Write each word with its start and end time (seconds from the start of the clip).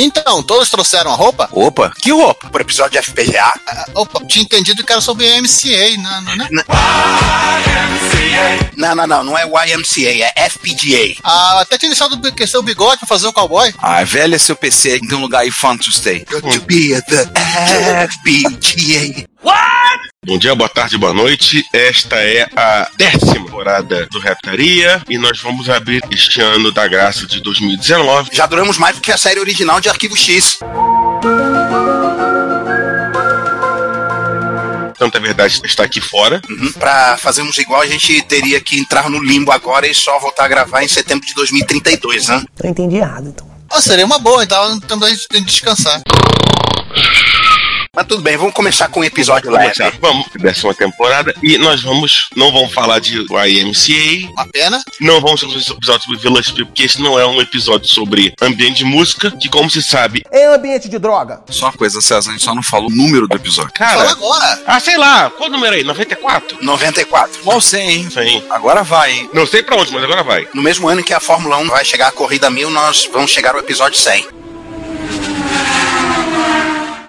Então, 0.00 0.44
todos 0.44 0.70
trouxeram 0.70 1.10
a 1.10 1.14
roupa? 1.16 1.48
Opa, 1.50 1.92
que 2.00 2.12
roupa? 2.12 2.48
Pro 2.50 2.62
episódio 2.62 2.92
de 2.92 3.04
FPGA? 3.04 3.52
Ah, 3.66 3.86
opa, 3.96 4.24
tinha 4.26 4.44
entendido 4.44 4.84
que 4.84 4.92
era 4.92 5.00
sobre 5.00 5.26
MCA, 5.40 5.96
não, 6.00 6.20
não, 6.22 6.36
né? 6.36 6.48
Não, 8.76 8.94
não, 8.94 9.06
não, 9.08 9.24
não 9.24 9.36
é 9.36 9.42
YMCA, 9.42 10.32
é 10.36 10.48
FPGA. 10.48 11.16
Ah, 11.24 11.62
até 11.62 11.76
tinha 11.76 11.88
deixado 11.88 12.14
o 12.14 12.46
seu 12.46 12.62
bigode 12.62 12.98
pra 12.98 13.08
fazer 13.08 13.26
o 13.26 13.32
cowboy. 13.32 13.74
Ah, 13.78 14.04
velho 14.04 14.36
é 14.36 14.38
seu 14.38 14.54
PC, 14.54 15.00
tem 15.00 15.18
um 15.18 15.22
lugar 15.22 15.40
aí 15.40 15.50
fun 15.50 15.76
to 15.76 15.90
stay. 15.90 16.24
Got 16.30 16.48
to 16.48 16.60
be 16.60 16.94
at 16.94 17.04
the 17.06 17.28
FPGA. 18.06 19.26
Bom 20.28 20.36
dia, 20.36 20.54
boa 20.54 20.68
tarde, 20.68 20.98
boa 20.98 21.14
noite. 21.14 21.64
Esta 21.72 22.16
é 22.16 22.46
a 22.54 22.90
décima 22.98 23.32
temporada 23.32 24.06
do 24.12 24.18
Reptaria 24.18 25.02
e 25.08 25.16
nós 25.16 25.40
vamos 25.40 25.70
abrir 25.70 26.02
este 26.10 26.42
ano 26.42 26.70
da 26.70 26.86
graça 26.86 27.26
de 27.26 27.40
2019. 27.40 28.28
Já 28.34 28.44
duramos 28.44 28.76
mais 28.76 28.96
do 28.96 29.00
que 29.00 29.10
a 29.10 29.16
série 29.16 29.40
original 29.40 29.80
de 29.80 29.88
Arquivo 29.88 30.14
X. 30.14 30.58
Tanta 34.98 35.18
verdade 35.18 35.62
está 35.64 35.84
aqui 35.84 36.02
fora. 36.02 36.42
Uhum. 36.46 36.72
Pra 36.72 37.16
fazermos 37.16 37.56
igual, 37.56 37.80
a 37.80 37.86
gente 37.86 38.20
teria 38.24 38.60
que 38.60 38.78
entrar 38.78 39.08
no 39.08 39.24
limbo 39.24 39.50
agora 39.50 39.88
e 39.88 39.94
só 39.94 40.18
voltar 40.18 40.44
a 40.44 40.48
gravar 40.48 40.84
em 40.84 40.88
setembro 40.88 41.26
de 41.26 41.32
2032, 41.32 42.28
né? 42.28 42.44
Eu 42.62 42.68
entendi 42.68 42.96
errado, 42.96 43.28
então. 43.28 43.48
Ah, 43.70 43.80
seria 43.80 44.04
uma 44.04 44.18
boa, 44.18 44.44
então, 44.44 44.76
então 44.76 45.02
a 45.02 45.08
gente 45.08 45.26
descansar. 45.42 46.02
Mas 47.98 48.06
tudo 48.06 48.22
bem, 48.22 48.36
vamos 48.36 48.54
começar 48.54 48.86
com 48.86 49.00
um 49.00 49.04
episódio 49.04 49.50
Vamos 49.50 49.58
leve. 49.66 49.76
começar. 49.76 49.98
Vamos, 50.00 50.26
décima 50.36 50.72
temporada. 50.72 51.34
E 51.42 51.58
nós 51.58 51.82
vamos, 51.82 52.28
não 52.36 52.52
vamos 52.52 52.72
falar 52.72 53.00
de 53.00 53.18
YMCA, 53.18 54.30
Uma 54.34 54.46
pena. 54.46 54.80
não 55.00 55.20
vamos 55.20 55.40
fazer 55.40 55.72
um 55.72 55.76
episódio 55.76 56.04
sobre 56.04 56.20
Village 56.20 56.48
People, 56.50 56.66
porque 56.66 56.84
esse 56.84 57.02
não 57.02 57.18
é 57.18 57.26
um 57.26 57.40
episódio 57.40 57.88
sobre 57.88 58.32
ambiente 58.40 58.76
de 58.76 58.84
música, 58.84 59.32
que 59.32 59.48
como 59.48 59.68
se 59.68 59.82
sabe, 59.82 60.22
É 60.30 60.46
ambiente 60.46 60.88
de 60.88 60.96
droga. 60.96 61.40
Só 61.50 61.66
uma 61.66 61.72
coisa, 61.72 62.00
César, 62.00 62.30
a 62.30 62.32
gente 62.34 62.44
só 62.44 62.54
não 62.54 62.62
falou 62.62 62.88
o 62.88 62.94
número 62.94 63.26
do 63.26 63.34
episódio. 63.34 63.72
Fala 63.76 63.90
cara, 63.96 64.10
agora. 64.12 64.62
ah, 64.64 64.78
sei 64.78 64.96
lá, 64.96 65.28
qual 65.30 65.50
número 65.50 65.74
aí? 65.74 65.82
94? 65.82 66.58
94. 66.64 67.40
Qual 67.42 67.60
100, 67.60 67.90
hein? 67.90 68.08
Sim. 68.12 68.44
Agora 68.48 68.84
vai, 68.84 69.10
hein? 69.10 69.30
Não 69.34 69.44
sei 69.44 69.60
pra 69.60 69.74
onde, 69.74 69.92
mas 69.92 70.04
agora 70.04 70.22
vai. 70.22 70.46
No 70.54 70.62
mesmo 70.62 70.88
ano 70.88 71.02
que 71.02 71.12
a 71.12 71.18
Fórmula 71.18 71.56
1 71.56 71.66
vai 71.66 71.84
chegar 71.84 72.06
à 72.06 72.12
corrida 72.12 72.48
1000, 72.48 72.70
nós 72.70 73.10
vamos 73.12 73.32
chegar 73.32 73.54
ao 73.56 73.58
episódio 73.60 73.98
100. 73.98 74.38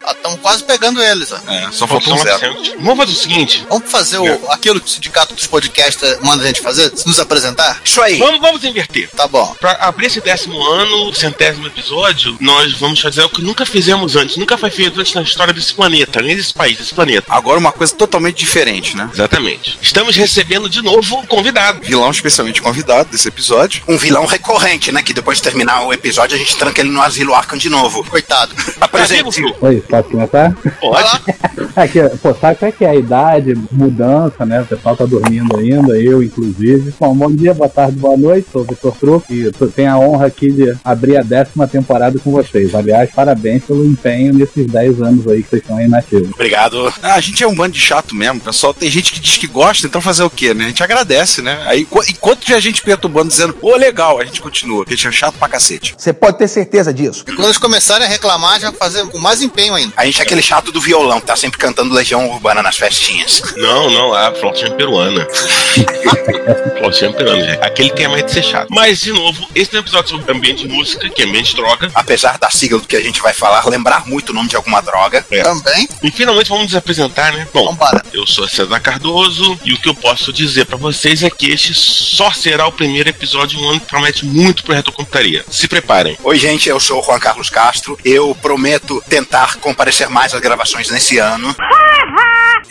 Estamos 0.07 0.39
quase 0.41 0.63
pegando 0.63 1.01
eles. 1.01 1.31
ó. 1.31 1.37
É, 1.51 1.71
só 1.71 1.87
faltou 1.87 2.13
um 2.13 2.17
zero. 2.17 2.53
900. 2.53 2.83
Vamos 2.83 2.97
fazer 2.97 3.11
o 3.11 3.15
seguinte. 3.15 3.65
Vamos 3.69 3.91
fazer 3.91 4.17
o, 4.17 4.51
aquilo 4.51 4.79
que 4.79 4.87
o 4.87 4.89
sindicato 4.89 5.33
dos 5.33 5.47
podcasts 5.47 6.17
manda 6.21 6.43
a 6.43 6.47
gente 6.47 6.61
fazer? 6.61 6.91
Se 6.95 7.07
nos 7.07 7.19
apresentar? 7.19 7.81
Isso 7.83 8.01
aí. 8.01 8.17
Vamos, 8.17 8.39
vamos 8.39 8.63
inverter. 8.63 9.09
Tá 9.15 9.27
bom. 9.27 9.55
Pra 9.59 9.71
abrir 9.81 10.07
esse 10.07 10.21
décimo 10.21 10.61
ano, 10.61 11.13
centésimo 11.13 11.67
episódio, 11.67 12.37
nós 12.39 12.73
vamos 12.73 12.99
fazer 12.99 13.23
o 13.23 13.29
que 13.29 13.41
nunca 13.41 13.65
fizemos 13.65 14.15
antes, 14.15 14.37
nunca 14.37 14.57
foi 14.57 14.69
feito 14.69 14.99
antes 14.99 15.13
na 15.13 15.21
história 15.21 15.53
desse 15.53 15.73
planeta, 15.73 16.21
nem 16.21 16.35
desse 16.35 16.53
país, 16.53 16.77
desse 16.77 16.93
planeta. 16.93 17.25
Agora 17.29 17.59
uma 17.59 17.71
coisa 17.71 17.93
totalmente 17.95 18.37
diferente, 18.37 18.95
né? 18.95 19.09
Exatamente. 19.13 19.77
Estamos 19.81 20.15
recebendo 20.15 20.69
de 20.69 20.81
novo 20.81 21.25
convidado. 21.27 21.81
Vilão 21.81 22.09
especialmente 22.09 22.61
convidado 22.61 23.09
desse 23.09 23.27
episódio. 23.27 23.83
Um 23.87 23.97
vilão 23.97 24.25
recorrente, 24.25 24.91
né? 24.91 25.01
Que 25.03 25.13
depois 25.13 25.37
de 25.37 25.43
terminar 25.43 25.83
o 25.83 25.93
episódio, 25.93 26.35
a 26.35 26.39
gente 26.39 26.55
tranca 26.55 26.81
ele 26.81 26.89
no 26.89 27.01
asilo 27.01 27.33
Arkham 27.33 27.57
de 27.57 27.69
novo. 27.69 28.03
Coitado. 28.05 28.55
Apresente. 28.79 29.39
Amigo, 29.39 29.55
Oi, 29.61 29.83
posso 29.89 30.09
começar? 30.09 30.55
Pode. 30.79 31.09
Aqui, 31.75 31.99
pô, 32.21 32.33
sabe 32.33 32.55
qual 32.57 32.69
é 32.69 32.71
que 32.71 32.85
é 32.85 32.89
a 32.89 32.95
idade, 32.95 33.53
mudança, 33.71 34.45
né? 34.45 34.61
O 34.61 34.65
pessoal 34.65 34.95
tá 34.95 35.05
dormindo 35.05 35.57
ainda, 35.57 35.97
eu 35.99 36.21
inclusive. 36.23 36.93
Bom, 36.99 37.15
bom 37.15 37.31
dia, 37.31 37.53
boa 37.53 37.69
tarde, 37.69 37.97
boa 37.97 38.17
noite, 38.17 38.47
sou 38.51 38.61
o 38.61 38.65
Vitor 38.65 38.95
Truco 38.97 39.33
e 39.33 39.51
tenho 39.75 39.91
a 39.91 39.97
honra 39.99 40.27
aqui 40.27 40.51
de 40.51 40.75
abrir 40.83 41.17
a 41.17 41.21
décima 41.23 41.67
temporada 41.67 42.17
com 42.19 42.31
vocês. 42.31 42.73
Aliás, 42.75 43.09
parabéns 43.13 43.63
pelo 43.63 43.85
empenho 43.85 44.33
nesses 44.33 44.65
10 44.67 45.01
anos 45.01 45.27
aí 45.27 45.43
que 45.43 45.49
vocês 45.49 45.61
estão 45.61 45.77
aí 45.77 45.87
nativos. 45.87 46.31
Obrigado. 46.33 46.93
Ah, 47.01 47.15
a 47.15 47.21
gente 47.21 47.43
é 47.43 47.47
um 47.47 47.55
bando 47.55 47.73
de 47.73 47.79
chato 47.79 48.15
mesmo, 48.15 48.39
pessoal. 48.39 48.73
Tem 48.73 48.89
gente 48.89 49.11
que 49.13 49.19
diz 49.19 49.37
que 49.37 49.47
gosta, 49.47 49.85
então 49.87 50.01
fazer 50.01 50.23
o 50.23 50.29
quê, 50.29 50.53
né? 50.53 50.65
A 50.65 50.67
gente 50.67 50.83
agradece, 50.83 51.41
né? 51.41 51.61
Aí, 51.65 51.81
enqu- 51.81 52.03
enquanto 52.09 52.39
tiver 52.41 52.59
gente 52.61 52.81
perturbando, 52.81 53.29
dizendo, 53.29 53.53
pô, 53.53 53.75
legal, 53.75 54.19
a 54.19 54.25
gente 54.25 54.41
continua, 54.41 54.79
porque 54.79 54.93
a 54.93 54.97
gente 54.97 55.07
é 55.07 55.11
chato 55.11 55.35
pra 55.37 55.47
cacete. 55.47 55.93
Você 55.97 56.11
pode 56.13 56.37
ter 56.37 56.47
certeza 56.47 56.93
disso. 56.93 57.23
E 57.27 57.31
quando 57.33 57.45
eles 57.45 57.57
começarem 57.57 58.05
a 58.05 58.09
reclamar, 58.09 58.59
já 58.59 58.71
fazer 58.71 59.05
com 59.07 59.17
mais 59.19 59.41
empenho 59.41 59.73
ainda. 59.79 59.93
A 59.95 60.05
gente 60.05 60.19
é 60.19 60.23
aquele 60.23 60.41
chato 60.41 60.71
do 60.71 60.81
violão 60.81 61.19
que 61.19 61.27
tá 61.27 61.35
sempre 61.35 61.57
cantando 61.57 61.93
Legião 61.93 62.29
Urbana 62.29 62.61
nas 62.61 62.77
festinhas. 62.77 63.41
Não, 63.57 63.89
não, 63.89 64.13
a 64.13 64.33
flautinha 64.33 64.71
peruana. 64.71 65.27
flautinha 66.79 67.11
peruana, 67.13 67.45
gente. 67.45 67.63
Aquele 67.63 67.91
tem 67.91 68.05
a 68.05 68.09
mais 68.09 68.25
de 68.25 68.31
ser 68.31 68.43
chato. 68.43 68.67
Mas, 68.69 68.99
de 68.99 69.11
novo, 69.11 69.47
esse 69.55 69.75
é 69.75 69.77
um 69.77 69.81
episódio 69.81 70.09
sobre 70.09 70.31
ambiente 70.31 70.67
de 70.67 70.73
música, 70.73 71.09
que 71.09 71.21
é 71.21 71.25
ambiente 71.25 71.51
de 71.51 71.55
droga. 71.55 71.89
Apesar 71.93 72.37
da 72.37 72.49
sigla 72.49 72.79
do 72.79 72.87
que 72.87 72.95
a 72.95 73.01
gente 73.01 73.21
vai 73.21 73.33
falar, 73.33 73.65
lembrar 73.67 74.05
muito 74.07 74.29
o 74.29 74.33
nome 74.33 74.49
de 74.49 74.55
alguma 74.55 74.81
droga. 74.81 75.25
É. 75.31 75.43
Também. 75.43 75.87
E 76.03 76.11
finalmente 76.11 76.49
vamos 76.49 76.65
nos 76.65 76.75
apresentar, 76.75 77.33
né? 77.33 77.47
Bom, 77.53 77.65
Vambora. 77.65 78.03
eu 78.13 78.25
sou 78.27 78.47
César 78.47 78.79
Cardoso 78.79 79.59
e 79.63 79.73
o 79.73 79.77
que 79.77 79.89
eu 79.89 79.95
posso 79.95 80.31
dizer 80.31 80.65
pra 80.65 80.77
vocês 80.77 81.23
é 81.23 81.29
que 81.29 81.51
este 81.51 81.73
só 81.73 82.31
será 82.31 82.67
o 82.67 82.71
primeiro 82.71 83.09
episódio 83.09 83.57
de 83.57 83.63
um 83.63 83.69
ano 83.69 83.79
que 83.79 83.87
promete 83.87 84.25
muito 84.25 84.63
pro 84.63 84.73
Retrocomputaria. 84.73 85.45
Se 85.49 85.67
preparem. 85.67 86.17
Oi, 86.23 86.37
gente, 86.37 86.69
eu 86.69 86.79
sou 86.79 86.99
o 86.99 87.03
Juan 87.03 87.19
Carlos 87.19 87.49
Castro. 87.49 87.97
Eu 88.03 88.35
prometo 88.41 89.03
tentar 89.09 89.57
comparecer 89.69 90.09
mais 90.09 90.33
às 90.33 90.39
gravações 90.39 90.89
nesse 90.89 91.19
ano. 91.19 91.55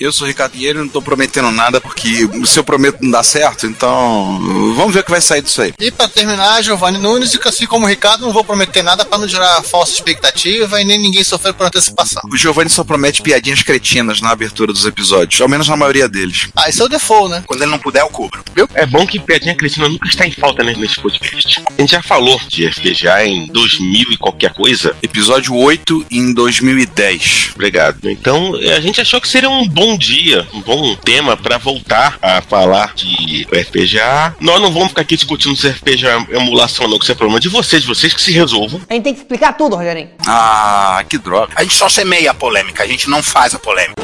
Eu 0.01 0.13
sou 0.13 0.25
o 0.25 0.29
Ricardo 0.29 0.53
Pinheiro 0.53 0.81
e 0.81 0.83
não 0.83 0.89
tô 0.89 1.03
prometendo 1.03 1.51
nada, 1.51 1.81
porque 1.81 2.29
se 2.45 2.59
eu 2.59 2.65
prometo 2.65 2.99
não 3.01 3.11
dá 3.11 3.23
certo, 3.23 3.67
então 3.67 4.39
vamos 4.75 4.95
ver 4.95 5.01
o 5.01 5.05
que 5.05 5.11
vai 5.11 5.21
sair 5.21 5.43
disso 5.43 5.63
aí. 5.63 5.73
E 5.79 5.91
pra 5.91 6.09
terminar, 6.09 6.63
Giovanni 6.63 6.99
Nunes, 6.99 7.35
e 7.35 7.41
assim 7.45 7.67
como 7.67 7.87
o 7.87 7.89
Ricardo, 7.89 8.23
não 8.23 8.33
vou 8.33 8.45
prometer 8.45 8.83
nada 8.83 9.05
pra 9.05 9.19
não 9.19 9.29
gerar 9.29 9.63
falsa 9.63 9.93
expectativa 9.93 10.81
e 10.81 10.85
nem 10.85 11.01
ninguém 11.01 11.25
sofrer 11.25 11.55
por 11.55 11.67
antecipação. 11.67 12.23
O 12.31 12.37
Giovanni 12.37 12.71
só 12.71 12.85
promete 12.85 13.23
piadinhas 13.23 13.63
cretinas 13.63 14.21
na 14.21 14.31
abertura 14.31 14.73
dos 14.73 14.85
episódios, 14.85 15.41
ao 15.41 15.49
menos 15.49 15.69
na 15.69 15.77
maioria 15.77 16.09
deles. 16.09 16.49
Ah, 16.57 16.69
esse 16.69 16.81
é 16.81 16.85
o 16.85 16.89
default, 16.89 17.31
né? 17.31 17.45
Quando 17.47 17.63
ele 17.63 17.71
não 17.71 17.79
puder, 17.79 18.03
eu 18.03 18.09
cubro. 18.09 18.43
É 18.75 18.87
bom 18.87 19.07
que 19.07 19.19
Piadinha 19.19 19.55
Cristina 19.55 19.89
nunca 19.89 20.09
está 20.09 20.27
em 20.27 20.33
falta 20.33 20.63
né, 20.63 20.75
nesse 20.77 21.01
podcast. 21.01 21.63
A 21.67 21.81
gente 21.81 21.91
já 21.91 22.03
falou 22.03 22.41
de 22.49 22.71
FPGA 22.71 23.25
em 23.27 23.47
2000 23.47 24.13
e 24.13 24.17
qualquer 24.17 24.53
coisa. 24.53 24.95
Episódio 25.03 25.55
8 25.55 26.07
em 26.11 26.33
2010. 26.33 27.53
Obrigado. 27.55 28.09
Então, 28.11 28.55
a 28.55 28.81
gente 28.81 29.01
achou 29.01 29.21
que 29.21 29.29
seria 29.29 29.51
um 29.51 29.67
bom 29.79 29.97
dia, 29.97 30.45
um 30.53 30.61
bom 30.61 30.97
tema 30.97 31.37
para 31.37 31.57
voltar 31.57 32.19
a 32.21 32.43
falar 32.43 32.95
de 32.97 33.47
FPGA. 33.47 34.35
Nós 34.41 34.61
não 34.61 34.73
vamos 34.73 34.89
ficar 34.89 35.03
aqui 35.03 35.15
discutindo 35.15 35.55
se 35.55 35.73
FPGA 35.73 36.27
é 36.29 36.37
emulação 36.37 36.87
ou 36.87 36.91
não, 36.91 36.99
que 36.99 37.05
isso 37.05 37.13
é 37.13 37.15
problema 37.15 37.39
de 37.39 37.49
vocês, 37.49 37.85
vocês 37.85 38.13
que 38.13 38.21
se 38.21 38.33
resolvam. 38.33 38.81
A 38.91 38.95
gente 38.95 39.05
tem 39.05 39.15
que 39.15 39.21
explicar 39.21 39.53
tudo, 39.53 39.77
Rogerinho. 39.77 40.11
Ah, 40.27 41.05
que 41.09 41.17
droga. 41.17 41.53
A 41.55 41.63
gente 41.63 41.77
só 41.77 41.89
semeia 41.89 42.33
a 42.33 42.35
polêmica, 42.35 42.83
a 42.83 42.89
gente 42.89 43.09
não 43.09 43.23
faz 43.23 43.55
a 43.55 43.59
polêmica. 43.61 44.03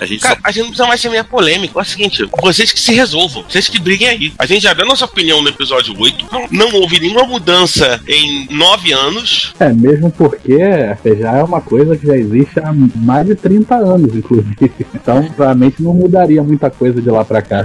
A 0.00 0.06
gente 0.06 0.20
Cara, 0.20 0.34
só... 0.36 0.40
a 0.44 0.50
gente 0.50 0.62
não 0.62 0.68
precisa 0.70 0.88
mais 0.88 1.00
ser 1.00 1.08
meia 1.10 1.24
polêmica. 1.24 1.78
É 1.78 1.82
o 1.82 1.84
seguinte, 1.84 2.28
vocês 2.40 2.72
que 2.72 2.80
se 2.80 2.92
resolvam, 2.92 3.44
vocês 3.48 3.68
que 3.68 3.78
briguem 3.78 4.08
aí. 4.08 4.32
A 4.38 4.46
gente 4.46 4.62
já 4.62 4.72
deu 4.72 4.86
nossa 4.86 5.04
opinião 5.04 5.42
no 5.42 5.48
episódio 5.48 5.94
8. 5.98 6.26
Não, 6.32 6.48
não 6.50 6.74
houve 6.80 6.98
nenhuma 6.98 7.24
mudança 7.24 8.00
em 8.08 8.48
nove 8.50 8.92
anos. 8.92 9.52
É, 9.60 9.68
mesmo 9.72 10.10
porque 10.10 10.56
já 11.18 11.36
é 11.36 11.42
uma 11.42 11.60
coisa 11.60 11.96
que 11.96 12.06
já 12.06 12.16
existe 12.16 12.58
há 12.60 12.72
mais 12.72 13.26
de 13.26 13.34
30 13.34 13.74
anos, 13.76 14.14
inclusive. 14.14 14.56
Então, 14.94 15.22
provavelmente 15.34 15.82
não 15.82 15.94
mudaria 15.94 16.42
muita 16.42 16.70
coisa 16.70 17.00
de 17.00 17.08
lá 17.10 17.24
pra 17.24 17.40
cá. 17.40 17.64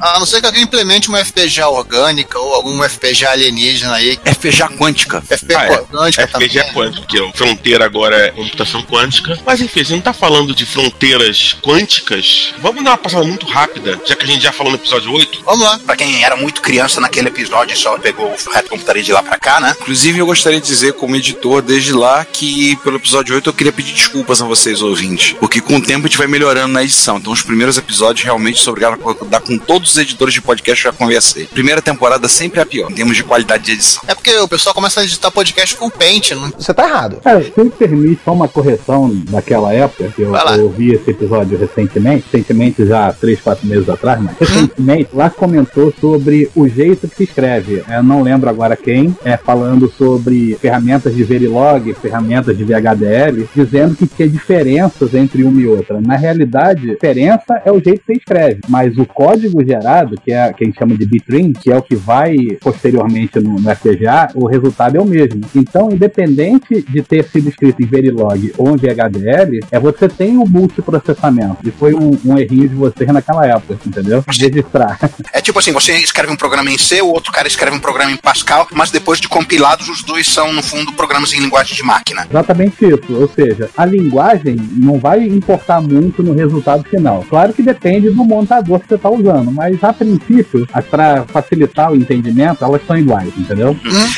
A 0.00 0.18
não 0.18 0.26
ser 0.26 0.40
que 0.40 0.46
alguém 0.46 0.62
implemente 0.62 1.08
uma 1.08 1.18
FPGA 1.24 1.68
orgânica 1.68 2.38
ou 2.38 2.54
algum 2.54 2.82
FPGA 2.88 3.30
alienígena 3.30 3.94
aí. 3.94 4.18
FPGA 4.24 4.68
quântica. 4.68 5.20
FPGA 5.22 5.58
Ah, 5.58 5.66
é. 5.66 5.80
orgânica 5.80 6.26
também. 6.28 6.48
FPGA 6.48 6.72
quântico, 6.72 7.06
que 7.06 7.18
é 7.18 7.32
fronteira 7.32 7.84
agora 7.84 8.16
é 8.16 8.30
computação 8.30 8.82
quântica. 8.82 9.38
Mas 9.44 9.60
enfim, 9.60 9.80
a 9.80 9.82
gente 9.82 9.96
não 9.96 10.00
tá 10.00 10.12
falando 10.12 10.54
de 10.54 10.64
fronteiras 10.64 11.56
quânticas 11.60 11.75
românticas. 11.76 12.54
Vamos 12.60 12.82
dar 12.82 12.90
uma 12.90 12.98
passada 12.98 13.24
muito 13.24 13.46
rápida, 13.46 14.00
já 14.04 14.16
que 14.16 14.24
a 14.24 14.26
gente 14.26 14.42
já 14.42 14.52
falou 14.52 14.72
no 14.72 14.78
episódio 14.78 15.12
8. 15.12 15.42
Vamos 15.44 15.60
lá. 15.60 15.78
Pra 15.84 15.96
quem 15.96 16.24
era 16.24 16.36
muito 16.36 16.62
criança 16.62 17.00
naquele 17.00 17.28
episódio 17.28 17.74
e 17.74 17.76
só 17.76 17.98
pegou 17.98 18.26
o 18.26 18.50
reto 18.50 18.70
computaria 18.70 19.02
de 19.02 19.12
lá 19.12 19.22
pra 19.22 19.38
cá, 19.38 19.60
né? 19.60 19.76
Inclusive, 19.80 20.18
eu 20.18 20.26
gostaria 20.26 20.60
de 20.60 20.66
dizer, 20.66 20.94
como 20.94 21.16
editor, 21.16 21.62
desde 21.62 21.92
lá, 21.92 22.24
que 22.24 22.76
pelo 22.76 22.96
episódio 22.96 23.34
8 23.34 23.50
eu 23.50 23.54
queria 23.54 23.72
pedir 23.72 23.92
desculpas 23.92 24.40
a 24.40 24.46
vocês, 24.46 24.80
ouvintes. 24.80 25.34
Porque 25.38 25.60
com 25.60 25.76
o 25.76 25.82
tempo 25.82 26.06
a 26.06 26.08
gente 26.08 26.18
vai 26.18 26.26
melhorando 26.26 26.72
na 26.72 26.82
edição. 26.82 27.18
Então, 27.18 27.32
os 27.32 27.42
primeiros 27.42 27.76
episódios 27.76 28.24
realmente 28.24 28.58
sou 28.58 28.72
obrigado 28.72 28.98
a 29.08 29.24
dar 29.24 29.40
com 29.40 29.58
todos 29.58 29.90
os 29.90 29.98
editores 29.98 30.32
de 30.32 30.40
podcast 30.40 30.82
que 30.82 30.88
eu 30.88 30.92
já 30.92 30.96
conversei. 30.96 31.46
Primeira 31.46 31.82
temporada 31.82 32.28
sempre 32.28 32.60
é 32.60 32.62
a 32.62 32.66
pior, 32.66 32.90
em 32.90 32.94
termos 32.94 33.16
de 33.16 33.24
qualidade 33.24 33.64
de 33.64 33.72
edição. 33.72 34.02
É 34.06 34.14
porque 34.14 34.34
o 34.38 34.48
pessoal 34.48 34.74
começa 34.74 35.00
a 35.00 35.04
editar 35.04 35.30
podcast 35.30 35.76
com 35.76 35.90
Paint. 35.90 36.30
Não... 36.32 36.50
Você 36.50 36.72
tá 36.72 36.88
errado. 36.88 37.20
Cara, 37.22 37.42
se 37.42 37.52
me 37.60 37.70
permite 37.70 38.20
só 38.24 38.32
uma 38.32 38.48
correção 38.48 39.10
daquela 39.30 39.72
época, 39.72 40.12
que 40.14 40.22
eu, 40.22 40.34
eu 40.34 40.64
ouvi 40.64 40.92
esse 40.92 41.10
episódio 41.10 41.58
recentemente, 41.66 42.24
recentemente 42.30 42.86
já 42.86 43.12
três, 43.12 43.40
quatro 43.40 43.66
meses 43.66 43.88
atrás, 43.88 44.20
mas 44.20 44.36
recentemente, 44.38 45.10
lá 45.12 45.30
comentou 45.30 45.92
sobre 46.00 46.50
o 46.54 46.68
jeito 46.68 47.08
que 47.08 47.16
se 47.16 47.24
escreve. 47.24 47.82
Eu 47.88 48.02
não 48.02 48.22
lembro 48.22 48.48
agora 48.48 48.76
quem, 48.76 49.16
é 49.24 49.36
falando 49.36 49.88
sobre 49.88 50.54
ferramentas 50.60 51.14
de 51.14 51.24
Verilog, 51.24 51.92
ferramentas 51.94 52.56
de 52.56 52.64
VHDL, 52.64 53.48
dizendo 53.54 53.94
que 53.94 54.06
tinha 54.06 54.28
diferenças 54.28 55.14
entre 55.14 55.42
uma 55.42 55.60
e 55.60 55.66
outra. 55.66 56.00
Na 56.00 56.16
realidade, 56.16 56.86
diferença 56.86 57.60
é 57.64 57.70
o 57.70 57.82
jeito 57.82 58.00
que 58.00 58.06
você 58.06 58.18
escreve, 58.18 58.60
mas 58.68 58.96
o 58.98 59.06
código 59.06 59.64
gerado, 59.64 60.16
que 60.20 60.32
é 60.32 60.52
que 60.52 60.64
a 60.64 60.66
gente 60.66 60.78
chama 60.78 60.96
de 60.96 61.06
bitrim, 61.06 61.52
que 61.52 61.70
é 61.70 61.76
o 61.76 61.82
que 61.82 61.96
vai 61.96 62.36
posteriormente 62.60 63.38
no, 63.40 63.54
no 63.60 63.74
FPGA, 63.74 64.28
o 64.34 64.46
resultado 64.46 64.96
é 64.96 65.00
o 65.00 65.04
mesmo. 65.04 65.40
Então, 65.54 65.90
independente 65.90 66.82
de 66.82 67.02
ter 67.02 67.24
sido 67.24 67.48
escrito 67.48 67.82
em 67.82 67.86
Verilog 67.86 68.52
ou 68.56 68.70
em 68.70 68.76
VHDL, 68.76 69.60
é 69.70 69.78
você 69.78 70.08
tem 70.08 70.36
o 70.36 70.46
multiprocessamento. 70.46 71.55
E 71.64 71.70
foi 71.70 71.94
um, 71.94 72.18
um 72.24 72.38
errinho 72.38 72.68
de 72.68 72.74
vocês 72.74 73.08
naquela 73.12 73.46
época, 73.46 73.78
entendeu? 73.86 74.24
Registrar. 74.26 74.98
É 75.32 75.40
tipo 75.40 75.58
assim, 75.58 75.72
você 75.72 75.96
escreve 75.98 76.32
um 76.32 76.36
programa 76.36 76.70
em 76.70 76.78
C, 76.78 77.00
o 77.02 77.08
outro 77.08 77.32
cara 77.32 77.48
escreve 77.48 77.76
um 77.76 77.80
programa 77.80 78.10
em 78.10 78.16
Pascal, 78.16 78.66
mas 78.72 78.90
depois 78.90 79.20
de 79.20 79.28
compilados, 79.28 79.88
os 79.88 80.02
dois 80.02 80.26
são, 80.26 80.52
no 80.52 80.62
fundo, 80.62 80.92
programas 80.92 81.32
em 81.32 81.40
linguagem 81.40 81.76
de 81.76 81.82
máquina. 81.82 82.26
Exatamente 82.28 82.84
isso. 82.84 83.14
Ou 83.14 83.28
seja, 83.28 83.70
a 83.76 83.84
linguagem 83.84 84.56
não 84.72 84.98
vai 84.98 85.22
importar 85.24 85.80
muito 85.80 86.22
no 86.22 86.34
resultado 86.34 86.84
final. 86.84 87.24
Claro 87.28 87.52
que 87.52 87.62
depende 87.62 88.10
do 88.10 88.24
montador 88.24 88.80
que 88.80 88.88
você 88.88 88.94
está 88.94 89.10
usando, 89.10 89.50
mas 89.50 89.82
a 89.82 89.92
princípio, 89.92 90.66
para 90.90 91.24
facilitar 91.24 91.92
o 91.92 91.96
entendimento, 91.96 92.64
elas 92.64 92.80
são 92.86 92.96
iguais, 92.96 93.32
entendeu? 93.36 93.76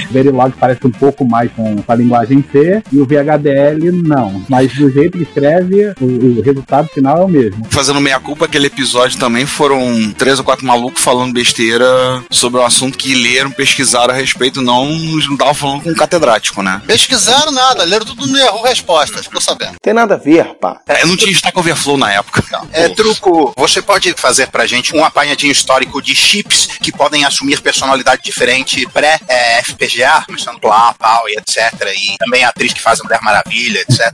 O 0.08 0.12
Verilog 0.12 0.52
parece 0.58 0.86
um 0.86 0.90
pouco 0.90 1.24
mais 1.24 1.50
com 1.52 1.76
a 1.86 1.94
linguagem 1.94 2.44
C 2.52 2.82
e 2.92 2.98
o 2.98 3.06
VHDL 3.06 3.92
não. 3.92 4.42
Mas 4.48 4.72
do 4.74 4.90
jeito 4.90 5.18
que 5.18 5.24
escreve, 5.24 5.92
o, 6.00 6.38
o 6.38 6.42
resultado 6.42 6.88
final 6.88 7.17
é 7.18 7.24
o 7.24 7.28
mesmo. 7.28 7.66
Fazendo 7.70 8.00
meia-culpa, 8.00 8.44
aquele 8.44 8.66
episódio 8.66 9.18
também 9.18 9.46
foram 9.46 10.12
três 10.12 10.38
ou 10.38 10.44
quatro 10.44 10.66
malucos 10.66 11.02
falando 11.02 11.32
besteira 11.32 11.86
sobre 12.30 12.60
um 12.60 12.64
assunto 12.64 12.98
que 12.98 13.14
leram, 13.14 13.50
pesquisaram 13.50 14.12
a 14.12 14.16
respeito, 14.16 14.60
não 14.60 14.86
não 14.88 15.18
estavam 15.18 15.54
falando 15.54 15.82
com 15.82 15.90
um 15.90 15.94
catedrático, 15.94 16.62
né? 16.62 16.80
Pesquisaram 16.86 17.52
nada, 17.52 17.84
leram 17.84 18.06
tudo 18.06 18.26
no 18.26 18.38
Yahoo 18.38 18.62
Respostas, 18.62 19.26
ficou 19.26 19.40
sabendo. 19.40 19.76
Tem 19.82 19.92
nada 19.92 20.14
a 20.14 20.18
ver, 20.18 20.54
pá. 20.60 20.80
É, 20.86 21.04
não 21.04 21.16
tinha 21.16 21.32
Stack 21.32 21.58
Overflow 21.58 21.96
na 21.96 22.12
época. 22.12 22.42
É, 22.72 22.88
truco, 22.88 23.52
você 23.56 23.80
pode 23.80 24.12
fazer 24.14 24.48
pra 24.48 24.66
gente 24.66 24.94
um 24.94 25.04
apanhadinho 25.04 25.52
histórico 25.52 26.02
de 26.02 26.14
chips 26.14 26.66
que 26.80 26.92
podem 26.92 27.24
assumir 27.24 27.60
personalidade 27.60 28.22
diferente 28.22 28.86
pré-FPGA, 28.92 30.24
começando 30.26 30.60
pela 30.60 30.92
pau 30.94 31.28
e 31.28 31.38
etc. 31.38 31.72
E 31.96 32.16
também 32.18 32.44
a 32.44 32.48
atriz 32.48 32.72
que 32.72 32.80
faz 32.80 33.00
a 33.00 33.04
Mulher 33.04 33.20
Maravilha, 33.22 33.80
etc. 33.80 34.12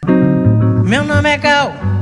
Meu 0.85 1.05
nome 1.05 1.31
é 1.31 1.39
Gal. 1.39 1.94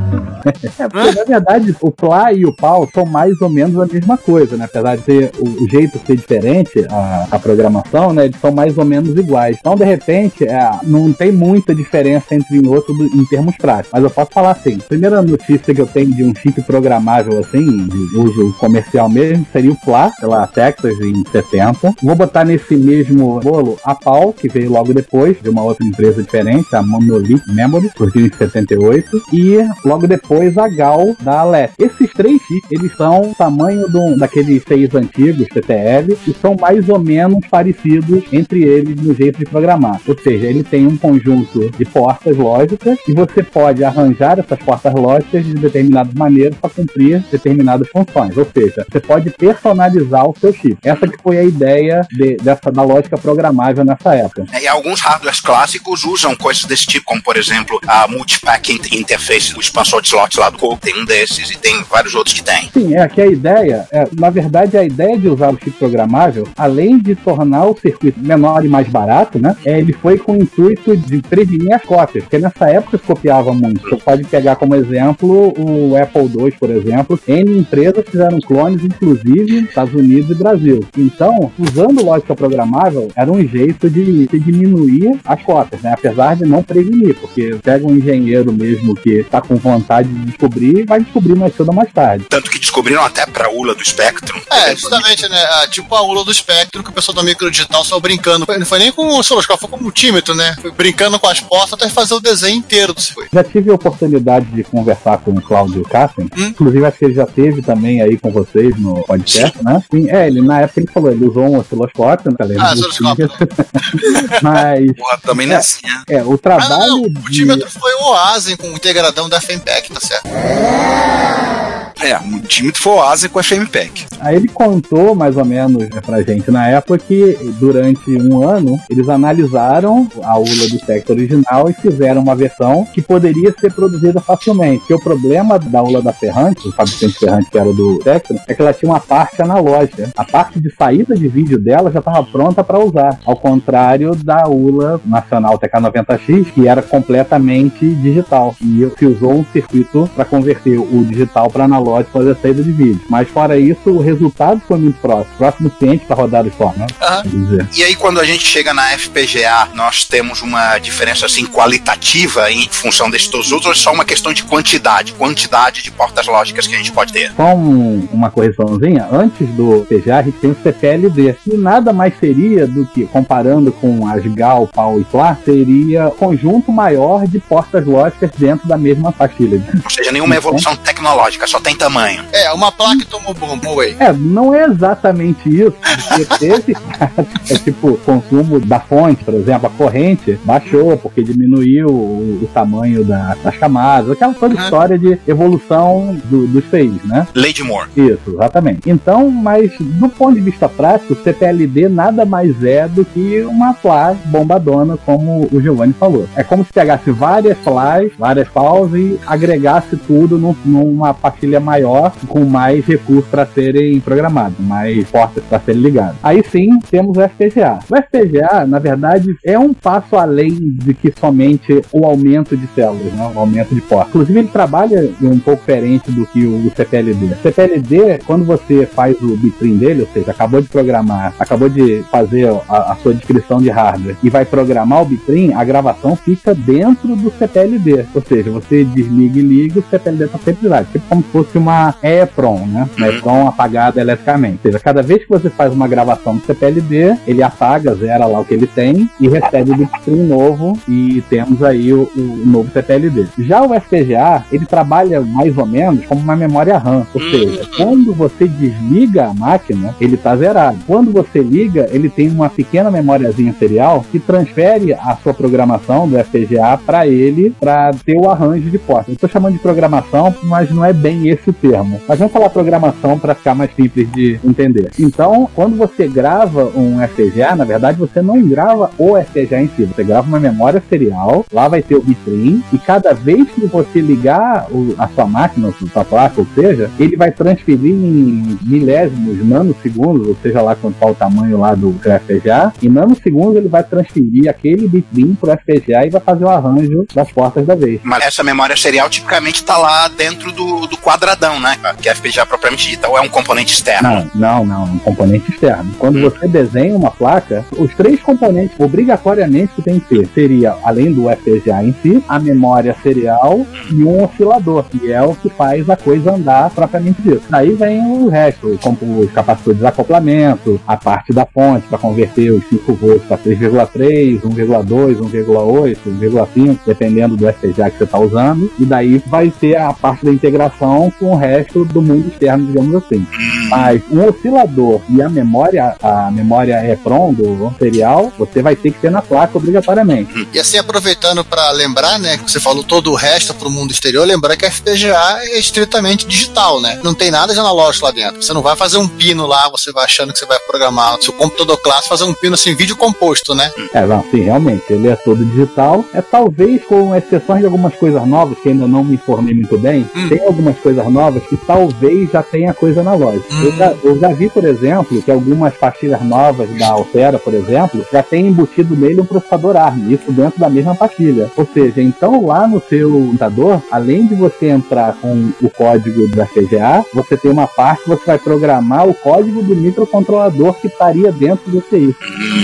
É, 0.78 0.88
porque, 0.88 1.12
na 1.18 1.24
verdade, 1.24 1.76
o 1.80 1.90
Pla 1.90 2.32
e 2.32 2.44
o 2.44 2.52
Pau 2.52 2.88
são 2.92 3.04
mais 3.04 3.40
ou 3.40 3.48
menos 3.48 3.78
a 3.78 3.86
mesma 3.86 4.16
coisa, 4.16 4.56
né? 4.56 4.64
Apesar 4.64 4.96
de 4.96 5.02
ter 5.02 5.30
o, 5.38 5.68
jeito 5.68 6.00
ser 6.06 6.16
diferente, 6.16 6.84
a, 6.90 7.28
a 7.30 7.38
programação, 7.38 8.12
né? 8.12 8.24
Eles 8.24 8.40
são 8.40 8.50
mais 8.50 8.76
ou 8.78 8.84
menos 8.84 9.16
iguais. 9.16 9.56
Então, 9.60 9.74
de 9.76 9.84
repente, 9.84 10.44
é, 10.44 10.70
não 10.82 11.12
tem 11.12 11.30
muita 11.30 11.74
diferença 11.74 12.34
entre 12.34 12.58
um 12.58 12.62
e 12.62 12.68
outro 12.68 12.94
do- 12.94 13.04
em 13.04 13.24
termos 13.26 13.56
práticos. 13.56 13.90
Mas 13.92 14.02
eu 14.02 14.10
posso 14.10 14.30
falar 14.32 14.52
assim: 14.52 14.76
a 14.76 14.88
primeira 14.88 15.22
notícia 15.22 15.74
que 15.74 15.80
eu 15.80 15.86
tenho 15.86 16.12
de 16.14 16.24
um 16.24 16.34
chip 16.34 16.60
programável, 16.62 17.38
assim, 17.38 17.86
de 17.86 18.18
uso 18.18 18.52
comercial 18.58 19.08
mesmo, 19.08 19.46
seria 19.52 19.72
o 19.72 19.76
Pla, 19.76 20.10
pela 20.20 20.46
Texas, 20.46 20.98
em 21.00 21.22
70. 21.30 21.94
Vou 22.02 22.14
botar 22.14 22.44
nesse 22.44 22.76
mesmo 22.76 23.40
bolo 23.40 23.78
a 23.84 23.94
Pau, 23.94 24.32
que 24.32 24.48
veio 24.48 24.70
logo 24.70 24.92
depois, 24.94 25.36
de 25.40 25.48
uma 25.48 25.62
outra 25.62 25.86
empresa 25.86 26.22
diferente, 26.22 26.74
a 26.74 26.82
Monolith 26.82 27.42
Memory, 27.48 27.90
surgiu 27.96 28.26
em 28.26 28.32
78. 28.32 29.22
E 29.32 29.58
logo 29.84 30.06
depois 30.06 30.31
a 30.58 30.68
Gal 30.68 31.14
da 31.20 31.40
Alep. 31.40 31.72
Esses 31.78 32.10
três 32.12 32.40
chips, 32.42 32.68
eles 32.70 32.94
são 32.96 33.34
tamanho 33.36 33.86
do, 33.88 34.16
daqueles 34.18 34.62
seis 34.66 34.94
antigos, 34.94 35.46
TTL, 35.48 36.16
e 36.26 36.34
são 36.40 36.56
mais 36.58 36.88
ou 36.88 36.98
menos 36.98 37.46
parecidos 37.50 38.22
entre 38.32 38.62
eles 38.62 38.96
no 38.96 39.14
jeito 39.14 39.38
de 39.38 39.44
programar. 39.44 40.00
Ou 40.06 40.18
seja, 40.18 40.46
ele 40.46 40.62
tem 40.64 40.86
um 40.86 40.96
conjunto 40.96 41.70
de 41.76 41.84
portas 41.84 42.36
lógicas 42.36 42.98
e 43.06 43.12
você 43.12 43.42
pode 43.42 43.84
arranjar 43.84 44.38
essas 44.38 44.58
portas 44.58 44.92
lógicas 44.94 45.44
de 45.44 45.54
determinadas 45.54 46.14
maneiras 46.14 46.56
para 46.58 46.70
cumprir 46.70 47.22
determinadas 47.30 47.88
funções. 47.88 48.36
Ou 48.36 48.46
seja, 48.52 48.86
você 48.90 49.00
pode 49.00 49.30
personalizar 49.30 50.26
o 50.28 50.34
seu 50.38 50.52
chip. 50.52 50.76
Essa 50.82 51.06
que 51.06 51.20
foi 51.22 51.38
a 51.38 51.44
ideia 51.44 52.06
de- 52.10 52.36
dessa 52.36 52.70
da 52.72 52.82
lógica 52.82 53.16
programável 53.18 53.84
nessa 53.84 54.14
época. 54.14 54.46
E 54.60 54.66
alguns 54.66 55.00
hardwares 55.00 55.40
clássicos 55.40 56.04
usam 56.04 56.34
coisas 56.34 56.64
desse 56.64 56.86
tipo, 56.86 57.04
como 57.06 57.22
por 57.22 57.36
exemplo 57.36 57.78
a 57.86 58.06
Multipack 58.08 58.72
Inter- 58.72 58.94
Interface, 58.98 59.54
o 59.56 59.60
expansor 59.60 60.00
de 60.02 60.08
slots 60.22 60.38
lá 60.38 60.50
do 60.50 60.58
Coke, 60.58 60.80
tem 60.80 61.00
um 61.00 61.04
desses 61.04 61.50
e 61.50 61.58
tem 61.58 61.82
vários 61.90 62.14
outros 62.14 62.34
que 62.34 62.42
tem. 62.42 62.70
Sim, 62.72 62.96
é 62.96 63.08
que 63.08 63.20
a 63.20 63.26
ideia, 63.26 63.86
é, 63.90 64.06
na 64.18 64.30
verdade, 64.30 64.76
a 64.76 64.84
ideia 64.84 65.18
de 65.18 65.28
usar 65.28 65.52
o 65.52 65.58
chip 65.58 65.72
programável, 65.72 66.46
além 66.56 66.98
de 66.98 67.14
tornar 67.14 67.66
o 67.66 67.76
circuito 67.78 68.20
menor 68.20 68.64
e 68.64 68.68
mais 68.68 68.88
barato, 68.88 69.38
né? 69.38 69.56
é, 69.64 69.78
ele 69.78 69.92
foi 69.92 70.18
com 70.18 70.32
o 70.32 70.42
intuito 70.42 70.96
de 70.96 71.20
prevenir 71.22 71.72
as 71.72 71.82
cópias, 71.82 72.24
porque 72.24 72.38
nessa 72.38 72.68
época 72.68 72.98
se 72.98 73.04
copiava 73.04 73.52
muito. 73.52 73.88
Você 73.88 73.96
pode 73.96 74.24
pegar 74.24 74.56
como 74.56 74.74
exemplo 74.74 75.54
o 75.58 75.96
Apple 75.96 76.22
II, 76.22 76.52
por 76.52 76.70
exemplo. 76.70 77.18
N 77.26 77.58
empresas 77.58 78.04
fizeram 78.08 78.40
clones, 78.40 78.84
inclusive 78.84 79.64
Estados 79.64 79.94
Unidos 79.94 80.30
e 80.30 80.34
Brasil. 80.34 80.84
Então, 80.96 81.50
usando 81.58 82.04
lógica 82.04 82.34
programável, 82.34 83.08
era 83.16 83.30
um 83.30 83.46
jeito 83.46 83.88
de, 83.88 84.26
de 84.26 84.38
diminuir 84.38 85.18
as 85.24 85.42
cópias, 85.42 85.82
né? 85.82 85.92
Apesar 85.92 86.36
de 86.36 86.44
não 86.44 86.62
prevenir, 86.62 87.14
porque 87.14 87.56
pega 87.62 87.86
um 87.86 87.96
engenheiro 87.96 88.52
mesmo 88.52 88.94
que 88.94 89.10
está 89.10 89.40
com 89.40 89.56
vontade 89.56 90.08
de 90.08 90.11
descobrir, 90.26 90.84
vai 90.86 91.00
descobrir 91.00 91.34
mais 91.36 91.54
cedo 91.56 91.68
ou 91.68 91.74
mais 91.74 91.92
tarde. 91.92 92.24
Tanto 92.28 92.50
que 92.50 92.58
descobriram 92.58 93.02
até 93.04 93.26
pra 93.26 93.50
ULA 93.50 93.74
do 93.74 93.84
Spectrum. 93.84 94.40
É, 94.50 94.74
justamente, 94.76 95.28
né? 95.28 95.42
ah, 95.52 95.66
tipo 95.68 95.94
a 95.94 96.02
ULA 96.02 96.24
do 96.24 96.30
espectro 96.32 96.82
que 96.82 96.90
o 96.90 96.92
pessoal 96.92 97.16
da 97.16 97.22
microdigital 97.22 97.84
saiu 97.84 98.00
brincando. 98.00 98.46
Não 98.58 98.66
foi 98.66 98.78
nem 98.78 98.92
com 98.92 99.06
o 99.06 99.18
osciloscópio, 99.18 99.60
foi 99.60 99.70
com 99.70 99.76
o 99.76 99.82
multímetro, 99.82 100.34
né? 100.34 100.54
Foi 100.60 100.70
brincando 100.70 101.18
com 101.18 101.26
as 101.26 101.40
portas 101.40 101.72
até 101.74 101.88
fazer 101.88 102.14
o 102.14 102.20
desenho 102.20 102.56
inteiro 102.56 102.92
do 102.94 103.00
circuito. 103.00 103.30
Já 103.32 103.42
tive 103.44 103.70
a 103.70 103.74
oportunidade 103.74 104.46
de 104.46 104.62
conversar 104.64 105.18
com 105.18 105.32
o 105.32 105.40
Cláudio 105.42 105.82
Cassen, 105.84 106.28
inclusive 106.36 106.84
acho 106.84 106.98
que 106.98 107.04
ele 107.06 107.14
já 107.14 107.26
teve 107.26 107.62
também 107.62 108.02
aí 108.02 108.18
com 108.18 108.30
vocês 108.30 108.78
no 108.78 109.02
podcast, 109.04 109.62
né? 109.62 109.82
Sim, 109.90 110.10
é, 110.10 110.26
ele 110.26 110.40
na 110.42 110.60
época 110.62 110.80
ele 110.80 110.90
falou, 110.92 111.10
ele 111.12 111.24
usou 111.26 111.44
um 111.44 111.58
osciloscópio, 111.58 112.30
né? 112.30 112.56
Ah, 112.58 112.74
do 112.74 112.86
osciloscópio. 112.86 113.30
Mas 114.42 114.92
Porra, 114.96 115.18
também 115.22 115.46
não 115.46 115.54
é 115.54 115.58
assim, 115.58 115.86
né? 115.86 116.02
é, 116.08 116.22
o 116.22 116.34
Ah, 116.34 116.38
trabalho 116.38 116.86
não, 116.86 117.02
o 117.02 117.08
de 117.08 117.20
multímetro 117.20 117.70
foi 117.70 117.92
o 118.02 118.12
Asen 118.14 118.56
com 118.56 118.68
o 118.68 118.76
integradão 118.76 119.28
da 119.28 119.40
FMPEC, 119.40 119.92
tá 119.92 120.00
certo? 120.02 121.81
É, 122.02 122.16
o 122.18 122.40
time 122.40 122.72
foi 122.74 122.94
o 122.94 123.00
Asa 123.00 123.28
com 123.28 123.38
o 123.38 123.42
FMPEG. 123.42 124.06
Aí 124.20 124.34
ele 124.34 124.48
contou 124.48 125.14
mais 125.14 125.36
ou 125.36 125.44
menos 125.44 125.88
né, 125.88 126.00
pra 126.04 126.20
gente 126.20 126.50
na 126.50 126.68
época 126.68 126.98
que 126.98 127.38
durante 127.60 128.10
um 128.10 128.42
ano 128.42 128.76
eles 128.90 129.08
analisaram 129.08 130.08
a 130.24 130.36
ULA 130.36 130.68
do 130.68 130.78
Spectrum 130.78 131.14
original 131.14 131.70
e 131.70 131.72
fizeram 131.72 132.20
uma 132.20 132.34
versão 132.34 132.84
que 132.92 133.00
poderia 133.00 133.54
ser 133.58 133.72
produzida 133.72 134.20
facilmente. 134.20 134.80
Porque 134.80 134.94
o 134.94 135.00
problema 135.00 135.60
da 135.60 135.80
ULA 135.80 136.02
da 136.02 136.12
Ferrante, 136.12 136.66
o 136.66 136.72
fabricante 136.72 137.18
Ferrante 137.20 137.50
que 137.50 137.58
era 137.58 137.72
do 137.72 138.00
Spectrum, 138.00 138.38
é 138.48 138.54
que 138.54 138.62
ela 138.62 138.72
tinha 138.72 138.90
uma 138.90 139.00
parte 139.00 139.40
analógica. 139.40 140.10
A 140.16 140.24
parte 140.24 140.60
de 140.60 140.74
saída 140.74 141.14
de 141.14 141.28
vídeo 141.28 141.58
dela 141.58 141.92
já 141.92 142.00
estava 142.00 142.24
pronta 142.24 142.64
para 142.64 142.80
usar, 142.80 143.20
ao 143.24 143.36
contrário 143.36 144.16
da 144.16 144.48
ULA 144.48 145.00
nacional 145.04 145.56
TK90X, 145.56 146.52
que 146.52 146.66
era 146.66 146.82
completamente 146.82 147.86
digital. 147.94 148.56
E 148.60 148.90
se 148.98 149.06
usou 149.06 149.34
um 149.34 149.44
circuito 149.52 150.10
para 150.16 150.24
converter 150.24 150.78
o 150.78 151.04
digital 151.04 151.48
para 151.48 151.64
analógico 151.64 151.91
slot 151.92 152.10
fazer 152.12 152.32
a 152.32 152.34
saída 152.36 152.62
de 152.62 152.72
vídeo. 152.72 153.00
Mas 153.08 153.28
fora 153.28 153.58
isso, 153.58 153.90
o 153.90 153.98
resultado 154.00 154.60
foi 154.66 154.78
muito 154.78 154.98
próximo. 155.00 155.34
Próximo 155.38 155.72
ciente 155.78 156.04
para 156.06 156.16
rodar 156.16 156.44
de 156.44 156.50
forma. 156.50 156.86
Dizer, 157.24 157.68
E 157.76 157.82
aí, 157.82 157.94
quando 157.94 158.20
a 158.20 158.24
gente 158.24 158.44
chega 158.44 158.72
na 158.74 158.82
FPGA, 158.98 159.68
nós 159.74 160.04
temos 160.04 160.42
uma 160.42 160.78
diferença 160.78 161.26
assim 161.26 161.46
qualitativa 161.46 162.50
em 162.50 162.68
função 162.70 163.10
desses 163.10 163.28
todos 163.28 163.46
os 163.46 163.52
outros, 163.52 163.66
ou 163.66 163.72
é 163.72 163.76
só 163.76 163.92
uma 163.92 164.04
questão 164.04 164.32
de 164.32 164.42
quantidade, 164.44 165.12
quantidade 165.12 165.82
de 165.82 165.90
portas 165.90 166.26
lógicas 166.26 166.66
que 166.66 166.74
a 166.74 166.78
gente 166.78 166.92
pode 166.92 167.12
ter. 167.12 167.32
Só 167.36 167.54
um- 167.54 168.08
uma 168.12 168.30
correçãozinha, 168.30 169.08
antes 169.10 169.48
do 169.50 169.86
PGA 169.88 170.18
a 170.18 170.22
gente 170.22 170.38
tem 170.38 170.50
o 170.50 170.56
CPLD, 170.62 171.34
que 171.44 171.56
nada 171.56 171.92
mais 171.92 172.14
seria 172.18 172.66
do 172.66 172.86
que, 172.86 173.04
comparando 173.06 173.72
com 173.72 174.06
as 174.08 174.24
GAL, 174.26 174.66
PAL 174.68 175.00
e 175.00 175.04
PLA, 175.04 175.36
seria 175.44 176.10
conjunto 176.10 176.70
maior 176.72 177.26
de 177.26 177.38
portas 177.38 177.84
lógicas 177.86 178.30
dentro 178.38 178.66
da 178.68 178.76
mesma 178.76 179.12
pastilha. 179.12 179.62
Ou 179.84 179.90
seja, 179.90 180.12
nenhuma 180.12 180.36
evolução 180.36 180.74
tecnológica, 180.76 181.46
só 181.46 181.60
tem 181.60 181.74
tamanho. 181.82 182.22
É, 182.32 182.50
uma 182.52 182.70
placa 182.70 183.02
e 183.02 183.04
tomou 183.04 183.34
bomba, 183.34 183.68
away. 183.68 183.96
É, 183.98 184.12
não 184.12 184.54
é 184.54 184.64
exatamente 184.66 185.48
isso, 185.48 185.74
porque 186.08 186.24
teve 186.38 186.76
é 187.50 187.54
tipo, 187.58 187.88
o 187.90 187.96
consumo 187.98 188.60
da 188.60 188.78
fonte, 188.80 189.24
por 189.24 189.34
exemplo, 189.34 189.66
a 189.66 189.70
corrente 189.70 190.38
baixou 190.44 190.96
porque 190.96 191.22
diminuiu 191.22 191.88
o, 191.88 192.40
o 192.42 192.48
tamanho 192.54 193.04
da- 193.04 193.36
das 193.42 193.56
camadas, 193.56 194.10
aquela 194.10 194.32
toda 194.34 194.54
Uhum. 194.54 194.60
história 194.62 194.98
de 194.98 195.18
evolução 195.26 196.16
do- 196.24 196.46
dos 196.46 196.64
feios, 196.66 197.02
né? 197.04 197.26
Lady 197.34 197.62
Moore. 197.62 197.88
Isso, 197.96 198.20
exatamente. 198.34 198.88
Então, 198.88 199.30
mas 199.30 199.72
do 199.80 200.08
ponto 200.08 200.34
de 200.34 200.40
vista 200.40 200.68
prático, 200.68 201.14
o 201.14 201.22
CPLD 201.22 201.88
nada 201.88 202.24
mais 202.24 202.62
é 202.64 202.86
do 202.86 203.04
que 203.04 203.40
uma 203.42 203.74
flash 203.74 204.16
bombadona, 204.26 204.96
como 205.04 205.48
o 205.52 205.60
Giovanni 205.60 205.92
falou. 205.98 206.26
É 206.36 206.42
como 206.44 206.64
se 206.64 206.72
pegasse 206.72 207.10
várias 207.10 207.58
flash, 207.58 208.12
várias 208.18 208.48
paus 208.48 208.92
e 208.94 209.18
agregasse 209.26 209.96
tudo 209.96 210.38
num- 210.38 210.56
numa 210.64 211.12
pastilha 211.14 211.58
maior, 211.62 212.12
com 212.28 212.44
mais 212.44 212.84
recursos 212.84 213.30
para 213.30 213.46
serem 213.46 214.00
programados, 214.00 214.58
mais 214.58 215.08
portas 215.08 215.42
para 215.44 215.60
serem 215.60 215.80
ligadas. 215.80 216.16
Aí 216.22 216.42
sim, 216.50 216.78
temos 216.90 217.16
o 217.16 217.20
FPGA. 217.20 217.78
O 217.90 217.96
FPGA, 217.96 218.66
na 218.66 218.78
verdade, 218.78 219.34
é 219.44 219.58
um 219.58 219.72
passo 219.72 220.16
além 220.16 220.52
de 220.52 220.94
que 220.94 221.12
somente 221.18 221.82
o 221.92 222.04
aumento 222.04 222.56
de 222.56 222.66
células, 222.74 223.12
né? 223.12 223.32
o 223.34 223.38
aumento 223.38 223.74
de 223.74 223.80
portas. 223.80 224.08
Inclusive, 224.08 224.38
ele 224.38 224.48
trabalha 224.48 225.10
um 225.22 225.38
pouco 225.38 225.62
diferente 225.62 226.10
do 226.10 226.26
que 226.26 226.44
o 226.44 226.70
CPLD. 226.74 227.26
O 227.26 227.42
CPLD, 227.42 228.18
quando 228.26 228.44
você 228.44 228.86
faz 228.86 229.20
o 229.20 229.36
bitstream 229.36 229.76
dele, 229.76 230.02
ou 230.02 230.08
seja, 230.12 230.30
acabou 230.30 230.60
de 230.60 230.68
programar, 230.68 231.34
acabou 231.38 231.68
de 231.68 232.02
fazer 232.10 232.48
a, 232.68 232.92
a 232.92 232.96
sua 232.96 233.14
descrição 233.14 233.60
de 233.60 233.70
hardware 233.70 234.16
e 234.22 234.28
vai 234.28 234.44
programar 234.44 235.02
o 235.02 235.04
bitstream, 235.04 235.58
a 235.58 235.64
gravação 235.64 236.16
fica 236.16 236.54
dentro 236.54 237.14
do 237.16 237.30
CPLD. 237.30 238.06
Ou 238.14 238.22
seja, 238.22 238.50
você 238.50 238.84
desliga 238.84 239.38
e 239.38 239.42
liga, 239.42 239.80
o 239.80 239.84
CPLD 239.90 240.24
está 240.24 240.38
sempre 240.38 240.62
ligado. 240.62 240.92
Tipo 240.92 241.06
como 241.08 241.22
se 241.22 241.28
fosse 241.28 241.51
uma 241.58 241.94
EEPROM, 242.02 242.66
né? 242.66 242.88
Uma 242.96 243.08
EEPROM 243.08 243.48
apagada 243.48 244.00
eletricamente. 244.00 244.58
Ou 244.64 244.72
seja, 244.72 244.78
cada 244.78 245.02
vez 245.02 245.22
que 245.22 245.28
você 245.28 245.50
faz 245.50 245.72
uma 245.72 245.88
gravação 245.88 246.36
do 246.36 246.44
CPLD, 246.44 247.16
ele 247.26 247.42
apaga, 247.42 247.94
zera 247.94 248.26
lá 248.26 248.40
o 248.40 248.44
que 248.44 248.54
ele 248.54 248.66
tem 248.66 249.08
e 249.20 249.28
recebe 249.28 249.72
o 249.72 249.76
bitstream 249.76 250.26
novo 250.26 250.78
e 250.88 251.22
temos 251.28 251.62
aí 251.62 251.92
o, 251.92 252.10
o 252.16 252.42
novo 252.44 252.70
CPLD. 252.72 253.26
Já 253.38 253.62
o 253.62 253.78
FPGA, 253.80 254.44
ele 254.52 254.66
trabalha 254.66 255.20
mais 255.20 255.56
ou 255.56 255.66
menos 255.66 256.04
como 256.06 256.20
uma 256.20 256.36
memória 256.36 256.78
RAM. 256.78 257.06
Ou 257.14 257.20
seja, 257.20 257.68
quando 257.76 258.12
você 258.12 258.46
desliga 258.46 259.26
a 259.26 259.34
máquina, 259.34 259.94
ele 260.00 260.14
está 260.14 260.36
zerado. 260.36 260.78
Quando 260.86 261.12
você 261.12 261.40
liga, 261.40 261.88
ele 261.90 262.08
tem 262.08 262.28
uma 262.28 262.48
pequena 262.48 262.90
memóriazinha 262.90 263.54
serial 263.58 264.04
que 264.10 264.18
transfere 264.18 264.92
a 264.92 265.16
sua 265.22 265.34
programação 265.34 266.08
do 266.08 266.18
FPGA 266.18 266.78
para 266.84 267.06
ele 267.06 267.54
para 267.58 267.90
ter 268.04 268.16
o 268.16 268.28
arranjo 268.28 268.70
de 268.70 268.78
portas. 268.78 269.08
Eu 269.08 269.14
estou 269.14 269.28
chamando 269.28 269.54
de 269.54 269.58
programação, 269.58 270.34
mas 270.42 270.70
não 270.70 270.84
é 270.84 270.92
bem 270.92 271.28
esse 271.28 271.41
o 271.50 271.52
termo. 271.52 272.00
Mas 272.08 272.18
vamos 272.18 272.32
falar 272.32 272.50
programação 272.50 273.18
para 273.18 273.34
ficar 273.34 273.54
mais 273.54 273.70
simples 273.74 274.10
de 274.12 274.38
entender. 274.44 274.90
Então, 274.98 275.48
quando 275.54 275.76
você 275.76 276.06
grava 276.06 276.64
um 276.76 277.00
FPGA, 277.06 277.54
na 277.56 277.64
verdade 277.64 277.98
você 277.98 278.20
não 278.22 278.42
grava 278.42 278.90
o 278.98 279.16
FPGA 279.18 279.60
em 279.62 279.68
si, 279.76 279.84
você 279.84 280.02
grava 280.04 280.26
uma 280.26 280.40
memória 280.40 280.82
serial, 280.88 281.44
lá 281.52 281.68
vai 281.68 281.82
ter 281.82 281.96
o 281.96 282.02
bitstream 282.02 282.62
e 282.72 282.78
cada 282.78 283.12
vez 283.12 283.48
que 283.50 283.66
você 283.66 284.00
ligar 284.00 284.66
o- 284.70 284.94
a 284.98 285.08
sua 285.08 285.26
máquina, 285.26 285.68
a 285.68 285.88
sua 285.88 286.04
placa, 286.04 286.40
ou 286.40 286.46
seja, 286.54 286.90
ele 286.98 287.16
vai 287.16 287.30
transferir 287.30 287.92
em 287.92 288.58
milésimos, 288.62 289.46
nanosegundos, 289.46 290.28
ou 290.28 290.36
seja 290.42 290.60
lá 290.62 290.74
quanto 290.74 290.96
qual 290.98 291.12
o 291.12 291.14
tamanho 291.14 291.58
lá 291.58 291.74
do 291.74 291.94
FPGA, 292.02 292.72
em 292.82 292.88
nanosegundos 292.88 293.56
ele 293.56 293.68
vai 293.68 293.82
transferir 293.82 294.48
aquele 294.48 294.88
bitstream 294.88 295.34
pro 295.34 295.50
FPGA 295.52 296.06
e 296.06 296.10
vai 296.10 296.20
fazer 296.20 296.44
o 296.44 296.48
arranjo 296.48 297.06
das 297.14 297.30
portas 297.30 297.66
da 297.66 297.74
vez. 297.74 298.00
Mas 298.02 298.24
essa 298.24 298.42
memória 298.42 298.76
serial 298.76 299.08
tipicamente 299.08 299.56
está 299.56 299.76
lá 299.78 300.08
dentro 300.08 300.52
do, 300.52 300.86
do 300.86 300.96
quadradão, 301.32 301.60
né? 301.60 301.76
Que 302.00 302.08
é 302.08 302.14
FPGA 302.14 302.46
propriamente 302.46 302.90
dita, 302.90 303.08
ou 303.08 303.16
é 303.16 303.20
um 303.20 303.28
componente 303.28 303.72
externo. 303.72 304.30
Não, 304.34 304.64
não, 304.64 304.64
não, 304.64 304.82
é 304.82 304.90
um 304.90 304.98
componente 304.98 305.50
externo. 305.50 305.92
Quando 305.98 306.20
você 306.20 306.46
desenha 306.46 306.94
uma 306.94 307.10
placa, 307.10 307.64
os 307.76 307.92
três 307.94 308.20
componentes 308.20 308.78
obrigatoriamente 308.78 309.74
que 309.74 309.82
tem 309.82 310.00
que 310.00 310.08
ter 310.08 310.28
seria, 310.34 310.74
além 310.84 311.12
do 311.12 311.28
FPGA 311.30 311.82
em 311.82 311.94
si, 312.02 312.22
a 312.28 312.38
memória 312.38 312.94
serial 313.02 313.66
e 313.90 314.02
um 314.04 314.24
oscilador, 314.24 314.84
que 314.84 315.12
é 315.12 315.22
o 315.22 315.34
que 315.34 315.48
faz 315.48 315.88
a 315.88 315.96
coisa 315.96 316.32
andar 316.32 316.70
propriamente 316.70 317.22
dito. 317.22 317.42
Daí 317.48 317.74
vem 317.74 318.00
o 318.06 318.28
resto, 318.28 318.78
como 318.82 319.20
os 319.20 319.30
capacitores 319.32 319.78
de 319.78 319.84
desacoplamento, 319.84 320.80
a 320.86 320.96
parte 320.96 321.32
da 321.32 321.46
fonte 321.46 321.86
para 321.88 321.98
converter 321.98 322.50
os 322.50 322.66
5 322.68 322.92
volts 322.94 323.26
para 323.26 323.38
3,3, 323.38 324.40
1,2, 324.40 325.16
1,8, 325.16 325.98
1,5, 326.06 326.78
dependendo 326.86 327.36
do 327.36 327.46
FPGA 327.52 327.90
que 327.90 327.98
você 327.98 328.04
está 328.04 328.18
usando. 328.18 328.70
E 328.78 328.84
daí 328.84 329.22
vai 329.26 329.50
ter 329.50 329.76
a 329.76 329.92
parte 329.92 330.24
da 330.24 330.32
integração 330.32 331.12
com 331.22 331.34
o 331.34 331.36
resto 331.36 331.84
do 331.84 332.02
mundo 332.02 332.28
externo, 332.28 332.66
digamos 332.66 332.96
assim. 332.96 333.24
Mas 333.68 334.02
um 334.10 334.28
oscilador 334.28 335.00
e 335.08 335.22
a 335.22 335.28
memória, 335.28 335.94
a 336.02 336.30
memória 336.32 336.84
EEPROM 336.84 337.32
do 337.32 337.72
serial, 337.78 338.32
você 338.36 338.60
vai 338.60 338.74
ter 338.74 338.90
que 338.90 338.98
ter 338.98 339.10
na 339.10 339.22
placa 339.22 339.56
obrigatoriamente. 339.56 340.48
E 340.52 340.58
assim, 340.58 340.78
aproveitando 340.78 341.44
para 341.44 341.70
lembrar, 341.70 342.18
né, 342.18 342.38
que 342.38 342.50
você 342.50 342.58
falou 342.58 342.82
todo 342.82 343.12
o 343.12 343.14
resto 343.14 343.54
pro 343.54 343.70
mundo 343.70 343.92
exterior, 343.92 344.26
lembrar 344.26 344.56
que 344.56 344.66
a 344.66 344.70
FPGA 344.70 345.38
é 345.42 345.58
estritamente 345.60 346.26
digital, 346.26 346.80
né? 346.80 346.98
Não 347.04 347.14
tem 347.14 347.30
nada 347.30 347.54
de 347.54 347.60
analógico 347.60 348.06
lá 348.06 348.10
dentro. 348.10 348.42
Você 348.42 348.52
não 348.52 348.62
vai 348.62 348.74
fazer 348.74 348.98
um 348.98 349.06
pino 349.06 349.46
lá, 349.46 349.68
você 349.70 349.92
vai 349.92 350.04
achando 350.04 350.32
que 350.32 350.40
você 350.40 350.46
vai 350.46 350.58
programar 350.66 351.18
seu 351.22 351.32
computador 351.32 351.80
clássico, 351.80 352.08
fazer 352.08 352.24
um 352.24 352.34
pino 352.34 352.54
assim, 352.54 352.74
vídeo 352.74 352.96
composto, 352.96 353.54
né? 353.54 353.70
É, 353.94 354.04
não, 354.04 354.24
sim, 354.28 354.40
realmente, 354.40 354.84
ele 354.90 355.08
é 355.08 355.14
todo 355.14 355.44
digital. 355.44 356.04
É 356.12 356.20
talvez 356.20 356.82
com 356.84 357.14
exceções 357.14 357.60
de 357.60 357.66
algumas 357.66 357.94
coisas 357.94 358.26
novas 358.26 358.58
que 358.58 358.70
ainda 358.70 358.88
não 358.88 359.04
me 359.04 359.14
informei 359.14 359.54
muito 359.54 359.78
bem. 359.78 360.04
Tem 360.28 360.44
algumas 360.44 360.76
coisas 360.78 361.11
novas 361.12 361.42
que 361.44 361.56
talvez 361.56 362.30
já 362.30 362.42
tenha 362.42 362.72
coisa 362.72 363.00
analógica. 363.00 363.46
Eu, 363.62 363.72
já, 363.72 363.94
eu 364.02 364.18
já 364.18 364.28
vi, 364.28 364.48
por 364.48 364.64
exemplo, 364.64 365.22
que 365.22 365.30
algumas 365.30 365.74
pastilhas 365.74 366.22
novas 366.22 366.68
da 366.78 366.88
Altera, 366.88 367.38
por 367.38 367.54
exemplo, 367.54 368.04
já 368.12 368.22
tem 368.22 368.46
embutido 368.46 368.96
nele 368.96 369.20
um 369.20 369.24
processador 369.24 369.76
ARM, 369.76 370.10
isso 370.10 370.32
dentro 370.32 370.58
da 370.58 370.68
mesma 370.68 370.94
pastilha. 370.94 371.50
Ou 371.56 371.68
seja, 371.72 372.02
então 372.02 372.46
lá 372.46 372.66
no 372.66 372.80
seu 372.88 373.10
computador, 373.10 373.82
além 373.90 374.26
de 374.26 374.34
você 374.34 374.68
entrar 374.68 375.14
com 375.20 375.50
o 375.60 375.70
código 375.70 376.28
da 376.28 376.46
FPGA, 376.46 377.04
você 377.14 377.36
tem 377.36 377.50
uma 377.50 377.66
parte 377.66 378.04
que 378.04 378.08
você 378.10 378.24
vai 378.24 378.38
programar 378.38 379.08
o 379.08 379.14
código 379.14 379.62
do 379.62 379.74
microcontrolador 379.74 380.74
que 380.74 380.86
estaria 380.86 381.32
dentro 381.32 381.70
do 381.70 381.82
CI. 381.88 382.14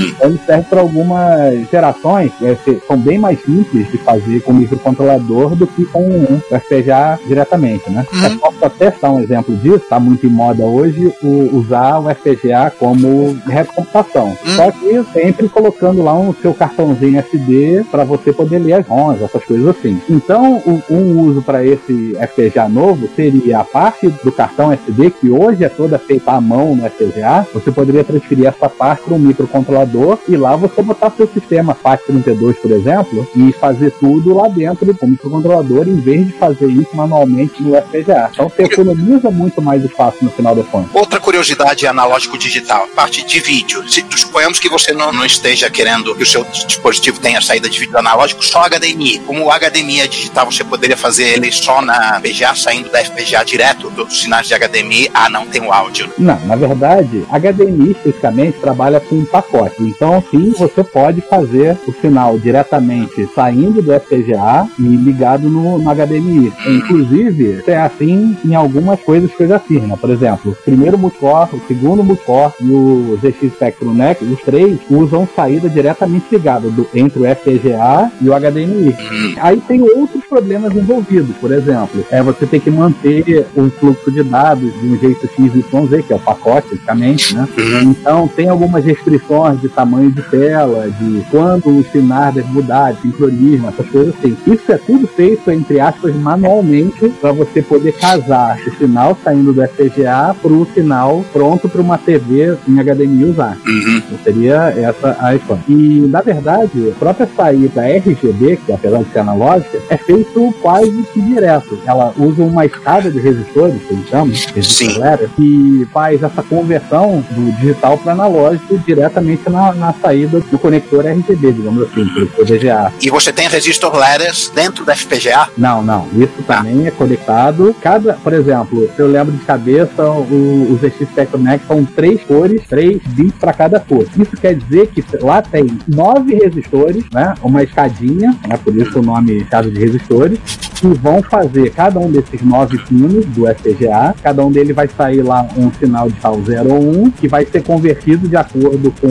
Então 0.09 0.31
ele 0.31 0.41
serve 0.45 0.65
para 0.65 0.81
algumas 0.81 1.69
gerações 1.71 2.33
que 2.65 2.81
são 2.87 2.97
bem 2.97 3.19
mais 3.19 3.43
simples 3.43 3.91
de 3.91 3.99
fazer 3.99 4.41
com 4.41 4.53
o 4.53 4.55
microcontrolador 4.55 5.55
do 5.55 5.67
que 5.67 5.85
com 5.87 6.07
um 6.09 6.41
FPGA 6.41 7.19
diretamente, 7.27 7.91
né? 7.91 8.07
Eu 8.13 8.38
posso 8.39 8.65
até 8.65 8.91
dar 8.91 9.11
um 9.13 9.21
exemplo 9.21 9.57
disso, 9.57 9.77
está 9.77 9.99
muito 10.01 10.27
em 10.27 10.31
moda 10.31 10.65
hoje 10.65 11.13
o, 11.23 11.57
usar 11.57 11.99
o 11.99 12.09
FPGA 12.15 12.73
como 12.79 13.37
recomputação. 13.47 14.37
Só 14.57 14.71
que 14.71 15.03
sempre 15.13 15.49
colocando 15.49 16.03
lá 16.03 16.15
um 16.19 16.33
seu 16.35 16.55
cartãozinho 16.55 17.19
SD 17.19 17.85
para 17.91 18.05
você 18.05 18.33
poder 18.33 18.59
ler 18.59 18.75
as 18.75 18.87
ROMs, 18.87 19.23
essas 19.23 19.45
coisas 19.45 19.69
assim. 19.69 20.01
Então, 20.09 20.59
o- 20.67 20.83
um 20.91 21.21
uso 21.23 21.43
para 21.43 21.65
esse 21.65 22.17
FPGA 22.17 22.69
novo 22.69 23.09
seria 23.15 23.61
a 23.61 23.65
parte 23.65 24.09
do 24.09 24.33
cartão 24.33 24.73
SD, 24.73 25.11
que 25.11 25.31
hoje 25.31 25.65
é 25.65 25.69
toda 25.69 25.99
feita 25.99 26.33
à 26.33 26.41
mão 26.41 26.75
no 26.75 26.85
FPGA, 26.85 27.47
você 27.53 27.71
poderia 27.71 28.05
transferir 28.05 28.47
essa 28.47 28.69
parte 28.69 29.03
para 29.05 29.15
um 29.15 29.19
microcontrolador 29.19 30.19
e 30.29 30.37
lá 30.37 30.57
você 30.57 30.83
botar 30.83 31.11
seu 31.11 31.27
sistema 31.29 31.75
FAT32, 31.75 32.55
por 32.61 32.71
exemplo, 32.71 33.27
e 33.37 33.53
fazer 33.53 33.91
tudo 33.99 34.35
lá 34.35 34.49
dentro 34.49 34.93
do 34.93 35.07
microcontrolador, 35.07 35.89
em 35.89 35.97
vez 35.97 36.27
de 36.27 36.33
fazer 36.33 36.67
isso 36.69 36.95
manualmente 36.95 37.63
no 37.63 37.75
FPGA. 37.75 38.28
Então 38.33 38.49
você 38.49 38.63
economiza 38.63 39.31
muito 39.31 39.61
mais 39.61 39.85
espaço 39.85 40.19
no 40.23 40.31
final 40.31 40.55
das 40.55 40.67
contas. 40.69 40.91
Outra 40.95 41.21
curiosidade 41.21 41.87
analógico-digital, 41.87 42.87
parte 42.95 43.25
de 43.25 43.41
vídeo. 43.41 43.89
Se 43.89 44.05
suponhamos 44.17 44.59
que 44.59 44.69
você 44.69 44.93
não, 44.93 45.13
não 45.13 45.25
esteja 45.25 45.71
querendo 45.71 46.15
que 46.15 46.23
o 46.23 46.27
seu 46.27 46.45
dispositivo 46.45 47.21
tenha 47.21 47.41
saída 47.41 47.69
de 47.69 47.79
vídeo 47.79 47.97
analógico, 47.99 48.45
só 48.45 48.69
HDMI. 48.69 49.21
Como 49.21 49.47
o 49.47 49.51
HDMI 49.51 50.01
é 50.01 50.07
digital, 50.07 50.51
você 50.51 50.65
poderia 50.65 50.97
fazer 50.97 51.25
ele 51.25 51.51
só 51.53 51.81
na 51.83 52.21
FPGA, 52.21 52.55
saindo 52.55 52.91
da 52.91 53.05
FPGA 53.05 53.45
direto 53.45 53.91
dos 53.91 54.21
sinais 54.21 54.47
de 54.47 54.55
HDMI. 54.55 55.11
Ah, 55.13 55.29
não 55.29 55.47
tem 55.47 55.63
o 55.63 55.73
áudio. 55.73 56.11
Não, 56.19 56.39
na 56.47 56.57
verdade, 56.57 57.25
HDMI 57.31 57.93
especificamente 57.93 58.59
trabalha 58.59 59.01
com 59.01 59.17
um 59.17 59.25
pacote. 59.25 59.83
Então, 59.83 60.23
sim, 60.31 60.51
você 60.51 60.83
pode 60.83 61.21
fazer 61.23 61.79
o 61.87 61.93
sinal 61.93 62.39
diretamente 62.39 63.29
saindo 63.35 63.83
do 63.83 63.93
FPGA 63.93 64.69
e 64.79 64.83
ligado 64.83 65.49
no, 65.49 65.79
no 65.79 65.95
HDMI. 65.95 66.53
Inclusive, 66.67 67.63
é 67.67 67.77
assim 67.77 68.18
em, 68.19 68.51
em 68.51 68.55
algumas 68.55 69.01
coisas 69.01 69.33
que 69.33 69.43
eu 69.43 69.49
já 69.49 69.59
fiz, 69.59 69.83
né? 69.83 69.97
Por 70.01 70.11
exemplo, 70.11 70.53
o 70.53 70.65
primeiro 70.65 70.99
multicore, 70.99 71.57
o 71.57 71.63
segundo 71.67 72.03
multicore 72.03 72.53
e 72.61 72.71
o 72.71 73.19
ZX 73.21 73.53
Spectrum 73.55 73.95
NEC, 73.95 74.23
os 74.23 74.41
três 74.41 74.79
usam 74.91 75.29
saída 75.35 75.69
diretamente 75.69 76.27
ligada 76.31 76.69
do, 76.71 76.87
entre 76.95 77.21
o 77.21 77.37
FPGA 77.37 78.11
e 78.21 78.29
o 78.29 78.35
HDMI. 78.35 78.95
Aí 79.41 79.61
tem 79.61 79.83
outros 79.83 80.25
problemas 80.25 80.75
envolvidos, 80.75 81.37
por 81.37 81.53
exemplo, 81.53 82.05
é 82.11 82.23
você 82.23 82.47
ter 82.47 82.61
que 82.61 82.71
manter 82.71 83.47
o 83.55 83.71
fluxo 83.71 84.11
de 84.11 84.23
dados 84.23 84.73
de 84.81 84.87
um 84.87 84.99
jeito 84.99 85.29
XYZ, 85.29 86.07
que 86.07 86.13
é 86.13 86.17
o 86.17 86.21
pacote, 86.21 86.69
basicamente, 86.89 87.35
né? 87.35 87.49
Então 87.83 88.29
tem 88.29 88.49
algumas 88.49 88.85
restrições 88.85 89.61
de 89.61 89.69
tamanho 89.69 90.11
de 90.11 90.23
tela, 90.23 90.89
de 90.89 91.25
quando 91.31 91.79
os 91.79 91.87
sinais 91.91 92.35
devem 92.35 92.51
mudar, 92.51 92.93
de 92.93 93.03
sincronismo, 93.03 93.69
essas 93.69 93.89
coisas 93.89 94.15
assim. 94.15 94.37
Isso 94.47 94.73
é 94.73 94.79
tudo 94.79 95.07
feito, 95.07 95.51
entre 95.51 95.81
aspas, 95.81 96.15
manualmente, 96.15 97.09
para 97.21 97.33
você 97.33 97.63
poder 97.63 97.95
casar 98.01 98.59
o 98.67 98.77
sinal 98.77 99.17
saindo 99.23 99.53
do 99.53 99.63
FPGA 99.63 100.35
para 100.41 100.53
o 100.53 100.67
sinal 100.75 101.25
pronto 101.33 101.69
para 101.69 101.81
uma 101.81 101.99
TV 101.99 102.57
em 102.69 102.77
HDMI 102.83 103.25
usar. 103.25 103.57
Então, 103.67 104.19
seria 104.25 104.75
essa 104.77 105.17
a 105.21 105.35
história. 105.35 105.63
E, 105.69 106.07
na 106.09 106.21
verdade, 106.21 106.91
a 106.91 106.99
própria 106.99 107.29
saída 107.37 107.83
RGB, 107.83 108.57
que 108.65 108.73
apesar 108.73 109.03
de 109.03 109.13
ser 109.13 109.19
analógica, 109.21 109.81
é 109.89 109.97
feito 109.97 110.55
quase 110.61 110.91
que 111.13 111.21
direto. 111.21 111.79
Ela 111.87 112.13
usa 112.17 112.43
uma 112.43 112.65
escada 112.65 113.11
de 113.11 113.19
resistores, 113.19 113.83
que 113.83 113.95
a 113.95 113.97
gente 113.97 114.11
chama, 114.11 114.33
resistor 114.55 114.99
ladder, 114.99 115.29
que 115.37 115.87
faz 115.93 116.23
essa 116.23 116.43
conversão 116.43 117.25
do 117.31 117.53
digital 117.53 117.99
para 117.99 118.13
analógico 118.13 118.79
diretamente 118.79 119.49
na, 119.49 119.73
na 119.73 119.93
saída 119.93 120.41
do 120.41 120.59
conector 120.59 121.07
RGB, 121.07 121.53
digamos 121.53 121.83
assim, 121.85 122.05
do 122.05 122.45
VGA. 122.45 122.93
E 123.01 123.11
você 123.11 123.33
tem 123.33 123.49
resistor 123.49 123.95
ladders 123.97 124.51
dentro 124.55 124.85
da 124.85 124.95
FPGA? 124.95 125.49
Não, 125.57 125.83
não. 125.83 126.09
Isso 126.15 126.43
também 126.47 126.87
é 126.87 126.91
conectado. 126.91 127.75
Cada, 127.89 128.13
por 128.13 128.35
exemplo, 128.35 128.91
eu 128.99 129.07
lembro 129.07 129.33
de 129.33 129.43
cabeça, 129.47 130.05
o, 130.05 130.71
o 130.71 130.79
ZX 130.79 131.09
Spectrum 131.09 131.43
são 131.67 131.83
três 131.87 132.23
cores, 132.23 132.61
três 132.69 133.01
bits 133.07 133.39
para 133.41 133.51
cada 133.51 133.81
cor. 133.81 134.05
Isso 134.15 134.37
quer 134.37 134.57
dizer 134.57 134.89
que 134.89 135.03
lá 135.23 135.41
tem 135.41 135.67
nove 135.89 136.35
resistores, 136.35 137.05
né? 137.11 137.33
Uma 137.41 137.63
escadinha, 137.63 138.37
né? 138.47 138.59
Por 138.63 138.77
isso 138.77 138.99
o 138.99 139.03
nome 139.03 139.39
escada 139.39 139.71
de 139.71 139.81
resistores, 139.81 140.39
que 140.79 140.87
vão 140.87 141.23
fazer 141.23 141.71
cada 141.71 141.99
um 141.99 142.11
desses 142.11 142.43
nove 142.43 142.77
pinos 142.77 143.25
do 143.25 143.47
FPGA. 143.47 144.15
Cada 144.23 144.45
um 144.45 144.53
deles 144.53 144.77
vai 144.77 144.87
sair 144.87 145.23
lá 145.23 145.49
um 145.57 145.73
sinal 145.73 146.11
de 146.11 146.21
tal 146.21 146.39
0 146.43 146.71
ou 146.71 147.05
1, 147.07 147.11
que 147.13 147.27
vai 147.27 147.47
ser 147.47 147.63
convertido 147.63 148.29
de 148.29 148.37
acordo 148.37 148.93
com 149.01 149.09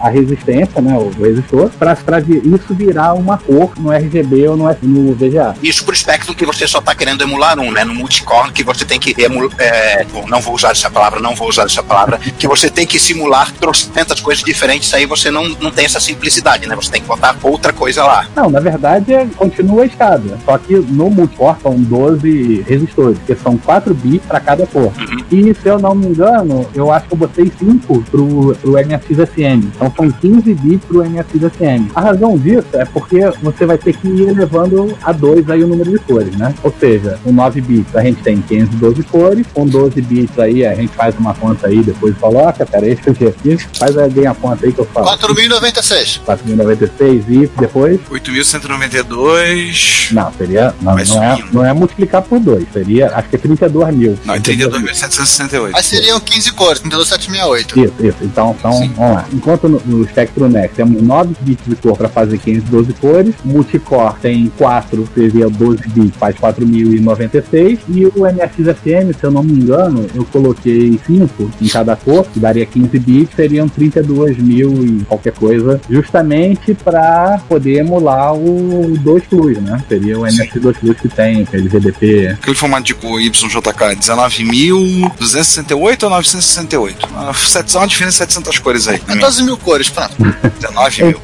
a 0.00 0.08
resistência, 0.08 0.80
né? 0.80 0.96
O 0.96 1.10
resistor, 1.10 1.68
para 1.78 1.94
isso 2.20 2.74
virar 2.74 3.12
uma 3.12 3.36
cor 3.36 3.74
no 3.78 3.92
RGB 3.92 4.48
ou 4.48 4.56
no, 4.56 4.64
no 4.82 5.14
VGA. 5.14 5.54
Isso 5.62 5.84
pro 5.84 5.94
espectro 5.94 6.34
que 6.34 6.46
você 6.46 6.66
só 6.66 6.80
tá 6.80 6.94
querendo 6.94 7.22
emular 7.22 7.58
um, 7.58 7.70
né? 7.70 7.84
No 7.84 7.94
multicore 8.14 8.52
que 8.52 8.62
você 8.62 8.84
tem 8.84 9.00
que 9.00 9.14
emular. 9.20 9.50
É, 9.58 10.06
não 10.28 10.40
vou 10.40 10.54
usar 10.54 10.70
essa 10.70 10.90
palavra, 10.90 11.20
não 11.20 11.34
vou 11.34 11.48
usar 11.48 11.64
essa 11.64 11.82
palavra. 11.82 12.18
Que 12.38 12.46
você 12.46 12.70
tem 12.70 12.86
que 12.86 12.98
simular 12.98 13.52
trocentas 13.52 14.20
coisas 14.20 14.44
diferentes, 14.44 14.92
aí 14.94 15.06
você 15.06 15.30
não, 15.30 15.48
não 15.60 15.70
tem 15.70 15.84
essa 15.84 16.00
simplicidade, 16.00 16.66
né? 16.66 16.76
Você 16.76 16.90
tem 16.90 17.00
que 17.00 17.08
botar 17.08 17.36
outra 17.42 17.72
coisa 17.72 18.04
lá. 18.04 18.26
Não, 18.36 18.50
na 18.50 18.60
verdade 18.60 19.12
é, 19.12 19.26
continua 19.36 19.82
a 19.82 19.86
escada. 19.86 20.38
Só 20.44 20.56
que 20.58 20.74
no 20.74 21.10
multicore 21.10 21.56
são 21.62 21.76
12 21.76 22.64
resistores, 22.66 23.18
que 23.26 23.34
são 23.34 23.56
4 23.58 23.94
bits 23.94 24.26
para 24.26 24.40
cada 24.40 24.66
cor. 24.66 24.92
E 25.30 25.54
se 25.54 25.68
eu 25.68 25.78
não 25.78 25.94
me 25.94 26.06
engano, 26.06 26.68
eu 26.74 26.92
acho 26.92 27.06
que 27.06 27.14
eu 27.14 27.18
botei 27.18 27.50
5 27.58 28.02
pro, 28.10 28.56
pro 28.60 28.72
MSX-SM. 28.72 29.72
Então 29.74 29.92
são 29.96 30.10
15 30.10 30.54
bits 30.54 30.84
pro 30.86 31.04
MSX-SM. 31.04 31.90
A 31.94 32.00
razão 32.00 32.38
disso 32.38 32.68
é 32.74 32.84
porque 32.84 33.20
você 33.42 33.66
vai 33.66 33.78
ter 33.78 33.96
que 33.96 34.08
ir 34.08 34.28
elevando 34.28 34.96
a 35.02 35.12
2 35.12 35.50
aí 35.50 35.62
o 35.64 35.66
número 35.66 35.90
de 35.90 35.98
cores, 35.98 36.36
né? 36.36 36.54
Ou 36.62 36.72
seja, 36.78 37.18
com 37.22 37.32
9 37.32 37.60
bits 37.60 37.96
a 37.96 38.03
gente 38.06 38.22
tem 38.22 38.40
512 38.40 39.02
cores, 39.04 39.46
com 39.52 39.66
12 39.66 40.00
bits 40.02 40.38
aí 40.38 40.66
a 40.66 40.74
gente 40.74 40.94
faz 40.94 41.16
uma 41.18 41.34
conta 41.34 41.66
aí, 41.66 41.82
depois 41.82 42.16
coloca, 42.18 42.64
pera 42.66 42.86
aí, 42.86 42.98
eu 43.04 43.14
ver 43.14 43.28
aqui, 43.28 43.56
faz 43.78 43.96
aí 43.96 44.26
a 44.26 44.34
conta 44.34 44.66
aí 44.66 44.72
que 44.72 44.80
eu 44.80 44.86
falo. 44.86 45.06
4.096. 45.18 46.20
4.096 46.26 47.24
e 47.28 47.50
depois? 47.58 48.00
8.192. 48.10 50.12
Não, 50.12 50.32
seria. 50.32 50.74
Não, 50.80 50.96
não, 50.96 51.22
é, 51.22 51.44
não 51.52 51.64
é 51.64 51.72
multiplicar 51.72 52.22
por 52.22 52.40
2, 52.40 52.66
seria, 52.72 53.14
acho 53.14 53.28
que 53.28 53.36
é 53.36 53.38
32 53.38 53.94
mil. 53.94 54.18
Não, 54.24 54.34
é 54.34 54.40
32.768. 54.40 55.70
Aí 55.74 55.82
seriam 55.82 56.20
15 56.20 56.52
cores, 56.52 56.80
32768. 56.80 57.78
Isso, 57.78 57.94
isso. 58.00 58.16
Então, 58.22 58.54
então 58.58 58.72
vamos 58.72 58.98
lá. 58.98 59.26
Enquanto 59.32 59.68
no, 59.68 59.80
no 59.84 60.08
Spectrum 60.08 60.48
Next 60.48 60.76
temos 60.76 61.02
9 61.02 61.34
bits 61.40 61.64
de 61.66 61.76
cor 61.76 61.96
para 61.96 62.08
fazer 62.08 62.38
15, 62.38 62.60
12 62.62 62.92
cores, 62.94 63.34
Multicore 63.44 64.14
tem 64.20 64.50
4, 64.56 65.08
seria 65.14 65.48
12 65.48 65.88
bits, 65.88 66.16
faz 66.18 66.34
4.096. 66.36 67.78
E 67.94 68.04
o 68.06 68.12
MSX-FM, 68.26 69.12
se 69.18 69.24
eu 69.24 69.30
não 69.30 69.42
me 69.42 69.52
engano, 69.52 70.06
eu 70.14 70.24
coloquei 70.24 70.98
5 71.06 71.50
em 71.62 71.68
cada 71.68 71.94
cor, 71.94 72.26
que 72.26 72.40
daria 72.40 72.66
15 72.66 72.98
bits, 72.98 73.36
seriam 73.36 73.68
32 73.68 74.36
mil 74.38 74.84
e 74.84 75.04
qualquer 75.04 75.32
coisa, 75.32 75.80
justamente 75.88 76.74
para 76.74 77.40
poder 77.48 77.78
emular 77.78 78.34
o 78.34 78.94
2 78.98 79.24
Plus, 79.26 79.58
né? 79.58 79.82
Seria 79.88 80.18
o 80.18 80.22
MSX2 80.22 80.74
Plus 80.80 80.96
que 81.00 81.08
tem, 81.08 81.42
aquele 81.42 81.68
VDP. 81.68 82.28
Aquele 82.40 82.56
formato 82.56 82.84
de 82.84 82.94
cor 82.94 83.20
YJK, 83.20 83.96
19.268 84.00 86.02
ou 86.04 86.10
968? 86.10 87.08
Ah, 87.14 87.32
sete- 87.34 87.76
uma 87.76 87.86
diferença 87.86 88.26
de 88.26 88.32
700 88.32 88.58
cores 88.58 88.88
aí. 88.88 88.98
14 88.98 89.42
mil 89.42 89.56
cores, 89.56 89.88
pronto. 89.88 90.14
19 90.60 91.04
mil. 91.04 91.20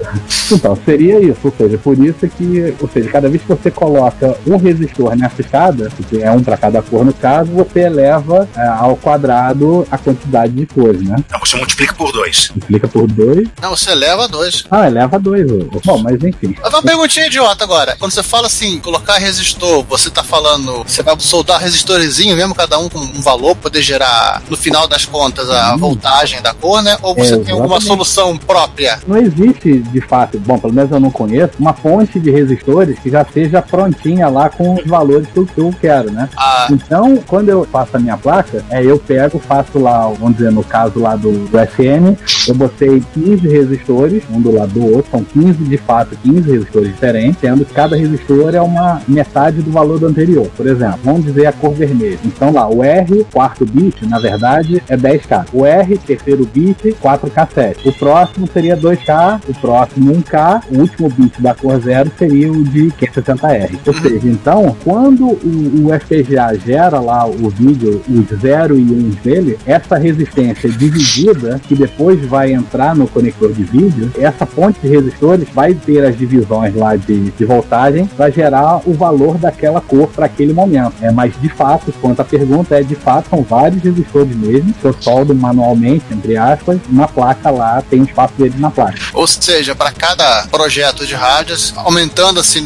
Então, 0.52 0.78
seria 0.84 1.20
isso, 1.20 1.38
ou 1.44 1.54
seja, 1.56 1.78
por 1.78 1.98
isso 2.04 2.28
que, 2.28 2.74
ou 2.80 2.88
seja, 2.88 3.08
cada 3.10 3.28
vez 3.28 3.42
que 3.42 3.48
você 3.48 3.70
coloca 3.70 4.36
um 4.46 4.56
resistor 4.56 5.16
nessa 5.16 5.40
escada, 5.40 5.90
que 6.08 6.22
é 6.22 6.30
um 6.30 6.42
para 6.42 6.56
cada 6.60 6.82
cor 6.82 7.04
no 7.04 7.12
caso, 7.12 7.50
você 7.52 7.80
eleva 7.80 8.48
é, 8.56 8.66
ao 8.66 8.96
quadrado 8.96 9.86
a 9.90 9.96
quantidade 9.98 10.52
de 10.52 10.66
cores, 10.66 11.02
né? 11.02 11.16
Então 11.18 11.40
você 11.40 11.56
multiplica 11.56 11.94
por 11.94 12.12
dois. 12.12 12.50
Multiplica 12.50 12.88
por 12.88 13.06
dois. 13.06 13.48
Não, 13.60 13.70
você 13.70 13.94
leva 13.94 14.28
dois. 14.28 14.64
Ah, 14.70 14.86
eleva 14.86 15.18
dois. 15.18 15.46
Bom, 15.84 15.98
mas 15.98 16.22
enfim. 16.22 16.54
Mas 16.62 16.72
uma 16.72 16.82
perguntinha 16.82 17.26
idiota 17.26 17.64
agora. 17.64 17.96
Quando 17.98 18.12
você 18.12 18.22
fala 18.22 18.46
assim, 18.46 18.78
colocar 18.80 19.18
resistor, 19.18 19.84
você 19.84 20.10
tá 20.10 20.22
falando, 20.22 20.84
você 20.84 21.02
vai 21.02 21.14
soldar 21.18 21.60
resistorzinho 21.60 22.36
mesmo, 22.36 22.54
cada 22.54 22.78
um 22.78 22.88
com 22.88 22.98
um 22.98 23.20
valor, 23.20 23.56
poder 23.56 23.82
gerar, 23.82 24.42
no 24.48 24.56
final 24.56 24.86
das 24.86 25.04
contas, 25.06 25.48
a 25.50 25.76
voltagem 25.76 26.40
da 26.42 26.52
cor, 26.52 26.82
né? 26.82 26.96
Ou 27.02 27.14
você 27.14 27.34
É, 27.34 27.38
tem 27.38 27.54
alguma 27.54 27.80
solução 27.80 28.36
própria? 28.36 28.98
Não 29.06 29.16
existe, 29.16 29.78
de 29.78 30.00
fato, 30.00 30.38
bom, 30.38 30.58
pelo 30.58 30.72
menos 30.72 30.90
eu 30.90 31.00
não 31.00 31.10
conheço, 31.10 31.52
uma 31.58 31.72
fonte 31.72 32.18
de 32.18 32.30
resistores 32.30 32.98
que 32.98 33.10
já 33.10 33.24
seja 33.24 33.62
prontinha 33.62 34.28
lá 34.28 34.48
com 34.48 34.74
os 34.74 34.86
valores 34.86 35.26
que 35.32 35.36
eu, 35.38 35.46
que 35.46 35.58
eu 35.60 35.74
quero, 35.80 36.10
né? 36.10 36.28
Ah, 36.36 36.49
Então, 36.70 37.16
quando 37.26 37.48
eu 37.48 37.64
faço 37.64 37.96
a 37.96 38.00
minha 38.00 38.16
placa, 38.16 38.64
é, 38.70 38.84
eu 38.84 38.98
pego, 38.98 39.38
faço 39.38 39.78
lá, 39.78 40.08
vamos 40.08 40.36
dizer, 40.36 40.52
no 40.52 40.64
caso 40.64 41.00
lá 41.00 41.16
do, 41.16 41.32
do 41.46 41.58
SM, 41.58 42.16
eu 42.48 42.54
botei 42.54 43.02
15 43.14 43.48
resistores, 43.48 44.22
um 44.30 44.40
do 44.40 44.54
lado 44.54 44.72
do 44.72 44.94
outro, 44.94 45.10
são 45.10 45.24
15 45.24 45.64
de 45.64 45.76
fato, 45.76 46.16
15 46.22 46.50
resistores 46.50 46.88
diferentes, 46.88 47.40
sendo 47.40 47.64
que 47.64 47.72
cada 47.72 47.96
resistor 47.96 48.54
é 48.54 48.60
uma 48.60 49.00
metade 49.06 49.62
do 49.62 49.70
valor 49.70 49.98
do 49.98 50.06
anterior. 50.06 50.48
Por 50.56 50.66
exemplo, 50.66 51.00
vamos 51.04 51.24
dizer 51.24 51.46
a 51.46 51.52
cor 51.52 51.72
vermelha. 51.72 52.18
Então 52.24 52.52
lá, 52.52 52.68
o 52.68 52.82
R, 52.82 53.24
quarto 53.32 53.64
bit, 53.64 54.06
na 54.06 54.18
verdade, 54.18 54.82
é 54.88 54.96
10K. 54.96 55.46
O 55.52 55.64
R, 55.64 55.98
terceiro 55.98 56.46
bit, 56.46 56.96
4K7. 57.02 57.86
O 57.86 57.92
próximo 57.92 58.48
seria 58.52 58.76
2K, 58.76 59.40
o 59.48 59.54
próximo 59.54 60.12
1K, 60.12 60.62
o 60.70 60.80
último 60.80 61.08
bit 61.10 61.40
da 61.40 61.54
cor 61.54 61.80
zero 61.80 62.10
seria 62.18 62.50
o 62.50 62.62
de 62.64 62.88
560R. 62.92 63.78
Ou 63.86 63.94
seja, 63.94 64.28
então, 64.28 64.76
quando 64.84 65.26
o, 65.26 65.86
o 65.86 66.00
FPGA 66.00 66.39
gera 66.54 67.00
lá 67.00 67.26
o 67.26 67.48
vídeo, 67.48 68.02
os 68.08 68.40
0 68.40 68.78
e 68.78 68.82
1 68.82 69.10
dele, 69.22 69.58
essa 69.66 69.96
resistência 69.96 70.68
dividida, 70.68 71.60
que 71.66 71.74
depois 71.74 72.24
vai 72.26 72.52
entrar 72.52 72.94
no 72.94 73.06
conector 73.06 73.52
de 73.52 73.62
vídeo, 73.62 74.10
essa 74.18 74.46
fonte 74.46 74.80
de 74.80 74.88
resistores 74.88 75.48
vai 75.52 75.74
ter 75.74 76.04
as 76.04 76.16
divisões 76.16 76.74
lá 76.74 76.96
de, 76.96 77.30
de 77.30 77.44
voltagem 77.44 78.06
para 78.06 78.30
gerar 78.30 78.80
o 78.86 78.94
valor 78.94 79.38
daquela 79.38 79.80
cor 79.80 80.08
para 80.08 80.26
aquele 80.26 80.52
momento. 80.52 80.94
É, 81.00 81.10
mas 81.10 81.32
de 81.40 81.48
fato, 81.48 81.92
quanto 82.00 82.20
à 82.20 82.24
pergunta, 82.24 82.78
é 82.78 82.82
de 82.82 82.94
fato, 82.94 83.28
são 83.30 83.42
vários 83.42 83.82
resistores 83.82 84.34
mesmo, 84.36 84.72
que 84.72 84.84
eu 84.84 84.94
soldo 85.00 85.34
manualmente, 85.34 86.04
entre 86.10 86.36
aspas, 86.36 86.78
na 86.88 87.06
placa 87.06 87.50
lá, 87.50 87.82
tem 87.88 88.00
o 88.00 88.04
espaço 88.04 88.34
dele 88.36 88.54
na 88.58 88.70
placa. 88.70 88.98
ou 89.12 89.26
seja, 89.26 89.74
para 89.74 89.92
cada 89.92 90.46
projeto 90.50 91.06
de 91.06 91.14
rádios, 91.14 91.72
aumentando 91.76 92.40
assim 92.40 92.60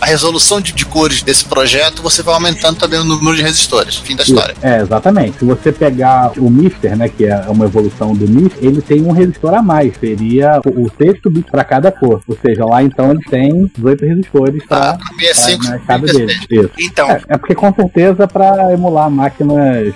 a 0.00 0.06
resolução 0.06 0.60
de, 0.60 0.72
de 0.72 0.84
cores 0.84 1.22
desse 1.22 1.44
projeto, 1.44 2.02
você 2.02 2.22
vai 2.22 2.34
aumentando 2.34 2.78
também 2.78 3.01
o 3.02 3.16
número 3.16 3.36
de 3.36 3.42
resistores. 3.42 3.96
Fim 3.96 4.16
da 4.16 4.22
história. 4.22 4.54
É, 4.62 4.80
exatamente. 4.80 5.38
Se 5.38 5.44
você 5.44 5.72
pegar 5.72 6.32
o 6.38 6.48
Mister, 6.50 6.96
né, 6.96 7.08
que 7.08 7.24
é 7.26 7.44
uma 7.48 7.64
evolução 7.64 8.14
do 8.14 8.28
Mister, 8.28 8.58
ele 8.64 8.80
tem 8.82 9.02
um 9.02 9.12
resistor 9.12 9.54
a 9.54 9.62
mais, 9.62 9.94
seria 9.98 10.60
o 10.66 10.90
sexto 10.96 11.30
bit 11.30 11.50
para 11.50 11.64
cada 11.64 11.90
cor. 11.92 12.20
Ou 12.26 12.36
seja, 12.44 12.64
lá 12.64 12.82
então 12.82 13.10
eles 13.10 13.24
têm 13.26 13.70
18 13.76 14.04
resistores 14.04 14.64
para 14.66 14.92
Ah, 14.92 14.98
65, 15.18 15.64
na 15.64 15.76
escada 15.76 16.06
36. 16.06 16.46
deles. 16.48 16.64
Isso. 16.76 16.90
Então, 16.90 17.10
É, 17.10 17.22
é 17.28 17.38
porque 17.38 17.54
com 17.54 17.72
certeza 17.74 18.26
para 18.26 18.72
emular 18.72 19.10
máquinas 19.10 19.92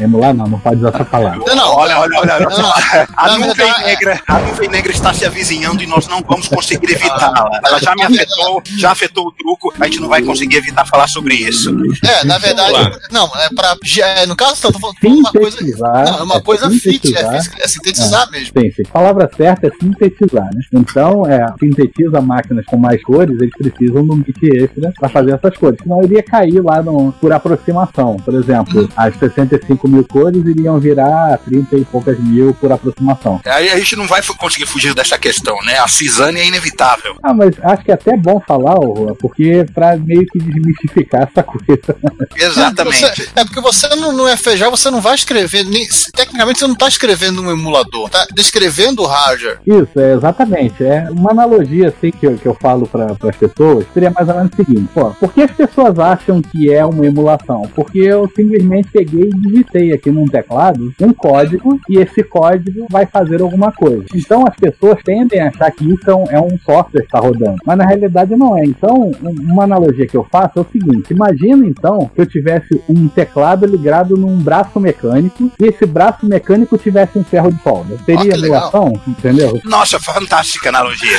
Emular 0.00 0.34
não, 0.34 0.46
não 0.46 0.58
pode 0.58 0.76
usar 0.76 0.90
essa 0.90 1.04
palavra. 1.04 1.40
Não, 1.46 1.56
não, 1.56 1.68
Olha, 1.76 1.98
olha, 1.98 2.18
olha. 2.18 2.40
Não, 2.40 2.58
não. 2.58 2.72
A 3.16 3.38
nuvem, 3.38 3.72
negra, 3.84 4.20
a 4.26 4.38
nuvem 4.40 4.68
negra 4.68 4.92
está 4.92 5.12
se 5.12 5.24
avizinhando 5.24 5.82
e 5.82 5.86
nós 5.86 6.06
não 6.06 6.22
vamos 6.22 6.48
conseguir 6.48 6.92
evitá-la. 6.92 7.60
Ela 7.64 7.78
já 7.78 7.94
me 7.94 8.02
afetou, 8.02 8.62
já 8.76 8.90
afetou 8.92 9.26
o 9.26 9.32
truco, 9.32 9.72
a 9.78 9.84
gente 9.84 10.00
não 10.00 10.08
vai 10.08 10.22
conseguir 10.22 10.56
evitar 10.56 10.84
falar 10.86 11.08
sobre 11.08 11.34
isso. 11.34 11.70
É, 12.04 12.24
na 12.24 12.38
verdade, 12.38 12.98
não, 13.10 13.26
é 13.36 13.48
pra. 13.54 13.76
é, 14.00 14.26
No 14.26 14.36
caso, 14.36 14.60
tô 14.72 14.78
falando 14.78 14.96
uma 15.02 15.32
coisa. 15.32 15.58
Não, 15.60 16.18
é 16.18 16.22
uma 16.22 16.40
coisa 16.40 16.70
fit, 16.70 17.16
é, 17.16 17.20
é 17.20 17.68
sintetizar 17.68 18.30
mesmo. 18.30 18.52
Sim, 18.58 18.70
sim. 18.70 18.82
A 18.88 18.92
palavra 18.92 19.30
certa 19.36 19.66
é 19.66 19.70
sintetizar, 19.80 20.48
né? 20.54 20.60
Então, 20.72 21.26
é, 21.26 21.46
sintetiza 21.58 22.20
máquinas 22.20 22.64
com 22.66 22.76
mais 22.76 23.02
cores, 23.02 23.38
eles 23.40 23.52
precisam 23.56 24.04
de 24.04 24.12
um 24.12 24.16
bit 24.18 24.46
extra 24.56 24.92
para 24.98 25.08
fazer 25.08 25.32
essas 25.32 25.56
cores. 25.56 25.78
Senão 25.82 26.02
iria 26.02 26.22
cair 26.22 26.62
lá 26.62 26.82
no, 26.82 27.12
por 27.12 27.32
aproximação. 27.32 28.16
Por 28.16 28.34
exemplo, 28.34 28.88
as 28.96 29.16
65 29.16 29.87
mil 29.88 30.04
cores 30.06 30.44
iriam 30.46 30.78
virar 30.78 31.38
30 31.38 31.76
e 31.76 31.84
poucas 31.84 32.18
mil 32.18 32.54
por 32.54 32.70
aproximação. 32.72 33.40
Aí 33.44 33.68
a 33.70 33.76
gente 33.78 33.96
não 33.96 34.06
vai 34.06 34.22
conseguir 34.22 34.66
fugir 34.66 34.94
dessa 34.94 35.18
questão, 35.18 35.56
né? 35.64 35.78
A 35.78 35.88
cisane 35.88 36.40
é 36.40 36.46
inevitável. 36.46 37.16
Ah, 37.22 37.34
mas 37.34 37.54
acho 37.62 37.84
que 37.84 37.90
é 37.90 37.94
até 37.94 38.16
bom 38.16 38.40
falar, 38.46 38.76
porque 39.18 39.64
pra 39.74 39.96
meio 39.96 40.24
que 40.26 40.38
desmistificar 40.38 41.22
essa 41.28 41.42
coisa. 41.42 41.96
Exatamente. 42.36 42.98
Você- 42.98 43.28
é 43.34 43.44
porque 43.44 43.60
você 43.60 43.88
no, 43.96 44.12
no 44.12 44.28
FPGA 44.36 44.70
você 44.70 44.90
não 44.90 45.00
vai 45.00 45.14
escrever, 45.14 45.64
nem- 45.64 45.86
tecnicamente 46.14 46.58
você 46.58 46.66
não 46.66 46.74
está 46.74 46.88
escrevendo 46.88 47.42
um 47.42 47.50
emulador, 47.50 48.08
tá 48.08 48.26
descrevendo 48.34 49.02
o 49.02 49.06
hardware. 49.06 49.58
Isso, 49.66 49.98
é 49.98 50.14
exatamente. 50.14 50.82
É 50.84 51.08
uma 51.10 51.30
analogia 51.32 51.88
assim 51.88 52.10
que 52.10 52.26
eu, 52.26 52.36
que 52.36 52.46
eu 52.46 52.54
falo 52.60 52.86
para 52.86 53.06
as 53.28 53.36
pessoas 53.36 53.86
seria 53.94 54.10
mais 54.10 54.28
ou 54.28 54.34
menos 54.34 54.52
o 54.52 54.56
seguinte: 54.56 54.88
pô, 54.94 55.10
por 55.10 55.32
que 55.32 55.42
as 55.42 55.50
pessoas 55.50 55.98
acham 55.98 56.40
que 56.42 56.72
é 56.72 56.84
uma 56.84 57.06
emulação? 57.06 57.62
Porque 57.74 57.98
eu 57.98 58.30
simplesmente 58.34 58.88
peguei 58.92 59.28
e 59.30 59.48
digitei 59.48 59.77
aqui 59.92 60.10
num 60.10 60.26
teclado 60.26 60.92
um 61.00 61.12
código 61.12 61.78
e 61.88 61.98
esse 61.98 62.22
código 62.22 62.86
vai 62.90 63.06
fazer 63.06 63.40
alguma 63.40 63.72
coisa. 63.72 64.04
Então 64.14 64.44
as 64.46 64.54
pessoas 64.56 64.98
tendem 65.04 65.40
a 65.40 65.48
achar 65.48 65.70
que 65.70 65.84
isso 65.90 66.10
é 66.10 66.14
um, 66.14 66.24
é 66.30 66.40
um 66.40 66.58
software 66.64 67.00
que 67.02 67.06
está 67.06 67.18
rodando, 67.20 67.56
mas 67.64 67.78
na 67.78 67.86
realidade 67.86 68.34
não 68.36 68.56
é. 68.56 68.64
Então, 68.64 69.10
um- 69.22 69.52
uma 69.52 69.64
analogia 69.64 70.06
que 70.06 70.16
eu 70.16 70.26
faço 70.30 70.58
é 70.58 70.62
o 70.62 70.66
seguinte: 70.70 71.12
imagina 71.12 71.66
então 71.66 72.10
que 72.14 72.20
eu 72.20 72.26
tivesse 72.26 72.80
um 72.88 73.08
teclado 73.08 73.66
ligado 73.66 74.16
num 74.16 74.38
braço 74.38 74.78
mecânico 74.80 75.50
e 75.60 75.64
esse 75.66 75.86
braço 75.86 76.26
mecânico 76.26 76.76
tivesse 76.78 77.18
um 77.18 77.24
ferro 77.24 77.52
de 77.52 77.62
solda. 77.62 77.96
Seria 78.04 78.32
que 78.32 78.38
legal. 78.38 78.70
emulação? 78.70 78.92
Entendeu? 79.06 79.60
Nossa, 79.64 79.98
fantástica 80.00 80.68
analogia. 80.68 81.18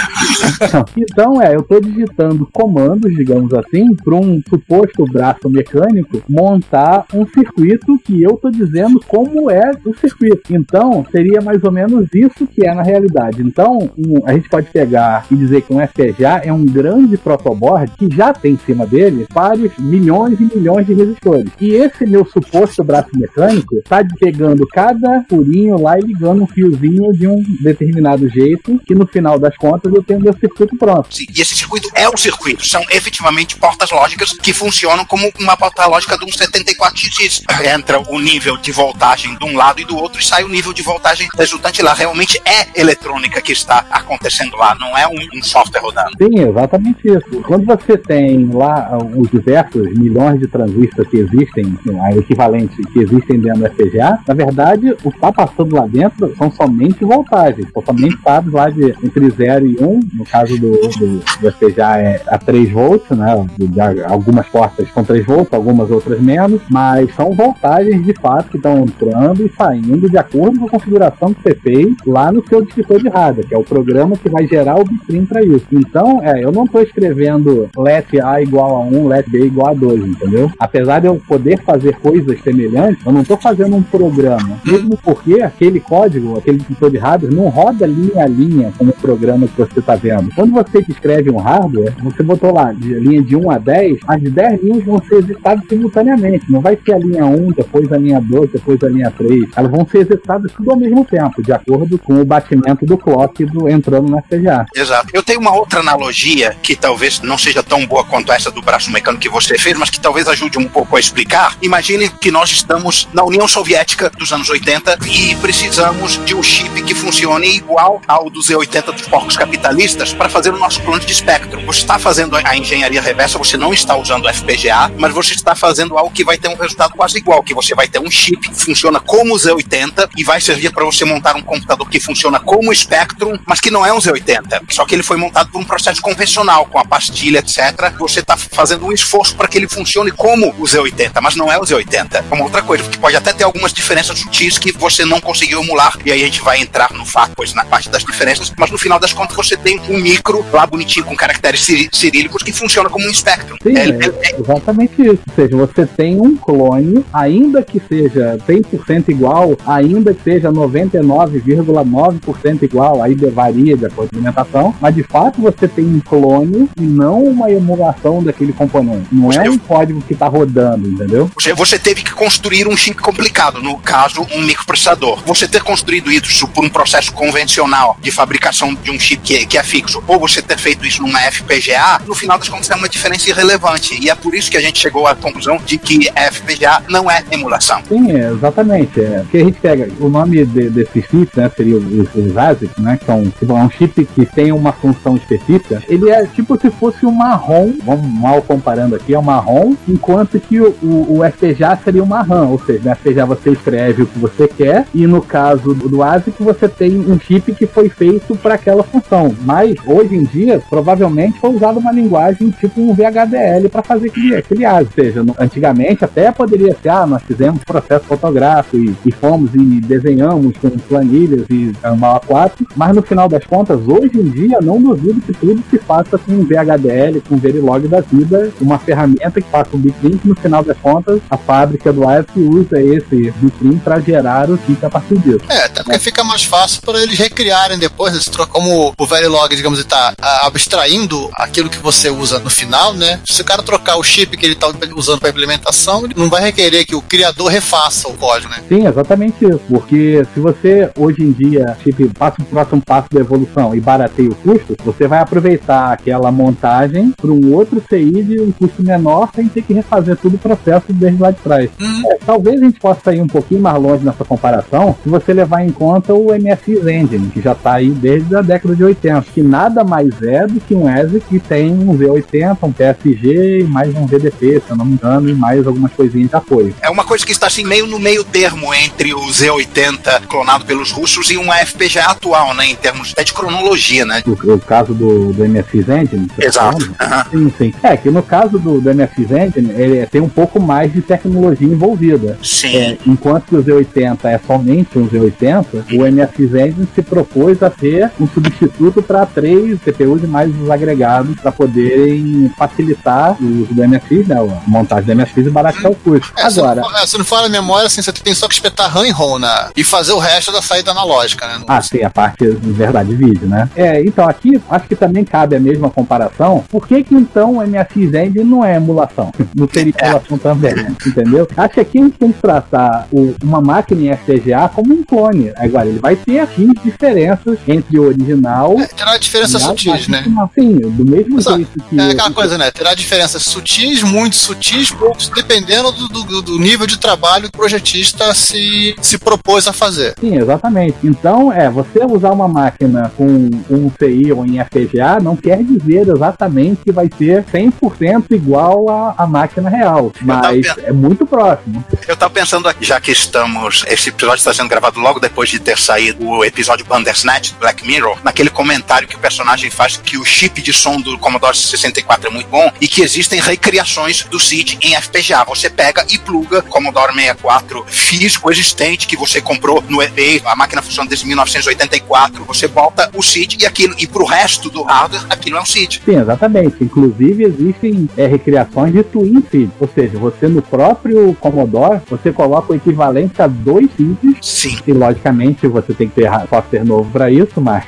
Então 0.98 1.42
é, 1.42 1.56
eu 1.56 1.60
estou 1.62 1.80
digitando 1.82 2.48
comandos, 2.52 3.14
digamos 3.16 3.54
assim, 3.54 3.96
para 3.96 4.16
um 4.16 4.42
suposto 4.48 5.06
braço 5.06 5.50
mecânico 5.50 6.22
montar 6.30 7.06
um 7.14 7.26
circuito 7.28 7.98
que 8.04 8.22
eu 8.22 8.32
estou 8.32 8.49
dizendo 8.52 9.00
como 9.08 9.50
é 9.50 9.72
o 9.86 9.94
circuito. 9.96 10.54
Então 10.54 11.06
seria 11.12 11.42
mais 11.42 11.64
ou 11.64 11.72
menos 11.72 12.08
isso 12.14 12.46
que 12.48 12.66
é 12.66 12.74
na 12.74 12.84
realidade. 12.84 13.42
Então 13.42 13.90
um- 13.98 14.22
a 14.26 14.34
gente 14.34 14.50
pode 14.50 14.68
pegar 14.70 15.26
e 15.32 15.36
dizer 15.36 15.62
que 15.62 15.74
um 15.74 15.80
FPGA 15.82 16.42
é 16.44 16.52
um 16.54 16.66
grande 16.66 17.18
protoboard 17.18 17.92
que 17.98 18.10
já 18.16 18.34
tem 18.34 18.54
em 18.54 18.60
cima 18.66 18.86
dele 18.86 19.26
vários 19.32 19.72
milhões 19.78 20.40
e 20.40 20.44
milhões 20.44 20.86
de 20.86 20.94
resistores. 20.94 21.50
E 21.60 21.72
esse 21.72 22.06
meu 22.06 22.26
suposto 22.26 22.84
braço 22.84 23.10
mecânico 23.16 23.78
está 23.78 24.04
pegando 24.20 24.66
cada 24.68 25.24
furinho 25.30 25.80
lá 25.82 25.98
e 25.98 26.02
ligando 26.02 26.44
um 26.44 26.48
fiozinho 26.48 27.12
de 27.14 27.28
um 27.28 27.42
determinado 27.62 28.28
jeito, 28.30 28.80
que 28.86 28.96
no 28.96 29.06
final 29.08 29.38
das 29.40 29.56
contas 29.58 29.94
eu 29.94 30.04
tenho 30.04 30.20
meu 30.20 30.34
circuito 30.34 30.76
pronto. 30.78 31.14
Sim, 31.14 31.26
E 31.36 31.42
esse 31.42 31.56
circuito 31.56 31.90
é 31.96 32.08
o 32.08 32.18
circuito. 32.18 32.66
São 32.68 32.82
efetivamente 32.92 33.56
portas 33.58 33.92
lógicas 33.92 34.32
que 34.34 34.54
funcionam 34.54 35.06
como 35.06 35.32
uma 35.40 35.56
porta 35.58 35.86
lógica 35.86 36.18
de 36.18 36.26
um 36.26 36.30
74x. 36.30 37.44
Entra 37.76 38.00
o 38.00 38.20
nível 38.32 38.58
de 38.58 38.72
voltagem 38.72 39.36
de 39.36 39.44
um 39.46 39.58
lado 39.58 39.82
e 39.82 39.86
do 39.86 39.98
outro 39.98 40.20
e 40.22 40.24
sai 40.24 40.44
o 40.44 40.48
nível 40.48 40.72
de 40.72 40.84
voltagem 40.84 41.28
resultante 41.36 41.82
lá. 41.82 41.96
Realmente 41.96 42.40
é 42.46 42.80
eletrônica 42.80 43.42
que 43.42 43.52
está 43.52 43.84
acontecendo 43.90 44.56
lá, 44.56 44.76
não 44.76 44.96
é 44.96 45.08
um, 45.08 45.16
um 45.36 45.42
software 45.42 45.82
rodando. 45.82 46.12
Sim, 46.22 46.40
exatamente 46.48 47.08
isso. 47.08 47.42
Quando 47.48 47.66
você 47.66 47.98
tem 47.98 48.48
lá 48.54 48.88
ah, 48.92 48.98
os 48.98 49.30
diversos 49.32 49.92
milhões 49.98 50.40
de 50.40 50.48
transistores 50.48 51.10
que 51.10 51.18
existem, 51.18 51.76
a 52.04 52.12
equivalente 52.16 52.76
que 52.94 53.00
existem 53.00 53.40
dentro 53.40 53.62
do 53.62 53.70
FPGA, 53.72 54.20
na 54.28 54.34
verdade, 54.36 54.92
o 55.04 55.10
que 55.12 55.18
está 55.18 55.32
passando 55.32 55.76
lá 55.76 55.88
dentro 55.88 56.36
são 56.38 56.52
somente 56.52 57.04
voltagens, 57.04 57.68
são 57.74 57.84
somente 57.84 58.16
estados 58.16 58.54
lá 58.54 58.70
de 58.70 58.96
entre 59.04 59.28
0 59.30 59.66
e 59.66 59.78
1, 59.84 59.88
um, 59.88 60.00
no 60.14 60.26
caso 60.26 60.56
do, 60.60 60.72
do, 60.72 61.18
do 61.42 61.52
FPGA 61.52 61.98
é 61.98 62.22
a 62.28 62.38
3 62.38 62.72
volts, 62.72 63.10
né? 63.18 63.48
De- 63.58 63.68
de 63.68 63.80
algumas 64.04 64.48
portas 64.48 64.88
com 64.92 65.04
3 65.04 65.26
volts, 65.26 65.52
algumas 65.54 65.90
outras 65.90 66.20
menos, 66.22 66.62
mas 66.70 67.14
são 67.16 67.34
voltagens 67.34 68.06
de 68.06 68.14
fato 68.22 68.50
que 68.50 68.58
estão 68.58 68.80
entrando 68.80 69.46
e 69.46 69.50
saindo 69.50 70.10
de 70.10 70.18
acordo 70.18 70.60
com 70.60 70.66
a 70.66 70.70
configuração 70.70 71.34
que 71.34 71.42
você 71.42 71.56
fez 71.56 71.96
lá 72.06 72.32
no 72.32 72.46
seu 72.48 72.62
descritor 72.62 73.02
de 73.02 73.10
hardware, 73.10 73.48
que 73.48 73.56
é 73.56 73.58
o 73.58 73.64
programa 73.64 74.18
que 74.18 74.30
vai 74.30 74.48
gerar 74.48 74.80
o 74.80 74.84
bitstream 74.84 75.26
para 75.26 75.44
isso. 75.44 75.66
Então, 75.72 76.22
é, 76.24 76.44
eu 76.44 76.52
não 76.52 76.66
estou 76.66 76.82
escrevendo 76.82 77.70
let 77.78 78.08
A 78.24 78.42
igual 78.42 78.76
a 78.76 78.80
1, 78.82 79.08
let 79.08 79.30
B 79.30 79.46
igual 79.46 79.70
a 79.70 79.74
2, 79.74 80.06
entendeu? 80.06 80.52
Apesar 80.60 81.00
de 81.00 81.08
eu 81.08 81.16
poder 81.28 81.62
fazer 81.64 81.96
coisas 81.98 82.42
semelhantes, 82.42 83.06
eu 83.06 83.12
não 83.12 83.22
estou 83.22 83.38
fazendo 83.38 83.76
um 83.76 83.84
programa. 83.84 84.60
Mesmo 84.66 84.98
porque 85.04 85.42
aquele 85.42 85.80
código, 85.80 86.38
aquele 86.38 86.58
descritor 86.58 86.92
de 86.92 86.98
hardware, 86.98 87.34
não 87.34 87.48
roda 87.50 87.86
linha 87.86 88.24
a 88.24 88.28
linha 88.28 88.74
como 88.78 88.92
o 88.92 88.94
programa 88.94 89.48
que 89.48 89.58
você 89.58 89.80
está 89.80 89.96
vendo. 89.96 90.30
Quando 90.36 90.54
você 90.54 90.80
escreve 90.90 91.30
um 91.30 91.38
hardware, 91.38 91.94
você 92.02 92.24
botou 92.24 92.54
lá 92.54 92.72
de 92.72 92.94
linha 92.96 93.22
de 93.22 93.36
1 93.36 93.52
a 93.52 93.58
10, 93.58 94.00
as 94.08 94.22
10 94.22 94.64
linhas 94.64 94.84
vão 94.84 95.02
ser 95.02 95.16
executadas 95.16 95.64
simultaneamente. 95.68 96.52
Não 96.52 96.62
vai 96.62 96.78
ser 96.84 96.94
a 96.94 97.00
linha 97.00 97.26
1, 97.26 97.52
depois 97.52 97.92
a 97.92 97.98
linha 97.98 98.09
2, 98.18 98.52
depois 98.52 98.82
a 98.84 98.88
linha 98.88 99.12
3. 99.12 99.50
Elas 99.56 99.72
vão 99.72 99.86
ser 99.88 100.00
executadas 100.00 100.52
tudo 100.54 100.72
ao 100.72 100.78
mesmo 100.78 101.06
tempo, 101.06 101.44
de 101.44 101.52
acordo 101.52 102.00
com 102.00 102.20
o 102.20 102.26
batimento 102.26 102.86
do 102.86 102.98
clock 102.98 103.46
do, 103.46 103.70
entrando 103.70 104.10
na 104.10 104.22
FPGA. 104.22 104.66
Exato. 104.76 105.10
Eu 105.14 105.22
tenho 105.22 105.40
uma 105.40 105.54
outra 105.54 105.82
analogia 105.82 106.56
que 106.64 106.76
talvez 106.76 107.22
não 107.22 107.38
seja 107.38 107.62
tão 107.62 107.86
boa 107.86 108.04
quanto 108.04 108.32
essa 108.32 108.50
do 108.50 108.62
braço 108.62 108.92
mecânico 108.92 109.22
que 109.22 109.30
você 109.30 109.58
fez, 109.58 109.78
mas 109.78 109.90
que 109.90 110.00
talvez 110.00 110.28
ajude 110.28 110.58
um 110.58 110.68
pouco 110.68 110.96
a 110.96 111.00
explicar. 111.00 111.58
Imagine 111.62 112.10
que 112.10 112.32
nós 112.32 112.50
estamos 112.52 113.08
na 113.14 113.24
União 113.24 113.48
Soviética 113.48 114.10
dos 114.10 114.32
anos 114.32 114.50
80 114.50 114.98
e 115.08 115.36
precisamos 115.36 116.24
de 116.26 116.36
um 116.36 116.42
chip 116.42 116.82
que 116.84 116.96
funcione 116.96 117.56
igual 117.56 118.02
ao 118.08 118.30
do 118.30 118.40
Z80 118.40 118.94
dos 118.94 119.08
porcos 119.08 119.36
capitalistas 119.36 120.14
para 120.14 120.30
fazer 120.30 120.54
o 120.54 120.58
nosso 120.58 120.82
clone 120.82 121.06
de 121.06 121.12
espectro. 121.12 121.62
Você 121.66 121.82
está 121.82 122.00
fazendo 122.00 122.36
a 122.36 122.58
engenharia 122.58 123.02
reversa, 123.02 123.38
você 123.38 123.58
não 123.58 123.74
está 123.74 123.96
usando 123.96 124.32
FPGA, 124.32 124.92
mas 124.98 125.14
você 125.14 125.34
está 125.34 125.56
fazendo 125.56 125.98
algo 125.98 126.12
que 126.12 126.24
vai 126.24 126.38
ter 126.38 126.48
um 126.48 126.56
resultado 126.56 126.94
quase 126.96 127.18
igual, 127.18 127.44
que 127.44 127.54
você 127.54 127.76
vai 127.76 127.88
ter 127.88 127.99
um 128.00 128.10
chip 128.10 128.50
que 128.50 128.56
funciona 128.56 129.00
como 129.00 129.36
o 129.36 129.38
Z80 129.38 130.10
e 130.18 130.24
vai 130.24 130.40
servir 130.42 130.72
para 130.72 130.86
você 130.86 131.06
montar 131.06 131.36
um 131.36 131.42
computador 131.42 131.90
que 131.90 132.00
funciona 132.00 132.40
como 132.40 132.72
o 132.72 132.76
Spectrum, 132.76 133.38
mas 133.46 133.60
que 133.60 133.70
não 133.72 133.86
é 133.86 133.94
um 133.94 133.98
Z80. 134.00 134.62
Só 134.72 134.86
que 134.86 134.96
ele 134.96 135.04
foi 135.04 135.18
montado 135.18 135.52
por 135.52 135.60
um 135.60 135.66
processo 135.66 136.02
convencional, 136.02 136.66
com 136.66 136.80
a 136.80 136.86
pastilha, 136.86 137.40
etc. 137.40 137.94
Você 138.00 138.20
está 138.20 138.36
fazendo 138.38 138.86
um 138.86 138.92
esforço 138.92 139.36
para 139.36 139.48
que 139.48 139.58
ele 139.58 139.68
funcione 139.68 140.12
como 140.12 140.50
o 140.58 140.64
Z80, 140.64 141.20
mas 141.22 141.36
não 141.36 141.52
é 141.52 141.58
o 141.58 141.62
Z80. 141.62 142.24
É 142.30 142.34
uma 142.36 142.44
outra 142.44 142.62
coisa, 142.62 142.84
porque 142.84 142.98
pode 142.98 143.16
até 143.16 143.34
ter 143.34 143.44
algumas 143.44 143.74
diferenças 143.74 144.20
sutis 144.20 144.58
que 144.58 144.72
você 144.72 145.06
não 145.06 145.20
conseguiu 145.20 145.62
emular, 145.62 145.98
e 146.06 146.12
aí 146.12 146.22
a 146.22 146.26
gente 146.26 146.42
vai 146.42 146.60
entrar 146.62 146.92
no 146.94 147.06
fato, 147.06 147.34
pois 147.36 147.54
na 147.54 147.66
parte 147.66 147.90
das 147.90 148.04
diferenças, 148.04 148.52
mas 148.58 148.72
no 148.72 148.78
final 148.78 149.00
das 149.00 149.14
contas 149.14 149.36
você 149.36 149.56
tem 149.58 149.80
um 149.90 149.98
micro 149.98 150.46
lá 150.52 150.66
bonitinho 150.66 151.06
com 151.06 151.16
caracteres 151.16 151.66
cirílicos 151.92 152.44
que 152.44 152.52
funciona 152.52 152.90
como 152.90 153.08
um 153.08 153.14
Spectrum. 153.14 153.58
Sim, 153.62 153.76
É- 153.78 153.90
é 153.90 154.30
é- 154.30 154.40
exatamente 154.40 154.94
isso. 155.02 155.20
Ou 155.30 155.36
seja, 155.36 155.56
você 155.58 155.86
tem 155.86 156.20
um 156.20 156.36
clone, 156.36 157.06
ainda 157.14 157.62
que 157.64 157.80
seja 157.90 158.38
100% 158.48 159.10
igual, 159.10 159.58
ainda 159.66 160.14
que 160.14 160.24
seja 160.24 160.52
99,9% 160.52 162.64
igual, 162.64 163.02
aí 163.02 163.16
varia 163.16 163.76
de 163.76 163.86
acordo 163.86 164.10
com 164.10 164.16
a 164.18 164.20
implementação, 164.20 164.76
mas 164.80 164.96
de 164.96 165.04
fato 165.04 165.42
você 165.42 165.68
tem 165.68 165.86
um 165.86 166.00
clone 166.00 166.70
e 166.80 166.84
não 166.84 167.24
uma 167.24 167.52
emulação 167.52 168.24
daquele 168.24 168.54
componente. 168.54 169.08
Não 169.12 169.32
é 169.32 169.50
um 169.50 169.58
código 169.58 170.02
que 170.02 170.14
está 170.14 170.28
rodando, 170.28 170.88
entendeu? 170.88 171.30
Você, 171.38 171.54
você 171.54 171.80
teve 171.80 172.04
que 172.04 172.12
construir 172.14 172.68
um 172.68 172.78
chip 172.78 173.02
complicado, 173.02 173.62
no 173.62 173.78
caso, 173.78 174.26
um 174.34 174.42
microprocessador. 174.44 175.22
Você 175.26 175.48
ter 175.48 175.62
construído 175.64 176.12
isso 176.12 176.48
por 176.50 176.64
um 176.64 176.70
processo 176.70 177.12
convencional 177.14 177.98
de 178.02 178.12
fabricação 178.12 178.74
de 178.76 178.92
um 178.92 179.00
chip 179.00 179.22
que, 179.24 179.36
é- 179.36 179.46
que 179.46 179.58
é 179.58 179.64
fixo, 179.64 180.02
ou 180.08 180.20
você 180.20 180.42
ter 180.42 180.58
feito 180.58 180.86
isso 180.86 181.02
numa 181.02 181.20
FPGA, 181.20 182.02
no 182.08 182.16
final 182.16 182.38
das 182.38 182.50
contas 182.50 182.70
é 182.70 182.76
uma 182.76 182.90
diferença 182.90 183.30
irrelevante. 183.30 183.98
E 184.02 184.10
é 184.10 184.16
por 184.16 184.34
isso 184.36 184.50
que 184.52 184.58
a 184.58 184.62
gente 184.62 184.80
chegou 184.80 185.08
à 185.08 185.16
conclusão 185.16 185.58
de 185.66 185.78
que 185.78 186.10
FPGA 186.32 186.84
não 186.90 187.10
é 187.10 187.24
emulação. 187.32 187.79
Sim, 187.88 188.12
é, 188.12 188.32
exatamente. 188.32 189.00
É. 189.02 189.20
Porque 189.22 189.38
a 189.38 189.44
gente 189.44 189.60
pega 189.60 189.88
o 190.00 190.10
nome 190.10 190.46
de, 190.46 190.70
desses 190.70 191.06
chips, 191.06 191.36
né? 191.36 191.50
Seria 191.56 191.78
os, 191.78 192.16
os 192.16 192.38
ASICs, 192.38 192.78
né? 192.78 192.98
Que 192.98 193.06
são 193.06 193.24
tipo, 193.24 193.52
é 193.52 193.56
um 193.56 193.70
chip 193.70 194.06
que 194.06 194.26
tem 194.26 194.52
uma 194.52 194.72
função 194.72 195.16
específica. 195.16 195.82
Ele 195.88 196.10
é 196.10 196.26
tipo 196.26 196.60
se 196.60 196.70
fosse 196.70 197.06
um 197.06 197.12
marrom, 197.12 197.74
vamos 197.84 198.06
mal 198.12 198.42
comparando 198.42 198.96
aqui, 198.96 199.14
é 199.14 199.20
um 199.20 199.24
marrom, 199.24 199.76
enquanto 199.88 200.40
que 200.40 200.60
o, 200.60 200.76
o, 200.84 201.20
o 201.20 201.32
FPGA 201.32 201.78
seria 201.84 202.04
uma 202.04 202.22
RAM. 202.22 202.48
Ou 202.50 202.60
seja, 202.60 202.90
no 202.90 202.96
FPGA 202.96 203.26
você 203.26 203.52
escreve 203.52 204.04
o 204.04 204.08
que 204.08 204.20
você 204.20 204.48
quer, 204.48 204.86
e 204.94 205.06
no 205.08 205.22
caso 205.22 205.74
do, 205.74 205.90
do 205.90 206.04
ASIC 206.04 206.36
você 206.42 206.68
tem 206.68 207.00
um 207.00 207.20
chip 207.20 207.54
que 207.54 207.66
foi 207.66 207.90
feito 207.90 208.36
para 208.36 208.56
aquela 208.56 208.84
função. 208.84 209.34
Mas 209.44 209.76
hoje 209.86 210.16
em 210.16 210.24
dia, 210.24 210.62
provavelmente 210.70 211.40
foi 211.40 211.52
usada 211.56 211.80
uma 211.80 211.92
linguagem 211.92 212.50
tipo 212.52 212.82
um 212.82 212.94
VHDL 212.94 213.70
para 213.70 213.84
fazer 213.84 214.08
aquele, 214.10 214.36
aquele 214.36 214.66
ASIC. 214.66 214.90
Ou 215.00 215.06
seja, 215.06 215.24
no- 215.24 215.36
antigamente 215.40 216.04
até 216.06 216.32
poderia 216.32 216.76
ser, 216.82 216.90
ah, 216.90 217.06
nós 217.08 217.22
fizemos 217.24 217.64
processo 217.70 218.06
fotográfico 218.06 218.78
e, 218.78 218.96
e 219.06 219.12
fomos 219.14 219.54
e 219.54 219.80
desenhamos 219.82 220.58
com 220.58 220.70
planilhas 220.70 221.46
e 221.50 221.72
mal 221.98 222.20
A4, 222.22 222.68
mas 222.76 222.96
no 222.96 223.02
final 223.02 223.30
das 223.30 223.46
contas, 223.46 223.80
hoje 223.88 224.12
em 224.16 224.30
dia, 224.30 224.60
não 224.62 224.82
duvido 224.82 225.22
que 225.22 225.34
tudo 225.34 225.64
se 225.70 225.78
faça 225.78 226.18
com 226.18 226.32
um 226.32 226.46
VHDL, 226.46 227.22
com 227.28 227.36
um 227.36 227.38
Verilog 227.38 227.88
da 227.88 228.02
vida, 228.02 228.52
uma 228.60 228.80
ferramenta 228.80 229.42
que 229.42 229.50
faça 229.50 229.70
um 229.76 229.80
bitrink, 229.80 230.28
no 230.28 230.36
final 230.36 230.64
das 230.64 230.78
contas, 230.78 231.22
a 231.30 231.38
fábrica 231.38 231.94
do 231.94 232.08
AF 232.08 232.28
usa 232.40 232.82
esse 232.82 233.32
bitrink 233.38 233.80
para 233.80 234.00
gerar 234.00 234.50
o 234.50 234.58
kit 234.58 234.84
a 234.86 234.90
partir 234.90 235.18
disso. 235.20 235.46
É, 235.48 235.66
até 235.66 235.84
porque 235.84 236.00
fica 236.00 236.24
mais 236.24 236.44
fácil 236.44 236.82
para 236.82 237.02
eles 237.02 237.18
recriarem 237.18 237.78
depois, 237.78 238.14
eles 238.14 238.26
trocam 238.26 238.50
como 238.50 238.94
o 238.98 239.06
Verilog, 239.06 239.56
digamos, 239.56 239.80
está 239.80 240.14
abstraindo 240.42 241.30
aquilo 241.36 241.70
que 241.70 241.78
você 241.78 242.10
usa 242.10 242.40
no 242.40 242.50
final, 242.50 242.94
né? 242.94 243.20
Se 243.26 243.42
o 243.42 243.46
cara 243.46 243.62
trocar 243.62 243.96
o 243.98 244.04
chip 244.04 244.36
que 244.36 244.46
ele 244.46 244.54
está 244.54 244.68
usando 244.96 245.20
para 245.20 245.30
implementação, 245.30 246.06
ele 246.06 246.16
não 246.18 246.30
vai 246.30 246.42
requerer 246.42 246.86
que 246.86 246.96
o 246.96 247.02
criador 247.02 247.52
refaça 247.60 248.08
o 248.08 248.14
código, 248.14 248.50
né? 248.52 248.62
Sim, 248.68 248.88
exatamente 248.88 249.46
isso. 249.46 249.62
Porque 249.68 250.26
se 250.34 250.40
você 250.40 250.90
hoje 250.98 251.22
em 251.24 251.32
dia 251.32 251.78
chip, 251.84 252.10
passa 252.18 252.42
o 252.42 252.46
próximo 252.46 252.82
passo 252.82 253.10
da 253.12 253.20
evolução 253.20 253.76
e 253.76 253.82
barateia 253.82 254.30
o 254.30 254.36
custo, 254.36 254.76
você 254.84 255.08
vai 255.08 255.20
aproveitar 255.20 255.92
aquela 255.92 256.32
montagem 256.32 257.14
para 257.20 257.30
um 257.30 257.54
outro 257.54 257.84
CI 257.90 258.24
de 258.24 258.40
um 258.40 258.52
custo 258.52 258.82
menor 258.82 259.30
sem 259.36 259.48
ter 259.48 259.62
que 259.62 259.74
refazer 259.74 260.16
todo 260.18 260.36
o 260.36 260.38
processo 260.38 260.86
desde 260.90 261.22
lá 261.22 261.32
de 261.32 261.38
trás. 261.40 261.70
Uhum. 261.80 262.12
É, 262.12 262.18
talvez 262.26 262.62
a 262.62 262.66
gente 262.66 262.80
possa 262.80 263.14
ir 263.14 263.22
um 263.22 263.28
pouquinho 263.28 263.62
mais 263.62 263.82
longe 263.82 264.06
nessa 264.06 264.24
comparação 264.24 264.96
se 265.04 265.10
você 265.10 265.34
levar 265.34 265.64
em 265.64 265.72
conta 265.72 266.14
o 266.14 266.28
MSX 266.28 266.88
Engine, 266.88 267.30
que 267.34 267.42
já 267.42 267.52
está 267.52 267.74
aí 267.74 267.90
desde 267.90 268.36
a 268.36 268.42
década 268.42 268.76
de 268.76 268.84
80, 268.84 269.22
que 269.34 269.42
nada 269.42 269.84
mais 269.84 270.22
é 270.22 270.48
do 270.48 270.60
que 270.62 270.74
um 270.74 270.90
ESC 270.90 271.20
que 271.28 271.40
tem 271.40 271.72
um 271.72 271.98
V80, 271.98 272.58
um 272.64 272.72
PSG 272.72 273.60
e 273.60 273.64
mais 273.64 273.94
um 273.96 274.06
VDP, 274.06 274.62
se 274.66 274.70
eu 274.70 274.78
não 274.78 274.86
me 274.86 274.94
engano, 274.94 275.30
e 275.30 275.34
mais 275.34 275.68
algumas 275.68 275.92
coisinhas 275.92 276.30
de 276.30 276.36
apoio. 276.36 276.74
É 276.82 276.90
uma 276.90 277.04
coisa 277.04 277.26
que 277.26 277.32
está 277.40 277.48
assim 277.48 277.64
meio 277.64 277.88
no 277.88 277.98
meio 277.98 278.24
termo 278.24 278.74
entre 278.74 279.14
o 279.14 279.22
Z80 279.22 280.28
clonado 280.28 280.66
pelos 280.66 280.92
russos 280.92 281.32
e 281.32 281.38
uma 281.38 281.56
FPGA 281.56 282.04
atual, 282.04 282.54
né? 282.54 282.68
Em 282.68 282.76
termos 282.76 283.14
até 283.14 283.24
de 283.24 283.34
cronologia, 283.34 284.06
né? 284.06 284.22
O, 284.26 284.32
o 284.32 284.60
caso 284.60 284.94
do, 284.94 285.32
do 285.32 285.48
MSX 285.48 285.88
Engine? 285.88 286.28
tá 286.28 286.46
Exato. 286.46 286.96
Aham. 287.00 287.26
Sim, 287.32 287.54
sim. 287.58 287.74
É 287.82 287.96
que 287.96 288.10
no 288.12 288.22
caso 288.22 288.60
do, 288.60 288.82
do 288.82 288.94
MSX 288.94 289.32
Engine, 289.32 289.72
ele 289.72 290.06
tem 290.08 290.22
um 290.22 290.30
pouco 290.30 290.60
mais 290.60 290.92
de 290.92 291.02
tecnologia 291.02 291.68
envolvida. 291.68 292.38
Sim. 292.44 292.76
É, 292.76 292.98
enquanto 293.06 293.46
que 293.46 293.56
o 293.56 293.64
Z80 293.64 294.26
é 294.26 294.40
somente 294.46 295.00
um 295.00 295.08
Z80, 295.08 295.86
o 295.94 296.12
MSX 296.12 296.54
Engine 296.56 296.88
se 296.94 297.02
propôs 297.02 297.64
a 297.64 297.72
ser 297.72 298.12
um 298.20 298.28
substituto 298.28 299.02
para 299.02 299.26
três 299.26 299.80
CPUs 299.82 300.24
e 300.24 300.28
mais 300.28 300.54
os 300.60 300.70
agregados 300.70 301.40
para 301.40 301.52
poderem 301.52 302.52
facilitar 302.58 303.38
o 303.42 303.64
uso 303.64 303.74
do 303.74 303.88
MSX, 303.88 304.28
né, 304.28 304.36
a 304.36 304.70
montagem 304.70 305.06
do 305.06 305.16
MSX 305.16 305.38
e 305.38 305.50
baratear 305.50 305.92
o 305.92 305.96
custo. 305.96 306.34
É, 306.36 306.44
Agora, 306.44 306.84
se, 306.84 306.92
não, 306.92 307.00
é, 307.00 307.08
se 307.08 307.18
não 307.18 307.26
for 307.30 307.44
a 307.46 307.50
memória, 307.50 307.86
assim, 307.88 308.02
você 308.02 308.12
tem 308.12 308.34
só 308.34 308.48
que 308.48 308.56
espetar 308.56 308.90
RAM 308.92 309.08
e 309.08 309.12
ROM 309.12 309.38
na, 309.40 309.70
e 309.76 309.84
fazer 309.84 310.12
o 310.14 310.18
resto 310.20 310.52
da 310.52 310.62
saída 310.62 310.92
analógica, 310.92 311.46
né? 311.48 311.62
Ah, 311.68 311.82
sim, 311.82 312.02
a 312.04 312.10
parte 312.10 312.44
de 312.54 312.72
verdade 312.72 313.14
vídeo, 313.16 313.48
né? 313.48 313.70
É, 313.76 314.02
então 314.02 314.28
aqui 314.28 314.60
acho 314.70 314.88
que 314.88 314.96
também 314.96 315.24
cabe 315.24 315.56
a 315.56 315.60
mesma 315.60 315.90
comparação. 315.90 316.64
Por 316.70 316.88
que 316.88 317.04
que 317.04 317.14
então 317.16 317.58
o 317.58 317.62
MSX 317.68 318.14
Engine 318.16 318.44
não 318.44 318.66
é 318.66 318.76
emulação? 318.78 319.32
Não 319.56 319.68
teria 319.68 319.94
emulação 320.02 320.38
também, 320.38 320.74
entendeu? 321.06 321.48
Acho 321.58 321.74
que 321.76 321.80
aqui 321.80 321.98
a 322.00 322.04
gente 322.04 322.18
tem 322.18 322.32
que 322.32 322.42
tratar 322.42 323.08
o- 323.12 323.36
uma 323.44 323.60
máquina 323.62 324.02
em 324.02 324.10
FPGA 324.10 324.70
como 324.70 324.94
um 324.94 325.04
clone. 325.04 325.52
Agora, 325.58 325.88
ele 325.88 326.00
vai 326.00 326.16
ter 326.16 326.40
aqui 326.40 326.68
diferenças 326.84 327.58
entre 327.68 328.00
o 328.00 328.04
original 328.08 328.80
É, 328.80 328.88
terá 328.88 329.18
diferenças 329.18 329.62
sutis, 329.62 330.08
né? 330.08 330.24
máquina- 330.28 330.50
Sim, 330.56 330.78
do 330.78 331.06
mesmo 331.06 331.38
Exato. 331.40 331.58
jeito 331.58 331.84
que... 331.90 332.00
É 332.00 332.12
aquela 332.12 332.32
coisa, 332.32 332.58
né? 332.58 332.72
Terá 332.72 332.94
diferenças 332.94 333.44
sutis, 333.44 334.02
muito 334.04 334.36
sutis, 334.36 334.92
poucos, 334.92 335.30
dependendo 335.30 335.92
do, 335.92 336.08
do- 336.08 336.42
do 336.42 336.60
nível 336.60 336.88
de 336.88 336.98
trabalho 336.98 337.19
que 337.20 337.48
o 337.48 337.52
projetista 337.52 338.34
se, 338.34 338.96
se 339.02 339.18
propôs 339.18 339.68
a 339.68 339.74
fazer. 339.74 340.16
Sim, 340.20 340.38
exatamente. 340.38 340.98
Então, 341.04 341.52
é, 341.52 341.70
você 341.70 342.04
usar 342.06 342.32
uma 342.32 342.48
máquina 342.48 343.12
com 343.16 343.26
um 343.70 343.92
CI 344.00 344.32
ou 344.32 344.46
em 344.46 344.60
FPGA 344.64 345.20
não 345.22 345.36
quer 345.36 345.64
dizer 345.64 346.08
exatamente 346.08 346.82
que 346.84 346.92
vai 346.92 347.10
ser 347.18 347.44
100% 347.46 348.26
igual 348.32 348.90
à, 348.90 349.16
à 349.18 349.28
máquina 349.28 349.70
real, 349.70 350.12
mas 350.22 350.68
vendo. 350.68 350.86
é 350.86 350.92
muito 350.92 351.26
próximo. 351.26 351.84
Eu 352.08 352.16
tava 352.16 352.34
pensando 352.34 352.68
aqui, 352.68 352.86
já 352.86 353.00
que 353.00 353.12
estamos. 353.12 353.84
Esse 353.88 354.10
episódio 354.10 354.40
está 354.40 354.54
sendo 354.54 354.70
gravado 354.70 355.00
logo 355.00 355.20
depois 355.20 355.50
de 355.50 355.60
ter 355.60 355.78
saído 355.78 356.26
o 356.28 356.44
episódio 356.44 356.86
Bandersnatch 356.86 357.52
do 357.54 357.60
Black 357.60 357.86
Mirror, 357.86 358.18
naquele 358.24 358.50
comentário 358.50 359.08
que 359.08 359.16
o 359.16 359.20
personagem 359.20 359.70
faz 359.70 359.98
que 359.98 360.18
o 360.18 360.26
chip 360.26 360.62
de 360.62 360.74
som 360.74 361.00
do 361.00 361.18
Commodore 361.18 361.56
64 361.56 362.30
é 362.30 362.32
muito 362.32 362.50
bom 362.50 362.72
e 362.80 362.88
que 362.88 363.02
existem 363.02 363.40
recriações 363.40 364.24
do 364.24 364.40
CID 364.40 364.80
em 364.82 364.96
FPGA. 364.96 365.44
Você 365.46 365.70
pega 365.70 366.06
e 366.10 366.18
pluga 366.18 366.62
Commodore 366.62 367.09
64 367.14 367.86
físico 367.88 368.52
existente 368.52 369.08
que 369.08 369.18
você 369.18 369.42
comprou 369.42 369.84
no 369.88 370.02
eBay, 370.02 370.42
a 370.46 370.56
máquina 370.56 370.82
funciona 370.82 371.10
desde 371.10 371.26
1984, 371.28 372.44
você 372.46 372.68
bota 372.68 373.10
o 373.16 373.24
CID 373.24 373.58
e 373.62 373.66
aquilo, 373.66 373.96
e 373.98 374.08
pro 374.08 374.26
resto 374.26 374.70
do 374.70 374.84
hardware, 374.84 375.26
aquilo 375.30 375.58
é 375.58 375.62
um 375.62 375.66
CID. 375.66 376.02
Sim, 376.06 376.20
exatamente. 376.20 376.84
Inclusive 376.84 377.44
existem 377.44 378.10
é, 378.18 378.26
recriações 378.28 378.94
de 378.94 379.04
Twin 379.04 379.44
Seed, 379.50 379.70
ou 379.80 379.90
seja, 379.94 380.18
você 380.18 380.48
no 380.48 380.62
próprio 380.62 381.36
Commodore, 381.40 382.02
você 382.10 382.32
coloca 382.32 382.74
o 382.74 382.76
equivalente 382.76 383.42
a 383.42 383.48
dois 383.48 383.90
seeds 383.96 384.38
Sim. 384.42 384.78
E 384.88 384.94
logicamente 384.94 385.68
você 385.68 385.94
tem 385.94 386.08
que 386.08 386.16
ter 386.16 386.30
software 386.50 386.84
novo 386.84 387.10
para 387.12 387.30
isso, 387.30 387.62
mas 387.62 387.86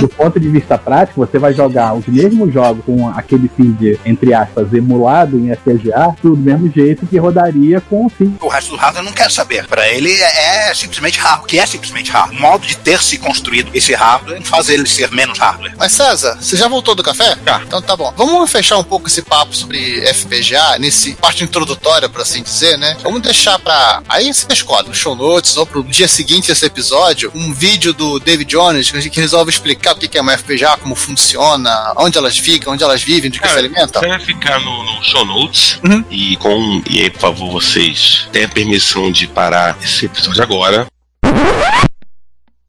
do 0.00 0.08
ponto 0.08 0.38
de 0.38 0.48
vista 0.48 0.78
prático, 0.78 1.24
você 1.24 1.38
vai 1.38 1.52
jogar 1.52 1.94
os 1.94 2.06
mesmos 2.06 2.52
jogos 2.52 2.84
com 2.84 3.08
aquele 3.08 3.48
feed, 3.48 3.98
entre 4.04 4.34
aspas, 4.34 4.72
emulado 4.72 5.38
em 5.38 5.54
FPGA, 5.54 6.14
do 6.22 6.36
mesmo 6.36 6.70
jeito 6.70 7.06
que 7.06 7.18
rodaria 7.18 7.80
com 7.80 8.06
o 8.06 8.08
feed. 8.08 8.34
O 8.40 8.48
resto 8.64 8.70
do 8.70 8.76
hardware 8.76 9.02
eu 9.02 9.06
não 9.06 9.12
quero 9.12 9.30
saber. 9.32 9.66
Para 9.66 9.88
ele 9.88 10.12
é, 10.12 10.68
é 10.70 10.74
simplesmente 10.74 11.18
hardware. 11.18 11.44
O 11.44 11.46
que 11.46 11.58
é 11.58 11.66
simplesmente 11.66 12.10
hardware? 12.10 12.38
O 12.38 12.42
modo 12.42 12.66
de 12.66 12.76
ter 12.76 13.02
se 13.02 13.18
construído 13.18 13.70
esse 13.74 13.94
hardware 13.94 14.42
faz 14.42 14.68
ele 14.68 14.86
ser 14.86 15.10
menos 15.10 15.38
hardware. 15.38 15.74
Mas 15.78 15.92
César, 15.92 16.36
você 16.40 16.56
já 16.56 16.68
voltou 16.68 16.94
do 16.94 17.02
café? 17.02 17.36
Já. 17.44 17.60
Então 17.62 17.80
tá 17.82 17.96
bom. 17.96 18.12
Vamos 18.16 18.50
fechar 18.50 18.78
um 18.78 18.84
pouco 18.84 19.08
esse 19.08 19.22
papo 19.22 19.54
sobre 19.54 20.00
FPGA, 20.12 20.78
nesse 20.78 21.14
parte 21.14 21.44
introdutória, 21.44 22.08
por 22.08 22.20
assim 22.20 22.42
dizer, 22.42 22.76
né? 22.78 22.96
Vamos 23.02 23.22
deixar 23.22 23.58
pra. 23.58 24.02
Aí 24.08 24.32
você 24.32 24.46
escolhe 24.52 24.88
no 24.88 24.94
show 24.94 25.14
notes 25.14 25.56
ou 25.56 25.66
pro 25.66 25.82
dia 25.84 26.08
seguinte 26.08 26.48
desse 26.48 26.64
episódio, 26.66 27.30
um 27.34 27.52
vídeo 27.52 27.92
do 27.92 28.18
David 28.18 28.50
Jones 28.50 28.90
que 28.90 28.96
a 28.96 29.00
gente 29.00 29.20
resolve 29.20 29.50
explicar 29.50 29.92
o 29.92 29.96
que 29.96 30.16
é 30.16 30.20
uma 30.20 30.36
FPGA, 30.36 30.76
como 30.76 30.94
funciona, 30.94 31.92
onde 31.96 32.16
elas 32.18 32.38
ficam, 32.38 32.72
onde 32.72 32.84
elas 32.84 33.02
vivem, 33.02 33.30
de 33.30 33.40
que 33.40 33.48
se 33.48 33.58
alimentam. 33.58 34.00
Você 34.02 34.08
vai 34.08 34.20
ficar 34.20 34.60
no, 34.60 34.84
no 34.84 35.02
show 35.04 35.24
notes 35.24 35.78
Uhum. 35.84 36.04
e 36.10 36.36
com. 36.36 36.82
E 36.88 37.00
aí, 37.02 37.10
por 37.10 37.20
favor, 37.20 37.50
vocês 37.52 38.28
tenham 38.32 38.48
permissão 38.54 39.10
de 39.10 39.26
parar 39.26 39.76
esse 39.82 40.06
episódio 40.06 40.42
agora. 40.42 40.86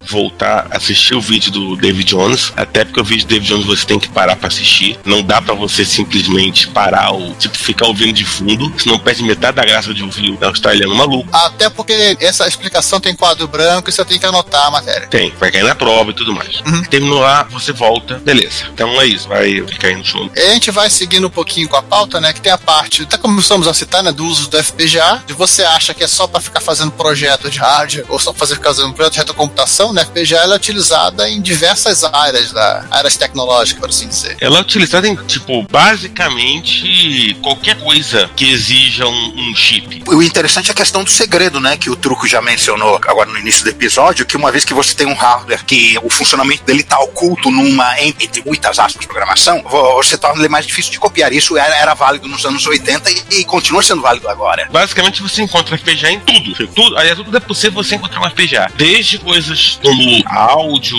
Voltar 0.08 0.68
a 0.72 0.78
assistir 0.78 1.16
o 1.16 1.22
vídeo 1.22 1.52
do 1.52 1.76
David 1.76 2.06
Jones, 2.06 2.54
até 2.56 2.86
porque 2.86 3.02
o 3.02 3.04
vídeo 3.04 3.26
do 3.26 3.30
David 3.30 3.50
Jones 3.50 3.66
você 3.66 3.86
tem 3.86 4.00
que 4.00 4.10
parar 4.10 4.36
pra 4.36 4.48
assistir. 4.48 5.00
Não 5.06 5.24
dá 5.24 5.42
pra 5.42 5.54
você 5.54 5.84
simplesmente 5.84 6.68
parar 6.68 7.12
ou 7.12 7.34
tipo 7.36 7.58
ficar 7.58 7.88
ouvindo 7.88 8.14
de 8.14 8.26
fundo, 8.26 8.72
senão 8.78 9.00
perde 9.00 9.24
metade 9.24 9.56
da 9.56 9.66
graça 9.66 9.94
de 9.94 10.04
ouvir 10.04 10.32
o 10.32 10.46
australiano 10.46 10.96
maluco. 10.96 11.28
Até 11.32 11.70
porque 11.70 12.18
essa 12.20 12.48
explicação 12.48 13.00
tem 13.00 13.16
quadro 13.16 13.48
branco 13.48 13.90
e 13.90 13.94
você 13.94 14.04
tem 14.06 14.20
que 14.20 14.26
anotar 14.26 14.68
a 14.68 14.72
matéria. 14.72 15.08
Tem, 15.08 15.32
vai 15.40 15.52
cair 15.52 15.64
na 15.64 15.76
prova 15.76 16.12
e 16.12 16.14
tudo 16.14 16.34
mais. 16.34 16.62
Uhum. 16.62 16.84
Terminou 16.84 17.20
lá, 17.20 17.44
você 17.44 17.72
volta, 17.72 18.16
beleza. 18.16 18.66
Então 18.74 19.00
é 19.02 19.08
isso, 19.08 19.28
vai 19.28 19.66
ficar 19.68 19.88
aí 19.88 19.96
no 19.96 20.06
show. 20.06 20.30
E 20.36 20.40
a 20.40 20.54
gente 20.54 20.72
vai 20.72 20.90
seguindo 20.90 21.28
um 21.28 21.30
pouquinho 21.30 21.68
com 21.68 21.76
a 21.76 21.84
pauta, 21.84 22.20
né? 22.20 22.34
Que 22.34 22.42
tem 22.42 22.52
a 22.52 22.58
parte, 22.58 23.04
até 23.04 23.18
começamos 23.18 23.68
a 23.68 23.74
citar, 23.74 24.04
né? 24.04 24.12
Do 24.12 24.26
uso 24.26 24.50
do 24.50 24.62
FPGA. 24.62 25.24
De 25.26 25.34
você 25.34 25.64
acha 25.64 25.94
que 25.94 26.04
é 26.04 26.08
só 26.08 26.28
para 26.28 26.42
ficar 26.42 26.62
fazendo 26.62 26.92
projeto 26.92 27.50
de 27.50 27.60
hardware 27.60 28.06
ou 28.10 28.20
só 28.20 28.34
fazer 28.34 28.56
ficar 28.56 28.74
fazendo 28.74 28.94
projeto 28.94 29.14
de 29.14 29.20
retrocomputação, 29.20 29.94
né? 29.96 30.04
FPGA 30.06 30.38
ela 30.38 30.56
é 30.56 30.58
utilizada 30.58 31.30
em 31.30 31.42
diversas 31.42 32.04
áreas 32.04 32.52
da 32.52 32.86
áreas 32.92 33.16
tecnológicas, 33.18 33.80
por 33.80 33.90
assim 33.90 34.08
dizer. 34.08 34.38
Ela 34.40 34.58
é 34.60 34.62
utilizada 34.62 35.08
em, 35.08 35.16
tipo, 35.16 35.64
basicamente 35.72 37.36
qualquer 37.42 37.78
coisa 37.80 38.30
que 38.36 38.50
exija 38.52 39.08
um, 39.08 39.34
um 39.50 39.56
chip. 39.56 40.04
O 40.08 40.22
interessante 40.22 40.70
é 40.70 40.72
a 40.72 40.76
questão 40.76 41.04
do 41.04 41.10
segredo, 41.10 41.60
né? 41.60 41.78
Que 41.78 41.90
o 41.90 41.96
Truco 41.96 42.28
já 42.28 42.42
mencionou 42.42 43.00
agora 43.08 43.30
no 43.30 43.38
início 43.40 43.64
do 43.64 43.70
episódio, 43.70 44.26
que 44.26 44.36
uma 44.38 44.52
vez 44.52 44.66
que 44.66 44.74
você 44.74 44.94
tem 44.96 45.08
um 45.08 45.14
hardware 45.14 45.64
que 45.66 45.98
o 46.04 46.10
funcionamento 46.10 46.64
dele 46.64 46.82
está 46.82 47.00
oculto 47.00 47.50
numa, 47.52 48.00
en- 48.00 48.16
entre 48.20 48.42
muitas 48.46 48.80
aspas, 48.80 49.06
programação, 49.06 49.62
vo- 49.64 49.96
você 49.96 50.18
torna 50.18 50.40
ele 50.42 50.50
mais 50.50 50.66
difícil 50.66 50.92
de 50.92 51.00
copiar. 51.00 51.32
Isso 51.34 51.58
era, 51.58 51.76
era 51.76 51.94
válido 51.94 52.28
nos 52.28 52.46
anos 52.46 52.66
80 52.66 53.10
e, 53.12 53.24
e 53.42 53.46
continua 53.46 53.82
sendo 53.84 54.02
válido 54.02 54.28
agora. 54.30 54.68
Basicamente 54.72 55.22
você 55.22 55.42
encontra 55.42 55.78
FPGA 55.78 56.12
em 56.12 56.20
tudo. 56.20 56.68
tudo 56.68 56.98
aliás, 56.98 57.18
tudo 57.18 57.36
é 57.36 57.40
possível 57.40 57.84
você 57.84 57.96
encontrar 57.96 58.20
uma 58.20 58.30
FPGA. 58.30 58.72
Desde 58.76 59.18
coisas 59.20 59.78
como 59.86 60.24
áudio, 60.28 60.98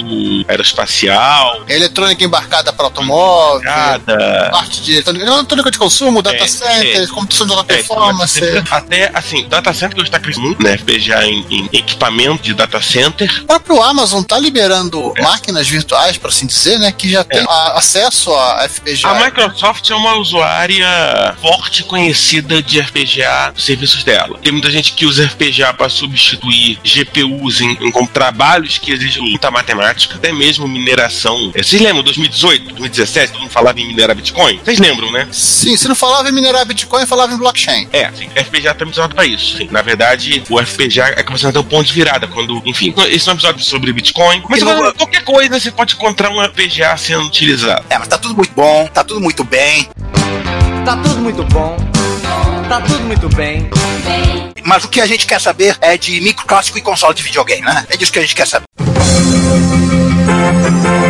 aeroespacial, 0.48 1.64
Eletrônica 1.68 2.24
embarcada 2.24 2.72
para 2.72 2.84
automóvel, 2.86 3.62
cada. 3.62 4.50
parte 4.50 4.80
de 4.82 4.92
eletrônica, 4.94 5.24
eletrônica 5.26 5.70
de 5.70 5.78
consumo, 5.78 6.22
data 6.22 6.36
É, 6.44 6.46
centers, 6.46 7.08
é. 7.10 7.12
computação 7.12 7.46
de 7.46 7.52
alta 7.52 7.72
É, 7.72 7.76
performance. 7.76 8.40
até 8.70 9.10
assim, 9.14 9.46
data 9.48 9.72
center 9.72 9.96
que 9.96 10.02
está 10.02 10.18
crescendo 10.18 10.46
muito, 10.46 10.62
né? 10.62 10.76
FPGA 10.76 11.24
em, 11.26 11.44
em 11.50 11.68
equipamento 11.72 12.42
de 12.42 12.54
data 12.54 12.80
center. 12.80 13.42
O 13.42 13.46
próprio 13.46 13.82
Amazon 13.82 14.22
tá 14.22 14.38
liberando 14.38 15.12
máquinas 15.20 15.68
virtuais, 15.68 16.16
por 16.16 16.28
assim 16.30 16.46
dizer, 16.46 16.78
né? 16.78 16.92
Que 16.92 17.10
já 17.10 17.24
tem 17.24 17.40
a- 17.48 17.72
acesso 17.76 18.32
a 18.34 18.68
FPGA. 18.68 19.08
A 19.08 19.24
Microsoft 19.24 19.88
é 19.90 19.94
uma 19.94 20.14
usuária 20.16 20.86
forte 21.40 21.82
conhecida 21.84 22.62
de 22.62 22.80
FPGA 22.82 23.52
serviços 23.56 24.04
dela. 24.04 24.38
Tem 24.42 24.52
muita 24.52 24.70
gente 24.70 24.92
que 24.92 25.06
usa 25.06 25.24
FPGA 25.28 25.72
para 25.74 25.88
substituir 25.88 26.78
GPUs 26.84 27.60
em, 27.60 27.72
em 27.80 27.90
como 27.90 28.06
trabalhos 28.06 28.75
que 28.80 28.92
exigem 28.92 29.22
muita 29.22 29.50
matemática, 29.50 30.16
até 30.16 30.32
mesmo 30.32 30.66
mineração. 30.68 31.50
É, 31.54 31.62
Vocês 31.62 31.80
lembram 31.80 32.02
2018, 32.02 32.64
2017, 32.66 33.32
todo 33.32 33.42
mundo 33.42 33.50
falava 33.50 33.80
em 33.80 33.86
minerar 33.86 34.14
Bitcoin? 34.16 34.60
Vocês 34.64 34.78
lembram, 34.78 35.10
né? 35.12 35.28
Sim, 35.32 35.76
se 35.76 35.88
não 35.88 35.94
falava 35.94 36.28
em 36.28 36.32
minerar 36.32 36.64
Bitcoin, 36.66 37.06
falava 37.06 37.32
em 37.32 37.36
blockchain. 37.38 37.88
É, 37.92 38.10
sim, 38.12 38.28
FPGA 38.34 38.74
também 38.74 38.92
usado 38.92 39.14
para 39.14 39.24
isso. 39.26 39.58
sim. 39.58 39.68
Na 39.70 39.82
verdade, 39.82 40.42
o 40.48 40.58
FPGA 40.64 41.14
é 41.16 41.22
começando 41.22 41.50
a 41.50 41.52
ter 41.52 41.58
um 41.58 41.64
ponto 41.64 41.86
de 41.86 41.92
virada 41.92 42.26
quando, 42.26 42.62
enfim, 42.64 42.94
esse 43.08 43.28
é 43.28 43.32
um 43.32 43.34
episódio 43.34 43.64
sobre 43.64 43.92
Bitcoin, 43.92 44.42
mas 44.48 44.62
agora, 44.62 44.92
qualquer 44.92 45.22
coisa 45.24 45.58
você 45.58 45.70
pode 45.70 45.94
encontrar 45.94 46.30
um 46.30 46.42
FPGA 46.44 46.96
sendo 46.96 47.24
utilizado. 47.26 47.84
É, 47.90 47.98
mas 47.98 48.08
tá 48.08 48.18
tudo 48.18 48.34
muito 48.36 48.52
bom, 48.54 48.86
tá 48.92 49.02
tudo 49.04 49.20
muito 49.20 49.44
bem. 49.44 49.88
Tá 50.84 50.96
tudo 50.96 51.16
muito 51.18 51.42
bom. 51.44 51.76
Tá 52.68 52.80
tudo 52.80 53.00
muito 53.04 53.28
bem. 53.30 53.70
Mas 54.64 54.84
o 54.84 54.88
que 54.88 55.00
a 55.00 55.06
gente 55.06 55.26
quer 55.26 55.40
saber 55.40 55.76
é 55.80 55.96
de 55.96 56.20
microclássico 56.20 56.78
e 56.78 56.80
console 56.82 57.14
de 57.14 57.22
videogame, 57.22 57.62
né? 57.62 57.86
É 57.88 57.96
disso 57.96 58.12
que 58.12 58.18
a 58.18 58.22
gente 58.22 58.34
quer 58.34 58.46
saber. 58.46 58.65
Thank 59.38 61.00
you. 61.00 61.05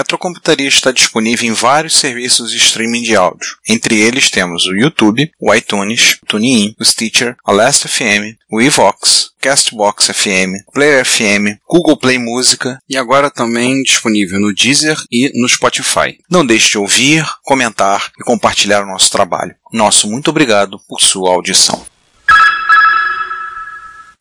Retrocomputaria 0.00 0.66
está 0.66 0.90
disponível 0.90 1.46
em 1.46 1.52
vários 1.52 1.94
serviços 1.94 2.50
de 2.50 2.56
streaming 2.56 3.02
de 3.02 3.14
áudio. 3.14 3.56
Entre 3.68 4.00
eles 4.00 4.30
temos 4.30 4.64
o 4.64 4.74
YouTube, 4.74 5.30
o 5.38 5.54
iTunes, 5.54 6.16
o 6.22 6.26
TuneIn, 6.26 6.74
o 6.80 6.84
Stitcher, 6.84 7.36
a 7.44 7.52
Last 7.52 7.86
FM, 7.86 8.38
o 8.50 8.62
Evox, 8.62 9.32
Castbox 9.38 10.06
FM, 10.06 10.64
Player 10.72 11.04
FM, 11.04 11.60
Google 11.68 11.98
Play 11.98 12.16
Música 12.16 12.78
e 12.88 12.96
agora 12.96 13.30
também 13.30 13.82
disponível 13.82 14.40
no 14.40 14.54
Deezer 14.54 14.96
e 15.12 15.30
no 15.38 15.46
Spotify. 15.46 16.18
Não 16.30 16.46
deixe 16.46 16.70
de 16.70 16.78
ouvir, 16.78 17.22
comentar 17.42 18.10
e 18.18 18.24
compartilhar 18.24 18.82
o 18.82 18.90
nosso 18.90 19.10
trabalho. 19.10 19.54
Nosso 19.70 20.08
muito 20.10 20.30
obrigado 20.30 20.80
por 20.88 21.02
sua 21.02 21.30
audição. 21.30 21.84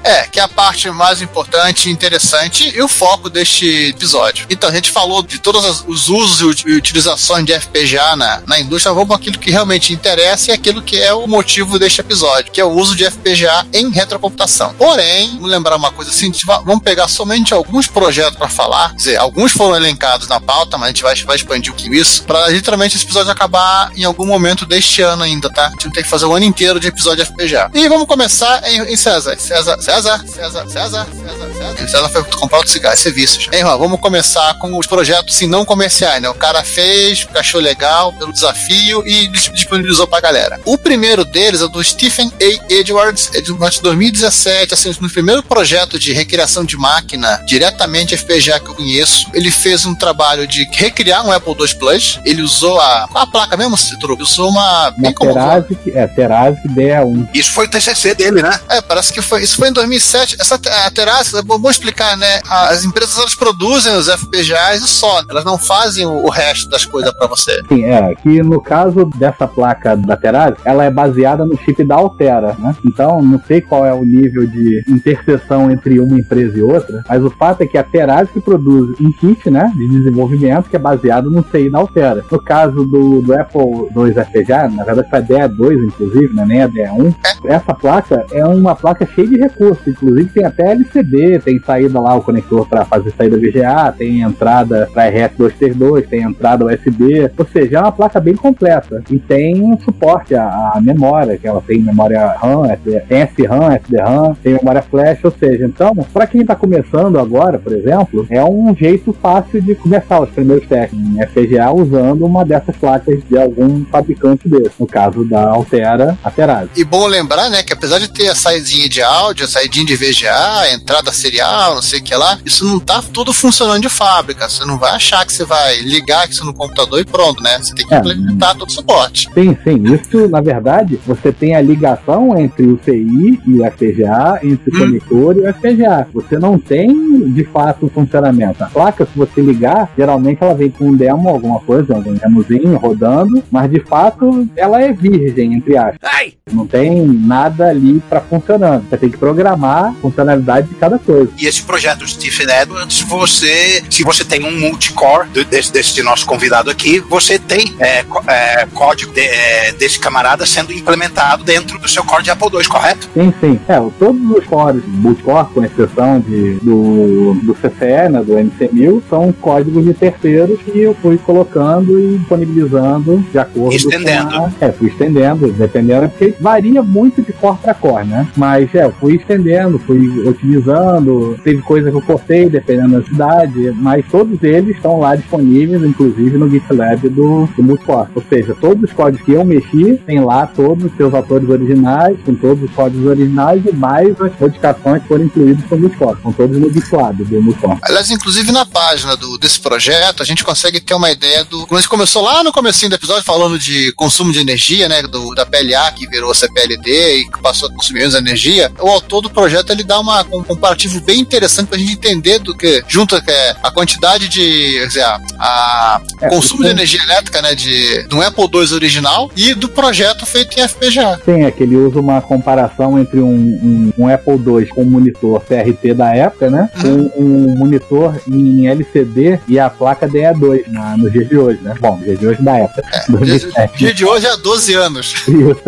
É, 0.10 0.24
que 0.28 0.40
é 0.40 0.44
a 0.44 0.48
parte 0.48 0.90
mais 0.90 1.22
importante, 1.22 1.88
interessante 1.88 2.68
e 2.76 2.82
o 2.82 2.88
foco 2.88 3.30
deste 3.30 3.90
episódio. 3.90 4.48
Então, 4.50 4.68
a 4.68 4.74
gente 4.74 4.90
falou 4.90 5.22
de 5.22 5.38
todos 5.38 5.84
os 5.88 6.10
usos 6.10 6.42
e 6.42 6.46
ut- 6.46 6.66
utilizações 6.66 7.46
de 7.46 7.54
FPGA 7.54 8.16
na, 8.16 8.42
na 8.48 8.60
indústria, 8.60 8.92
vamos 8.92 9.16
aquilo 9.16 9.38
que 9.38 9.52
realmente 9.52 9.94
interessa 9.94 10.50
e 10.50 10.54
aquilo 10.54 10.82
que 10.82 10.98
é 11.00 11.14
o 11.14 11.28
motivo 11.28 11.78
deste 11.78 12.02
episódio, 12.02 12.52
que 12.52 12.60
é 12.60 12.66
o 12.66 12.72
uso 12.72 12.96
de 12.96 13.06
FPGA 13.06 13.68
em 13.72 13.92
retrocomputação. 13.92 14.74
Porém, 14.74 15.30
vamos 15.36 15.52
lembrar 15.52 15.76
uma 15.76 15.92
coisa 15.92 16.10
assim, 16.10 16.32
vamos 16.66 16.82
pegar 16.84 17.08
somente 17.08 17.54
alguns 17.54 17.86
projetos 17.86 18.36
para 18.36 18.50
falar, 18.50 18.90
quer 18.90 18.96
dizer, 18.96 19.18
alguns 19.18 19.52
foram 19.52 19.76
elencados 19.76 20.28
na 20.28 20.40
pauta, 20.42 20.76
mas 20.76 20.86
a 20.86 20.92
gente 20.92 21.04
vai, 21.04 21.16
vai 21.18 21.36
expandir 21.36 21.72
um 21.72 21.76
pouquinho 21.76 21.94
isso, 21.94 22.24
para 22.24 22.48
literalmente 22.48 22.96
esse 22.96 23.06
episódio 23.06 23.32
acabar 23.32 23.92
em 23.96 24.06
algum 24.06 24.26
momento 24.26 24.66
deste 24.66 25.04
ano 25.04 25.22
ainda, 25.22 25.52
tá? 25.52 25.68
A 25.68 25.70
gente 25.70 25.92
tem 25.92 26.02
que 26.02 26.10
fazer 26.10 26.26
um 26.26 26.34
ano 26.34 26.46
inteiro 26.46 26.80
de 26.80 26.88
episódio 26.88 27.24
de 27.24 27.30
FPGA. 27.32 27.70
E 27.76 27.88
vamos 27.88 28.08
começar 28.08 28.68
em, 28.68 28.82
em 28.92 28.96
César. 28.98 29.38
César, 29.38 29.80
César, 29.80 29.99
César, 30.04 30.24
César, 30.26 30.68
César, 30.70 31.08
César. 31.54 31.88
César 31.90 32.10
foi 32.10 32.24
comprar 32.24 32.58
outro 32.60 32.72
cigarro, 32.72 32.94
esse 32.94 33.10
é. 33.10 33.58
Hein, 33.58 33.62
Juan, 33.64 33.78
vamos 33.78 34.00
começar 34.00 34.54
com 34.60 34.78
os 34.78 34.88
projetos 34.88 35.36
sim, 35.36 35.48
não 35.48 35.66
comerciais, 35.66 36.22
né? 36.22 36.30
O 36.30 36.34
cara 36.34 36.64
fez, 36.64 37.28
achou 37.36 37.60
legal 37.60 38.14
pelo 38.14 38.32
desafio 38.32 39.06
e 39.06 39.28
dis- 39.28 39.52
disponibilizou 39.54 40.08
pra 40.08 40.22
galera. 40.22 40.60
O 40.66 40.78
primeiro 40.78 41.26
deles 41.26 41.62
é 41.62 41.68
do 41.68 41.84
Stephen 41.84 42.32
A. 42.42 42.74
Edwards, 42.74 43.30
é 43.34 43.42
de 43.42 43.52
2017, 43.54 44.74
assim, 44.74 44.96
no 45.00 45.10
primeiro 45.10 45.44
projeto 45.44 46.00
de 46.00 46.14
recriação 46.14 46.64
de 46.64 46.78
máquina, 46.78 47.42
diretamente 47.46 48.16
FPGA 48.16 48.60
que 48.60 48.70
eu 48.70 48.76
conheço, 48.76 49.28
ele 49.34 49.52
fez 49.52 49.86
um 49.86 49.94
trabalho 49.96 50.48
de 50.48 50.68
recriar 50.74 51.26
um 51.26 51.32
Apple 51.32 51.54
II 51.60 51.76
Plus. 51.76 52.20
Ele 52.26 52.42
usou 52.42 52.80
a. 52.80 53.08
Qual 53.12 53.24
a 53.24 53.28
placa 53.28 53.58
mesmo, 53.58 53.78
Citruc? 53.78 54.22
Usou 54.22 54.50
uma. 54.50 54.94
Uma. 54.98 55.14
Terasic, 55.14 55.92
é, 55.94 56.08
Terasic 56.08 56.68
DE1. 56.70 57.30
Isso 57.34 57.52
foi 57.52 57.66
o 57.66 57.70
TCC 57.70 58.14
dele, 58.16 58.42
né? 58.42 58.60
É, 58.70 58.82
parece 58.82 59.12
que 59.14 59.22
foi. 59.22 59.44
Isso 59.44 59.56
foi 59.58 59.70
em 59.70 59.74
2007. 59.80 60.38
Essa 60.40 60.56
a 60.56 60.92
Terassi, 60.92 61.38
é 61.38 61.42
bom 61.42 61.70
explicar, 61.70 62.18
né? 62.18 62.42
As 62.50 62.84
empresas 62.84 63.18
elas 63.18 63.36
produzem 63.36 63.96
os 63.96 64.08
FPGAs 64.08 64.82
e 64.82 64.88
só. 64.88 65.24
Elas 65.30 65.46
não 65.46 65.58
fazem 65.58 66.06
o, 66.06 66.26
o 66.26 66.30
resto 66.30 66.70
das 66.70 66.86
coisas 66.86 67.14
pra 67.14 67.28
você. 67.28 67.62
Sim, 67.68 67.84
é, 67.86 68.14
que 68.16 68.42
no 68.42 68.62
caso 68.62 69.06
dessa 69.16 69.48
placa 69.48 69.96
da 69.96 70.18
Terasic, 70.18 70.62
ela 70.66 70.84
é 70.84 70.92
baseada 70.92 71.46
no 71.46 71.58
chip 71.58 71.84
da 71.84 71.96
Altera, 71.96 72.56
né? 72.60 72.76
Então, 72.86 73.22
não 73.22 73.42
sei 73.48 73.62
qual 73.62 73.86
é 73.86 73.94
o 73.94 74.04
nível 74.04 74.46
de 74.46 74.84
interseção 74.88 75.72
entre 75.72 76.00
uma 76.00 76.20
empresa 76.20 76.58
e 76.58 76.62
outra, 76.62 77.04
mas 77.08 77.24
o 77.24 77.30
fato 77.30 77.62
é 77.62 77.68
que 77.68 77.78
a 77.78 77.84
Terasic 77.84 78.40
produz 78.42 79.00
um 79.00 79.12
kit, 79.12 79.50
né, 79.50 79.72
de 79.76 79.88
desenvolvimento 79.88 80.70
que 80.70 80.76
é 80.76 80.80
baseado 80.80 81.30
no 81.30 81.44
CI 81.52 81.70
da 81.70 81.80
Altera. 81.80 82.24
No 82.30 82.42
caso 82.42 82.86
do, 82.86 83.22
do 83.22 83.34
Apple 83.34 83.90
II 83.96 84.14
FPGA, 84.14 84.68
na 84.70 84.84
verdade 84.84 85.10
foi 85.10 85.20
a 85.20 85.22
DE2, 85.22 85.88
inclusive, 85.88 86.34
né, 86.34 86.46
nem 86.46 86.62
a 86.62 86.70
DE1, 86.70 87.16
essa 87.46 87.74
placa 87.74 88.26
é 88.32 88.46
uma 88.46 88.76
placa 88.76 89.08
cheia 89.14 89.28
de 89.28 89.38
recursos, 89.38 89.69
inclusive 89.88 90.30
tem 90.30 90.46
até 90.46 90.72
LCD, 90.72 91.40
tem 91.40 91.60
saída 91.60 92.00
lá 92.00 92.16
o 92.16 92.22
conector 92.22 92.68
para 92.68 92.86
fazer 92.86 93.12
saída 93.12 93.38
VGA, 93.38 93.94
tem 93.98 94.22
entrada 94.22 94.90
para 94.94 95.12
RS232, 95.12 96.08
tem 96.08 96.24
entrada 96.24 96.66
USB, 96.66 97.30
ou 97.38 97.48
seja, 97.48 97.78
é 97.78 97.82
uma 97.82 97.92
placa 97.92 98.20
bem 98.20 98.36
completa 98.36 99.04
e 99.10 99.18
tem 99.18 99.78
suporte 99.84 100.36
à, 100.36 100.74
à 100.76 100.82
memória, 100.82 101.38
que 101.38 101.48
ela 101.48 101.62
tem 101.62 101.80
memória 101.80 102.36
RAM, 102.38 102.66
SD, 102.66 103.00
tem 103.02 103.22
SRAM, 103.28 103.76
SDRAM, 103.76 104.36
tem 104.42 104.54
memória 104.54 104.82
flash, 104.82 105.20
ou 105.24 105.32
seja, 105.32 105.66
então, 105.66 105.94
para 106.14 106.28
quem 106.28 106.42
está 106.42 106.56
começando 106.56 107.20
agora, 107.20 107.58
por 107.60 107.74
exemplo, 107.74 108.26
é 108.30 108.44
um 108.44 108.76
jeito 108.76 109.14
fácil 109.14 109.62
de 109.62 109.76
começar 109.76 110.22
os 110.22 110.30
primeiros 110.30 110.68
testes 110.68 110.98
em 110.98 111.22
FPGA 111.26 111.72
usando 111.72 112.26
uma 112.26 112.46
dessas 112.46 112.76
placas 112.76 113.20
de 113.28 113.38
algum 113.38 113.86
fabricante 113.86 114.48
desse, 114.48 114.76
no 114.80 114.88
caso 114.88 115.24
da 115.26 115.50
Altera, 115.50 116.18
a 116.24 116.32
Terase. 116.32 116.70
E 116.76 116.84
bom 116.84 117.08
lembrar, 117.08 117.50
né, 117.50 117.64
que 117.64 117.74
apesar 117.74 118.00
de 118.00 118.08
ter 118.08 118.28
a 118.28 118.36
saidinha 118.36 118.90
de 118.90 119.02
áudio, 119.02 119.46
a 119.46 119.48
saidinha 119.60 119.86
de 119.86 119.96
VGA, 119.96 120.74
entrada 120.74 121.12
serial, 121.12 121.76
não 121.76 121.82
sei 121.82 122.00
o 122.00 122.04
que 122.04 122.16
lá, 122.16 122.38
isso 122.46 122.66
não 122.66 122.80
tá 122.80 123.02
tudo 123.14 123.34
funcionando 123.34 123.82
de 123.82 123.90
fábrica. 123.90 124.48
Você 124.48 124.64
não 124.66 124.78
vai 124.78 124.92
achar 124.92 125.26
que 125.26 125.34
você 125.34 125.44
vai 125.44 125.78
ligar 125.82 126.28
isso 126.30 126.46
no 126.46 126.54
computador 126.54 127.00
e 127.00 127.06
pronto, 127.06 127.44
né? 127.44 127.58
Você 127.60 127.76
tem 127.76 127.86
que 127.86 127.94
É. 127.94 127.98
implementar 128.00 128.56
todo 128.56 128.70
o 128.70 128.72
suporte. 128.72 129.28
Sim, 129.34 129.58
sim. 129.64 129.84
Isso, 129.94 130.28
na 130.30 130.40
verdade, 130.40 131.00
você 131.06 131.32
tem 131.32 131.56
a 131.56 131.62
ligação 131.62 132.38
entre 132.40 132.66
o 132.66 132.80
CI 132.86 133.40
e 133.46 133.60
o 133.60 133.66
FPGA, 133.66 134.40
entre 134.44 134.72
o 134.72 134.76
Hum. 134.76 134.80
conector 134.80 135.36
e 135.38 135.42
o 135.42 135.48
FPGA. 135.54 136.08
Você 136.14 136.40
não 136.40 136.58
tem, 136.58 137.32
de 137.34 137.44
fato, 137.46 137.88
o 137.88 137.90
funcionamento. 137.90 138.64
A 138.64 138.68
placa, 138.68 139.06
se 139.06 139.18
você 139.18 139.42
ligar, 139.42 139.92
geralmente 139.98 140.42
ela 140.42 140.54
vem 140.54 140.70
com 140.70 140.86
um 140.90 140.96
demo, 140.96 141.28
alguma 141.30 141.60
coisa, 141.60 141.94
algum 141.96 142.14
demozinho 142.14 142.78
rodando, 142.78 143.44
mas 143.52 143.70
de 143.70 143.82
fato 143.82 144.48
ela 144.56 144.82
é 144.82 144.94
virgem, 144.94 145.54
entre 145.54 145.78
aspas. 145.78 146.00
Ai! 146.04 146.34
Não 146.52 146.66
tem 146.66 147.06
nada 147.06 147.68
ali 147.70 148.02
para 148.10 148.22
funcionando. 148.22 148.86
Você 148.90 148.98
tem 148.98 149.10
que 149.10 149.18
programar 149.18 149.49
a 149.54 149.94
funcionalidade 150.02 150.68
de 150.68 150.76
cada 150.76 150.98
coisa. 151.00 151.30
E 151.38 151.46
esse 151.48 151.62
projeto 151.64 152.00
do 152.00 152.08
Stephen 152.08 152.48
Edwards, 152.62 153.02
você, 153.02 153.84
se 153.90 154.04
você 154.04 154.24
tem 154.24 154.44
um 154.46 154.60
multicore 154.60 155.28
desse, 155.50 155.72
desse 155.72 156.02
nosso 156.04 156.26
convidado 156.26 156.70
aqui, 156.70 157.00
você 157.00 157.38
tem 157.40 157.74
é, 157.80 158.04
é, 158.28 158.66
código 158.74 159.12
de- 159.14 159.22
é, 159.22 159.72
desse 159.74 160.00
camarada 160.00 160.46
sendo 160.46 160.72
implementado 160.74 161.44
dentro 161.44 161.78
do 161.80 161.88
seu 161.88 162.04
core 162.04 162.24
de 162.24 162.32
Apple 162.32 162.50
II, 162.54 162.64
correto? 162.68 163.10
Sim, 163.14 163.34
sim. 163.40 163.60
É, 163.68 163.80
todos 163.98 164.22
os 164.38 164.46
cores 164.46 164.82
multicore, 164.86 165.48
com 165.54 165.64
exceção 165.64 166.20
de, 166.20 166.56
do, 166.56 167.34
do 167.44 167.54
CCE, 167.56 168.10
né, 168.10 168.24
do 168.24 168.34
NC1000, 168.34 169.02
são 169.10 169.32
códigos 169.34 169.86
de 169.86 169.94
terceiros 169.94 170.60
que 170.62 170.80
eu 170.80 170.96
fui 171.02 171.18
colocando 171.18 172.00
e 172.00 172.18
disponibilizando 172.18 173.18
de 173.32 173.40
acordo 173.40 173.76
Estendendo. 173.76 174.30
com 174.30 174.46
a... 174.46 174.52
É, 174.62 174.72
fui 174.72 174.88
estendendo, 174.90 175.48
dependendo, 175.52 176.10
porque 176.10 176.34
varia 176.40 176.82
muito 176.82 177.22
de 177.22 177.32
core 177.34 177.58
para 177.62 177.74
core, 177.74 178.06
né? 178.08 178.28
Mas, 178.36 178.74
é, 178.76 178.86
eu 178.86 178.94
fui 179.00 179.16
estendendo 179.16 179.39
aprendendo, 179.40 179.80
fui 179.80 180.28
otimizando, 180.28 181.40
teve 181.44 181.62
coisa 181.62 181.90
que 181.90 181.98
eu 181.98 182.02
cortei 182.02 182.50
dependendo 182.50 183.00
da 183.00 183.06
cidade, 183.06 183.72
mas 183.76 184.06
todos 184.12 184.42
eles 184.44 184.76
estão 184.76 185.00
lá 185.00 185.16
disponíveis, 185.16 185.84
inclusive 185.84 186.38
no 186.38 186.50
GitLab 186.50 187.10
do, 187.10 187.48
do 187.56 187.64
Multicore. 187.64 188.10
Ou 188.14 188.24
seja, 188.30 188.56
todos 188.60 188.84
os 188.84 188.94
códigos 188.94 189.26
que 189.26 189.34
eu 189.34 189.46
mexi, 189.46 190.00
tem 190.06 190.20
lá 190.20 190.46
todos 190.46 190.86
os 190.86 190.98
seus 190.98 191.14
autores 191.14 191.50
originais, 191.50 192.18
com 192.26 192.36
todos 192.36 192.64
os 192.64 192.72
códigos 192.72 193.06
originais 193.06 193.64
e 193.66 193.72
mais 193.72 194.20
as 194.22 194.32
modificações 194.40 195.02
que 195.02 195.08
foram 195.08 195.26
incluídas 195.26 195.64
no 195.70 195.78
Multicore. 195.78 196.18
Estão 196.18 196.34
todos 196.34 196.58
no 196.58 196.72
GitLab 196.72 197.24
do 197.24 197.42
Multicore. 197.42 197.80
Aliás, 197.84 198.12
inclusive 198.12 198.52
na 198.52 198.66
página 198.66 199.16
do, 199.16 199.38
desse 199.38 199.60
projeto, 199.60 200.22
a 200.22 200.26
gente 200.26 200.44
consegue 200.44 200.80
ter 200.80 200.94
uma 200.94 201.12
ideia 201.12 201.44
do. 201.44 201.66
A 201.72 201.76
gente 201.76 201.90
começou 201.90 202.24
lá 202.24 202.44
no 202.44 202.52
comecinho 202.52 202.90
do 202.90 202.96
episódio 202.96 203.24
falando 203.24 203.58
de 203.58 203.92
consumo 203.94 204.32
de 204.32 204.40
energia, 204.40 204.90
né? 204.90 205.02
Do, 205.04 205.34
da 205.34 205.46
PLA 205.46 205.92
que 205.92 206.08
virou 206.08 206.34
CPLD 206.34 207.20
e 207.20 207.30
que 207.30 207.42
passou 207.42 207.70
a 207.70 207.74
consumir 207.74 208.00
menos 208.00 208.16
energia. 208.16 208.72
O 208.80 208.90
autor 208.90 209.22
do 209.22 209.29
projeto 209.30 209.70
ele 209.72 209.84
dá 209.84 210.00
uma, 210.00 210.22
um 210.34 210.44
comparativo 210.44 211.00
bem 211.02 211.20
interessante 211.20 211.68
pra 211.68 211.78
gente 211.78 211.94
entender 211.94 212.40
do 212.40 212.56
que 212.56 212.84
junta 212.88 213.22
que 213.22 213.32
é, 213.32 213.56
a 213.64 213.72
quantidade 213.72 214.28
de. 214.28 214.40
Quer 214.80 214.88
dizer, 214.88 215.04
a, 215.04 215.20
a 215.40 216.02
É, 216.22 216.30
consumo 216.30 216.64
de 216.64 216.70
energia 216.70 217.02
elétrica, 217.04 217.42
né? 217.42 217.56
De, 217.56 218.04
do 218.04 218.22
Apple 218.22 218.44
II 218.54 218.74
original 218.74 219.32
e 219.36 219.54
do 219.54 219.70
projeto 219.70 220.26
feito 220.26 220.60
em 220.60 220.68
FPGA. 220.68 221.20
Sim, 221.26 221.44
é 221.44 221.52
que 221.52 221.64
ele 221.64 221.76
usa 221.76 222.00
uma 222.00 222.22
comparação 222.22 223.00
entre 223.00 223.20
um, 223.20 223.30
um- 223.30 223.94
um 223.98 224.08
Apple 224.08 224.34
II 224.34 224.66
com 224.68 224.82
um 224.82 224.86
monitor 224.86 225.42
CRT 225.42 225.94
da 225.94 226.16
época, 226.16 226.50
né? 226.50 226.70
Com 226.82 227.12
um 227.18 227.56
monitor 227.58 228.16
em 228.28 228.68
LCD 228.68 229.40
e 229.48 229.60
a 229.60 229.70
placa 229.70 230.08
DE2 230.08 230.64
na, 230.68 230.98
no 230.98 231.10
dia 231.10 231.26
de 231.26 231.38
hoje, 231.38 231.60
né? 231.62 231.74
Bom, 231.80 231.98
dia 232.00 232.16
de 232.18 232.28
hoje 232.28 232.42
da 232.42 232.58
época. 232.58 232.84
2007. 233.10 233.78
dia 233.78 233.94
de 233.94 234.06
hoje 234.06 234.26
é 234.28 234.38
12 234.38 234.74
anos. 234.74 235.14
Isso. 235.28 235.62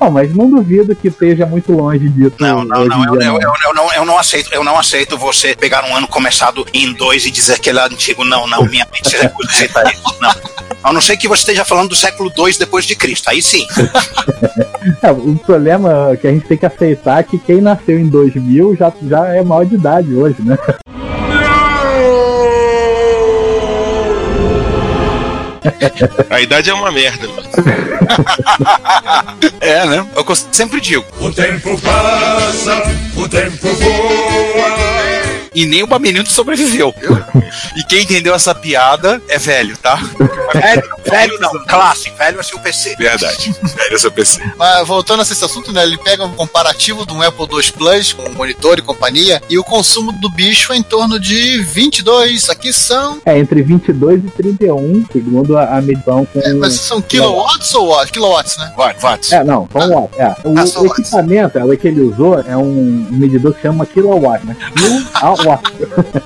Não, 0.00 0.10
mas 0.10 0.34
não 0.34 0.50
duvido 0.50 0.94
que 0.94 1.08
esteja 1.08 1.46
muito 1.46 1.72
longe 1.72 2.08
disso. 2.08 2.32
Não, 2.40 2.64
não, 2.74 2.86
não, 2.86 3.22
eu, 3.22 3.38
eu, 3.40 3.52
eu, 3.64 3.74
não, 3.74 3.92
eu 3.92 4.04
não 4.04 4.18
aceito, 4.18 4.52
eu 4.52 4.64
não 4.64 4.78
aceito 4.78 5.16
você 5.16 5.54
pegar 5.54 5.84
um 5.84 5.94
ano 5.96 6.08
começado 6.08 6.66
em 6.72 6.92
dois 6.92 7.24
e 7.26 7.30
dizer 7.30 7.58
que 7.58 7.70
ele 7.70 7.78
é 7.78 7.84
antigo. 7.84 8.24
Não, 8.24 8.46
não, 8.46 8.64
minha 8.64 8.86
mente 8.92 9.08
se 9.08 9.16
recusa 9.16 9.48
a 9.48 9.52
aceitar 9.52 9.92
isso. 9.92 10.16
Não. 10.20 10.34
A 10.82 10.92
não 10.92 11.00
ser 11.00 11.16
que 11.16 11.26
você 11.26 11.40
esteja 11.40 11.64
falando 11.64 11.88
do 11.90 11.96
século 11.96 12.30
II 12.36 12.58
depois 12.58 12.84
de 12.84 12.94
Cristo. 12.94 13.28
Aí 13.30 13.40
sim. 13.40 13.66
É, 15.02 15.10
o 15.10 15.34
problema 15.36 16.10
é 16.12 16.16
que 16.16 16.26
a 16.26 16.30
gente 16.30 16.46
tem 16.46 16.58
que 16.58 16.66
aceitar 16.66 17.20
é 17.20 17.22
que 17.22 17.38
quem 17.38 17.60
nasceu 17.60 17.98
em 17.98 18.06
2000 18.06 18.76
já, 18.76 18.92
já 19.02 19.28
é 19.28 19.42
maior 19.42 19.64
de 19.64 19.76
idade 19.76 20.14
hoje, 20.14 20.36
né? 20.40 20.58
A 26.30 26.40
idade 26.40 26.70
é 26.70 26.74
uma 26.74 26.90
merda. 26.92 27.26
mano. 27.28 27.44
É, 29.60 29.86
né? 29.86 30.06
É 30.14 30.20
o 30.20 30.24
que 30.24 30.32
eu 30.32 30.36
sempre 30.36 30.80
digo. 30.80 31.04
O 31.18 31.32
tempo 31.32 31.78
passa, 31.80 32.82
o 33.16 33.28
tempo 33.28 33.68
voa. 33.68 35.13
E 35.54 35.64
nem 35.66 35.82
o 35.82 35.86
Babenito 35.86 36.30
sobreviveu. 36.30 36.94
E 37.76 37.84
quem 37.84 38.02
entendeu 38.02 38.34
essa 38.34 38.54
piada 38.54 39.22
é 39.28 39.38
velho, 39.38 39.76
tá? 39.76 39.96
Velho, 40.52 40.82
velho 41.08 41.40
não, 41.40 41.50
classe, 41.64 42.10
velho 42.10 42.40
é 42.40 42.42
seu 42.42 42.58
PC. 42.58 42.96
Verdade. 42.96 43.54
Velho 43.62 43.94
é 43.94 43.98
seu 43.98 44.10
PC. 44.10 44.40
Mas 44.56 44.86
voltando 44.86 45.20
a 45.20 45.22
esse 45.22 45.44
assunto, 45.44 45.72
né? 45.72 45.82
Ele 45.82 45.98
pega 45.98 46.24
um 46.24 46.32
comparativo 46.32 47.06
de 47.06 47.12
um 47.12 47.22
Apple 47.22 47.46
II 47.50 47.72
Plus 47.72 48.12
com 48.12 48.28
monitor 48.30 48.78
e 48.78 48.82
companhia 48.82 49.40
e 49.48 49.58
o 49.58 49.64
consumo 49.64 50.12
do 50.12 50.28
bicho 50.30 50.72
é 50.72 50.76
em 50.76 50.82
torno 50.82 51.18
de 51.20 51.62
22. 51.62 52.48
Aqui 52.50 52.72
são. 52.72 53.20
É 53.24 53.38
entre 53.38 53.62
22 53.62 54.24
e 54.24 54.30
31, 54.30 55.04
segundo 55.12 55.56
a, 55.56 55.76
a 55.76 55.80
medição 55.80 56.24
com. 56.26 56.40
É, 56.40 56.52
mas 56.54 56.74
são 56.74 57.00
kilowatts 57.00 57.72
ou 57.74 57.88
watts? 57.88 58.10
Kilowatts, 58.10 58.56
né? 58.58 58.72
Vai, 58.76 58.94
watts. 59.00 59.32
É, 59.32 59.44
não, 59.44 59.68
são 59.72 59.90
watts. 59.90 60.18
É. 60.18 60.28
O, 60.44 60.58
Ah, 60.58 60.64
o 60.64 60.88
watts. 60.88 60.98
equipamento 60.98 61.58
é, 61.58 61.64
o 61.64 61.76
que 61.76 61.88
ele 61.88 62.00
usou 62.00 62.40
é 62.40 62.56
um, 62.56 63.06
um 63.10 63.16
medidor 63.16 63.52
que 63.54 63.62
chama 63.62 63.86
kilowatt, 63.86 64.44
né? 64.46 64.56
Kilowatt. 65.44 65.62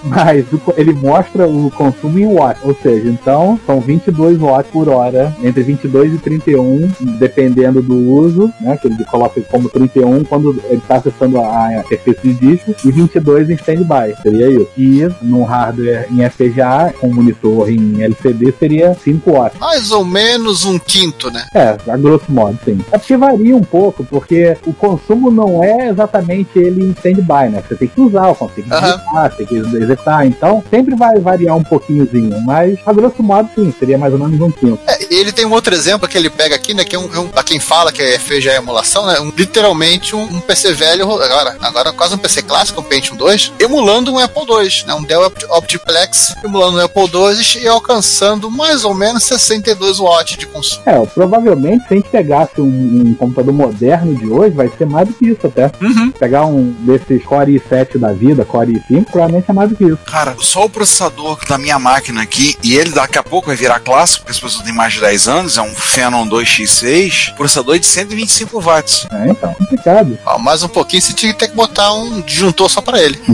Mas 0.04 0.44
o 0.52 0.58
ele 0.76 0.92
mostra 0.92 1.46
o 1.46 1.70
consumo 1.70 2.18
em 2.18 2.32
watts, 2.32 2.62
ou 2.64 2.76
seja, 2.82 3.08
então 3.08 3.58
são 3.66 3.80
22 3.80 4.38
watts 4.38 4.70
por 4.70 4.88
hora, 4.88 5.34
entre 5.42 5.62
22 5.62 6.14
e 6.14 6.18
31, 6.18 6.88
dependendo 7.18 7.82
do 7.82 7.96
uso, 7.96 8.52
né? 8.60 8.76
Que 8.76 8.86
ele 8.86 9.04
coloca 9.04 9.40
como 9.42 9.68
31 9.68 10.24
quando 10.24 10.50
ele 10.64 10.76
está 10.76 10.96
acessando 10.96 11.40
a, 11.40 11.82
interface 11.84 12.20
de 12.22 12.34
disco, 12.34 12.74
e 12.84 12.92
22 12.92 13.50
em 13.50 13.54
standby, 13.54 14.14
seria 14.22 14.50
isso. 14.50 14.68
E 14.76 15.08
num 15.22 15.42
hardware 15.42 16.06
em 16.10 16.28
FPGA, 16.28 16.94
com 17.00 17.12
monitor 17.12 17.70
em 17.70 18.02
LCD, 18.02 18.54
seria 18.58 18.94
5 18.94 19.30
watts. 19.30 19.58
Mais 19.58 19.90
ou 19.90 20.04
menos 20.04 20.64
um 20.64 20.78
quinto, 20.78 21.30
né? 21.30 21.46
É, 21.54 21.76
a 21.88 21.96
grosso 21.96 22.30
modo, 22.30 22.58
sim. 22.64 22.78
É 22.92 22.98
porque 22.98 23.16
varia 23.16 23.56
um 23.56 23.62
pouco, 23.62 24.04
porque 24.04 24.56
o 24.66 24.72
consumo 24.72 25.30
não 25.30 25.62
é 25.62 25.88
exatamente 25.88 26.58
ele 26.58 26.84
em 26.84 26.90
stand-by, 26.90 27.50
né? 27.50 27.62
Você 27.66 27.74
tem 27.74 27.88
que 27.88 28.00
usar, 28.00 28.32
você 28.32 28.62
tem 28.62 28.64
que 28.64 28.70
Aham. 29.12 29.28
digitar, 29.28 29.36
tem 29.36 29.46
que 29.46 29.54
executar. 29.56 30.26
Então, 30.26 30.62
sempre 30.70 30.94
vai 30.96 31.18
variar 31.18 31.56
um 31.56 31.62
pouquinhozinho, 31.64 32.40
mas 32.42 32.78
a 32.86 32.92
grosso 32.92 33.22
modo, 33.22 33.48
sim, 33.54 33.72
seria 33.78 33.98
mais 33.98 34.12
ou 34.12 34.18
menos 34.18 34.40
um 34.40 34.50
quinto. 34.50 34.78
É, 34.86 34.98
e 35.12 35.16
ele 35.18 35.32
tem 35.32 35.44
um 35.46 35.52
outro 35.52 35.74
exemplo 35.74 36.08
que 36.08 36.16
ele 36.16 36.30
pega 36.30 36.54
aqui, 36.54 36.74
né? 36.74 36.84
Que 36.84 36.96
é 36.96 36.98
um, 36.98 37.14
é 37.14 37.18
um 37.18 37.28
pra 37.28 37.42
quem 37.42 37.58
fala 37.60 37.92
que 37.92 38.02
é 38.02 38.18
FPGA 38.18 38.54
emulação, 38.56 39.06
né? 39.06 39.20
Um, 39.20 39.32
literalmente 39.36 40.14
um, 40.14 40.22
um 40.22 40.40
PC 40.40 40.72
velho, 40.72 41.04
agora, 41.10 41.56
agora 41.60 41.92
quase 41.92 42.14
um 42.14 42.18
PC 42.18 42.42
clássico, 42.42 42.80
um 42.80 42.84
Pentium 42.84 43.16
2, 43.16 43.52
emulando 43.58 44.12
um 44.12 44.18
Apple 44.18 44.42
II, 44.42 44.84
né? 44.86 44.94
Um 44.94 45.02
Dell 45.02 45.22
Opt- 45.24 45.46
Optiplex 45.50 46.34
emulando 46.44 46.78
um 46.78 46.80
Apple 46.84 47.02
II 47.04 47.62
e 47.62 47.68
alcançando 47.68 48.50
mais 48.50 48.84
ou 48.84 48.94
menos 48.94 49.24
62 49.24 49.98
watts 49.98 50.36
de 50.36 50.46
consumo. 50.46 50.82
É, 50.86 50.98
provavelmente, 51.06 51.86
se 51.86 51.94
a 51.94 51.96
gente 51.96 52.08
pegasse 52.08 52.60
um, 52.60 52.64
um 53.10 53.14
computador 53.14 53.52
moderno 53.54 54.14
de 54.14 54.28
hoje, 54.28 54.54
vai 54.54 54.68
ser 54.76 54.86
mais 54.86 55.08
do 55.08 55.14
que 55.14 55.28
isso 55.28 55.46
até. 55.46 55.70
Uhum. 55.80 56.10
Pegar 56.10 56.46
um 56.46 56.74
desses 56.80 57.24
Core 57.24 57.58
i7 57.60 57.98
da 57.98 58.12
vida, 58.12 58.44
Core 58.44 58.80
i5, 58.90 58.97
provavelmente 59.04 59.50
é 59.50 59.52
mais 59.52 59.70
do 59.70 59.76
que 59.76 59.84
isso. 59.84 59.98
Cara, 60.06 60.36
só 60.40 60.64
o 60.64 60.70
processador 60.70 61.38
da 61.48 61.58
minha 61.58 61.78
máquina 61.78 62.22
aqui, 62.22 62.56
e 62.62 62.74
ele 62.76 62.90
daqui 62.90 63.18
a 63.18 63.22
pouco 63.22 63.46
vai 63.48 63.56
virar 63.56 63.80
clássico, 63.80 64.20
porque 64.24 64.32
as 64.32 64.40
pessoas 64.40 64.64
têm 64.64 64.72
mais 64.74 64.94
de 64.94 65.00
10 65.00 65.28
anos, 65.28 65.58
é 65.58 65.62
um 65.62 65.74
Phenom 65.74 66.26
2X6, 66.28 67.34
processador 67.36 67.76
é 67.76 67.78
de 67.78 67.86
125 67.86 68.60
watts. 68.60 69.06
É, 69.10 69.30
então, 69.30 69.54
complicado. 69.54 70.18
Ó, 70.26 70.38
mais 70.38 70.62
um 70.62 70.68
pouquinho 70.68 71.02
você 71.02 71.12
tinha 71.12 71.32
que 71.32 71.38
ter 71.38 71.48
que 71.48 71.54
botar 71.54 71.92
um 71.92 72.20
disjuntor 72.20 72.68
só 72.68 72.80
pra 72.80 73.00
ele. 73.00 73.18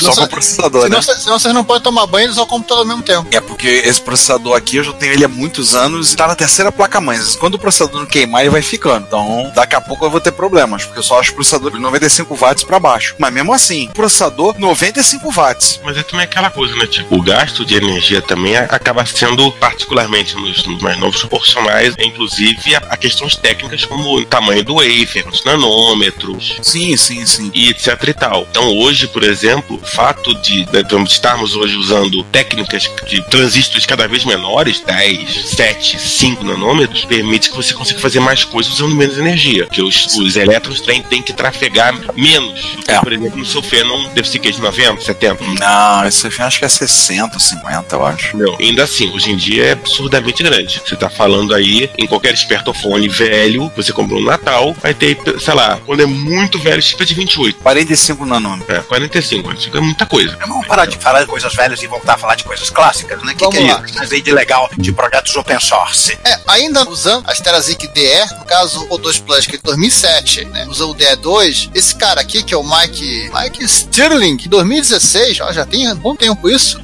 Só 0.00 0.14
com 0.14 0.22
o 0.22 0.28
processador, 0.28 0.88
né? 0.88 0.88
Senão, 0.88 1.02
cê- 1.02 1.22
senão 1.22 1.38
vocês 1.38 1.52
não 1.54 1.62
podem 1.64 1.82
tomar 1.82 2.06
banho 2.06 2.26
e 2.28 2.30
usar 2.30 2.42
o 2.42 2.46
computador 2.46 2.82
ao 2.82 2.86
mesmo 2.88 3.02
tempo. 3.02 3.28
É 3.30 3.40
porque 3.40 3.66
esse 3.68 4.00
processador 4.00 4.56
aqui 4.56 4.76
eu 4.76 4.84
já 4.84 4.92
tenho 4.94 5.12
ele 5.12 5.24
há 5.24 5.28
muitos 5.28 5.74
anos 5.74 6.12
e 6.12 6.16
tá 6.16 6.26
na 6.26 6.34
terceira 6.34 6.72
placa-mãe. 6.72 7.18
Quando 7.38 7.54
o 7.54 7.58
processador 7.58 8.00
não 8.00 8.06
queimar, 8.06 8.40
ele 8.42 8.50
vai 8.50 8.62
ficando. 8.62 9.04
Então, 9.06 9.50
daqui 9.54 9.74
a 9.76 9.80
pouco 9.80 10.04
eu 10.06 10.10
vou 10.10 10.20
ter 10.20 10.32
problemas, 10.32 10.84
porque 10.84 10.98
eu 10.98 11.02
só 11.02 11.20
acho 11.20 11.32
o 11.32 11.34
processador 11.34 11.70
de 11.72 11.78
95 11.78 12.34
watts 12.34 12.64
pra 12.64 12.78
baixo. 12.80 13.14
Mas 13.18 13.32
mesmo 13.32 13.52
assim, 13.52 13.90
processador 13.92 14.54
95 14.58 14.99
watts. 15.34 15.80
Mas 15.82 15.96
é 15.96 16.02
também 16.02 16.24
aquela 16.24 16.50
coisa, 16.50 16.74
né? 16.76 16.86
Tipo, 16.86 17.16
o 17.16 17.22
gasto 17.22 17.64
de 17.64 17.74
energia 17.74 18.20
também 18.22 18.56
acaba 18.56 19.04
sendo, 19.06 19.50
particularmente 19.52 20.34
nos, 20.36 20.64
nos 20.64 20.82
mais 20.82 20.98
novos, 20.98 21.20
proporcionais, 21.20 21.94
inclusive, 21.98 22.74
a, 22.74 22.78
a 22.90 22.96
questões 22.96 23.36
técnicas 23.36 23.84
como 23.84 24.16
o 24.16 24.24
tamanho 24.24 24.64
do 24.64 24.74
wafer, 24.74 25.26
os 25.28 25.44
nanômetros, 25.44 26.58
Sim, 26.62 26.96
sim, 26.96 27.24
sim. 27.26 27.50
e 27.54 27.70
etc 27.70 27.96
e 28.08 28.14
tal. 28.14 28.46
Então 28.50 28.76
hoje, 28.78 29.06
por 29.08 29.22
exemplo, 29.22 29.80
o 29.82 29.86
fato 29.86 30.34
de, 30.36 30.64
de 30.64 30.82
vamos 30.90 31.12
estarmos 31.12 31.54
hoje 31.54 31.76
usando 31.76 32.22
técnicas 32.24 32.90
de 33.06 33.22
transistores 33.30 33.86
cada 33.86 34.06
vez 34.06 34.24
menores, 34.24 34.80
10, 34.80 35.50
7, 35.50 36.00
5 36.00 36.44
nanômetros, 36.44 37.04
permite 37.04 37.50
que 37.50 37.56
você 37.56 37.72
consiga 37.74 38.00
fazer 38.00 38.20
mais 38.20 38.44
coisas 38.44 38.72
usando 38.72 38.94
menos 38.94 39.18
energia. 39.18 39.66
Porque 39.66 39.82
os, 39.82 40.06
os 40.16 40.36
elétrons 40.36 40.80
têm, 40.80 41.02
têm 41.02 41.22
que 41.22 41.32
trafegar 41.32 41.94
menos. 42.14 42.60
que, 42.84 42.90
É. 42.90 43.00
Por 43.00 43.12
exemplo, 43.12 43.38
no 43.38 43.46
seu 43.46 43.62
Phenom 43.62 44.08
deve 44.14 44.28
ser 44.28 44.38
que 44.38 44.50
de 44.50 44.60
90, 44.80 45.00
70. 45.02 45.44
Não, 45.60 46.06
esse 46.06 46.26
eu 46.26 46.44
acho 46.44 46.58
que 46.58 46.64
é 46.64 46.68
60, 46.68 47.38
50, 47.38 47.96
eu 47.96 48.06
acho. 48.06 48.36
Não, 48.36 48.56
ainda 48.58 48.84
assim, 48.84 49.10
hoje 49.12 49.30
em 49.30 49.36
dia 49.36 49.66
é 49.66 49.72
absurdamente 49.72 50.42
grande. 50.42 50.80
Você 50.84 50.96
tá 50.96 51.10
falando 51.10 51.54
aí, 51.54 51.90
em 51.98 52.06
qualquer 52.06 52.32
espertofone 52.32 53.08
velho, 53.08 53.70
você 53.76 53.92
comprou 53.92 54.20
no 54.20 54.26
Natal, 54.26 54.74
vai 54.80 54.94
ter, 54.94 55.18
sei 55.38 55.54
lá, 55.54 55.78
quando 55.84 56.00
é 56.00 56.06
muito 56.06 56.58
velho, 56.58 56.80
chip 56.80 57.04
de 57.04 57.14
28. 57.14 57.58
45 57.58 58.24
nanômetros. 58.24 58.78
É, 58.78 58.80
45, 58.82 59.42
45 59.44 59.76
é 59.76 59.80
muita 59.80 60.06
coisa. 60.06 60.36
Vamos 60.46 60.66
parar 60.66 60.86
de 60.86 60.96
falar 60.96 61.20
de 61.22 61.26
coisas 61.26 61.54
velhas 61.54 61.82
e 61.82 61.86
voltar 61.86 62.14
a 62.14 62.18
falar 62.18 62.34
de 62.34 62.44
coisas 62.44 62.70
clássicas, 62.70 63.22
né? 63.22 63.32
O 63.32 63.36
que, 63.36 63.44
Vamos 63.44 63.58
que 63.58 63.64
é 63.64 63.74
lá. 63.74 63.82
isso? 63.84 63.94
Mas 63.96 64.12
aí 64.12 64.22
de 64.22 64.32
legal 64.32 64.70
de 64.78 64.92
projetos 64.92 65.34
open 65.36 65.60
source. 65.60 66.18
É, 66.24 66.38
ainda 66.46 66.88
usando 66.88 67.28
a 67.28 67.34
Sterazic 67.34 67.86
DE, 67.88 68.34
no 68.38 68.44
caso 68.44 68.86
o 68.88 68.96
2 68.98 69.18
Plus, 69.18 69.46
que 69.46 69.56
é 69.56 69.58
de 69.58 69.62
2007, 69.64 70.44
né? 70.46 70.66
Usou 70.68 70.92
o 70.92 70.94
DE2. 70.94 71.70
Esse 71.74 71.94
cara 71.96 72.20
aqui, 72.20 72.42
que 72.42 72.54
é 72.54 72.56
o 72.56 72.62
Mike, 72.62 73.30
Mike 73.34 73.68
Stirling, 73.68 74.30
em 74.30 74.48
2016, 74.70 75.40
ó, 75.40 75.52
já 75.52 75.66
tem 75.66 75.90
um 75.92 75.96
bom 75.96 76.14
tempo 76.14 76.48
isso. 76.48 76.80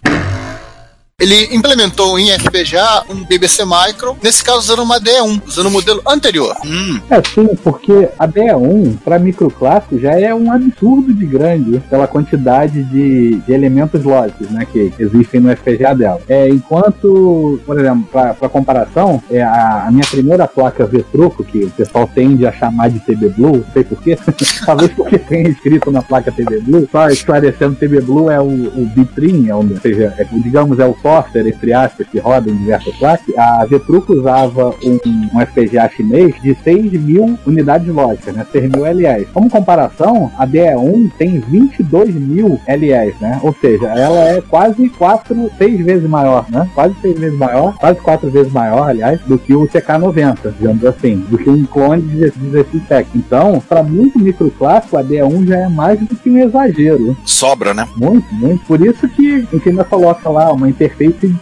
Ele 1.19 1.57
implementou 1.57 2.19
em 2.19 2.29
FPGA 2.39 3.05
um 3.09 3.25
BBC 3.25 3.65
Micro, 3.65 4.19
nesse 4.23 4.45
caso 4.45 4.59
usando 4.59 4.83
uma 4.83 5.01
DE1, 5.01 5.41
usando 5.47 5.69
o 5.69 5.71
modelo 5.71 6.03
anterior. 6.07 6.55
Hum, 6.63 7.01
É 7.09 7.23
sim, 7.25 7.49
porque 7.65 8.11
a 8.19 8.29
DE1 8.29 8.99
para 9.03 9.19
microclássico 9.19 9.99
já 9.99 10.13
é 10.21 10.35
um 10.35 10.53
absurdo 10.53 11.15
de 11.15 11.25
grande 11.25 11.81
pela 11.89 12.07
quantidade 12.07 12.83
de, 12.85 13.37
de 13.37 13.51
elementos 13.51 14.05
lógicos 14.05 14.51
né, 14.51 14.67
que 14.71 14.93
existem 14.99 15.41
no 15.41 15.57
FPGA 15.57 15.95
dela. 15.95 16.21
É, 16.29 16.51
enquanto, 16.51 17.59
por 17.65 17.81
exemplo, 17.81 18.07
para 18.13 18.49
comparação, 18.51 19.23
é 19.31 19.43
a, 19.43 19.87
a 19.87 19.91
minha 19.91 20.05
primeira 20.05 20.47
placa 20.47 20.85
V-Truco, 20.85 21.43
que 21.43 21.65
o 21.65 21.71
pessoal 21.71 22.07
tende 22.15 22.47
a 22.47 22.53
chamar 22.53 22.91
de 22.91 23.01
TB 23.01 23.31
Blue, 23.31 23.65
não 23.67 23.73
sei 23.73 23.85
porquê, 23.85 24.19
talvez 24.67 24.93
porque 24.93 25.19
tenha 25.19 25.49
escrito 25.49 25.91
na 25.91 26.03
placa 26.03 26.31
TB 26.31 26.61
Blue, 26.61 26.87
só 26.93 27.09
esclarecendo, 27.09 27.75
TB 27.75 28.03
Blue 28.03 28.31
é 28.31 28.39
o, 28.39 28.45
o 28.45 28.87
Bitrin, 28.95 29.49
é 29.49 29.55
o, 29.55 29.61
ou 29.61 29.81
seja, 29.81 30.13
é, 30.19 30.25
digamos, 30.43 30.79
é 30.79 30.85
o 30.85 31.06
software, 31.07 31.47
entre 31.47 31.73
aspas, 31.73 32.07
que 32.09 32.19
roda 32.19 32.51
em 32.51 32.57
diversas 32.57 32.95
placas. 32.97 33.39
A 33.39 33.65
V-Truco 33.65 34.13
usava 34.13 34.75
um, 34.83 34.99
um 35.05 35.41
FPGA 35.47 35.89
chinês 35.95 36.35
de 36.43 36.57
6 36.65 36.93
mil 36.95 37.39
unidades 37.47 37.87
lógicas, 37.87 38.35
né, 38.35 38.45
6 38.51 38.71
mil 38.71 38.83
LEs. 38.83 39.29
Como 39.33 39.49
comparação, 39.49 40.33
a 40.37 40.47
DE1 40.47 41.13
tem 41.17 41.39
22 41.39 42.15
mil 42.15 42.61
LEs, 42.67 43.19
né, 43.21 43.39
ou 43.43 43.55
seja, 43.61 43.87
ela 43.87 44.19
é 44.31 44.41
quase 44.41 44.89
4, 44.89 45.51
6 45.57 45.85
vezes 45.85 46.09
maior, 46.09 46.45
né, 46.51 46.69
quase 46.75 46.95
6 47.01 47.19
vezes 47.19 47.39
maior, 47.39 47.77
quase 47.79 48.01
4 48.01 48.31
vezes 48.31 48.53
maior, 48.53 48.89
aliás, 48.89 49.21
do 49.21 49.39
que 49.39 49.55
o 49.55 49.67
CK90, 49.69 50.55
digamos 50.59 50.85
assim, 50.85 51.19
do 51.29 51.39
que 51.39 51.49
um 51.49 51.65
clone 51.65 52.03
de 52.03 52.31
16 52.31 52.83
Tech. 52.89 53.09
Então, 53.15 53.63
para 53.69 53.83
muito 53.83 54.19
microclássico, 54.19 54.97
a 54.97 55.05
D1 55.05 55.47
já 55.47 55.59
é 55.59 55.69
mais 55.69 55.99
do 56.01 56.15
que 56.17 56.31
um 56.31 56.39
exagero. 56.39 57.17
Sobra, 57.25 57.73
né? 57.73 57.87
Muito, 57.97 58.33
muito. 58.35 58.65
Por 58.65 58.85
isso 58.85 59.09
que 59.09 59.47
gente 59.53 59.69
ainda 59.69 59.85
coloca 59.85 60.29
lá 60.29 60.53
uma 60.53 60.69
interface 60.69 60.96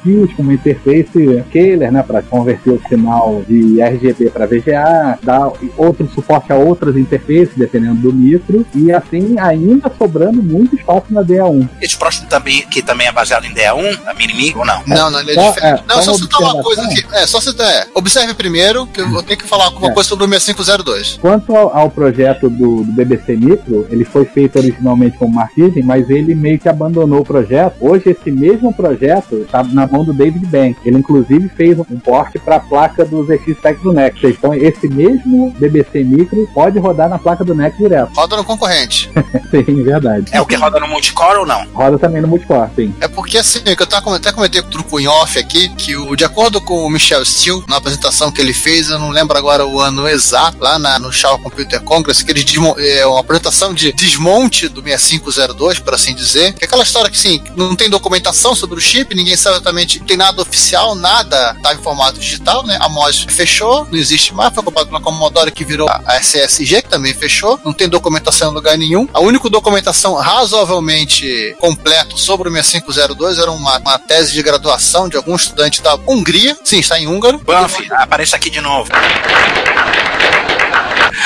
disco, 0.05 0.43
uma 0.43 0.55
interface 0.55 1.43
scaler, 1.49 1.93
né, 1.93 2.03
para 2.03 2.23
converter 2.23 2.71
o 2.71 2.81
sinal 2.89 3.43
de 3.49 3.81
RGB 3.81 4.31
para 4.31 4.47
VGA, 4.47 5.19
dar 5.23 5.53
outro 5.77 6.09
suporte 6.15 6.53
a 6.53 6.57
outras 6.57 6.97
interfaces, 6.97 7.51
dependendo 7.57 7.95
do 8.01 8.13
micro, 8.13 8.67
e 8.75 8.93
assim 8.93 9.39
ainda 9.39 9.91
sobrando 9.97 10.43
muito 10.43 10.75
espaço 10.77 11.07
na 11.11 11.23
DA1. 11.23 11.69
esse 11.81 11.97
próximo 11.97 12.29
também, 12.29 12.67
que 12.69 12.83
também 12.83 13.07
é 13.07 13.13
baseado 13.13 13.45
em 13.45 13.55
DA1, 13.55 13.99
a 14.07 14.15
Minimi, 14.15 14.53
ou 14.57 14.65
não? 14.65 14.83
Não, 14.87 15.11
não, 15.11 15.21
ele 15.21 15.33
é 15.33 15.35
Só- 15.35 15.51
diferente. 15.53 15.83
é, 15.89 15.95
não, 15.95 16.03
só 16.03 16.15
citar 16.15 16.41
uma 16.41 16.63
coisa 16.63 16.83
aqui. 16.83 17.05
É, 17.13 17.27
só 17.27 17.41
citar. 17.41 17.71
É, 17.71 17.87
observe 17.95 18.35
primeiro, 18.35 18.87
que 18.87 19.01
eu 19.01 19.23
tenho 19.23 19.39
que 19.39 19.47
falar 19.47 19.65
alguma 19.67 19.89
É. 19.91 19.95
coisa 19.95 20.09
sobre 20.09 20.25
o 20.25 20.29
6502. 20.29 21.19
Quanto 21.21 21.55
ao, 21.55 21.77
ao 21.77 21.91
projeto 21.91 22.49
do, 22.49 22.85
do 22.85 22.93
BBC 22.93 23.37
Micro, 23.37 23.87
ele 23.91 24.05
foi 24.05 24.25
feito 24.25 24.59
originalmente 24.59 25.17
como 25.19 25.35
marketing, 25.35 25.83
mas 25.83 26.09
ele 26.11 26.35
meio 26.35 26.59
que 26.59 26.69
abandonou 26.69 27.21
o 27.21 27.25
projeto. 27.25 27.77
Hoje, 27.81 28.11
esse 28.11 28.31
mesmo 28.31 28.73
projeto 28.73 29.44
está 29.45 29.63
na 29.63 29.87
mão 29.87 30.05
do 30.05 30.13
David 30.13 30.47
Bank. 30.47 30.77
Ele, 30.85 30.99
inclusive, 30.99 31.49
fez 31.57 31.79
um 31.79 31.99
porte 31.99 32.39
para 32.39 32.57
a 32.57 32.61
placa 32.61 33.05
do 33.05 33.25
ZX 33.25 33.57
Spectrum 33.59 33.91
do 33.91 33.93
NEC. 33.93 34.27
Então, 34.27 34.55
esse 34.55 34.89
mesmo 34.89 35.55
BBC 35.59 36.03
Micro 36.05 36.49
pode 36.55 36.79
rodar 36.79 37.09
na 37.09 37.19
placa 37.19 37.45
do 37.45 37.55
NEC 37.55 37.77
direto. 37.77 38.13
Roda 38.15 38.37
no 38.37 38.45
concorrente. 38.45 39.11
sim, 39.51 39.83
verdade. 39.83 40.27
É 40.33 40.41
o 40.41 40.47
que 40.47 40.55
roda 40.57 40.81
no 40.81 40.89
multicore 40.89 41.39
ou 41.39 41.47
não? 41.47 41.65
Roda 41.73 41.99
também 41.99 42.21
no 42.23 42.29
multicore, 42.29 42.71
sim. 42.75 42.95
É 43.01 43.09
porque 43.09 43.39
assim, 43.39 43.61
que 43.61 43.83
eu 43.83 43.87
tava, 43.87 44.17
até 44.17 44.33
comentei 44.33 44.61
com 44.63 44.69
o 44.69 44.71
truco 44.71 45.01
em 45.01 45.07
off 45.07 45.39
aqui, 45.39 45.69
que 45.77 45.97
o, 45.97 46.15
de 46.17 46.25
acordo 46.25 46.61
com 46.61 46.85
o 46.85 46.91
Michel 46.91 47.25
Steele, 47.25 47.63
na 47.69 47.77
apresentação 47.77 48.31
que 48.33 48.41
ele 48.41 48.53
fez, 48.53 48.89
eu 48.91 48.99
não 48.99 49.11
lembro 49.11 49.37
agora 49.37 49.67
o 49.67 49.81
ano 49.81 50.09
exato, 50.09 50.59
lá 50.61 50.79
na, 50.79 50.99
no 50.99 51.13
Shaw 51.13 51.39
Computer 51.39 51.81
Congress, 51.83 52.25
que 52.25 52.31
ele 52.33 52.43
desmo- 52.45 52.75
é 52.79 53.07
uma 53.07 53.21
apresentação 53.21 53.73
de 53.75 53.93
desmonte 53.93 54.69
do 54.69 54.83
6502, 54.83 55.79
por 55.79 55.95
assim 55.95 56.15
dizer. 56.15 56.53
Que 56.55 56.65
é 56.65 56.67
aquela 56.67 56.83
história 56.83 57.11
que 57.11 57.17
assim, 57.17 57.43
não 57.57 57.75
tem 57.77 57.89
documentação 57.91 58.55
sobre 58.55 58.79
o 58.79 58.81
chip, 58.81 59.15
ninguém 59.15 59.34
sabe 59.37 59.57
exatamente, 59.57 60.01
tem 60.01 60.17
nada 60.17 60.43
oficial, 60.43 60.95
nada 60.95 61.55
tá 61.63 61.75
em 61.75 61.79
formato 61.79 62.19
digital, 62.19 62.65
né? 62.65 62.77
A 62.81 62.89
MOS 62.89 63.27
fechou, 63.29 63.87
não 63.91 63.99
existe 63.99 64.35
mais, 64.35 64.53
foi 64.55 64.63
comprado 64.63 64.89
pela 64.89 65.01
Commodore 65.01 65.51
que 65.51 65.65
virou 65.65 65.89
a 65.89 66.17
SSG, 66.17 66.83
que 66.83 66.89
também 66.89 67.15
fechou, 67.15 67.59
não 67.65 67.73
tem 67.73 67.89
documentação 67.89 68.51
em 68.51 68.55
lugar 68.55 68.77
nenhum. 68.77 69.09
A 69.13 69.21
única 69.21 69.49
documentação 69.49 70.15
razoavelmente 70.15 71.57
completa 71.59 72.17
sobre 72.17 72.49
o 72.49 72.53
6502 72.53 73.39
era 73.39 73.51
uma, 73.51 73.79
uma 73.79 73.99
tese 73.99 74.33
de 74.33 74.43
graduação 74.43 75.09
de 75.09 75.17
algum 75.17 75.37
estudante 75.37 75.83
da 75.83 75.95
Hungria, 76.07 76.57
sim, 76.65 76.79
está 76.79 76.99
em 76.99 77.07
húngaro, 77.07 77.39
Banff, 77.39 77.87
apareça 77.93 78.37
aqui 78.37 78.51
de 78.51 78.61
novo. 78.61 78.91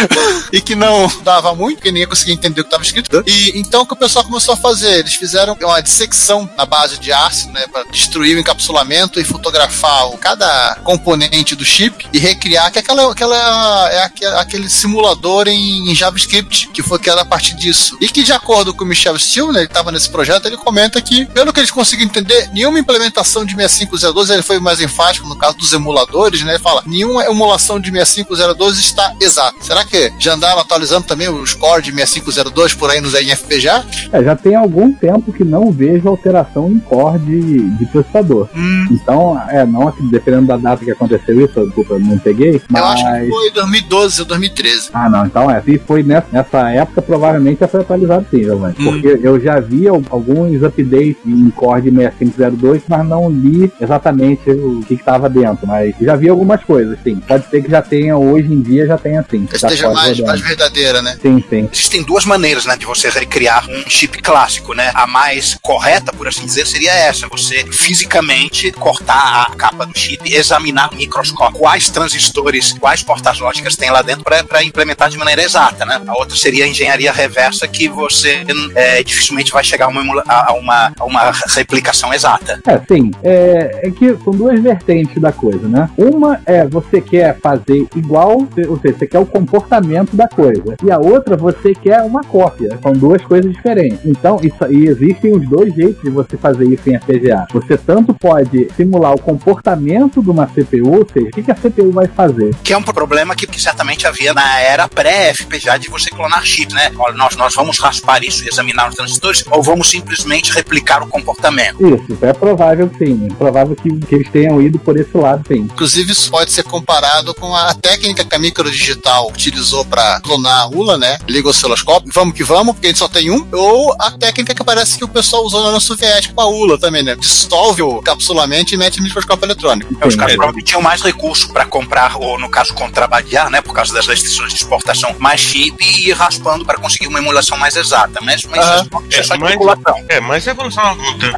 e 0.53 0.61
que 0.61 0.75
não 0.75 1.11
dava 1.23 1.55
muito, 1.55 1.77
porque 1.77 1.91
ninguém 1.91 2.09
conseguia 2.09 2.35
entender 2.35 2.61
o 2.61 2.65
que 2.65 2.69
estava 2.69 2.83
escrito. 2.83 3.23
E 3.27 3.59
então 3.59 3.83
o 3.83 3.87
que 3.87 3.93
o 3.95 3.97
pessoal 3.97 4.25
começou 4.25 4.55
a 4.55 4.57
fazer? 4.57 4.99
Eles 5.01 5.15
fizeram 5.15 5.57
uma 5.61 5.81
dissecção 5.81 6.49
na 6.57 6.65
base 6.65 6.99
de 6.99 7.13
ácido, 7.13 7.53
né, 7.53 7.67
para 7.67 7.85
destruir 7.91 8.37
o 8.37 8.41
encapsulamento 8.41 9.21
e 9.21 9.25
fotografar 9.25 10.09
cada 10.21 10.77
componente 10.85 11.55
do 11.55 11.65
chip 11.65 12.07
e 12.13 12.19
recriar 12.19 12.71
que 12.71 12.79
aquela, 12.79 13.11
aquela 13.11 13.89
é 13.91 14.03
aque- 14.03 14.25
aquele 14.25 14.69
simulador 14.69 15.49
em, 15.49 15.91
em 15.91 15.95
JavaScript 15.95 16.69
que 16.69 16.83
foi 16.83 16.99
criado 16.99 17.19
a 17.21 17.25
partir 17.25 17.55
disso. 17.55 17.97
E 18.01 18.09
que 18.09 18.23
de 18.23 18.33
acordo 18.33 18.75
com 18.75 18.85
o 18.85 18.87
Michel 18.87 19.19
Steele, 19.19 19.53
né, 19.53 19.59
ele 19.61 19.67
estava 19.67 19.91
nesse 19.93 20.09
projeto, 20.09 20.47
ele 20.47 20.57
comenta 20.57 21.01
que 21.01 21.27
pelo 21.27 21.53
que 21.53 21.61
eles 21.61 21.71
conseguiram 21.71 22.09
entender, 22.11 22.49
nenhuma 22.53 22.79
implementação 22.79 23.45
de 23.45 23.55
6502, 23.55 24.31
ele 24.31 24.43
foi 24.43 24.59
mais 24.59 24.81
enfático 24.81 25.29
no 25.29 25.37
caso 25.37 25.57
dos 25.57 25.73
emuladores, 25.73 26.43
né? 26.43 26.53
Ele 26.55 26.63
fala, 26.63 26.83
nenhuma 26.87 27.25
emulação 27.25 27.81
de 27.81 27.91
6502 27.91 28.79
está 28.79 29.15
exata. 29.21 29.57
Será 29.61 29.85
que 29.85 29.88
já 30.18 30.34
andaram 30.34 30.61
atualizando 30.61 31.07
também 31.07 31.28
os 31.28 31.55
core 31.55 31.82
de 31.82 31.93
6502 31.93 32.74
por 32.74 32.91
aí 32.91 33.01
nos 33.01 33.14
NFPGA? 33.14 33.84
É, 34.12 34.22
já 34.22 34.36
tem 34.36 34.55
algum 34.55 34.93
tempo 34.93 35.32
que 35.32 35.45
não 35.45 35.70
vejo 35.70 36.09
alteração 36.09 36.70
em 36.70 36.78
core 36.78 37.18
de, 37.18 37.70
de 37.70 37.86
processador. 37.86 38.49
Então, 38.91 39.41
é, 39.49 39.64
não 39.66 39.89
assim, 39.89 40.09
dependendo 40.09 40.47
da 40.47 40.57
data 40.57 40.84
que 40.84 40.91
aconteceu 40.91 41.41
isso, 41.45 41.64
desculpa, 41.66 41.99
não 41.99 42.18
peguei, 42.18 42.61
mas... 42.68 42.82
Eu 42.82 42.89
acho 42.89 43.05
que 43.20 43.28
foi 43.28 43.51
2012 43.53 44.20
ou 44.20 44.26
2013. 44.26 44.91
Ah, 44.93 45.09
não, 45.09 45.26
então 45.26 45.51
é. 45.51 45.61
Se 45.62 45.78
foi 45.78 46.03
nessa, 46.03 46.26
nessa 46.32 46.70
época, 46.70 47.03
provavelmente 47.03 47.61
já 47.61 47.68
foi 47.68 47.80
atualizado 47.80 48.26
sim, 48.30 48.43
Giovanni. 48.43 48.74
Hum. 48.78 48.84
Porque 48.84 49.20
eu 49.22 49.41
já 49.41 49.61
vi 49.61 49.86
al- 49.89 50.03
alguns 50.11 50.62
updates 50.62 51.16
em 51.26 51.51
Core 51.51 51.82
de 51.82 51.91
6502, 51.91 52.82
mas 52.89 53.07
não 53.07 53.30
li 53.30 53.70
exatamente 53.80 54.51
o 54.51 54.80
que 54.86 54.95
estava 54.95 55.28
dentro. 55.28 55.66
Mas 55.66 55.95
já 56.01 56.16
vi 56.16 56.28
algumas 56.28 56.62
coisas, 56.64 56.99
sim. 57.03 57.16
Pode 57.16 57.49
ser 57.49 57.62
que 57.62 57.70
já 57.70 57.82
tenha, 57.82 58.16
hoje 58.16 58.53
em 58.53 58.61
dia, 58.61 58.86
já 58.86 58.97
tenha 58.99 59.24
sim. 59.28 59.47
Já 59.55 59.68
Pode 59.83 59.95
mais, 59.95 60.20
mais 60.20 60.41
verdadeira, 60.41 61.03
né? 61.03 61.18
Sim, 61.20 61.43
sim. 61.49 61.68
Existem 61.72 62.03
duas 62.03 62.24
maneiras, 62.24 62.66
né, 62.66 62.76
de 62.76 62.87
você 62.87 63.09
recriar 63.09 63.68
um 63.68 63.89
chip 63.89 64.20
clássico, 64.22 64.74
né? 64.74 64.91
A 64.95 65.07
mais 65.07 65.57
correta, 65.62 66.12
por 66.12 66.29
assim 66.29 66.45
dizer, 66.45 66.66
seria 66.66 66.93
essa: 66.93 67.29
você 67.29 67.64
fisicamente 67.70 68.72
cortar 68.72 69.49
a 69.49 69.55
capa 69.57 69.87
do 69.87 69.97
chip, 69.97 70.33
examinar 70.33 70.91
no 70.91 70.99
microscópio 70.99 71.59
quais 71.59 71.91
transistores, 71.91 72.72
quais 72.72 73.03
portas 73.03 73.39
lógicas 73.39 73.76
tem 73.76 73.91
lá 73.91 74.03
dentro 74.03 74.24
para 74.24 74.62
implementar 74.62 75.09
de 75.09 75.18
maneira 75.18 75.43
exata, 75.43 75.85
né? 75.85 76.01
A 76.07 76.14
outra 76.14 76.37
seria 76.37 76.64
a 76.64 76.68
engenharia 76.68 77.12
reversa, 77.12 77.66
que 77.66 77.89
você 77.89 78.45
é, 78.74 79.03
dificilmente 79.03 79.53
vai 79.53 79.64
chegar 79.64 79.87
a 79.87 79.89
uma, 79.89 80.22
a 80.26 80.53
uma, 80.55 80.93
a 80.99 81.05
uma 81.05 81.33
replicação 81.55 82.12
exata. 82.12 82.61
É, 82.66 82.81
sim. 82.87 83.11
É, 83.22 83.81
é 83.85 83.91
que 83.91 84.16
são 84.24 84.33
duas 84.33 84.61
vertentes 84.61 85.20
da 85.20 85.33
coisa, 85.33 85.68
né? 85.68 85.89
Uma 85.97 86.41
é 86.47 86.66
você 86.66 87.01
quer 87.01 87.39
fazer 87.41 87.87
igual, 87.95 88.47
ou 88.68 88.81
seja, 88.81 88.99
você 88.99 89.07
quer 89.07 89.18
o 89.18 89.26
comportamento 89.26 89.68
da 90.12 90.29
coisa. 90.29 90.77
E 90.83 90.91
a 90.91 90.99
outra, 90.99 91.37
você 91.37 91.75
quer 91.75 92.03
uma 92.03 92.23
cópia. 92.25 92.79
São 92.83 92.93
duas 92.93 93.23
coisas 93.23 93.53
diferentes. 93.53 94.01
Então, 94.05 94.39
isso, 94.43 94.57
e 94.71 94.87
existem 94.87 95.37
os 95.37 95.49
dois 95.49 95.75
jeitos 95.75 96.03
de 96.03 96.11
você 96.11 96.37
fazer 96.37 96.66
isso 96.66 96.89
em 96.89 96.99
FPGA. 96.99 97.47
Você 97.53 97.77
tanto 97.77 98.14
pode 98.14 98.69
simular 98.77 99.14
o 99.14 99.21
comportamento 99.21 100.23
de 100.23 100.31
uma 100.31 100.47
CPU, 100.47 100.99
ou 100.99 101.07
seja, 101.12 101.29
o 101.29 101.31
que, 101.31 101.51
a 101.51 101.55
CPU 101.55 101.91
vai 101.93 102.07
fazer. 102.07 102.55
Que 102.62 102.73
é 102.73 102.79
um 102.79 102.83
problema 102.83 103.35
que, 103.35 103.47
que 103.47 103.61
certamente 103.61 104.07
havia 104.07 104.33
na 104.33 104.61
era 104.61 104.89
pré-FPGA 104.89 105.79
de 105.79 105.89
você 105.89 106.11
clonar 106.11 106.45
chips, 106.45 106.75
né? 106.75 106.91
Olha, 106.99 107.14
Nós, 107.14 107.37
nós 107.37 107.55
vamos 107.55 107.79
raspar 107.79 108.23
isso 108.25 108.45
e 108.45 108.49
examinar 108.49 108.89
os 108.89 108.95
transistores, 108.95 109.45
ou 109.51 109.62
vamos 109.62 109.91
simplesmente 109.91 110.53
replicar 110.53 111.03
o 111.03 111.07
comportamento. 111.07 111.77
Isso, 111.87 112.19
é 112.23 112.33
provável 112.33 112.91
sim. 112.99 113.29
É 113.31 113.35
provável 113.35 113.77
que, 113.77 113.91
que 113.91 114.14
eles 114.14 114.31
tenham 114.31 114.61
ido 114.61 114.79
por 114.79 114.99
esse 114.99 115.16
lado, 115.16 115.45
sim. 115.47 115.61
Inclusive, 115.61 116.12
isso 116.12 116.31
pode 116.31 116.53
ser 116.53 116.62
comparado 116.62 117.35
com 117.35 117.55
a 117.55 117.75
técnica 117.75 118.25
que 118.25 118.35
a 118.35 118.39
microdigital 118.39 119.33
utilizou 119.59 119.85
para 119.85 120.21
clonar 120.21 120.63
a 120.63 120.67
ULA, 120.69 120.97
né? 120.97 121.19
Liga 121.29 121.49
o 121.49 121.51
osciloscópio, 121.51 122.11
vamos 122.15 122.35
que 122.35 122.45
vamos, 122.45 122.75
porque 122.75 122.87
a 122.87 122.91
gente 122.91 122.99
só 122.99 123.09
tem 123.09 123.31
um. 123.31 123.47
Ou 123.53 123.95
a 123.99 124.11
técnica 124.13 124.55
que 124.55 124.63
parece 124.65 124.97
que 124.97 125.05
o 125.05 125.09
pessoal 125.09 125.45
usou 125.45 125.61
na 125.61 125.67
União 125.69 125.81
Soviética 125.81 126.33
com 126.35 126.41
a 126.41 126.47
ULA 126.47 126.79
também, 126.79 127.03
né? 127.03 127.17
Dissolve 127.17 127.83
o 127.83 128.01
capsulamento 128.03 128.73
e 128.75 128.77
mete 128.77 128.99
no 128.99 129.05
microscópio 129.05 129.47
eletrônico. 129.47 129.97
É, 130.01 130.07
Os 130.07 130.15
caras 130.15 130.35
provavelmente 130.35 130.67
tinham 130.67 130.81
mais 130.83 131.03
recurso 131.03 131.53
para 131.53 131.67
comprar, 131.67 132.17
ou 132.17 132.39
no 132.39 132.49
caso, 132.49 132.73
contrabandear, 132.75 133.51
né? 133.51 133.61
Por 133.61 133.75
causa 133.75 133.93
das 133.93 134.07
restrições 134.07 134.53
de 134.53 134.61
exportação, 134.61 135.15
mais 135.19 135.41
chip 135.41 135.77
e 135.85 136.09
ir 136.09 136.13
raspando 136.13 136.65
para 136.65 136.79
conseguir 136.79 137.07
uma 137.09 137.19
emulação 137.19 137.57
mais 137.59 137.75
exata. 137.77 138.21
Mas, 138.23 138.43
mas 138.45 138.65
Aham. 138.65 138.89
isso 139.11 139.21
é 139.21 139.23
só 139.23 139.35
É, 139.35 139.39
mas- 139.39 139.51
especulação. 139.51 140.05
É, 140.09 140.21
mas 140.21 140.47
é 140.47 140.55
pergunta. 140.55 140.79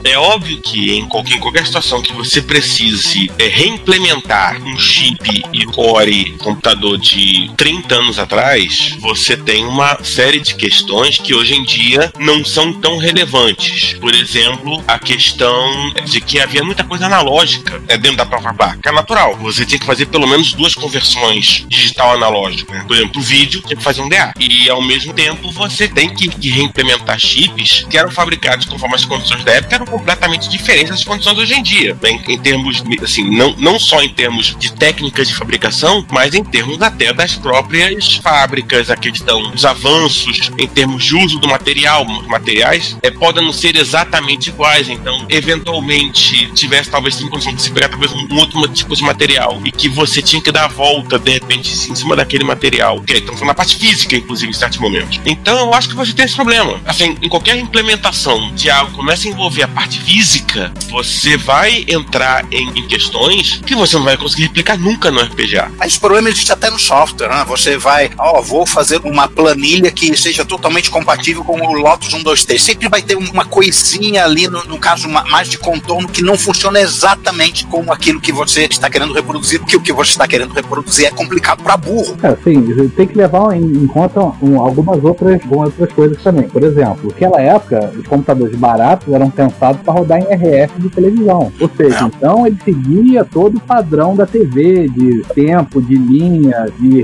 É 0.04 0.18
óbvio 0.18 0.60
que 0.60 0.92
em 0.92 1.06
qualquer, 1.08 1.34
em 1.36 1.40
qualquer 1.40 1.64
situação 1.66 2.02
que 2.02 2.12
você 2.12 2.42
precise 2.42 3.30
é, 3.38 3.46
reimplementar 3.48 4.60
um 4.62 4.78
chip 4.78 5.42
e 5.52 5.64
core 5.66 6.36
computador 6.38 6.98
de 6.98 7.50
30 7.56 7.99
anos 8.00 8.18
atrás, 8.18 8.96
você 8.98 9.36
tem 9.36 9.64
uma 9.64 10.02
série 10.02 10.40
de 10.40 10.54
questões 10.54 11.18
que 11.18 11.34
hoje 11.34 11.54
em 11.54 11.64
dia 11.64 12.12
não 12.18 12.44
são 12.44 12.72
tão 12.72 12.98
relevantes. 12.98 13.94
Por 13.94 14.14
exemplo, 14.14 14.82
a 14.86 14.98
questão 14.98 15.92
de 16.04 16.20
que 16.20 16.40
havia 16.40 16.64
muita 16.64 16.84
coisa 16.84 17.06
analógica 17.06 17.78
né, 17.80 17.96
dentro 17.96 18.16
da 18.16 18.26
própria 18.26 18.54
placa. 18.54 18.88
É 18.88 18.92
natural. 18.92 19.36
Você 19.36 19.64
tinha 19.64 19.78
que 19.78 19.86
fazer 19.86 20.06
pelo 20.06 20.26
menos 20.26 20.52
duas 20.52 20.74
conversões 20.74 21.64
digital 21.68 22.14
analógico. 22.14 22.72
Né? 22.72 22.84
Por 22.86 22.96
exemplo, 22.96 23.20
o 23.20 23.24
vídeo 23.24 23.62
tinha 23.62 23.76
que 23.76 23.82
fazer 23.82 24.00
um 24.00 24.08
DA. 24.08 24.32
E 24.38 24.68
ao 24.68 24.82
mesmo 24.82 25.12
tempo 25.12 25.50
você 25.52 25.86
tem 25.86 26.12
que, 26.14 26.28
que 26.28 26.50
reimplementar 26.50 27.18
chips 27.18 27.86
que 27.88 27.96
eram 27.96 28.10
fabricados 28.10 28.66
conforme 28.66 28.94
as 28.94 29.04
condições 29.04 29.44
da 29.44 29.52
época 29.52 29.74
eram 29.76 29.86
completamente 29.86 30.48
diferentes 30.48 30.90
das 30.90 31.04
condições 31.04 31.38
hoje 31.38 31.54
em 31.54 31.62
dia. 31.62 31.96
Né? 32.02 32.10
Em, 32.10 32.34
em 32.34 32.38
termos, 32.38 32.82
assim, 33.02 33.36
não, 33.36 33.54
não 33.58 33.78
só 33.78 34.02
em 34.02 34.08
termos 34.08 34.56
de 34.58 34.72
técnicas 34.72 35.28
de 35.28 35.34
fabricação, 35.34 36.04
mas 36.10 36.34
em 36.34 36.42
termos 36.42 36.80
até 36.82 37.12
das 37.12 37.34
próprias 37.34 37.89
fábricas, 38.16 38.90
a 38.90 38.96
questão 38.96 39.50
dos 39.50 39.64
avanços 39.64 40.50
em 40.58 40.66
termos 40.66 41.04
de 41.04 41.16
uso 41.16 41.38
do 41.38 41.48
material, 41.48 42.06
os 42.06 42.26
materiais 42.26 42.96
é, 43.02 43.10
podem 43.10 43.44
não 43.44 43.52
ser 43.52 43.76
exatamente 43.76 44.50
iguais. 44.50 44.88
Então, 44.88 45.26
eventualmente, 45.28 46.50
tivesse 46.52 46.90
talvez 46.90 47.14
sem 47.14 47.28
condição 47.28 47.54
de 47.54 47.62
se 47.62 47.70
pegar 47.70 47.88
talvez 47.88 48.12
um 48.12 48.36
outro 48.36 48.66
tipo 48.68 48.94
de 48.94 49.02
material 49.02 49.60
e 49.64 49.72
que 49.72 49.88
você 49.88 50.22
tinha 50.22 50.42
que 50.42 50.52
dar 50.52 50.64
a 50.64 50.68
volta 50.68 51.18
de 51.18 51.32
repente 51.32 51.70
em 51.90 51.94
cima 51.94 52.16
daquele 52.16 52.44
material. 52.44 52.98
Ok, 52.98 53.16
estamos 53.16 53.40
falando 53.40 53.48
da 53.48 53.54
parte 53.54 53.76
física, 53.76 54.16
inclusive, 54.16 54.50
em 54.50 54.54
certos 54.54 54.78
momentos. 54.78 55.20
Então, 55.24 55.58
eu 55.58 55.74
acho 55.74 55.88
que 55.88 55.94
você 55.94 56.12
tem 56.12 56.24
esse 56.24 56.36
problema. 56.36 56.80
Assim, 56.84 57.16
em 57.20 57.28
qualquer 57.28 57.56
implementação 57.56 58.52
de 58.54 58.70
algo 58.70 58.90
que 58.90 58.96
começa 58.96 59.26
a 59.26 59.30
envolver 59.30 59.62
a 59.62 59.68
parte 59.68 60.00
física, 60.00 60.72
você 60.88 61.36
vai 61.36 61.84
entrar 61.88 62.44
em, 62.52 62.68
em 62.70 62.86
questões 62.86 63.60
que 63.64 63.74
você 63.74 63.96
não 63.96 64.04
vai 64.04 64.16
conseguir 64.16 64.44
replicar 64.44 64.76
nunca 64.76 65.10
no 65.10 65.20
FPGA. 65.20 65.70
Mas 65.78 65.92
esse 65.92 66.00
problema 66.00 66.28
existe 66.28 66.52
até 66.52 66.70
no 66.70 66.78
software, 66.78 67.28
né? 67.28 67.44
Você 67.46 67.78
vai, 67.80 68.10
ó, 68.18 68.40
vou 68.40 68.66
fazer 68.66 69.00
uma 69.04 69.26
planilha 69.26 69.90
que 69.90 70.16
seja 70.16 70.44
totalmente 70.44 70.90
compatível 70.90 71.42
com 71.42 71.58
o 71.60 71.72
Lotus 71.72 72.12
1, 72.12 72.22
2, 72.22 72.44
3. 72.44 72.62
Sempre 72.62 72.88
vai 72.88 73.02
ter 73.02 73.16
uma 73.16 73.44
coisinha 73.44 74.24
ali, 74.24 74.46
no, 74.46 74.62
no 74.64 74.78
caso 74.78 75.08
mais 75.08 75.48
de 75.48 75.58
contorno, 75.58 76.08
que 76.08 76.22
não 76.22 76.36
funciona 76.38 76.80
exatamente 76.80 77.66
como 77.66 77.92
aquilo 77.92 78.20
que 78.20 78.32
você 78.32 78.64
está 78.70 78.88
querendo 78.90 79.12
reproduzir, 79.12 79.58
porque 79.60 79.76
o 79.76 79.80
que 79.80 79.92
você 79.92 80.12
está 80.12 80.28
querendo 80.28 80.52
reproduzir 80.52 81.06
é 81.06 81.10
complicado 81.10 81.62
para 81.62 81.76
burro. 81.76 82.16
É, 82.22 82.36
sim, 82.44 82.88
tem 82.96 83.06
que 83.06 83.16
levar 83.16 83.56
em, 83.56 83.62
em 83.62 83.86
conta 83.86 84.20
um, 84.42 84.60
algumas 84.60 85.02
outras, 85.02 85.40
outras 85.50 85.92
coisas 85.92 86.22
também. 86.22 86.48
Por 86.48 86.62
exemplo, 86.62 87.08
naquela 87.08 87.40
época, 87.40 87.92
os 87.98 88.06
computadores 88.06 88.54
baratos 88.56 89.12
eram 89.12 89.30
pensados 89.30 89.80
para 89.82 89.92
rodar 89.94 90.18
em 90.20 90.24
RF 90.24 90.78
de 90.78 90.88
televisão. 90.90 91.50
Ou 91.58 91.70
seja, 91.76 92.00
É. 92.00 92.02
então 92.04 92.46
ele 92.46 92.58
seguia 92.64 93.24
todo 93.24 93.56
o 93.56 93.60
padrão 93.60 94.14
da 94.14 94.26
TV, 94.26 94.88
de 94.88 95.22
tempo, 95.34 95.80
de 95.80 95.96
linha, 95.96 96.66
de 96.78 97.00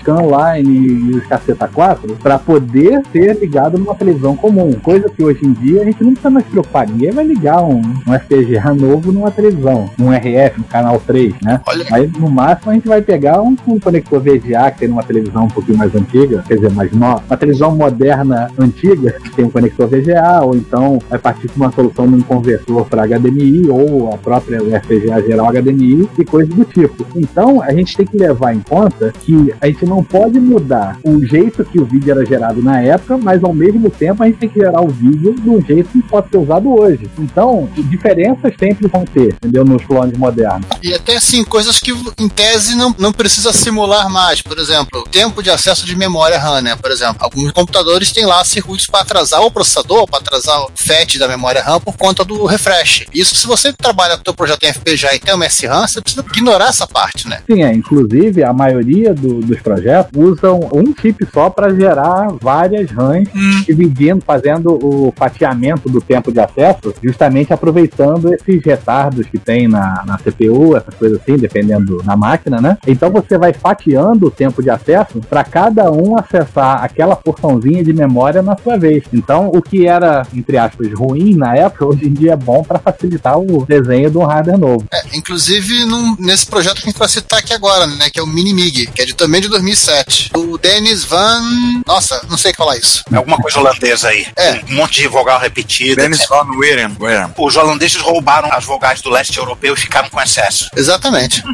retrato, 0.00 0.20
scanline 0.20 0.70
e 0.70 1.16
os 1.16 1.26
caceta 1.26 1.68
4, 1.68 2.16
para 2.16 2.38
poder 2.38 3.02
ser 3.12 3.38
ligado 3.38 3.78
numa 3.78 3.94
televisão 3.94 4.36
comum. 4.36 4.72
Coisa 4.82 5.08
que 5.08 5.22
hoje 5.22 5.44
em 5.44 5.52
dia 5.52 5.82
a 5.82 5.84
gente 5.84 6.02
não 6.02 6.12
precisa 6.12 6.30
mais 6.30 6.44
se 6.44 6.50
preocupar. 6.50 6.88
Ninguém 6.88 7.10
vai 7.12 7.24
ligar 7.24 7.62
um, 7.62 7.80
um 7.80 8.18
FPGA 8.18 8.74
novo 8.74 9.12
numa 9.12 9.30
televisão, 9.30 9.90
num 9.98 10.12
RF, 10.12 10.58
no 10.58 10.64
canal 10.64 11.00
3, 11.06 11.34
né? 11.42 11.60
Olha, 11.66 11.84
Mas 11.90 12.12
no 12.12 12.30
máximo 12.30 12.70
a 12.70 12.74
gente 12.74 12.88
vai 12.88 13.02
pegar 13.02 13.40
um, 13.42 13.56
um 13.66 13.78
conector 13.78 14.20
VGA 14.20 14.70
que 14.70 14.80
tem 14.80 14.88
numa 14.88 15.02
televisão 15.02 15.44
um 15.44 15.48
pouquinho 15.48 15.78
mais 15.78 15.94
antiga, 15.94 16.42
quer 16.46 16.56
dizer, 16.56 16.72
mais 16.72 16.92
nova, 16.92 17.22
uma 17.28 17.36
televisão 17.36 17.74
moderna 17.76 18.50
antiga 18.58 19.12
que 19.12 19.30
tem 19.30 19.44
um 19.44 19.50
conector 19.50 19.86
VGA, 19.88 20.40
ou 20.42 20.56
então 20.56 20.98
vai 21.08 21.18
partir 21.18 21.48
com 21.48 21.56
uma 21.56 21.72
solução 21.72 22.06
num 22.06 22.20
conversor 22.20 22.86
para 22.86 23.06
HDMI, 23.06 23.68
ou 23.68 24.12
a 24.12 24.18
própria 24.18 24.60
FPGA 24.80 25.22
geral 25.22 25.52
HDMI 25.52 26.08
e 26.18 26.24
coisas 26.24 26.54
do 26.54 26.64
tipo. 26.64 27.06
Então 27.14 27.62
a 27.62 27.72
gente 27.72 27.96
tem 27.96 28.06
que 28.06 28.16
levar 28.16 28.54
em 28.54 28.60
conta 28.60 29.12
que 29.20 29.52
a 29.60 29.66
gente 29.66 29.84
não 29.90 30.04
pode 30.04 30.38
mudar 30.38 30.96
o 31.04 31.24
jeito 31.26 31.64
que 31.64 31.80
o 31.80 31.84
vídeo 31.84 32.12
era 32.12 32.24
gerado 32.24 32.62
na 32.62 32.80
época, 32.80 33.18
mas 33.18 33.42
ao 33.42 33.52
mesmo 33.52 33.90
tempo 33.90 34.22
a 34.22 34.26
gente 34.26 34.38
tem 34.38 34.48
que 34.48 34.60
gerar 34.60 34.80
o 34.80 34.88
vídeo 34.88 35.32
do 35.34 35.60
jeito 35.60 35.88
que 35.90 36.00
pode 36.02 36.30
ser 36.30 36.36
usado 36.38 36.72
hoje. 36.72 37.10
Então, 37.18 37.68
diferenças 37.76 38.54
sempre 38.58 38.86
vão 38.88 39.04
ter, 39.04 39.34
entendeu? 39.34 39.64
Nos 39.64 39.84
clones 39.84 40.16
modernos. 40.16 40.66
E 40.82 40.94
até 40.94 41.16
assim, 41.16 41.42
coisas 41.44 41.78
que 41.80 41.92
em 42.18 42.28
tese 42.28 42.76
não, 42.76 42.94
não 42.98 43.12
precisa 43.12 43.52
simular 43.52 44.08
mais. 44.08 44.40
Por 44.40 44.58
exemplo, 44.58 45.02
tempo 45.10 45.42
de 45.42 45.50
acesso 45.50 45.84
de 45.84 45.96
memória 45.96 46.38
RAM, 46.38 46.60
né? 46.62 46.76
Por 46.76 46.90
exemplo, 46.92 47.16
alguns 47.20 47.50
computadores 47.50 48.12
têm 48.12 48.24
lá 48.24 48.44
circuitos 48.44 48.86
para 48.86 49.00
atrasar 49.00 49.42
o 49.42 49.50
processador, 49.50 50.06
para 50.08 50.20
atrasar 50.20 50.60
o 50.62 50.70
FAT 50.74 51.18
da 51.18 51.26
memória 51.26 51.60
RAM 51.62 51.80
por 51.80 51.96
conta 51.96 52.24
do 52.24 52.44
refresh. 52.46 53.06
Isso, 53.12 53.34
se 53.34 53.46
você 53.46 53.72
trabalha 53.72 54.14
com 54.14 54.20
o 54.20 54.24
teu 54.24 54.34
projeto 54.34 54.62
em 54.64 54.72
FPGA 54.72 55.14
e 55.14 55.18
tem 55.18 55.34
uma 55.34 55.46
SRAM, 55.46 55.86
você 55.88 56.00
precisa 56.00 56.24
ignorar 56.32 56.68
essa 56.68 56.86
parte, 56.86 57.28
né? 57.28 57.40
Sim, 57.50 57.64
é. 57.64 57.72
Inclusive, 57.72 58.44
a 58.44 58.52
maioria 58.52 59.12
do- 59.12 59.40
dos 59.40 59.60
projetos 59.60 59.79
usam 60.16 60.60
um 60.72 60.94
chip 60.98 61.26
só 61.32 61.50
para 61.50 61.74
gerar 61.74 62.28
várias 62.40 62.90
RAMs, 62.90 63.28
dividindo, 63.66 64.22
fazendo 64.24 64.74
o 64.82 65.12
fatiamento 65.16 65.88
do 65.88 66.00
tempo 66.00 66.32
de 66.32 66.40
acesso, 66.40 66.94
justamente 67.02 67.52
aproveitando 67.52 68.32
esses 68.32 68.62
retardos 68.64 69.26
que 69.26 69.38
tem 69.38 69.68
na, 69.68 70.02
na 70.06 70.18
CPU, 70.18 70.76
essas 70.76 70.94
coisas 70.94 71.20
assim, 71.20 71.36
dependendo 71.36 72.02
da 72.02 72.16
máquina, 72.16 72.60
né? 72.60 72.78
Então 72.86 73.10
você 73.10 73.36
vai 73.38 73.52
fatiando 73.52 74.26
o 74.26 74.30
tempo 74.30 74.62
de 74.62 74.70
acesso 74.70 75.20
para 75.28 75.44
cada 75.44 75.90
um 75.90 76.18
acessar 76.18 76.82
aquela 76.82 77.16
porçãozinha 77.16 77.82
de 77.84 77.92
memória 77.92 78.42
na 78.42 78.56
sua 78.56 78.76
vez. 78.78 79.04
Então, 79.12 79.48
o 79.54 79.60
que 79.62 79.86
era, 79.86 80.26
entre 80.34 80.56
aspas, 80.56 80.88
ruim 80.92 81.34
na 81.36 81.54
época, 81.56 81.86
hoje 81.86 82.06
em 82.06 82.12
dia 82.12 82.32
é 82.32 82.36
bom 82.36 82.62
para 82.62 82.78
facilitar 82.78 83.38
o 83.38 83.64
desenho 83.66 84.10
de 84.10 84.18
um 84.18 84.24
hardware 84.24 84.58
novo. 84.58 84.84
É, 84.92 85.16
inclusive 85.16 85.84
num- 85.84 86.16
nesse 86.18 86.46
projeto 86.46 86.76
que 86.76 86.88
a 86.88 86.90
gente 86.90 86.98
vai 86.98 87.08
citar 87.08 87.38
aqui 87.38 87.52
agora, 87.52 87.86
né? 87.86 88.08
Que 88.10 88.18
é 88.18 88.22
o 88.22 88.26
Minimig, 88.26 88.86
que 88.86 89.02
é 89.02 89.04
de, 89.04 89.14
também 89.14 89.40
de 89.40 89.48
2007. 89.70 90.30
O 90.36 90.58
Dennis 90.58 91.04
Van. 91.04 91.42
Nossa, 91.86 92.20
não 92.28 92.36
sei 92.36 92.52
falar 92.52 92.76
isso. 92.76 93.04
é 93.12 93.16
alguma 93.16 93.36
coisa 93.36 93.60
holandesa 93.60 94.08
aí. 94.08 94.26
É. 94.36 94.60
Um 94.68 94.74
monte 94.76 95.00
de 95.00 95.08
vogal 95.08 95.38
repetida. 95.38 96.02
Dennis 96.02 96.20
etc. 96.20 96.30
Van 96.30 96.56
Weren. 96.56 96.96
Os 97.38 97.56
holandeses 97.56 98.00
roubaram 98.00 98.52
as 98.52 98.64
vogais 98.64 99.00
do 99.00 99.10
leste 99.10 99.38
europeu 99.38 99.74
e 99.74 99.76
ficaram 99.76 100.08
com 100.10 100.20
excesso. 100.20 100.68
Exatamente. 100.76 101.42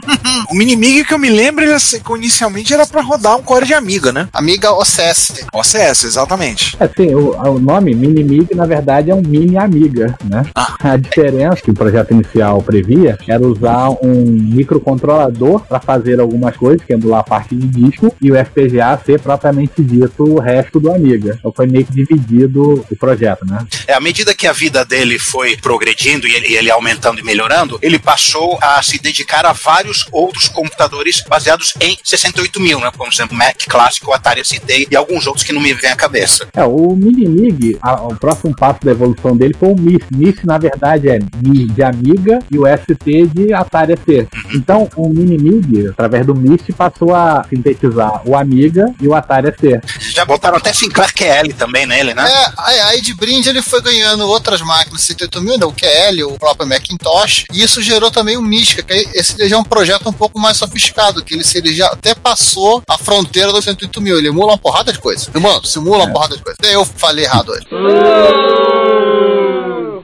O 0.50 0.54
Minimig 0.54 1.04
que 1.04 1.14
eu 1.14 1.18
me 1.18 1.28
lembro, 1.28 1.64
ele, 1.64 1.74
inicialmente 2.16 2.72
era 2.72 2.86
pra 2.86 3.02
rodar 3.02 3.36
um 3.36 3.42
core 3.42 3.66
de 3.66 3.74
Amiga, 3.74 4.12
né? 4.12 4.28
Amiga 4.32 4.72
OCS. 4.72 5.44
OCS, 5.52 6.04
exatamente. 6.04 6.76
Assim, 6.78 7.14
o, 7.14 7.30
o 7.36 7.58
nome 7.58 7.94
Minimig, 7.94 8.54
na 8.54 8.64
verdade, 8.66 9.10
é 9.10 9.14
um 9.14 9.22
mini 9.22 9.56
amiga, 9.56 10.16
né? 10.24 10.44
A 10.54 10.96
diferença 10.96 11.62
que 11.62 11.70
o 11.70 11.74
projeto 11.74 12.12
inicial 12.12 12.62
previa 12.62 13.18
era 13.26 13.44
usar 13.46 13.90
um 14.02 14.22
microcontrolador 14.24 15.60
para 15.60 15.80
fazer 15.80 16.20
algumas 16.20 16.56
coisas, 16.56 16.84
que 16.84 16.92
emular 16.92 17.20
a 17.20 17.24
parte 17.24 17.54
de 17.54 17.66
disco, 17.66 18.05
e 18.20 18.30
o 18.30 18.36
FPGA 18.36 18.98
ser 19.04 19.20
propriamente 19.20 19.82
dito 19.82 20.24
o 20.24 20.38
resto 20.40 20.78
do 20.80 20.92
Amiga. 20.92 21.36
Então 21.38 21.52
foi 21.54 21.66
meio 21.66 21.84
que 21.84 21.92
dividido 21.92 22.84
o 22.90 22.96
projeto, 22.96 23.44
né? 23.46 23.66
É, 23.86 23.94
à 23.94 24.00
medida 24.00 24.34
que 24.34 24.46
a 24.46 24.52
vida 24.52 24.84
dele 24.84 25.18
foi 25.18 25.56
progredindo 25.56 26.26
e 26.26 26.34
ele, 26.34 26.54
ele 26.54 26.70
aumentando 26.70 27.20
e 27.20 27.22
melhorando, 27.24 27.78
ele 27.82 27.98
passou 27.98 28.58
a 28.62 28.82
se 28.82 28.98
dedicar 29.00 29.44
a 29.46 29.52
vários 29.52 30.06
outros 30.12 30.48
computadores 30.48 31.22
baseados 31.28 31.74
em 31.80 31.96
68 32.02 32.60
mil, 32.60 32.78
né? 32.80 32.90
Como 32.96 33.06
por 33.10 33.14
exemplo 33.14 33.34
o 33.34 33.38
Mac 33.38 33.56
clássico, 33.68 34.10
o 34.10 34.14
Atari 34.14 34.44
ST 34.44 34.88
e 34.90 34.96
alguns 34.96 35.26
outros 35.26 35.44
que 35.44 35.52
não 35.52 35.60
me 35.60 35.72
vêm 35.72 35.90
à 35.90 35.96
cabeça. 35.96 36.48
É, 36.54 36.64
o 36.64 36.94
Minimig, 36.96 37.78
a- 37.80 38.02
o 38.02 38.14
próximo 38.16 38.54
passo 38.54 38.80
da 38.84 38.90
evolução 38.92 39.36
dele 39.36 39.54
foi 39.58 39.70
o 39.70 39.76
MIS. 39.80 40.02
MIS, 40.10 40.36
na 40.44 40.58
verdade, 40.58 41.08
é 41.08 41.18
Mi 41.42 41.66
de 41.66 41.82
Amiga 41.82 42.38
e 42.50 42.58
o 42.58 42.64
ST 42.66 43.26
de 43.26 43.52
Atari 43.52 43.94
ST. 43.96 44.28
Então, 44.54 44.88
o 44.96 45.08
Minimig, 45.08 45.88
através 45.88 46.26
do 46.26 46.34
MIS, 46.34 46.62
passou 46.76 47.14
a 47.14 47.44
sintetizar 47.48 47.85
o 48.24 48.36
Amiga 48.36 48.92
e 49.00 49.08
o 49.08 49.14
Atari 49.14 49.52
ST. 49.52 49.80
Já 50.12 50.24
botaram 50.24 50.56
até 50.56 50.72
Sinclair 50.72 51.12
QL 51.14 51.54
também 51.56 51.86
nele, 51.86 52.14
né? 52.14 52.26
É, 52.28 52.52
aí, 52.86 53.00
de 53.00 53.14
brinde 53.14 53.48
ele 53.48 53.62
foi 53.62 53.80
ganhando 53.80 54.26
outras 54.26 54.60
máquinas 54.60 55.02
78 55.02 55.42
mil, 55.42 55.58
né, 55.58 55.66
o 55.66 55.72
QL, 55.72 56.24
o 56.32 56.38
próprio 56.38 56.68
Macintosh, 56.68 57.44
e 57.52 57.62
isso 57.62 57.82
gerou 57.82 58.10
também 58.10 58.36
o 58.36 58.42
Mística, 58.42 58.82
que 58.82 58.92
aí 58.92 59.08
esse 59.14 59.36
já 59.48 59.56
é 59.56 59.58
um 59.58 59.64
projeto 59.64 60.08
um 60.08 60.12
pouco 60.12 60.38
mais 60.38 60.56
sofisticado, 60.56 61.24
que 61.24 61.34
ele, 61.34 61.44
se 61.44 61.58
ele 61.58 61.74
já 61.74 61.86
até 61.86 62.14
passou 62.14 62.82
a 62.88 62.98
fronteira 62.98 63.52
dos 63.52 63.64
108 63.64 64.00
mil, 64.00 64.18
ele 64.18 64.28
emula 64.28 64.52
uma 64.52 64.58
porrada 64.58 64.92
de 64.92 64.98
coisa. 64.98 65.30
Mano, 65.34 65.64
simula 65.64 66.04
uma 66.04 66.12
porrada 66.12 66.36
de 66.36 66.42
coisa. 66.42 66.56
Até 66.58 66.74
eu 66.74 66.84
falei 66.84 67.24
errado 67.24 67.50
hoje. 67.50 67.66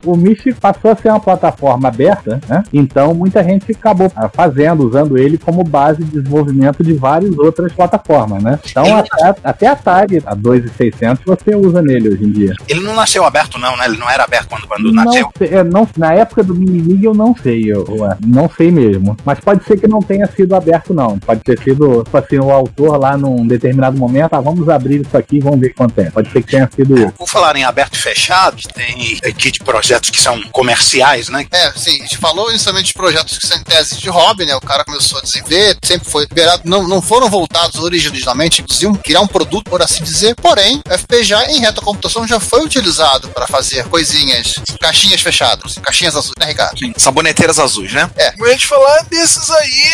O 0.05 0.17
Mystic 0.17 0.57
passou 0.59 0.91
a 0.91 0.97
ser 0.97 1.09
uma 1.09 1.21
plataforma 1.21 1.89
aberta, 1.89 2.41
né? 2.49 2.63
Então 2.73 3.15
muita 3.15 3.43
gente 3.43 3.73
acabou 3.73 4.11
ah, 4.17 4.29
fazendo, 4.29 4.87
usando 4.87 5.17
ele 5.19 5.39
como 5.39 5.63
base 5.65 6.03
de 6.03 6.21
desenvolvimento 6.21 6.83
de 6.83 6.93
várias 6.95 7.37
outras 7.39 7.73
plataformas, 7.73 8.43
né? 8.43 8.59
Então 8.69 8.85
até, 8.97 9.35
até 9.45 9.67
a 9.67 9.73
Atari, 9.73 10.23
a 10.25 10.35
2600, 10.35 11.25
você 11.25 11.55
usa 11.55 11.83
nele 11.83 12.09
hoje 12.09 12.25
em 12.25 12.31
dia. 12.31 12.55
Ele 12.69 12.81
não 12.81 12.95
nasceu 12.95 13.25
aberto, 13.25 13.59
não, 13.59 13.77
né? 13.77 13.87
Ele 13.87 13.97
não 13.99 14.09
era 14.09 14.25
aberto 14.25 14.49
quando, 14.49 14.67
quando 14.67 14.93
Não, 14.93 15.05
nasceu. 15.05 15.31
sei- 15.37 15.49
é, 15.55 15.65
não, 15.65 15.87
na 15.97 16.13
época 16.15 16.43
do 16.43 16.55
Minimig 16.55 17.05
eu 17.05 17.15
não 17.15 17.35
sei, 17.35 17.63
eu, 17.71 17.85
eu, 17.89 18.07
é, 18.07 18.17
não 18.27 18.49
sei 18.49 18.71
mesmo. 18.71 19.17
Mas 19.25 19.41
pode 19.41 19.65
ser 19.65 19.79
que 19.79 19.89
não 19.89 20.01
tenha 20.01 20.27
sido 20.27 20.55
aberto, 20.55 20.95
não. 20.95 21.19
Pode 21.19 21.41
ter 21.41 21.59
sido, 21.61 22.03
tipo 22.05 22.17
assim, 22.17 22.39
o 22.39 22.51
autor 22.51 22.97
lá 22.99 23.17
num 23.17 23.47
determinado 23.47 23.97
momento, 23.99 24.35
ah, 24.35 24.41
vamos 24.41 24.69
abrir 24.69 25.01
isso 25.01 25.17
aqui 25.17 25.37
e 25.37 25.41
vamos 25.41 25.61
ver 25.61 25.67
o 25.69 25.75
que 25.75 25.83
acontece. 25.83 26.11
Pode 26.11 26.31
ser 26.31 26.43
que 26.43 26.51
tenha 26.51 26.69
sido. 26.75 27.13
Por 27.13 27.29
falar 27.29 27.57
em 27.57 27.65
aberto 27.65 27.95
e 27.95 27.99
fechado, 27.99 28.57
tem 28.75 28.97
Kid 29.35 29.61
Project 29.65 29.92
projetos 29.93 30.11
que 30.11 30.21
são 30.23 30.41
comerciais, 30.51 31.29
né? 31.29 31.47
É, 31.53 31.71
sim, 31.73 31.99
a 32.01 32.03
gente 32.05 32.17
falou 32.17 32.49
inicialmente 32.51 32.89
de 32.89 32.95
projetos 32.95 33.37
que 33.39 33.47
são 33.47 33.59
em 33.59 33.63
tese 33.63 33.99
de 33.99 34.09
hobby, 34.09 34.47
né? 34.47 34.55
O 34.57 34.61
cara 34.61 34.85
começou 34.85 35.19
a 35.19 35.23
desenvolver, 35.23 35.77
sempre 35.85 36.09
foi 36.11 36.23
liberado, 36.25 36.63
não, 36.65 36.89
não 36.89 37.03
foram 37.03 37.29
voltados 37.29 37.79
originalmente, 37.81 38.65
iam 38.81 38.95
criar 38.95 39.21
um 39.21 39.27
produto, 39.27 39.69
por 39.69 39.83
assim 39.83 40.03
dizer, 40.03 40.35
porém, 40.37 40.81
o 40.89 40.99
FPGA 40.99 41.45
em 41.51 41.61
reta 41.61 41.81
computação 41.83 42.27
já 42.27 42.41
foi 42.41 42.65
utilizado 42.65 43.29
para 43.29 43.47
fazer 43.47 43.85
coisinhas, 43.89 44.55
caixinhas 44.81 45.21
fechadas, 45.21 45.75
caixinhas 45.83 46.17
azuis, 46.17 46.33
né, 46.39 46.47
Ricardo? 46.47 46.79
Sim, 46.79 46.93
saboneteiras 46.97 47.59
azuis, 47.59 47.93
né? 47.93 48.11
É. 48.17 48.33
Vou 48.37 48.57
te 48.57 48.67
falar 48.67 49.03
desses 49.05 49.51
aí, 49.51 49.93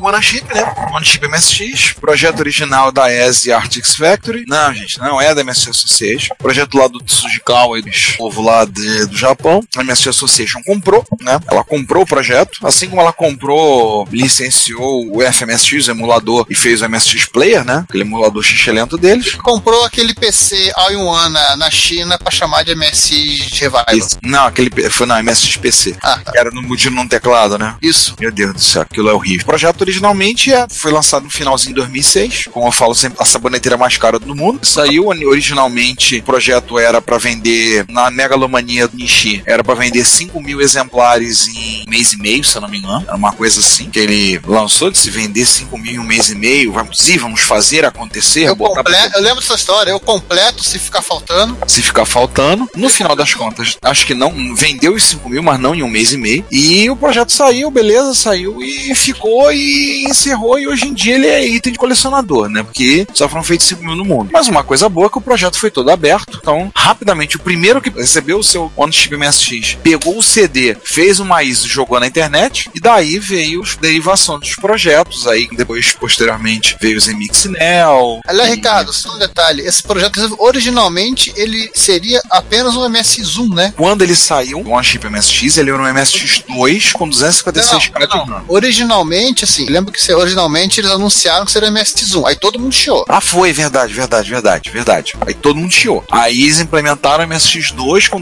o 0.00 0.06
OneChip, 0.06 0.54
né? 0.54 0.72
OneChip 0.94 1.26
MSX, 1.26 1.92
projeto 2.00 2.38
original 2.40 2.92
da 2.92 3.12
ESE 3.12 3.52
Artix 3.52 3.96
Factory. 3.96 4.44
Não, 4.46 4.72
gente, 4.72 4.98
não 5.00 5.20
é 5.20 5.34
da 5.34 5.42
MSX 5.42 5.68
Association. 5.68 6.34
Projeto 6.38 6.76
lá 6.76 6.86
do 6.86 7.00
Tsujikawa 7.00 7.78
e 7.78 7.82
do 7.82 7.90
povo 8.16 8.42
lá 8.42 8.64
de- 8.64 9.06
do 9.06 9.16
Japão. 9.16 9.31
Japão. 9.32 9.62
A 9.76 9.82
minha 9.82 9.92
Association 9.92 10.62
comprou, 10.64 11.04
né? 11.20 11.40
Ela 11.50 11.64
comprou 11.64 12.02
o 12.02 12.06
projeto, 12.06 12.66
assim 12.66 12.88
como 12.88 13.00
ela 13.00 13.12
comprou, 13.12 14.06
licenciou 14.10 15.16
o 15.16 15.22
FMSX, 15.22 15.88
o 15.88 15.90
emulador, 15.90 16.46
e 16.48 16.54
fez 16.54 16.82
o 16.82 16.88
MSX 16.88 17.26
Player, 17.26 17.64
né? 17.64 17.84
Aquele 17.88 18.04
emulador 18.04 18.42
xixelento 18.42 18.96
deles. 18.96 19.34
comprou 19.36 19.84
aquele 19.84 20.14
PC 20.14 20.72
all 20.76 20.92
in 20.92 21.32
na, 21.32 21.56
na, 21.56 21.70
China 21.70 22.18
pra 22.18 22.30
chamar 22.30 22.64
de 22.64 22.74
MSX 22.74 23.58
Revival. 23.58 23.84
Isso. 23.92 24.18
Não, 24.22 24.44
aquele 24.44 24.70
foi 24.90 25.06
na 25.06 25.22
MSX 25.22 25.56
PC. 25.56 25.96
Ah, 26.02 26.18
tá. 26.18 26.32
Era 26.34 26.50
no 26.50 26.62
mudinho 26.62 26.94
num 26.94 27.08
teclado, 27.08 27.58
né? 27.58 27.76
Isso. 27.80 28.14
Meu 28.20 28.30
Deus 28.30 28.52
do 28.52 28.60
céu, 28.60 28.82
aquilo 28.82 29.08
é 29.08 29.12
horrível. 29.12 29.42
O 29.42 29.46
projeto 29.46 29.80
originalmente 29.80 30.52
é, 30.52 30.66
foi 30.70 30.92
lançado 30.92 31.24
no 31.24 31.30
finalzinho 31.30 31.74
de 31.74 31.80
2006, 31.80 32.48
como 32.52 32.66
eu 32.68 32.72
falo 32.72 32.94
sempre, 32.94 33.18
a 33.20 33.24
saboneteira 33.24 33.76
mais 33.76 33.96
cara 33.96 34.18
do 34.18 34.34
mundo. 34.34 34.64
Saiu 34.64 35.06
originalmente, 35.06 36.18
o 36.18 36.22
projeto 36.22 36.78
era 36.78 37.00
para 37.00 37.18
vender 37.18 37.86
na 37.88 38.10
Megalomania 38.10 38.88
Nishin 38.92 39.21
era 39.46 39.62
para 39.62 39.74
vender 39.74 40.04
5 40.04 40.40
mil 40.40 40.60
exemplares 40.60 41.48
em 41.48 41.84
mês 41.88 42.12
e 42.12 42.18
meio, 42.18 42.44
se 42.44 42.56
eu 42.56 42.62
não 42.62 42.68
me 42.68 42.78
engano. 42.78 43.04
Era 43.06 43.16
uma 43.16 43.32
coisa 43.32 43.60
assim 43.60 43.90
que 43.90 43.98
ele 43.98 44.40
lançou 44.46 44.90
de 44.90 44.98
se 44.98 45.10
vender 45.10 45.44
5 45.44 45.76
mil 45.78 45.92
em 45.92 45.98
um 45.98 46.04
mês 46.04 46.30
e 46.30 46.34
meio. 46.34 46.72
Vamos 46.72 47.08
ir, 47.08 47.18
vamos 47.18 47.40
fazer 47.40 47.84
acontecer. 47.84 48.44
Eu, 48.48 48.56
botar 48.56 48.82
comple... 48.82 48.94
pra... 48.94 49.18
eu 49.18 49.22
lembro 49.22 49.40
dessa 49.40 49.54
história. 49.54 49.90
Eu 49.90 50.00
completo 50.00 50.64
se 50.64 50.78
ficar 50.78 51.02
faltando. 51.02 51.56
Se 51.66 51.82
ficar 51.82 52.04
faltando. 52.04 52.68
No 52.74 52.88
final 52.88 53.14
das 53.14 53.34
contas, 53.34 53.76
acho 53.82 54.06
que 54.06 54.14
não 54.14 54.54
vendeu 54.54 54.94
os 54.94 55.02
5 55.04 55.28
mil, 55.28 55.42
mas 55.42 55.60
não 55.60 55.74
em 55.74 55.82
um 55.82 55.88
mês 55.88 56.12
e 56.12 56.16
meio. 56.16 56.44
E 56.50 56.88
o 56.90 56.96
projeto 56.96 57.32
saiu, 57.32 57.70
beleza, 57.70 58.14
saiu 58.14 58.62
e 58.62 58.94
ficou 58.94 59.52
e 59.52 60.04
encerrou. 60.04 60.58
E 60.58 60.66
hoje 60.66 60.86
em 60.86 60.94
dia 60.94 61.14
ele 61.14 61.26
é 61.26 61.46
item 61.46 61.72
de 61.72 61.78
colecionador, 61.78 62.48
né? 62.48 62.62
Porque 62.62 63.06
só 63.12 63.28
foram 63.28 63.44
feitos 63.44 63.66
5 63.66 63.84
mil 63.84 63.96
no 63.96 64.04
mundo. 64.04 64.30
Mas 64.32 64.48
uma 64.48 64.64
coisa 64.64 64.88
boa 64.88 65.06
é 65.06 65.10
que 65.10 65.18
o 65.18 65.22
projeto 65.22 65.58
foi 65.58 65.70
todo 65.70 65.90
aberto. 65.90 66.38
Então, 66.40 66.70
rapidamente, 66.74 67.36
o 67.36 67.40
primeiro 67.40 67.80
que 67.80 67.90
recebeu 67.90 68.38
o 68.38 68.44
seu 68.44 68.72
Honest 68.76 69.08
MSX 69.18 69.78
pegou 69.82 70.18
o 70.18 70.22
CD, 70.22 70.76
fez 70.84 71.20
uma 71.20 71.42
ISO, 71.42 71.68
jogou 71.68 71.98
na 72.00 72.06
internet. 72.06 72.70
E 72.74 72.80
daí 72.80 73.18
veio 73.18 73.60
os 73.62 73.76
derivação 73.76 74.38
dos 74.38 74.54
projetos. 74.54 75.26
Aí 75.26 75.48
depois, 75.52 75.92
posteriormente, 75.92 76.76
veio 76.80 76.96
os 76.98 77.08
Emixnel. 77.08 78.20
Aliás, 78.26 78.50
e- 78.50 78.54
Ricardo, 78.56 78.92
só 78.92 79.14
um 79.14 79.18
detalhe, 79.18 79.62
esse 79.62 79.82
projeto 79.82 80.36
originalmente 80.38 81.32
ele 81.36 81.70
seria 81.74 82.20
apenas 82.30 82.74
um 82.76 82.82
MS1, 82.88 83.54
né? 83.54 83.74
Quando 83.76 84.02
ele 84.02 84.14
saiu, 84.14 84.60
o 84.60 84.70
OneChip 84.70 85.06
MSX, 85.08 85.56
ele 85.58 85.70
era 85.70 85.82
um 85.82 85.86
MSX2 85.86 86.92
com 86.92 87.08
256K 87.08 88.06
de 88.06 88.30
RAM. 88.30 88.44
Originalmente, 88.48 89.44
assim, 89.44 89.66
lembro 89.66 89.92
que 89.92 90.12
originalmente 90.12 90.80
eles 90.80 90.90
anunciaram 90.90 91.44
que 91.44 91.52
seria 91.52 91.70
MS1, 91.70 92.26
aí 92.26 92.36
todo 92.36 92.58
mundo 92.58 92.72
chiou. 92.74 93.04
Ah, 93.08 93.20
foi, 93.20 93.52
verdade, 93.52 93.92
verdade, 93.92 94.30
verdade, 94.30 94.70
verdade. 94.70 95.14
Aí 95.26 95.34
todo 95.34 95.56
mundo 95.56 95.72
chiou. 95.72 96.04
Aí 96.10 96.42
eles 96.42 96.58
implementaram 96.60 97.24
o 97.24 97.28
MSX2 97.28 98.08
com 98.08 98.20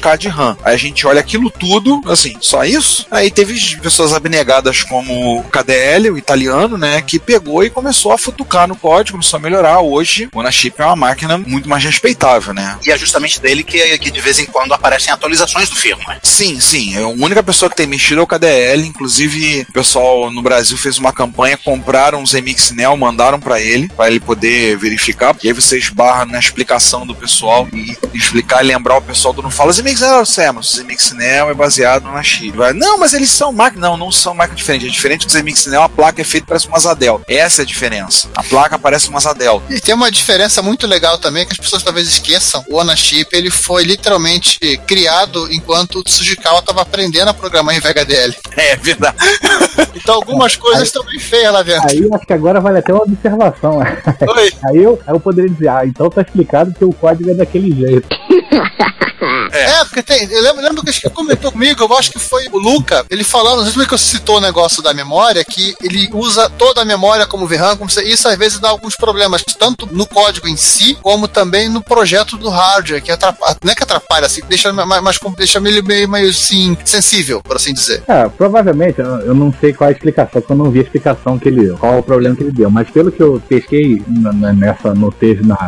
256k 0.00 0.16
de 0.16 0.28
RAM. 0.28 0.56
Aí 0.64 0.74
a 0.74 0.78
gente 0.78 1.06
olha 1.06 1.20
aquilo 1.20 1.50
tudo, 1.50 2.00
assim, 2.06 2.36
só 2.40 2.64
isso? 2.64 3.06
Aí 3.10 3.30
teve 3.30 3.76
pessoas 3.76 4.12
abnegadas 4.12 4.82
como 4.82 5.38
o 5.38 5.44
KDL, 5.44 6.10
o 6.10 6.18
italiano, 6.18 6.76
né, 6.76 7.02
que 7.02 7.18
pegou 7.18 7.62
e 7.62 7.70
começou 7.70 8.12
a 8.12 8.18
futucar 8.18 8.66
no 8.66 8.76
código, 8.76 9.18
começou 9.18 9.36
a 9.36 9.40
melhorar. 9.40 9.80
Hoje, 9.80 10.28
o 10.32 10.38
OneChip 10.38 10.80
é 10.80 10.84
uma 10.84 10.96
máquina 10.96 11.38
muito 11.38 11.68
mais 11.68 11.84
respeitável, 11.84 12.54
né? 12.54 12.78
E 12.84 12.90
é 12.90 12.98
justamente 12.98 13.40
dele 13.40 13.62
que, 13.62 13.98
que 13.98 14.10
de 14.10 14.20
vez 14.20 14.38
em 14.38 14.46
quando 14.46 14.72
aparecem 14.72 15.12
atualizações 15.12 15.68
do 15.68 15.76
firmware. 15.76 16.20
Sim, 16.22 16.60
sim. 16.60 16.96
A 16.96 17.08
única 17.08 17.42
pessoa 17.42 17.68
que 17.68 17.76
tem 17.76 17.86
mexido 17.86 18.20
é 18.20 18.24
o 18.24 18.26
KDL. 18.26 18.86
Inclusive, 18.86 19.66
o 19.68 19.72
pessoal 19.72 20.30
no 20.30 20.42
Brasil 20.42 20.76
fez 20.76 20.98
uma 20.98 21.12
campanha, 21.12 21.56
compraram 21.56 22.22
os 22.22 22.34
Emixnel, 22.34 22.96
mandaram 22.96 23.38
pra 23.38 23.60
ele, 23.60 23.88
pra 23.88 24.08
ele 24.08 24.20
poder 24.20 24.76
verificar. 24.76 25.36
E 25.42 25.48
aí 25.48 25.52
você 25.52 25.78
esbarra 25.78 26.24
na 26.24 26.38
explicação 26.38 27.06
do 27.06 27.14
pessoal 27.14 27.68
e 27.72 27.96
explicar 28.14 28.62
e 28.62 28.68
lembrar 28.68 28.96
o 28.96 29.02
pessoal 29.02 29.34
do 29.34 29.42
não 29.42 29.50
fala, 29.50 29.70
os 29.90 30.02
Emixnel, 30.02 30.48
é, 30.48 30.52
mas 30.52 30.72
os 30.72 30.78
Emixnel 30.78 31.50
é 31.50 31.54
baseado 31.54 32.04
na 32.04 32.22
chip. 32.22 32.56
Vai, 32.56 32.72
não, 32.72 32.98
mas 32.98 33.12
eles 33.12 33.30
são 33.30 33.52
máquinas. 33.52 33.90
Não, 33.90 33.96
não 33.96 34.12
são 34.12 34.34
máquinas 34.34 34.58
diferentes. 34.58 34.88
É 34.88 34.90
diferente 34.90 35.26
dos 35.26 35.34
Emixnel, 35.34 35.82
a 35.82 35.88
placa 35.88 36.20
é 36.20 36.24
feita 36.24 36.46
parece 36.46 36.68
uma 36.68 36.78
Zadel. 36.78 37.20
Essa 37.26 37.62
é 37.62 37.64
a 37.64 37.66
diferença. 37.66 38.28
A 38.34 38.42
placa 38.42 38.78
parece 38.78 39.08
uma 39.08 39.20
Zadel. 39.20 39.62
E 39.68 39.80
tem 39.80 39.94
uma 39.94 40.10
diferença 40.10 40.62
muito 40.62 40.86
legal 40.86 41.18
também 41.18 41.44
que 41.44 41.52
as 41.52 41.58
pessoas 41.58 41.82
talvez 41.82 42.06
esqueçam. 42.06 42.64
O 42.68 42.76
OnaChip 42.76 43.34
ele 43.34 43.50
foi 43.50 43.84
literalmente 43.84 44.58
criado 44.86 45.52
enquanto 45.52 45.98
o 45.98 46.04
Tsujikawa 46.04 46.60
estava 46.60 46.82
aprendendo 46.82 47.28
a 47.28 47.34
programar 47.34 47.74
em 47.74 47.80
VHDL. 47.80 48.36
É 48.60 48.76
verdade. 48.76 49.16
Então 49.94 50.16
algumas 50.16 50.54
coisas 50.54 50.84
estão 50.84 51.04
bem 51.04 51.18
feias 51.18 51.52
lá 51.52 51.62
dentro. 51.62 51.88
Aí 51.88 52.02
eu 52.02 52.14
acho 52.14 52.26
que 52.26 52.32
agora 52.32 52.60
vale 52.60 52.78
até 52.78 52.92
uma 52.92 53.04
observação. 53.04 53.78
Oi. 54.36 54.52
Aí 54.68 54.76
eu, 54.76 55.00
aí 55.06 55.14
eu 55.14 55.20
poderia 55.20 55.50
dizer, 55.50 55.68
ah, 55.68 55.82
então 55.84 56.10
tá 56.10 56.20
explicado 56.20 56.74
que 56.74 56.84
o 56.84 56.92
código 56.92 57.30
é 57.30 57.34
daquele 57.34 57.74
jeito. 57.74 58.06
É, 59.52 59.69
porque 59.84 60.02
tem. 60.02 60.30
Eu 60.30 60.42
lembro, 60.42 60.62
lembro 60.62 60.82
que 60.82 60.90
acho 60.90 61.00
que 61.00 61.10
comentou 61.10 61.52
comigo, 61.52 61.82
eu 61.82 61.96
acho 61.96 62.10
que 62.10 62.18
foi 62.18 62.46
o 62.52 62.58
Luca, 62.58 63.04
ele 63.10 63.24
falando, 63.24 63.58
não 63.58 63.64
sei 63.64 63.72
como 63.72 63.84
é 63.84 63.88
que 63.88 63.94
eu 63.94 63.98
citou 63.98 64.36
o 64.36 64.40
negócio 64.40 64.82
da 64.82 64.92
memória, 64.92 65.44
que 65.44 65.74
ele 65.82 66.08
usa 66.12 66.48
toda 66.50 66.82
a 66.82 66.84
memória 66.84 67.26
como 67.26 67.46
VRAM, 67.46 67.76
como 67.76 67.90
se, 67.90 68.02
isso 68.02 68.28
às 68.28 68.36
vezes 68.36 68.58
dá 68.58 68.68
alguns 68.68 68.96
problemas, 68.96 69.42
tanto 69.58 69.88
no 69.90 70.06
código 70.06 70.48
em 70.48 70.56
si, 70.56 70.96
como 71.02 71.28
também 71.28 71.68
no 71.68 71.82
projeto 71.82 72.36
do 72.36 72.48
hardware, 72.48 73.02
que 73.02 73.10
atrapalha, 73.10 73.56
não 73.62 73.72
é 73.72 73.74
que 73.74 73.82
atrapalha, 73.82 74.26
assim, 74.26 74.40
deixa 74.48 74.72
mais, 74.72 75.02
mais 75.02 75.18
deixa 75.36 75.58
ele 75.58 75.82
meio, 75.82 76.08
meio 76.08 76.30
assim, 76.30 76.76
sensível, 76.84 77.42
por 77.42 77.56
assim 77.56 77.72
dizer. 77.72 78.02
É, 78.08 78.28
provavelmente, 78.28 79.00
eu 79.00 79.34
não 79.34 79.52
sei 79.60 79.72
qual 79.72 79.88
é 79.88 79.92
a 79.92 79.96
explicação, 79.96 80.40
porque 80.40 80.52
eu 80.52 80.56
não 80.56 80.70
vi 80.70 80.80
a 80.80 80.82
explicação 80.82 81.38
que 81.38 81.48
ele 81.48 81.66
deu, 81.66 81.78
qual 81.78 81.94
é 81.94 81.98
o 81.98 82.02
problema 82.02 82.36
que 82.36 82.42
ele 82.42 82.52
deu, 82.52 82.70
mas 82.70 82.88
pelo 82.90 83.12
que 83.12 83.22
eu 83.22 83.40
pesquei 83.48 84.02
nessa, 84.56 84.94
no, 84.94 85.12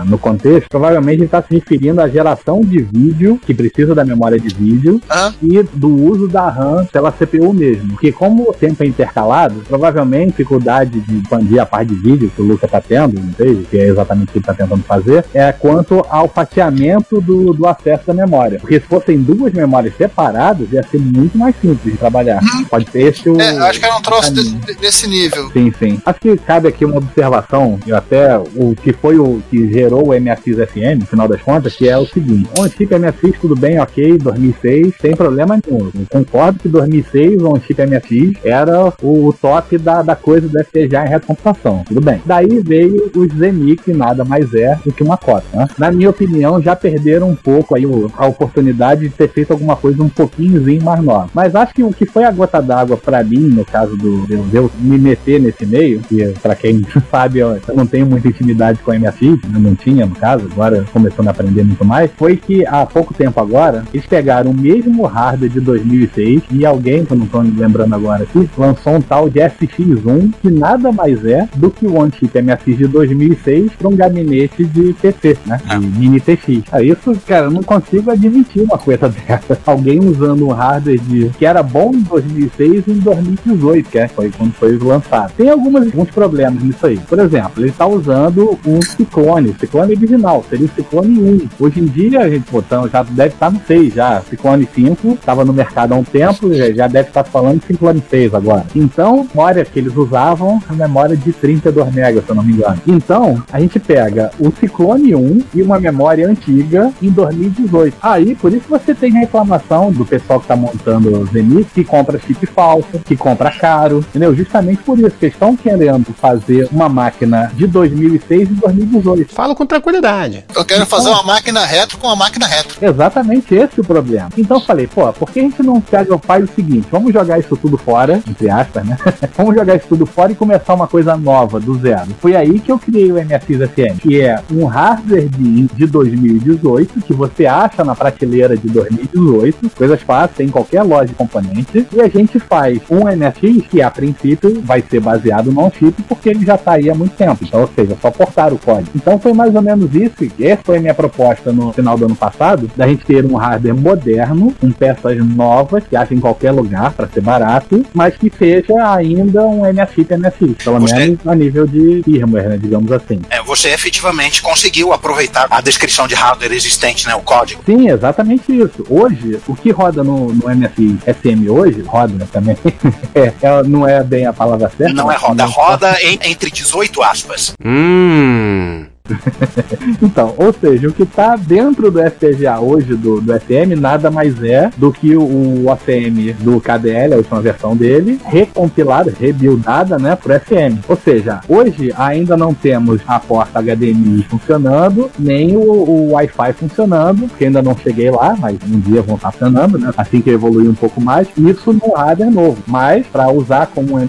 no 0.07 0.18
contexto, 0.18 0.68
provavelmente 0.68 1.18
ele 1.18 1.24
está 1.26 1.42
se 1.42 1.55
referindo 1.55 2.00
à 2.00 2.09
geração 2.09 2.61
de 2.61 2.82
vídeo, 2.82 3.40
que 3.44 3.55
precisa 3.55 3.91
da 3.95 4.05
memória 4.05 4.38
de 4.38 4.55
vídeo, 4.55 5.01
Aham. 5.11 5.34
e 5.43 5.62
do 5.62 5.88
uso 5.88 6.28
da 6.28 6.49
RAM 6.49 6.84
pela 6.86 7.12
CPU 7.12 7.53
mesmo. 7.53 7.88
Porque 7.88 8.12
como 8.12 8.51
o 8.51 8.53
tempo 8.53 8.82
é 8.82 8.86
intercalado, 8.86 9.62
provavelmente 9.68 10.22
a 10.22 10.30
dificuldade 10.30 11.01
de 11.01 11.18
expandir 11.18 11.61
a 11.61 11.66
parte 11.66 11.88
de 11.88 11.95
vídeo 11.95 12.32
que 12.34 12.43
o 12.43 12.45
Luca 12.45 12.66
está 12.66 12.80
tendo, 12.80 13.20
não 13.20 13.32
sei, 13.34 13.66
que 13.70 13.78
é 13.78 13.86
exatamente 13.88 14.28
o 14.28 14.32
que 14.32 14.38
ele 14.38 14.43
está 14.43 14.55
tentando 14.55 14.82
fazer, 14.82 15.24
é 15.34 15.53
quanto 15.53 16.05
ao 16.09 16.28
fatiamento 16.28 17.20
do, 17.20 17.53
do 17.53 17.66
acesso 17.66 18.07
da 18.07 18.14
memória. 18.14 18.59
Porque 18.59 18.80
se 18.80 18.86
fossem 18.86 19.18
duas 19.18 19.53
memórias 19.53 19.97
separadas, 19.97 20.70
ia 20.72 20.82
ser 20.82 20.99
muito 20.99 21.36
mais 21.36 21.55
simples 21.61 21.93
de 21.93 21.99
trabalhar. 21.99 22.40
Pode 22.68 22.90
ser 22.90 23.03
esse 23.03 23.28
o. 23.28 23.40
É, 23.40 23.59
acho 23.68 23.78
que 23.78 23.86
era 23.86 23.97
um 23.97 24.03
troço 24.03 24.32
desse, 24.32 24.80
desse 24.80 25.09
nível. 25.09 25.51
Sim, 25.53 25.72
sim. 25.78 26.01
Acho 26.05 26.20
que 26.20 26.36
cabe 26.36 26.68
aqui 26.68 26.84
uma 26.84 26.97
observação, 26.99 27.78
e 27.86 27.93
até 27.93 28.38
o 28.38 28.74
que 28.74 28.93
foi 28.93 29.18
o 29.18 29.43
que 29.51 29.70
gerou 29.72 30.09
o 30.09 30.20
MSX 30.20 30.57
FM, 30.70 31.01
no 31.01 31.07
final 31.07 31.28
das 31.28 31.40
contas, 31.43 31.74
que 31.74 31.88
é 31.88 31.97
o 31.97 32.07
seguinte: 32.07 32.49
o 32.59 32.68
chip 32.68 32.95
MSX, 32.95 33.38
tudo 33.40 33.55
bem, 33.55 33.78
ok, 33.83 34.18
2006, 34.18 34.95
sem 35.01 35.14
problema 35.16 35.59
nenhum. 35.66 35.91
Eu 35.95 36.07
concordo 36.11 36.59
que 36.59 36.68
2006 36.68 37.43
o 37.43 37.59
chip 37.61 37.80
MSX 37.83 38.39
era 38.45 38.93
o, 39.03 39.28
o 39.28 39.33
top 39.33 39.78
da, 39.78 40.03
da 40.03 40.16
coisa 40.16 40.49
do 40.49 40.59
FPGA 40.64 41.05
em 41.07 41.09
retrocomputação, 41.09 41.83
tudo 41.87 42.01
bem. 42.01 42.20
Daí 42.24 42.61
veio 42.61 43.11
os 43.14 43.33
Zenix, 43.37 43.83
que 43.85 43.93
nada 43.93 44.24
mais 44.24 44.53
é 44.55 44.78
do 44.85 44.93
que 44.93 45.03
uma 45.03 45.16
cota. 45.16 45.45
Né? 45.53 45.66
Na 45.78 45.91
minha 45.91 46.11
opinião, 46.11 46.61
já 46.61 46.74
perderam 46.76 47.30
um 47.30 47.37
pouco 47.37 47.74
aí 47.74 47.87
o- 47.87 48.11
a 48.16 48.26
oportunidade 48.26 49.03
de 49.03 49.11
ter 49.11 49.28
feito 49.28 49.53
alguma 49.53 49.76
coisa 49.76 50.03
um 50.03 50.09
pouquinhozinho 50.09 50.83
mais 50.83 51.03
nova. 51.03 51.28
Mas 51.35 51.55
acho 51.55 51.74
que 51.74 51.83
o 51.83 51.93
que 51.93 52.07
foi 52.07 52.24
a 52.24 52.30
gota 52.30 52.61
d'água 52.61 52.97
pra 52.97 53.22
mim, 53.24 53.49
no 53.49 53.64
caso 53.64 53.97
do 53.97 54.26
eu- 54.30 54.45
eu 54.53 54.70
me 54.78 54.99
meter 54.99 55.41
nesse 55.41 55.64
meio, 55.66 56.01
que 56.01 56.28
pra 56.43 56.55
quem 56.55 56.83
sabe, 57.11 57.39
eu 57.41 57.59
não 57.74 57.87
tenho 57.87 58.07
muita 58.07 58.28
intimidade 58.28 58.78
com 58.80 58.91
a 58.91 58.97
MSX, 58.97 59.39
eu 59.55 59.61
não 59.61 59.74
tinha 59.74 60.07
no 60.07 60.14
caso, 60.14 60.47
agora 60.51 60.85
começando 60.93 61.28
a 61.28 61.30
aprender 61.30 61.62
muito 61.64 61.85
mais, 61.85 62.11
foi 62.16 62.37
que 62.37 62.66
há 62.66 62.85
pouco 62.87 63.14
tempo 63.14 63.41
agora, 63.41 63.72
eles 63.93 64.07
pegaram 64.07 64.51
o 64.51 64.55
mesmo 64.55 65.05
hardware 65.07 65.51
de 65.51 65.61
2006 65.61 66.43
e 66.51 66.66
alguém, 66.66 67.05
que 67.05 67.12
eu 67.12 67.16
não 67.16 67.27
tô 67.27 67.43
me 67.43 67.51
lembrando 67.59 67.95
agora 67.95 68.25
aqui, 68.25 68.49
lançou 68.57 68.97
um 68.97 69.01
tal 69.01 69.29
de 69.29 69.41
SX1, 69.41 70.33
que 70.41 70.51
nada 70.51 70.93
mais 70.93 71.25
é 71.25 71.49
do 71.57 71.70
que 71.70 71.87
o 71.87 71.97
OneChip 71.97 72.41
MSX 72.41 72.79
de 72.79 72.87
2006 72.87 73.73
para 73.73 73.89
um 73.89 73.97
gabinete 73.97 74.64
de 74.64 74.93
PC, 74.95 75.37
né? 75.47 75.61
De 75.68 75.87
mini 75.87 76.20
TX. 76.20 76.62
Aí 76.73 76.91
isso, 76.91 77.16
cara, 77.27 77.47
eu 77.47 77.51
não 77.51 77.62
consigo 77.62 78.11
admitir 78.11 78.62
uma 78.62 78.79
coisa 78.79 79.09
dessa. 79.27 79.59
Alguém 79.66 80.01
usando 80.01 80.47
um 80.47 80.53
hardware 80.53 81.01
de, 81.01 81.31
que 81.39 81.47
era 81.47 81.62
bom 81.62 81.93
em 81.95 82.01
2006 82.03 82.85
e 82.87 82.91
em 82.91 82.99
2018, 82.99 83.89
que 83.89 83.99
é, 83.99 84.09
foi 84.09 84.31
quando 84.31 84.53
foi 84.53 84.77
lançado. 84.79 85.33
Tem 85.37 85.49
algumas, 85.49 85.87
alguns 85.87 86.11
problemas 86.11 86.62
nisso 86.62 86.87
aí. 86.87 86.99
Por 86.99 87.18
exemplo, 87.18 87.62
ele 87.62 87.70
está 87.70 87.87
usando 87.87 88.59
um 88.66 88.83
Ciclone, 88.83 89.55
Ciclone 89.59 89.95
original, 89.95 90.45
seria 90.49 90.66
o 90.66 90.70
Ciclone 90.70 91.18
1. 91.18 91.49
Hoje 91.59 91.81
em 91.81 91.87
dia, 91.87 92.20
a 92.20 92.29
gente 92.29 92.51
botando, 92.51 92.91
já 92.91 93.03
deve 93.03 93.35
tá 93.35 93.51
no 93.51 93.61
6 93.67 93.95
já. 93.95 94.21
Ciclone 94.23 94.69
5 94.73 95.13
estava 95.13 95.45
no 95.45 95.53
mercado 95.53 95.93
há 95.93 95.97
um 95.97 96.05
tempo, 96.05 96.53
já, 96.53 96.71
já 96.73 96.87
deve 96.87 97.09
estar 97.09 97.25
falando 97.25 97.61
de 97.61 97.67
Ciclone 97.67 98.03
6 98.09 98.35
agora. 98.35 98.65
Então, 98.75 99.21
a 99.21 99.37
memória 99.37 99.65
que 99.65 99.79
eles 99.79 99.97
usavam 99.97 100.63
a 100.69 100.73
memória 100.73 101.17
de 101.17 101.33
32 101.33 101.89
MB, 101.89 102.23
se 102.23 102.29
eu 102.29 102.35
não 102.35 102.43
me 102.43 102.53
engano. 102.53 102.81
Então, 102.87 103.43
a 103.53 103.61
gente 103.61 103.79
pega 103.79 104.31
o 104.39 104.53
Ciclone 104.53 105.15
1 105.15 105.43
e 105.55 105.63
uma 105.63 105.79
memória 105.79 106.29
antiga 106.29 106.93
em 107.01 107.11
2018. 107.11 107.97
Aí, 108.03 108.35
por 108.35 108.53
isso 108.53 108.65
você 108.69 108.95
tem 108.95 109.13
reclamação 109.13 109.91
do 109.91 110.05
pessoal 110.05 110.39
que 110.39 110.45
está 110.45 110.57
montando 110.57 111.21
o 111.21 111.27
Zenith 111.27 111.69
que 111.75 111.85
compra 111.85 112.19
chip 112.19 112.47
falso, 112.47 112.99
que 113.05 113.17
compra 113.17 113.51
caro, 113.51 113.99
entendeu? 113.99 114.35
Justamente 114.35 114.83
por 114.83 114.99
isso 114.99 115.11
que 115.11 115.27
eles 115.27 115.35
estão 115.35 115.57
querendo 115.57 116.13
fazer 116.15 116.69
uma 116.71 116.89
máquina 116.89 117.51
de 117.55 117.67
2006 117.67 118.43
e 118.43 118.55
2018. 118.55 119.35
Falo 119.35 119.55
com 119.55 119.67
tranquilidade. 119.67 120.45
Eu 120.55 120.65
quero 120.65 120.87
fazer 120.87 121.11
uma 121.11 121.23
máquina 121.23 121.65
retro 121.65 121.99
com 121.99 122.07
uma 122.07 122.17
máquina 122.17 122.47
retro. 122.47 122.79
Exatamente 122.81 123.51
esse 123.55 123.80
o 123.80 123.84
problema. 123.84 124.28
Então 124.36 124.61
falei, 124.61 124.86
pô, 124.86 125.12
por 125.12 125.30
que 125.30 125.40
a 125.40 125.42
gente 125.42 125.62
não 125.62 125.80
pega, 125.80 126.16
faz 126.18 126.44
o 126.44 126.55
seguinte, 126.55 126.86
vamos 126.90 127.12
jogar 127.12 127.38
isso 127.38 127.57
tudo 127.57 127.76
fora, 127.76 128.22
entre 128.28 128.50
aspas, 128.50 128.84
né? 128.84 128.96
vamos 129.36 129.55
jogar 129.55 129.76
isso 129.76 129.86
tudo 129.88 130.07
fora 130.07 130.32
e 130.32 130.34
começar 130.34 130.74
uma 130.74 130.86
coisa 130.86 131.16
nova, 131.16 131.61
do 131.61 131.78
zero. 131.78 132.09
Foi 132.20 132.34
aí 132.34 132.59
que 132.59 132.70
eu 132.70 132.78
criei 132.78 133.11
o 133.12 133.16
MSX 133.16 133.70
FM, 133.70 134.00
que 134.00 134.20
é 134.20 134.40
um 134.50 134.64
hardware 134.64 135.28
de, 135.28 135.66
de 135.66 135.86
2018, 135.86 137.00
que 137.03 137.12
você 137.12 137.46
acha 137.46 137.84
na 137.84 137.94
prateleira 137.94 138.57
de 138.57 138.68
2018, 138.68 139.70
coisas 139.70 140.03
fáceis, 140.03 140.48
em 140.48 140.53
qualquer 140.53 140.82
loja 140.82 141.07
de 141.07 141.14
componentes, 141.14 141.84
e 141.92 142.00
a 142.00 142.09
gente 142.09 142.38
faz 142.38 142.80
um 142.90 143.05
MSX 143.05 143.66
que 143.68 143.82
a 143.82 143.90
princípio 143.90 144.61
vai 144.62 144.82
ser 144.82 145.00
baseado 145.00 145.50
no 145.50 145.70
chip, 145.70 146.03
porque 146.03 146.30
ele 146.30 146.44
já 146.44 146.57
tá 146.57 146.72
aí 146.72 146.90
há 146.90 146.94
muito 146.94 147.16
tempo. 147.16 147.44
Então, 147.44 147.61
ou 147.61 147.70
seja, 147.74 147.96
só 148.00 148.11
portar 148.11 148.53
o 148.53 148.59
código. 148.59 148.90
Então 148.94 149.18
foi 149.18 149.32
mais 149.32 149.55
ou 149.55 149.62
menos 149.62 149.94
isso, 149.94 150.24
e 150.24 150.46
essa 150.46 150.62
foi 150.64 150.78
a 150.78 150.80
minha 150.80 150.94
proposta 150.94 151.53
no 151.53 151.72
final 151.72 151.96
do 151.96 152.07
ano 152.07 152.16
passado, 152.16 152.70
da 152.76 152.86
gente 152.86 153.05
ter 153.05 153.24
um 153.24 153.36
hardware 153.43 153.74
moderno, 153.74 154.55
com 154.61 154.70
peças 154.70 155.16
novas, 155.18 155.82
que 155.88 155.97
acha 155.97 156.14
em 156.14 156.20
qualquer 156.20 156.53
lugar 156.53 156.93
para 156.93 157.09
ser 157.09 157.20
barato, 157.20 157.84
mas 157.93 158.16
que 158.16 158.30
seja 158.38 158.95
ainda 158.95 159.43
um 159.45 159.62
MSX 159.66 160.09
MSX, 160.18 160.64
pelo 160.64 160.80
Você- 160.80 160.95
menos 160.95 161.18
a 161.26 161.34
nível 161.34 161.66
de 161.66 162.03
firmware, 162.05 162.49
né, 162.51 162.57
digamos 162.59 162.90
assim. 162.93 163.20
É, 163.30 163.43
você 163.43 163.70
efetivamente 163.70 164.40
conseguiu 164.43 164.93
aproveitar 164.93 165.47
a 165.51 165.61
descrição 165.61 166.07
de 166.07 166.14
hardware 166.14 166.53
existente, 166.53 167.07
né? 167.07 167.14
O 167.14 167.20
código. 167.20 167.62
Sim, 167.66 167.88
exatamente 167.88 168.53
isso. 168.57 168.84
Hoje, 168.88 169.40
o 169.47 169.55
que 169.55 169.70
roda 169.70 170.05
no, 170.05 170.32
no 170.32 170.49
MSI 170.49 170.99
SM 171.07 171.49
hoje, 171.49 171.82
roda 171.82 172.12
né, 172.14 172.26
também, 172.32 172.57
é, 173.14 173.32
é- 173.43 173.62
não 173.64 173.86
é 173.88 174.03
bem 174.05 174.26
a 174.26 174.32
palavra 174.32 174.70
certa. 174.76 174.93
Não 174.95 175.11
é 175.11 175.16
roda, 175.16 175.45
roda 175.45 175.97
em- 176.03 176.18
entre 176.30 176.51
18 176.51 177.03
aspas. 177.03 177.53
Hum. 177.64 178.86
Então, 180.03 180.34
ou 180.36 180.53
seja, 180.53 180.88
o 180.88 180.92
que 180.92 181.03
está 181.03 181.36
dentro 181.36 181.90
do 181.90 182.00
FPGA 182.00 182.61
hoje 182.61 182.94
do, 182.94 183.20
do 183.20 183.32
SM 183.32 183.74
nada 183.78 184.11
mais 184.11 184.42
é 184.42 184.70
do 184.76 184.92
que 184.92 185.16
o, 185.16 185.22
o 185.64 185.70
ACM 185.70 186.34
do 186.40 186.61
KDL, 186.61 187.14
a 187.14 187.16
última 187.16 187.40
versão 187.40 187.76
dele, 187.76 188.20
recompilada, 188.24 189.12
rebuildada, 189.18 189.98
né, 189.98 190.16
pro 190.16 190.34
SM. 190.34 190.80
Ou 190.88 190.96
seja, 190.96 191.40
hoje 191.48 191.92
ainda 191.96 192.36
não 192.36 192.53
temos 192.53 193.00
a 193.07 193.18
porta 193.18 193.61
HDMI 193.61 194.24
funcionando, 194.28 195.11
nem 195.18 195.57
o, 195.57 195.61
o 195.61 196.12
Wi-Fi 196.12 196.53
funcionando, 196.53 197.28
porque 197.28 197.46
ainda 197.46 197.62
não 197.62 197.76
cheguei 197.76 198.11
lá, 198.11 198.36
mas 198.38 198.59
um 198.68 198.80
dia 198.80 199.03
vão 199.03 199.16
estar 199.16 199.32
funcionando, 199.32 199.78
né, 199.78 199.92
assim 199.96 200.20
que 200.20 200.30
evoluir 200.30 200.68
um 200.68 200.74
pouco 200.74 201.00
mais. 201.00 201.28
Isso 201.36 201.72
no 201.72 201.94
hardware 201.94 202.30
novo, 202.30 202.62
mas 202.66 203.07
para 203.07 203.30
usar 203.30 203.66
como 203.66 203.96
um 203.96 204.09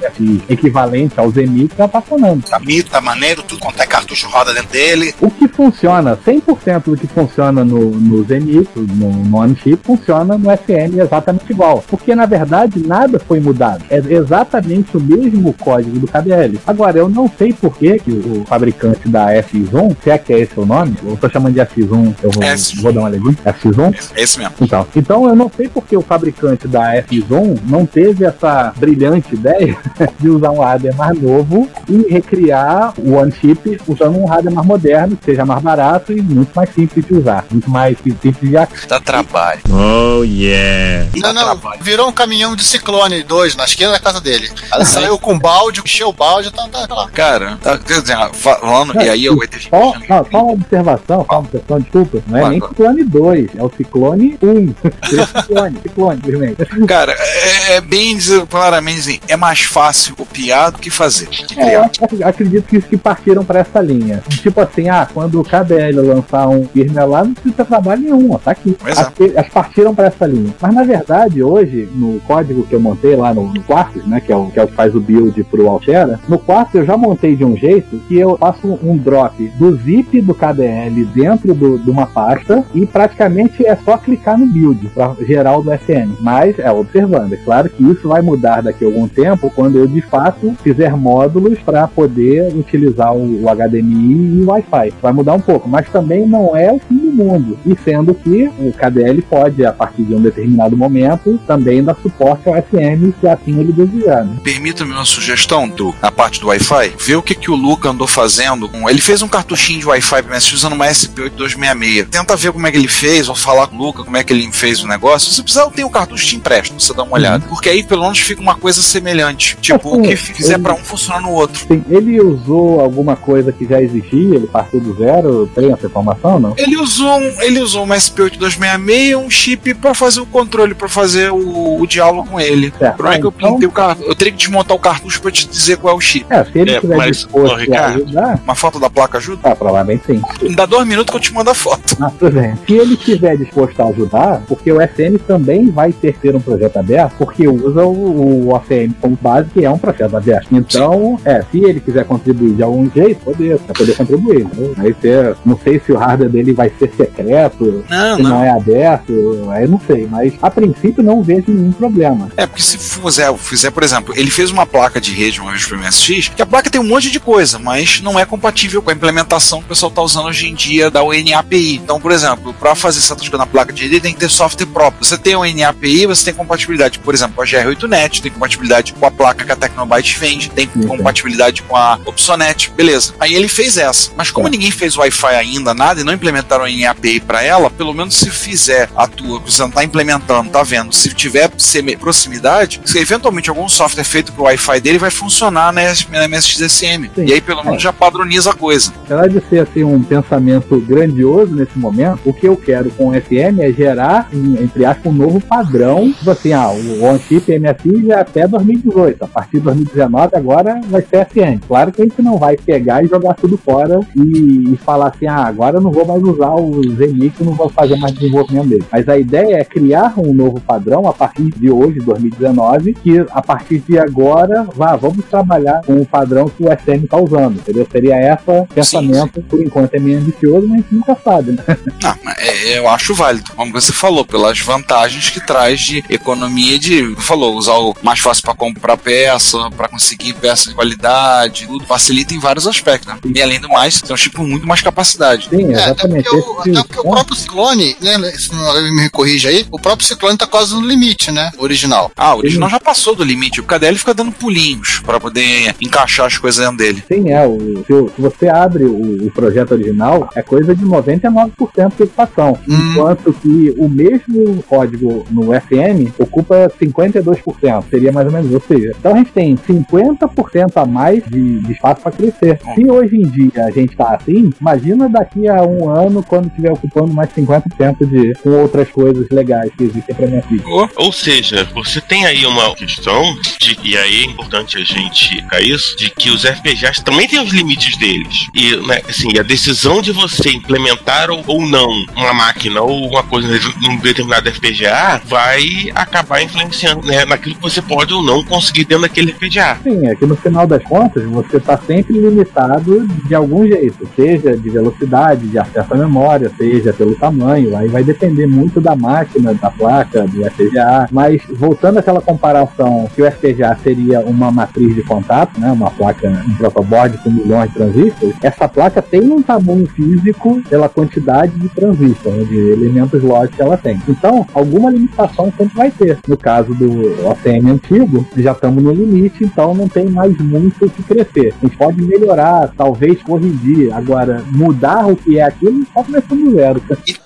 equivalente 0.49 1.19
ao 1.19 1.29
Zenith, 1.31 1.73
tá 1.75 1.87
funcionando. 1.87 2.43
Tá 2.43 2.59
maneiro, 3.01 3.43
tudo 3.43 3.59
quanto 3.59 3.81
é 3.81 3.85
cartucho 3.85 4.27
roda 4.27 4.53
dentro 4.53 4.71
dele. 4.71 4.92
O 5.21 5.29
que 5.29 5.47
funciona, 5.47 6.17
100% 6.17 6.83
do 6.85 6.97
que 6.97 7.07
funciona 7.07 7.63
no, 7.63 7.91
no 7.91 8.23
Zenith, 8.23 8.69
no, 8.75 9.11
no 9.11 9.37
on-chip, 9.37 9.77
funciona 9.83 10.37
no 10.37 10.49
SM 10.51 10.99
exatamente 10.99 11.51
igual. 11.51 11.83
Porque, 11.87 12.15
na 12.15 12.25
verdade, 12.25 12.85
nada 12.85 13.19
foi 13.19 13.39
mudado. 13.39 13.83
É 13.89 13.97
exatamente 13.97 14.95
o 14.97 15.01
mesmo 15.01 15.53
código 15.53 15.99
do 15.99 16.07
KDL. 16.07 16.59
Agora, 16.65 16.97
eu 16.97 17.09
não 17.09 17.29
sei 17.37 17.53
por 17.53 17.75
que, 17.77 17.99
que 17.99 18.11
o 18.11 18.43
fabricante 18.45 19.07
da 19.07 19.27
FX1, 19.27 19.95
se 20.03 20.09
é 20.09 20.17
que 20.17 20.33
é 20.33 20.39
esse 20.39 20.59
o 20.59 20.65
nome, 20.65 20.95
eu 21.03 21.17
tô 21.17 21.29
chamando 21.29 21.53
de 21.53 21.59
FX1, 21.59 22.15
eu 22.23 22.31
vou, 22.31 22.43
vou 22.81 22.93
dar 22.93 22.99
uma 23.01 23.09
olhadinha. 23.09 23.35
FX1? 23.45 24.11
É 24.15 24.21
esse 24.21 24.37
mesmo. 24.37 24.53
Então, 24.61 24.87
então 24.95 25.29
eu 25.29 25.35
não 25.35 25.51
sei 25.55 25.67
porque 25.67 25.95
o 25.95 26.01
fabricante 26.01 26.67
da 26.67 26.95
F1 27.03 27.59
não 27.67 27.85
teve 27.85 28.25
essa 28.25 28.73
brilhante 28.77 29.33
ideia 29.35 29.77
de 30.19 30.29
usar 30.29 30.51
um 30.51 30.59
hardware 30.59 30.95
mais 30.95 31.21
novo 31.21 31.69
e 31.89 32.07
recriar 32.09 32.93
o 32.97 33.13
One 33.13 33.31
Chip 33.31 33.79
usando 33.87 34.17
um 34.17 34.25
hardware 34.25 34.53
mais 34.53 34.67
moderno, 34.73 35.15
que 35.17 35.25
seja 35.25 35.45
mais 35.45 35.61
barato 35.61 36.11
e 36.11 36.21
muito 36.21 36.51
mais 36.55 36.69
simples 36.73 37.05
de 37.05 37.13
usar, 37.15 37.45
muito 37.51 37.69
mais 37.69 37.97
simples 37.99 38.35
de 38.49 38.57
ac- 38.57 38.87
Dá 38.87 38.99
trabalho. 38.99 39.61
Oh, 39.69 40.23
yeah. 40.23 41.07
Não, 41.17 41.33
não, 41.33 41.59
virou 41.81 42.07
um 42.09 42.11
caminhão 42.11 42.55
de 42.55 42.63
Ciclone 42.63 43.23
2 43.23 43.55
na 43.55 43.65
esquina 43.65 43.91
da 43.91 43.99
casa 43.99 44.19
dele. 44.19 44.51
Ela 44.71 44.85
saiu 44.85 45.17
com 45.19 45.37
balde, 45.37 45.81
encheu 45.83 46.09
o 46.09 46.13
balde, 46.13 46.51
tá, 46.51 46.67
tá 46.69 46.93
lá. 46.93 47.09
Cara, 47.11 47.57
tá, 47.61 47.77
quer 47.77 48.01
dizer, 48.01 48.17
falando, 48.33 48.95
e 49.01 49.09
aí 49.09 49.25
eu 49.25 49.35
vou 49.35 49.47
ter 49.47 49.61
Só, 49.61 49.93
só 50.31 50.43
uma 50.43 50.53
observação, 50.53 51.25
só 51.29 51.33
uma 51.33 51.39
observação, 51.39 51.79
desculpa, 51.79 52.17
não 52.27 52.37
é 52.37 52.41
Vai, 52.41 52.49
nem. 52.51 52.61
Ciclone 52.61 53.03
2, 53.03 53.49
é 53.57 53.63
o 53.63 53.71
Ciclone 53.75 54.37
1. 54.43 54.75
Seria 55.09 55.27
Ciclone, 55.27 55.77
Ciclone, 55.83 56.15
simplesmente. 56.23 56.65
Cara, 56.87 57.11
é, 57.17 57.75
é 57.75 57.81
bem 57.81 58.15
dizer 58.17 58.45
claramente 58.47 58.99
assim, 58.99 59.19
é 59.27 59.35
mais 59.37 59.61
fácil 59.61 60.15
copiar 60.15 60.71
do 60.71 60.79
que 60.79 60.89
fazer. 60.89 61.27
Que 61.27 61.59
É, 61.59 61.81
acredito 62.25 62.65
que, 62.67 62.81
que 62.81 62.97
partiram 62.97 63.43
para 63.45 63.59
essa 63.59 63.79
linha. 63.81 64.23
Tipo 64.41 64.61
assim, 64.63 64.89
ah, 64.89 65.07
quando 65.13 65.39
o 65.39 65.43
KBL 65.43 66.01
lançar 66.01 66.47
um 66.47 66.65
firmware 66.65 67.07
lá, 67.09 67.23
não 67.23 67.33
precisa 67.33 67.65
trabalho 67.65 68.01
nenhum, 68.01 68.31
ó, 68.33 68.37
tá 68.37 68.51
aqui. 68.51 68.75
Pois 68.79 68.97
é. 68.97 69.01
As, 69.01 69.37
as 69.37 69.49
partiram 69.49 69.93
para 69.95 70.07
essa 70.07 70.25
linha. 70.25 70.53
Mas 70.61 70.73
na 70.73 70.83
verdade, 70.83 71.43
hoje, 71.43 71.87
no 71.95 72.19
código 72.21 72.63
que 72.63 72.73
eu 72.73 72.79
montei 72.79 73.15
lá 73.15 73.33
no, 73.33 73.43
no 73.53 73.61
Quarkus, 73.63 74.05
né, 74.07 74.19
que 74.19 74.31
é, 74.31 74.35
o, 74.35 74.47
que 74.47 74.59
é 74.59 74.63
o 74.63 74.67
que 74.67 74.73
faz 74.75 74.95
o 74.95 74.99
build 74.99 75.43
pro 75.45 75.67
Altera, 75.69 76.19
no 76.27 76.37
Quarkus 76.39 76.75
eu 76.75 76.85
já 76.85 76.97
montei 76.97 77.35
de 77.35 77.45
um 77.45 77.55
jeito 77.55 77.97
que 78.07 78.17
eu 78.17 78.37
faço 78.37 78.79
um 78.83 78.97
drop 78.97 79.47
do 79.57 79.75
zip 79.77 80.21
do 80.21 80.33
KDL 80.33 81.05
dentro 81.13 81.53
do- 81.53 81.77
de 81.77 81.89
uma 81.89 82.05
pasta 82.05 82.63
e 82.73 82.85
praticamente 82.85 83.65
é 83.65 83.75
só 83.75 83.97
clicar 83.97 84.37
no 84.37 84.45
build 84.47 84.87
para 84.89 85.13
gerar 85.25 85.57
o 85.57 85.61
do 85.63 85.71
SM. 85.71 86.13
Mas 86.21 86.57
é 86.59 86.71
observando, 86.71 87.33
é 87.33 87.37
claro 87.37 87.69
que 87.69 87.83
isso 87.83 88.07
vai 88.07 88.21
mudar 88.21 88.61
daqui 88.61 88.83
a 88.83 88.87
algum 88.87 89.07
tempo 89.07 89.51
quando 89.55 89.77
eu 89.77 89.87
de 89.87 90.01
fato 90.01 90.53
fizer 90.63 90.95
módulos 90.95 91.59
para 91.59 91.87
poder 91.87 92.53
utilizar 92.55 93.13
o, 93.13 93.43
o 93.43 93.45
HDMI 93.55 94.39
e 94.39 94.43
o 94.43 94.52
Wi-Fi. 94.53 94.93
Vai 95.01 95.13
mudar 95.13 95.33
um 95.33 95.39
pouco, 95.39 95.67
mas 95.69 95.87
também 95.89 96.25
não 96.27 96.55
é 96.55 96.71
o 96.71 96.79
fim 96.79 96.95
do 96.97 97.11
mundo. 97.11 97.57
E 97.65 97.75
sendo 97.83 98.13
que 98.13 98.49
o 98.59 98.71
KDL 98.73 99.21
pode, 99.23 99.65
a 99.65 99.71
partir 99.71 100.03
de 100.03 100.13
um 100.15 100.21
determinado 100.21 100.75
momento, 100.77 101.39
também 101.47 101.83
dar 101.83 101.95
suporte 102.01 102.47
ao 102.49 102.55
SM 102.55 103.13
se 103.19 103.27
assim 103.27 103.59
ele 103.59 103.71
desejar. 103.73 104.23
Né? 104.25 104.37
Permita-me 104.43 104.91
uma 104.91 105.05
sugestão 105.05 105.67
do, 105.67 105.93
na 106.01 106.11
parte 106.11 106.39
do 106.39 106.47
Wi-Fi. 106.47 106.93
Vê 106.99 107.15
o 107.15 107.21
que, 107.21 107.35
que 107.35 107.51
o 107.51 107.55
Luca 107.55 107.89
andou 107.89 108.07
fazendo. 108.07 108.67
com- 108.69 108.89
Ele 108.89 109.01
fez 109.01 109.21
um 109.21 109.27
cartuchinho 109.27 109.79
de 109.79 109.87
Wi-Fi 109.87 110.23
para 110.23 110.37
usando 110.37 110.73
uma 110.73 110.85
SP8266. 110.87 112.07
Tenta 112.09 112.35
ver 112.35 112.51
como 112.51 112.67
é 112.67 112.71
que 112.71 112.77
ele 112.77 112.87
fez, 112.87 113.29
ou 113.29 113.35
falar 113.35 113.67
com 113.67 113.75
o 113.75 113.79
Luca 113.79 114.03
como 114.03 114.17
é 114.17 114.23
que 114.23 114.33
ele 114.33 114.51
fez 114.51 114.83
o 114.83 114.87
negócio. 114.87 115.31
Se 115.31 115.41
precisar, 115.41 115.63
eu 115.63 115.71
tenho 115.71 115.87
um 115.87 115.91
cartucho 115.91 116.25
te 116.27 116.35
empresto, 116.35 116.79
você 116.79 116.93
dá 116.93 117.03
uma 117.03 117.13
olhada. 117.15 117.45
Porque 117.47 117.69
aí 117.69 117.83
pelo 117.83 118.03
menos 118.03 118.19
fica 118.19 118.41
uma 118.41 118.55
coisa 118.55 118.81
semelhante. 118.81 119.57
Tipo, 119.61 119.97
o 119.97 120.01
que 120.01 120.15
fizer 120.15 120.57
para 120.59 120.73
um 120.73 120.77
funciona 120.77 121.21
no 121.21 121.31
outro. 121.31 121.65
Sim, 121.67 121.83
ele 121.89 122.19
usou 122.21 122.79
alguma 122.79 123.15
coisa 123.15 123.51
que 123.51 123.65
já 123.65 123.81
existia, 123.81 124.42
ele 124.43 124.51
partiu 124.51 124.79
do 124.79 124.93
zero, 124.95 125.49
tem 125.53 125.71
essa 125.71 125.85
informação, 125.87 126.39
não? 126.39 126.53
Ele 126.57 126.77
usou 126.77 127.17
um, 127.19 127.41
ele 127.41 127.59
usou 127.59 127.83
uma 127.83 127.95
SP8266, 127.95 129.17
um 129.17 129.29
chip 129.29 129.73
para 129.75 129.93
fazer 129.93 130.19
o 130.21 130.25
controle, 130.25 130.73
para 130.73 130.87
fazer 130.89 131.31
o, 131.31 131.79
o 131.81 131.87
diálogo 131.87 132.29
com 132.29 132.39
ele. 132.39 132.73
Certo. 132.77 132.97
Como 132.97 133.09
é 133.09 133.19
que 133.19 133.25
eu 133.25 133.33
Então- 133.35 133.51
pintei 133.53 133.67
o 133.67 133.71
cartucho? 133.71 134.09
Eu 134.09 134.15
teria 134.15 134.31
que 134.33 134.37
desmontar 134.39 134.75
o 134.75 134.79
cartucho 134.79 135.21
para 135.21 135.31
te 135.31 135.47
dizer 135.47 135.77
qual 135.77 135.93
é 135.93 135.97
o 135.97 136.01
chip. 136.01 136.25
É, 136.29 136.43
se 136.43 136.51
ele 136.59 136.71
É, 136.71 136.75
estiver 136.75 136.97
mas, 136.97 137.17
disposto 137.17 137.55
Ricardo, 137.55 137.93
a 137.93 137.95
ajudar, 138.03 138.39
Uma 138.43 138.55
foto 138.55 138.79
da 138.79 138.89
placa 138.89 139.17
ajuda? 139.17 139.39
ah, 139.43 139.55
provavelmente 139.55 140.03
sim. 140.05 140.21
Dá 140.55 140.65
dois 140.65 140.87
minutos 140.87 141.11
que 141.11 141.17
eu 141.17 141.21
te 141.21 141.33
mando 141.33 141.49
a 141.49 141.53
foto. 141.53 141.97
Ah, 142.01 142.11
tudo 142.17 142.31
bem. 142.39 142.53
Se 142.67 142.73
ele 142.73 142.93
estiver 142.95 143.37
disposto 143.37 143.79
a 143.81 143.85
ajudar, 143.87 144.41
porque 144.47 144.71
o 144.71 144.77
SM 144.81 145.17
também 145.27 145.69
vai 145.69 145.91
ter 145.91 146.13
que 146.13 146.19
ter 146.19 146.35
um 146.35 146.39
projeto 146.39 146.77
aberto, 146.77 147.13
porque 147.17 147.47
usa 147.47 147.83
o, 147.85 148.47
o 148.49 148.55
ACM 148.55 148.93
como 148.99 149.17
base, 149.21 149.49
que 149.49 149.63
é 149.65 149.69
um 149.69 149.77
projeto 149.77 150.15
aberto. 150.15 150.47
Então, 150.51 151.19
é, 151.25 151.43
se 151.51 151.59
ele 151.63 151.79
quiser 151.79 152.05
contribuir 152.05 152.53
de 152.53 152.63
algum 152.63 152.89
jeito, 152.89 153.23
poder, 153.23 153.57
vai 153.57 153.73
poder 153.75 153.95
contribuir. 153.95 154.32
Entendeu? 154.41 154.73
Aí 154.77 154.93
você, 154.93 155.35
não 155.45 155.57
sei 155.63 155.79
se 155.79 155.91
o 155.91 155.97
hardware 155.97 156.29
dele 156.29 156.53
vai 156.53 156.71
ser 156.77 156.91
secreto, 156.95 157.83
Não, 157.89 158.17
se 158.17 158.21
não. 158.23 158.29
não. 158.29 158.43
é 158.43 158.49
aberto, 158.49 159.47
aí 159.51 159.67
não 159.67 159.79
sei, 159.85 160.07
mas 160.09 160.33
a 160.41 160.49
princípio 160.49 161.03
não 161.03 161.21
vejo 161.23 161.45
nenhum 161.47 161.71
problema. 161.71 162.29
É, 162.37 162.45
porque 162.45 162.61
se 162.61 162.77
fizer, 162.77 163.33
fizer, 163.37 163.71
por 163.71 163.83
exemplo, 163.83 164.13
ele 164.17 164.29
fez 164.29 164.51
uma 164.51 164.65
placa 164.65 164.99
de 164.99 165.13
rede 165.13 165.39
uma 165.39 165.51
vez 165.51 165.65
pro 165.65 165.77
MSX, 165.77 166.29
que 166.35 166.41
a 166.41 166.45
placa 166.45 166.69
tem 166.69 166.79
um 166.81 166.87
monte 166.87 167.09
de 167.11 167.19
coisa, 167.19 167.59
mas 167.59 168.01
não 168.01 168.19
é 168.19 168.25
compatível 168.25 168.81
com 168.81 168.89
a 168.89 168.93
implementação 168.93 169.59
que 169.59 169.65
o 169.65 169.69
pessoal 169.69 169.91
tá 169.91 170.01
usando 170.01 170.27
hoje 170.27 170.47
em 170.47 170.53
dia 170.53 170.89
da 170.89 171.03
UNAPI. 171.03 171.75
Então, 171.75 171.99
por 171.99 172.11
exemplo, 172.11 172.53
para 172.53 172.75
fazer 172.75 173.01
certas 173.01 173.27
coisas 173.27 173.39
na 173.39 173.45
placa 173.45 173.71
de 173.73 173.83
rede, 173.83 173.99
tem 174.01 174.13
que 174.13 174.19
ter 174.19 174.29
software 174.29 174.65
próprio. 174.67 175.03
Você 175.03 175.17
tem 175.17 175.33
a 175.33 175.39
UNAPI, 175.39 176.05
você 176.05 176.25
tem 176.25 176.33
compatibilidade, 176.33 176.99
por 176.99 177.13
exemplo, 177.13 177.35
com 177.35 177.41
a 177.41 177.45
GR8net, 177.45 178.21
tem 178.21 178.31
compatibilidade 178.31 178.93
com 178.93 179.05
a 179.05 179.11
placa 179.11 179.43
que 179.45 179.51
a 179.51 179.55
Tecnobyte 179.55 180.19
vende, 180.19 180.49
tem 180.49 180.67
compatibilidade 180.67 181.61
com 181.63 181.75
a 181.75 181.99
Opsonet, 182.05 182.71
beleza. 182.75 183.13
Aí 183.19 183.33
ele 183.33 183.47
fez 183.47 183.77
essa. 183.77 184.11
Mas 184.23 184.31
como 184.31 184.47
ninguém 184.47 184.71
fez 184.71 184.95
Wi-Fi 184.95 185.35
ainda, 185.35 185.73
nada, 185.73 185.99
e 185.99 186.03
não 186.05 186.13
implementaram 186.13 186.65
em 186.65 186.85
API 186.85 187.19
para 187.19 187.43
ela, 187.43 187.69
pelo 187.69 187.93
menos 187.93 188.15
se 188.15 188.29
fizer 188.29 188.89
a 188.95 189.05
tua, 189.05 189.37
você 189.39 189.61
não 189.61 189.69
tá 189.69 189.83
implementando, 189.83 190.49
tá 190.49 190.63
vendo? 190.63 190.95
Se 190.95 191.13
tiver 191.13 191.51
proximidade, 191.99 192.79
se 192.85 192.99
eventualmente 192.99 193.49
algum 193.49 193.67
software 193.67 194.05
feito 194.05 194.31
pro 194.31 194.43
Wi-Fi 194.43 194.79
dele 194.79 194.97
vai 194.97 195.11
funcionar 195.11 195.73
na, 195.73 195.81
na 196.09 196.27
MSXSM. 196.29 197.09
Sim. 197.13 197.25
E 197.25 197.33
aí 197.33 197.41
pelo 197.41 197.65
menos 197.65 197.83
já 197.83 197.91
padroniza 197.91 198.51
a 198.51 198.53
coisa. 198.53 198.93
Apesar 199.03 199.27
de 199.27 199.43
ser 199.49 199.59
assim, 199.59 199.83
um 199.83 200.01
pensamento 200.01 200.79
grandioso 200.79 201.53
nesse 201.53 201.77
momento, 201.77 202.21
o 202.23 202.33
que 202.33 202.47
eu 202.47 202.55
quero 202.55 202.91
com 202.91 203.09
o 203.09 203.11
FM 203.11 203.59
é 203.59 203.73
gerar, 203.73 204.29
entre 204.31 204.85
aspas, 204.85 205.11
um 205.11 205.15
novo 205.15 205.41
padrão. 205.41 206.13
Tipo 206.13 206.31
assim, 206.31 206.53
ah, 206.53 206.69
o 206.69 207.03
OnChip 207.03 207.59
MFI 207.59 208.05
já 208.05 208.15
é 208.15 208.21
até 208.21 208.47
2018. 208.47 209.21
A 209.21 209.27
partir 209.27 209.57
de 209.57 209.63
2019 209.63 210.37
agora 210.37 210.79
vai 210.85 211.01
ser 211.01 211.25
FM. 211.25 211.67
Claro 211.67 211.91
que 211.91 212.01
a 212.01 212.05
gente 212.05 212.21
não 212.21 212.37
vai 212.37 212.55
pegar 212.55 213.03
e 213.03 213.07
jogar 213.07 213.33
tudo 213.33 213.57
fora 213.57 213.99
e, 214.15 214.73
e 214.73 214.77
falar 214.77 215.07
assim, 215.07 215.27
ah, 215.27 215.45
agora 215.45 215.77
eu 215.77 215.81
não 215.81 215.91
vou 215.91 216.05
mais 216.05 216.21
usar 216.23 216.51
o 216.55 216.81
Zenix, 216.95 217.39
não 217.39 217.53
vou 217.53 217.69
fazer 217.69 217.95
mais 217.97 218.13
desenvolvimento 218.13 218.67
dele. 218.67 218.85
Mas 218.91 219.07
a 219.09 219.17
ideia 219.17 219.57
é 219.57 219.63
criar 219.63 220.13
um 220.17 220.33
novo 220.33 220.59
padrão 220.61 221.07
a 221.07 221.13
partir 221.13 221.49
de 221.55 221.69
hoje, 221.69 221.99
2019, 221.99 222.93
que 222.93 223.25
a 223.31 223.41
partir 223.41 223.79
de 223.79 223.97
agora, 223.97 224.67
vá, 224.75 224.95
vamos 224.95 225.25
trabalhar 225.25 225.81
com 225.85 225.95
o 225.97 226.05
padrão 226.05 226.49
que 226.49 226.63
o 226.63 226.67
SM 226.67 227.03
está 227.03 227.17
usando, 227.17 227.55
entendeu? 227.55 227.87
Seria 227.91 228.15
esse 228.33 228.73
pensamento, 228.73 229.41
por 229.43 229.61
enquanto 229.61 229.93
é 229.95 229.99
meio 229.99 230.19
ambicioso, 230.19 230.67
mas 230.67 230.79
a 230.79 230.81
gente 230.81 230.95
nunca 230.95 231.17
sabe, 231.23 231.51
né? 231.51 231.63
Não, 232.01 232.15
é- 232.37 232.77
eu 232.77 232.87
acho 232.87 233.13
válido, 233.13 233.51
como 233.55 233.71
você 233.71 233.91
falou, 233.91 234.25
pelas 234.25 234.59
vantagens 234.59 235.29
que 235.29 235.39
traz 235.45 235.79
de 235.79 236.03
economia 236.09 236.77
de, 236.79 237.15
falou, 237.17 237.55
usar 237.55 237.77
o 237.77 237.95
mais 238.01 238.19
fácil 238.19 238.43
para 238.43 238.53
comprar 238.55 238.97
peça, 238.97 239.57
para 239.75 239.87
conseguir 239.87 240.33
peça 240.33 240.69
de 240.69 240.75
qualidade, 240.75 241.67
tudo 241.67 241.85
facilita 241.85 242.33
em 242.33 242.39
vários 242.39 242.67
aspectos, 242.67 243.07
né? 243.07 243.19
E 243.33 243.41
além 243.41 243.59
do 243.59 243.69
mais, 243.69 244.01
um 244.11 244.17
chip 244.17 244.35
com 244.35 244.43
muito 244.43 244.67
mais 244.67 244.81
capacidade. 244.81 245.49
Sim, 245.49 245.73
É, 245.73 245.75
até 245.75 245.83
exatamente. 245.85 246.29
porque, 246.29 246.69
o, 246.71 246.77
até 246.77 246.83
porque 246.87 246.99
o 246.99 247.11
próprio 247.11 247.35
Ciclone, 247.35 247.95
né, 248.01 248.17
se 248.31 248.53
não 248.53 248.95
me 248.95 249.09
corrija 249.09 249.49
aí, 249.49 249.65
o 249.71 249.79
próprio 249.79 250.05
Ciclone 250.07 250.37
tá 250.37 250.47
quase 250.47 250.73
no 250.73 250.85
limite, 250.85 251.31
né, 251.31 251.51
o 251.57 251.63
original. 251.63 252.11
Ah, 252.17 252.35
o 252.35 252.39
original 252.39 252.69
já 252.69 252.79
passou 252.79 253.15
do 253.15 253.23
limite. 253.23 253.61
O 253.61 253.63
KDL 253.63 253.97
fica 253.97 254.13
dando 254.13 254.31
pulinhos 254.31 255.01
para 255.05 255.19
poder 255.19 255.73
encaixar 255.81 256.25
as 256.25 256.37
coisas 256.37 256.63
dentro 256.63 256.77
dele. 256.77 257.03
Sim, 257.07 257.29
é. 257.29 257.45
O, 257.45 257.83
se, 257.85 258.21
você 258.21 258.47
abre 258.47 258.83
o, 258.85 259.27
o 259.27 259.31
projeto 259.31 259.71
original, 259.73 260.29
é 260.35 260.41
coisa 260.41 260.75
de 260.75 260.83
99% 260.85 261.51
de 261.95 262.03
equipação. 262.03 262.57
Enquanto 262.67 263.33
que 263.33 263.73
o 263.77 263.87
mesmo 263.87 264.63
código 264.63 265.25
no 265.29 265.47
FM 265.47 266.13
ocupa 266.19 266.71
52%. 266.81 267.83
Seria 267.89 268.11
mais 268.11 268.27
ou 268.27 268.33
menos. 268.33 268.51
Ou 268.53 268.61
seja, 268.61 268.95
então 268.97 269.13
a 269.13 269.17
gente 269.17 269.31
tem 269.31 269.55
50% 269.55 270.71
a 270.75 270.85
mais 270.85 271.23
de, 271.25 271.59
de 271.59 271.71
espaço 271.71 272.01
para 272.01 272.11
crescer. 272.11 272.59
Se 272.75 272.89
hoje 272.89 273.15
em 273.15 273.27
dia 273.27 273.65
a 273.65 273.71
gente 273.71 273.82
tá 273.87 274.15
assim, 274.15 274.51
imagina 274.59 275.09
daqui 275.09 275.47
a 275.47 275.63
um 275.63 275.89
ano 275.89 276.23
quando 276.23 276.47
estiver 276.47 276.71
ocupando 276.71 277.13
mais 277.13 277.29
50% 277.29 278.05
de 278.05 278.33
com 278.41 278.49
outras 278.49 278.89
coisas 278.89 279.27
legais 279.29 279.71
que 279.77 279.83
existem 279.83 280.15
para 280.15 280.27
minha 280.27 280.41
vida. 280.41 280.63
Ou 280.95 281.11
seja, 281.11 281.67
você 281.73 282.01
tem 282.01 282.25
aí 282.25 282.45
uma 282.45 282.73
questão 282.75 283.21
de, 283.59 283.77
e 283.83 283.97
aí 283.97 284.21
é 284.21 284.25
importante 284.25 284.77
a 284.77 284.83
gente 284.83 285.35
ficar 285.35 285.61
isso, 285.61 285.95
de 285.97 286.09
que 286.09 286.29
os 286.29 286.43
FPGAs 286.43 286.99
também 286.99 287.27
têm 287.27 287.41
os 287.41 287.51
limites 287.51 287.97
deles. 287.97 288.47
E 288.53 288.75
né, 288.87 289.01
assim, 289.07 289.37
a 289.37 289.43
decisão 289.43 290.01
de 290.01 290.11
você 290.11 290.49
implementar 290.51 291.29
ou, 291.29 291.43
ou 291.47 291.61
não 291.61 291.89
uma 292.15 292.33
máquina 292.33 292.81
ou 292.81 293.07
uma 293.07 293.23
coisa 293.23 293.47
num 293.81 293.97
determinado 293.97 294.51
FPGA 294.51 295.21
vai 295.25 295.91
acabar 295.95 296.41
influenciando 296.41 297.05
né, 297.05 297.25
naquilo 297.25 297.55
que 297.55 297.61
você 297.61 297.81
pode 297.81 298.13
ou 298.13 298.23
não 298.23 298.43
conseguir 298.43 298.85
dentro 298.85 299.03
daquele 299.03 299.33
FPGA. 299.33 299.77
Sim, 299.83 300.07
é 300.07 300.15
que 300.15 300.25
no 300.25 300.35
final 300.35 300.65
das 300.65 300.83
contas 300.83 301.23
você 301.25 301.57
está 301.57 301.77
sempre 301.77 302.19
limitado 302.19 303.07
de 303.07 303.35
jeito, 303.73 304.07
seja 304.15 304.55
de 304.55 304.69
velocidade, 304.69 305.47
de 305.47 305.57
acesso 305.57 305.93
à 305.93 305.97
memória, 305.97 306.51
seja 306.55 306.93
pelo 306.93 307.15
tamanho, 307.15 307.75
aí 307.75 307.87
vai 307.87 308.03
depender 308.03 308.45
muito 308.45 308.79
da 308.79 308.95
máquina, 308.95 309.53
da 309.53 309.69
placa, 309.69 310.25
do 310.27 310.43
FPGA. 310.43 311.07
Mas 311.11 311.41
voltando 311.51 311.97
àquela 311.99 312.21
comparação 312.21 313.09
que 313.15 313.21
o 313.21 313.31
FPGA 313.31 313.75
seria 313.83 314.19
uma 314.19 314.51
matriz 314.51 314.93
de 314.93 315.03
contato, 315.03 315.59
né, 315.59 315.71
uma 315.71 315.89
placa, 315.89 316.27
um 316.47 316.55
protoboard 316.55 317.17
com 317.19 317.31
milhões 317.31 317.69
de 317.69 317.75
transistores, 317.75 318.35
essa 318.41 318.67
placa 318.67 319.01
tem 319.01 319.31
um 319.31 319.41
tamanho 319.41 319.87
físico 319.87 320.61
pela 320.69 320.87
quantidade 320.87 321.53
de 321.57 321.69
transistores, 321.69 322.39
né, 322.39 322.45
de 322.45 322.71
elementos 322.71 323.21
lógicos 323.23 323.55
que 323.55 323.61
ela 323.61 323.77
tem. 323.77 324.01
Então, 324.07 324.45
alguma 324.53 324.91
limitação 324.91 325.51
sempre 325.57 325.75
vai 325.75 325.91
ter. 325.91 326.17
No 326.27 326.37
caso 326.37 326.73
do 326.73 327.27
OCM 327.27 327.71
antigo, 327.71 328.25
já 328.37 328.51
estamos 328.51 328.83
no 328.83 328.91
limite, 328.91 329.43
então 329.43 329.73
não 329.73 329.87
tem 329.87 330.07
mais 330.09 330.37
muito 330.37 330.85
o 330.85 330.89
que 330.89 331.03
crescer. 331.03 331.53
A 331.61 331.65
gente 331.65 331.77
pode 331.77 332.01
melhorar, 332.01 332.71
talvez 332.75 333.21
corrigir. 333.23 333.62
Agora, 333.91 334.43
mudar 334.51 335.07
o 335.07 335.15
que 335.15 335.39
é 335.39 335.43
aquilo, 335.43 335.85
só 335.93 336.03
começando 336.03 336.43
do 336.43 336.51
zero. 336.51 336.81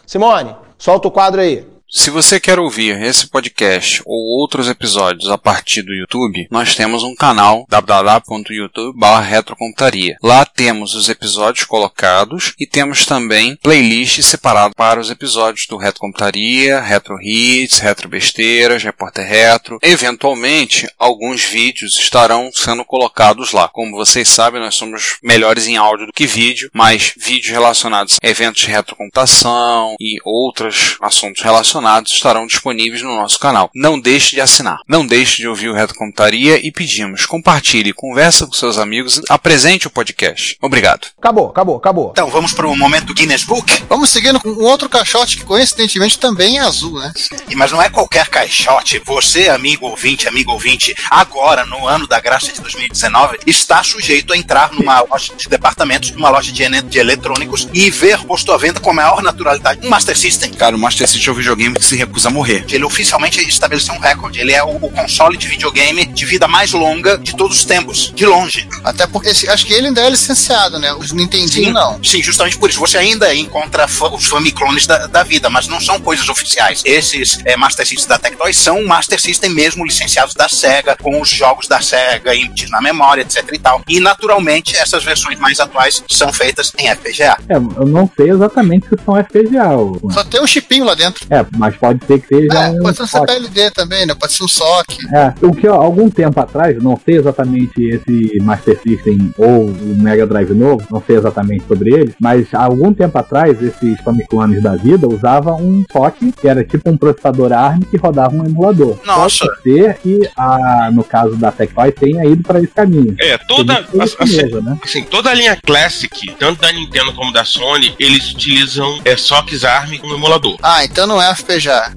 Simone, 0.05 0.55
solta 0.77 1.07
o 1.07 1.11
quadro 1.11 1.41
aí. 1.41 1.65
Se 1.89 2.09
você 2.09 2.37
quer 2.37 2.59
ouvir 2.59 3.01
esse 3.01 3.27
podcast 3.27 4.01
ou 4.05 4.41
outros 4.41 4.67
episódios 4.67 5.29
a 5.29 5.37
partir 5.37 5.83
do 5.83 5.93
YouTube, 5.93 6.45
nós 6.51 6.75
temos 6.75 7.01
um 7.01 7.15
canal 7.15 7.65
www.youtube.com.retrocomputaria. 7.69 10.17
Lá 10.21 10.45
temos 10.45 10.95
os 10.95 11.07
episódios 11.07 11.63
colocados 11.63 12.53
e 12.59 12.67
temos 12.67 13.05
também 13.05 13.55
playlists 13.63 14.25
separadas 14.25 14.73
para 14.75 14.99
os 14.99 15.09
episódios 15.09 15.65
do 15.65 15.77
Retro 15.77 16.01
Computaria, 16.01 16.81
Retro 16.81 17.15
Hits, 17.21 17.79
Retro 17.79 18.09
Besteiras, 18.09 18.83
Repórter 18.83 19.25
Retro. 19.25 19.79
Eventualmente, 19.81 20.89
alguns 20.99 21.45
vídeos 21.45 21.95
estarão 21.95 22.51
sendo 22.53 22.83
colocados 22.83 23.53
lá. 23.53 23.69
Como 23.69 23.95
vocês 23.95 24.27
sabem, 24.27 24.59
nós 24.59 24.75
somos 24.75 25.19
melhores 25.23 25.67
em 25.67 25.77
áudio 25.77 26.07
do 26.07 26.11
que 26.11 26.27
vídeo, 26.27 26.69
mas 26.73 27.13
vídeos 27.15 27.53
relacionados 27.53 28.17
a 28.21 28.27
eventos 28.27 28.63
de 28.63 28.67
retrocomputação 28.67 29.95
e 30.01 30.17
outros 30.25 30.97
assuntos 31.01 31.41
relacionados 31.41 31.76
estarão 32.11 32.45
disponíveis 32.47 33.01
no 33.01 33.15
nosso 33.15 33.39
canal. 33.39 33.69
Não 33.75 33.99
deixe 33.99 34.35
de 34.35 34.41
assinar. 34.41 34.79
Não 34.87 35.05
deixe 35.05 35.37
de 35.37 35.47
ouvir 35.47 35.69
o 35.69 35.73
Retrocomputaria 35.73 36.59
e 36.65 36.71
pedimos, 36.71 37.25
compartilhe, 37.25 37.93
conversa 37.93 38.45
com 38.45 38.53
seus 38.53 38.77
amigos, 38.77 39.21
apresente 39.29 39.87
o 39.87 39.89
podcast. 39.89 40.57
Obrigado. 40.61 41.07
Acabou, 41.17 41.49
acabou, 41.49 41.77
acabou. 41.77 42.09
Então, 42.11 42.29
vamos 42.29 42.53
para 42.53 42.67
o 42.67 42.75
momento 42.75 43.13
Guinness 43.13 43.43
Book? 43.43 43.83
Vamos 43.89 44.09
seguindo 44.09 44.39
com 44.39 44.49
um 44.49 44.63
outro 44.63 44.89
caixote 44.89 45.37
que 45.37 45.45
coincidentemente 45.45 46.19
também 46.19 46.57
é 46.57 46.61
azul, 46.61 46.99
né? 46.99 47.11
E- 47.49 47.55
Mas 47.55 47.71
não 47.71 47.81
é 47.81 47.89
qualquer 47.89 48.27
caixote. 48.27 48.99
Você, 49.05 49.49
amigo 49.49 49.87
ouvinte, 49.87 50.27
amigo 50.27 50.51
ouvinte, 50.51 50.95
agora, 51.09 51.65
no 51.65 51.87
ano 51.87 52.07
da 52.07 52.19
graça 52.19 52.51
de 52.51 52.61
2019, 52.61 53.39
está 53.45 53.83
sujeito 53.83 54.33
a 54.33 54.37
entrar 54.37 54.71
numa 54.71 55.01
loja 55.01 55.33
de 55.35 55.47
departamentos, 55.47 56.11
numa 56.11 56.29
loja 56.29 56.51
de, 56.51 56.67
de 56.83 56.99
eletrônicos 56.99 57.67
e 57.73 57.89
ver 57.89 58.19
posto 58.25 58.51
à 58.51 58.57
venda 58.57 58.79
com 58.79 58.89
a 58.91 58.93
maior 58.93 59.21
naturalidade 59.21 59.85
um 59.85 59.89
Master 59.89 60.17
System. 60.17 60.51
Cara, 60.53 60.75
o 60.75 60.79
Master 60.79 61.07
System 61.07 61.29
é 61.29 61.31
um 61.31 61.35
videogame 61.35 61.66
que 61.75 61.85
se 61.85 61.95
recusa 61.95 62.29
a 62.29 62.31
morrer. 62.31 62.65
Ele 62.69 62.83
oficialmente 62.83 63.39
estabeleceu 63.47 63.93
um 63.93 63.99
recorde. 63.99 64.39
Ele 64.39 64.53
é 64.53 64.63
o, 64.63 64.75
o 64.75 64.91
console 64.91 65.37
de 65.37 65.47
videogame 65.47 66.05
de 66.05 66.25
vida 66.25 66.47
mais 66.47 66.71
longa 66.71 67.17
de 67.17 67.35
todos 67.35 67.57
os 67.57 67.65
tempos, 67.65 68.11
de 68.15 68.25
longe. 68.25 68.67
Até 68.83 69.05
porque 69.07 69.29
esse- 69.29 69.49
acho 69.49 69.65
que 69.65 69.73
ele 69.73 69.87
ainda 69.87 70.01
é 70.01 70.09
licenciado, 70.09 70.79
né? 70.79 70.93
Os 70.93 71.11
Nintendinho 71.11 71.73
não. 71.73 72.01
Sim, 72.03 72.21
justamente 72.21 72.57
por 72.57 72.69
isso. 72.69 72.79
Você 72.79 72.97
ainda 72.97 73.33
encontra 73.33 73.87
fa- 73.87 74.07
os 74.09 74.25
Famiclones 74.25 74.85
da, 74.85 75.07
da 75.07 75.23
vida, 75.23 75.49
mas 75.49 75.67
não 75.67 75.79
são 75.79 75.99
coisas 75.99 76.27
oficiais. 76.29 76.81
Esses 76.85 77.39
é, 77.45 77.55
Master 77.57 77.85
Systems 77.85 78.07
da 78.07 78.17
Tectoy 78.19 78.53
são 78.53 78.83
Master 78.85 79.19
System 79.19 79.49
mesmo 79.51 79.85
licenciados 79.85 80.33
da 80.33 80.47
SEGA, 80.49 80.95
com 81.01 81.19
os 81.21 81.29
jogos 81.29 81.67
da 81.67 81.81
SEGA 81.81 82.35
embutidos 82.35 82.71
na 82.71 82.81
memória, 82.81 83.21
etc 83.21 83.43
e 83.51 83.57
tal. 83.59 83.81
E 83.87 83.99
naturalmente 83.99 84.75
essas 84.75 85.03
versões 85.03 85.39
mais 85.39 85.59
atuais 85.59 86.03
são 86.09 86.31
feitas 86.33 86.71
em 86.77 86.87
FPGA. 86.87 87.37
É, 87.49 87.55
eu 87.55 87.85
não 87.85 88.09
sei 88.15 88.29
exatamente 88.29 88.87
se 88.89 88.95
são 89.03 89.15
FPGA. 89.17 89.69
ou- 89.69 89.99
Só 90.11 90.23
tem 90.23 90.41
um 90.41 90.47
chipinho 90.47 90.85
lá 90.85 90.93
dentro. 90.95 91.25
É, 91.29 91.45
mas 91.57 91.75
pode 91.75 92.05
ser 92.05 92.19
que 92.19 92.27
seja 92.27 92.53
É, 92.53 92.69
um. 92.69 92.79
pode 92.79 92.97
ser 92.97 93.03
um. 93.03 93.07
CPLD 93.07 93.71
também, 93.71 94.05
né? 94.05 94.15
Pode 94.15 94.33
ser 94.33 94.43
um 94.43 94.47
SOC. 94.47 94.97
É, 95.13 95.33
o 95.41 95.53
que 95.53 95.67
ó, 95.67 95.75
algum 95.75 96.09
tempo 96.09 96.39
atrás, 96.39 96.81
não 96.81 96.99
sei 97.03 97.17
exatamente 97.17 97.81
esse 97.83 98.39
Master 98.41 98.79
System 98.81 99.33
ou 99.37 99.65
o 99.65 99.95
Mega 99.97 100.25
Drive 100.25 100.51
novo, 100.53 100.85
não 100.89 101.01
sei 101.05 101.17
exatamente 101.17 101.65
sobre 101.67 101.93
ele, 101.93 102.15
mas 102.19 102.47
há 102.53 102.63
algum 102.63 102.93
tempo 102.93 103.17
atrás, 103.17 103.61
esses 103.61 103.99
Famiclones 104.01 104.61
da 104.61 104.75
vida 104.75 105.07
usavam 105.07 105.57
um 105.57 105.83
SOC, 105.91 106.31
que 106.39 106.47
era 106.47 106.63
tipo 106.63 106.89
um 106.89 106.97
processador 106.97 107.51
ARM 107.51 107.81
que 107.81 107.97
rodava 107.97 108.35
um 108.35 108.45
emulador. 108.45 108.97
Nossa. 109.05 109.45
Pode 109.45 109.61
ser 109.63 109.97
que, 109.97 110.29
a, 110.37 110.89
no 110.91 111.03
caso 111.03 111.35
da 111.35 111.51
Tectoy, 111.51 111.91
tenha 111.91 112.25
ido 112.25 112.43
para 112.43 112.59
esse 112.59 112.67
caminho. 112.73 113.15
É, 113.19 113.37
toda, 113.37 113.85
assim, 113.99 114.37
mesmo, 114.37 114.61
né? 114.61 114.77
assim, 114.83 115.03
toda 115.03 115.29
a 115.29 115.33
linha 115.33 115.57
Classic, 115.65 116.35
tanto 116.39 116.61
da 116.61 116.71
Nintendo 116.71 117.13
como 117.13 117.31
da 117.33 117.43
Sony, 117.43 117.95
eles 117.99 118.31
utilizam 118.31 118.99
é, 119.03 119.15
SOCs 119.17 119.63
ARM 119.63 119.97
como 119.99 120.13
emulador. 120.13 120.57
Ah, 120.61 120.83
então 120.85 121.07
não 121.07 121.21
é 121.21 121.29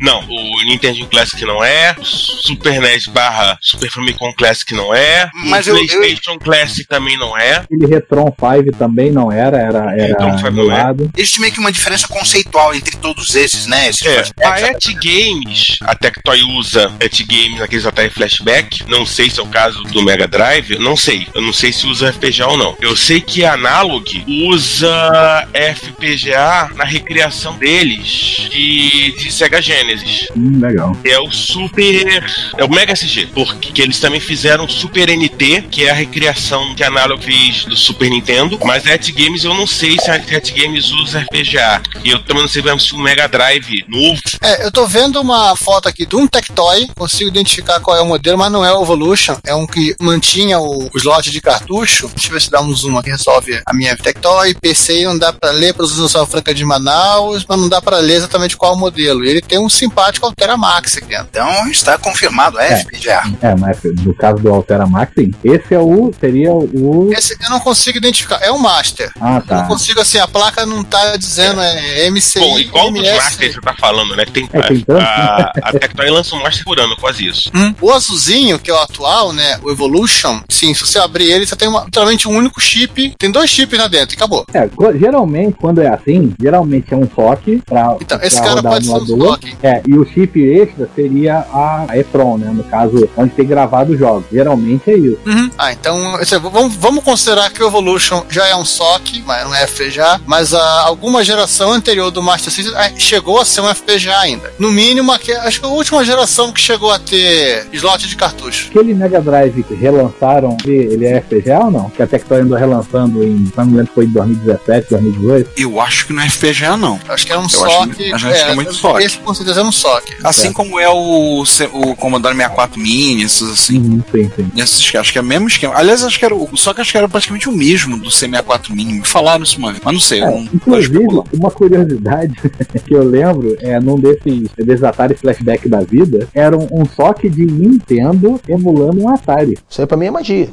Não, 0.00 0.20
o 0.28 0.62
Nintendo 0.64 1.06
Classic 1.06 1.44
não 1.44 1.62
é, 1.64 1.94
o 1.98 2.04
Super 2.04 2.80
NES 2.80 3.06
barra 3.06 3.58
Super 3.60 3.90
Famicom 3.90 4.32
Classic 4.32 4.72
não 4.74 4.94
é, 4.94 5.28
Mas 5.46 5.66
o 5.66 5.70
eu- 5.70 5.76
eu- 5.78 5.86
PlayStation 5.86 6.38
Classic 6.38 6.86
também 6.88 7.16
não 7.18 7.36
é. 7.36 7.56
Aquele 7.56 7.86
Retron 7.86 8.32
5 8.38 8.76
também 8.78 9.10
não 9.10 9.30
era, 9.32 9.56
era, 9.58 9.92
era 9.94 10.06
Retron 10.08 10.38
5 10.38 10.50
não 10.50 10.76
é. 10.76 10.94
Existe 11.16 11.40
meio 11.40 11.52
que 11.52 11.58
uma 11.60 11.72
diferença 11.72 12.06
conceitual 12.08 12.74
entre 12.74 12.96
todos 12.96 13.34
esses, 13.34 13.66
né? 13.66 13.88
Esses 13.88 14.06
É, 14.40 14.46
a 14.46 14.60
Et 14.60 14.94
Games, 15.02 15.78
a 15.82 15.94
Tectoy 15.94 16.42
usa 16.42 16.92
Et 17.00 17.22
Games 17.26 17.58
naqueles 17.58 17.86
Atari 17.86 18.10
Flashback. 18.10 18.84
Não 18.88 19.04
sei 19.06 19.30
se 19.30 19.40
é 19.40 19.42
o 19.42 19.46
caso 19.46 19.82
do 19.84 20.02
Mega 20.02 20.26
Drive, 20.26 20.78
não 20.78 20.96
sei. 20.96 21.26
Eu 21.34 21.42
não 21.42 21.52
sei 21.52 21.72
se 21.72 21.86
usa 21.86 22.12
FPGA 22.12 22.46
ou 22.48 22.56
não. 22.56 22.76
Eu 22.80 22.96
sei 22.96 23.20
que 23.20 23.44
a 23.44 23.54
Analog 23.54 24.24
usa 24.48 25.46
FPGA 25.54 26.70
na 26.74 26.84
recriação 26.84 27.56
deles 27.56 28.36
de, 28.50 29.12
de 29.18 29.32
Sega 29.40 29.62
Genesis. 29.62 30.28
Hum, 30.36 30.60
legal. 30.60 30.94
É 31.02 31.18
o 31.18 31.30
Super. 31.30 32.22
É 32.58 32.62
o 32.62 32.68
Mega 32.68 32.92
SG. 32.92 33.26
Porque 33.32 33.80
eles 33.80 33.98
também 33.98 34.20
fizeram 34.20 34.68
Super 34.68 35.08
NT, 35.08 35.62
que 35.70 35.86
é 35.86 35.90
a 35.90 35.94
recriação 35.94 36.74
que 36.74 36.84
a 36.84 36.88
Analog 36.88 37.24
fez 37.24 37.64
do 37.64 37.74
Super 37.74 38.10
Nintendo. 38.10 38.58
Mas 38.62 38.86
a 38.86 38.94
Et 38.94 39.10
Games 39.12 39.42
eu 39.44 39.54
não 39.54 39.66
sei 39.66 39.96
se 39.98 40.10
a 40.10 40.16
Et 40.16 40.52
Games 40.54 40.90
usa 40.92 41.22
FPGA. 41.22 41.80
E 42.04 42.10
eu 42.10 42.18
também 42.22 42.42
não 42.42 42.48
sei 42.48 42.62
se 42.78 42.94
o 42.94 42.98
Mega 42.98 43.26
Drive 43.26 43.84
novo 43.88 44.20
É, 44.42 44.66
eu 44.66 44.70
tô 44.70 44.86
vendo 44.86 45.18
uma 45.20 45.56
foto 45.56 45.88
aqui 45.88 46.04
de 46.04 46.16
um 46.16 46.26
Tectoy, 46.26 46.88
consigo 46.96 47.30
identificar 47.30 47.80
qual 47.80 47.96
é 47.96 48.02
o 48.02 48.06
modelo, 48.06 48.36
mas 48.36 48.52
não 48.52 48.64
é 48.64 48.72
o 48.72 48.82
Evolution, 48.82 49.36
é 49.44 49.54
um 49.54 49.66
que 49.66 49.94
mantinha 50.00 50.58
o, 50.58 50.90
o 50.92 50.98
slot 50.98 51.30
de 51.30 51.40
cartucho. 51.40 52.08
Deixa 52.08 52.28
eu 52.28 52.32
ver 52.32 52.42
se 52.42 52.50
dá 52.50 52.60
um 52.60 52.74
zoom 52.74 52.98
aqui, 52.98 53.10
resolve 53.10 53.60
a 53.64 53.72
minha 53.72 53.96
Tectoy. 53.96 54.54
PC 54.54 55.04
não 55.04 55.18
dá 55.18 55.32
pra 55.32 55.50
ler 55.50 55.72
para 55.72 55.84
os 55.84 56.12
Franca 56.28 56.52
de 56.52 56.64
Manaus, 56.64 57.44
mas 57.48 57.58
não 57.58 57.68
dá 57.68 57.80
pra 57.80 57.98
ler 57.98 58.14
exatamente 58.14 58.56
qual 58.56 58.72
é 58.72 58.76
o 58.76 58.78
modelo. 58.78 59.24
Ele 59.30 59.40
tem 59.40 59.58
um 59.58 59.68
simpático 59.68 60.26
Altera 60.26 60.56
Max 60.56 60.96
aqui 60.96 61.06
dentro. 61.06 61.28
Então 61.30 61.68
está 61.70 61.96
confirmado, 61.98 62.58
é, 62.58 62.76
FPGA. 62.80 63.22
É, 63.40 63.54
mas 63.54 63.78
no 64.04 64.14
caso 64.14 64.38
do 64.42 64.52
Altera 64.52 64.86
Max, 64.86 65.12
sim. 65.18 65.30
Esse 65.44 65.74
é 65.74 65.78
o. 65.78 66.12
Seria 66.18 66.52
o. 66.52 67.10
Esse 67.12 67.36
eu 67.40 67.50
não 67.50 67.60
consigo 67.60 67.98
identificar, 67.98 68.38
é 68.42 68.50
um 68.50 68.58
Master. 68.58 69.10
Ah, 69.20 69.28
Eu 69.28 69.32
não 69.34 69.40
tá. 69.42 69.62
consigo 69.66 70.00
assim, 70.00 70.18
a 70.18 70.26
placa 70.28 70.66
não 70.66 70.82
tá 70.84 71.16
dizendo 71.16 71.60
é 71.60 72.06
MC. 72.06 72.38
Bom, 72.40 72.58
igual 72.58 72.90
dos 72.90 73.00
MS. 73.02 73.16
Masters 73.24 73.54
você 73.54 73.60
tá 73.60 73.74
falando, 73.78 74.16
né? 74.16 74.24
Que 74.24 74.32
tem, 74.32 74.48
É, 74.52 74.62
tem 74.62 74.80
tanto. 74.80 75.00
a, 75.00 75.52
a 75.62 75.72
Tectoy 75.72 76.10
lança 76.10 76.34
um 76.36 76.42
Master 76.42 76.64
por 76.64 76.78
ano, 76.80 76.96
quase 76.96 77.26
isso. 77.26 77.50
Hum. 77.54 77.74
O 77.80 77.90
azulzinho, 77.92 78.58
que 78.58 78.70
é 78.70 78.74
o 78.74 78.78
atual, 78.78 79.32
né? 79.32 79.58
O 79.62 79.70
Evolution, 79.70 80.40
sim, 80.48 80.74
se 80.74 80.80
você 80.80 80.98
abrir 80.98 81.30
ele, 81.30 81.46
você 81.46 81.56
tem 81.56 81.68
uma, 81.68 81.84
literalmente 81.84 82.28
um 82.28 82.32
único 82.36 82.60
chip. 82.60 83.14
Tem 83.18 83.30
dois 83.30 83.48
chips 83.50 83.78
lá 83.78 83.88
dentro 83.88 84.14
e 84.14 84.16
acabou. 84.16 84.44
É, 84.52 84.68
geralmente, 84.98 85.56
quando 85.60 85.80
é 85.80 85.88
assim, 85.88 86.34
geralmente 86.40 86.92
é 86.92 86.96
um 86.96 87.08
SOC 87.08 87.62
pra, 87.66 87.96
Então, 88.00 88.18
pra 88.18 88.26
esse 88.26 88.40
cara 88.40 88.62
pode 88.62 88.86
ser 88.86 88.92
um. 89.22 89.36
É, 89.62 89.82
e 89.86 89.94
o 89.98 90.04
chip 90.06 90.40
extra 90.42 90.88
seria 90.94 91.38
a, 91.52 91.86
EPROM, 91.94 92.38
né? 92.38 92.50
No 92.52 92.64
caso, 92.64 93.08
onde 93.16 93.30
tem 93.34 93.46
gravado 93.46 93.92
os 93.92 93.98
jogos. 93.98 94.24
Geralmente 94.32 94.90
é 94.90 94.96
isso. 94.96 95.18
Uhum. 95.26 95.50
Ah, 95.58 95.72
então, 95.72 96.18
vamos, 96.50 96.74
vamos 96.76 97.04
considerar 97.04 97.50
que 97.50 97.62
o 97.62 97.66
Evolution 97.66 98.22
já 98.28 98.46
é 98.46 98.56
um 98.56 98.64
SOC, 98.64 99.22
mas 99.26 99.44
não 99.44 99.54
é 99.54 99.66
FPGA, 99.66 100.20
mas 100.26 100.54
a, 100.54 100.82
alguma 100.86 101.22
geração 101.24 101.72
anterior 101.72 102.10
do 102.10 102.22
Master 102.22 102.52
System 102.52 102.74
ah, 102.76 102.90
chegou 102.96 103.38
a 103.40 103.44
ser 103.44 103.60
um 103.60 103.74
FPGA 103.74 104.18
ainda. 104.18 104.52
No 104.58 104.70
mínimo, 104.70 105.12
acho 105.12 105.60
que 105.60 105.66
a 105.66 105.68
última 105.68 106.04
geração 106.04 106.52
que 106.52 106.60
chegou 106.60 106.90
a 106.92 106.98
ter 106.98 107.66
slot 107.72 108.06
de 108.08 108.16
cartucho. 108.16 108.68
Aquele 108.70 108.94
Mega 108.94 109.20
Drive 109.20 109.62
que 109.62 109.74
relançaram, 109.74 110.56
ele, 110.64 110.94
ele 110.94 111.06
é 111.06 111.20
FPGA 111.20 111.60
ou 111.64 111.70
não? 111.70 111.90
Que 111.90 112.02
a 112.02 112.06
Tectoy 112.06 112.40
andou 112.40 112.56
relançando 112.58 113.22
em, 113.22 113.50
não 113.56 113.66
me 113.66 113.76
lembro 113.76 113.92
foi 113.94 114.04
em 114.04 114.08
2017, 114.08 114.86
2018. 114.90 115.50
Eu 115.56 115.80
acho 115.80 116.06
que 116.06 116.12
não 116.12 116.22
é 116.22 116.28
FPGA, 116.28 116.76
não. 116.76 116.98
Acho 117.08 117.26
que 117.26 117.32
era 117.32 117.40
um 117.40 117.44
Eu 117.44 117.46
acho- 117.46 117.56
SOC. 117.56 118.12
acho 118.12 118.28
que 118.28 118.34
é 118.34 118.54
muito 118.54 118.74
SOC. 118.74 119.09
Esse 119.10 119.18
com 119.18 119.34
certeza 119.34 119.62
um 119.62 119.72
SOC. 119.72 120.16
Assim 120.22 120.52
como 120.52 120.78
é 120.78 120.88
o, 120.88 121.42
o 121.72 121.96
Commodore 121.96 122.34
64 122.34 122.80
Mini, 122.80 123.22
esses 123.24 123.48
assim. 123.50 123.78
Uhum, 123.78 124.02
sim, 124.10 124.30
sim. 124.36 124.50
Esses, 124.56 124.94
acho 124.94 125.12
que 125.12 125.18
é 125.18 125.20
o 125.20 125.24
mesmo 125.24 125.48
esquema. 125.48 125.74
Aliás, 125.76 126.04
acho 126.04 126.18
que 126.18 126.24
era 126.24 126.34
o. 126.34 126.48
Só 126.56 126.72
que 126.72 126.80
acho 126.80 126.92
que 126.92 126.98
era 126.98 127.08
praticamente 127.08 127.48
o 127.48 127.52
mesmo 127.52 127.96
do 127.98 128.08
C64 128.08 128.70
Mini. 128.70 128.94
Me 128.94 129.04
falaram 129.04 129.42
isso 129.42 129.58
uma 129.58 129.70
vez. 129.72 129.82
Mas 129.84 129.94
não 129.94 130.00
sei, 130.00 130.20
É, 130.22 130.26
vou 130.30 130.40
inclusive, 130.54 130.94
especular. 130.98 131.24
uma 131.32 131.50
curiosidade 131.50 132.34
que 132.86 132.94
eu 132.94 133.02
lembro 133.04 133.56
é 133.60 133.80
num 133.80 133.96
desses, 133.98 134.48
desses 134.56 134.84
Atari 134.84 135.14
Flashback 135.14 135.68
da 135.68 135.80
vida, 135.80 136.28
era 136.34 136.56
um, 136.56 136.68
um 136.72 136.84
SOC 136.84 137.28
de 137.28 137.44
Nintendo 137.46 138.40
emulando 138.48 139.02
um 139.02 139.08
Atari. 139.08 139.58
Isso 139.68 139.80
aí 139.80 139.86
pra 139.86 139.96
mim 139.96 140.06
é 140.06 140.10
magia. 140.10 140.48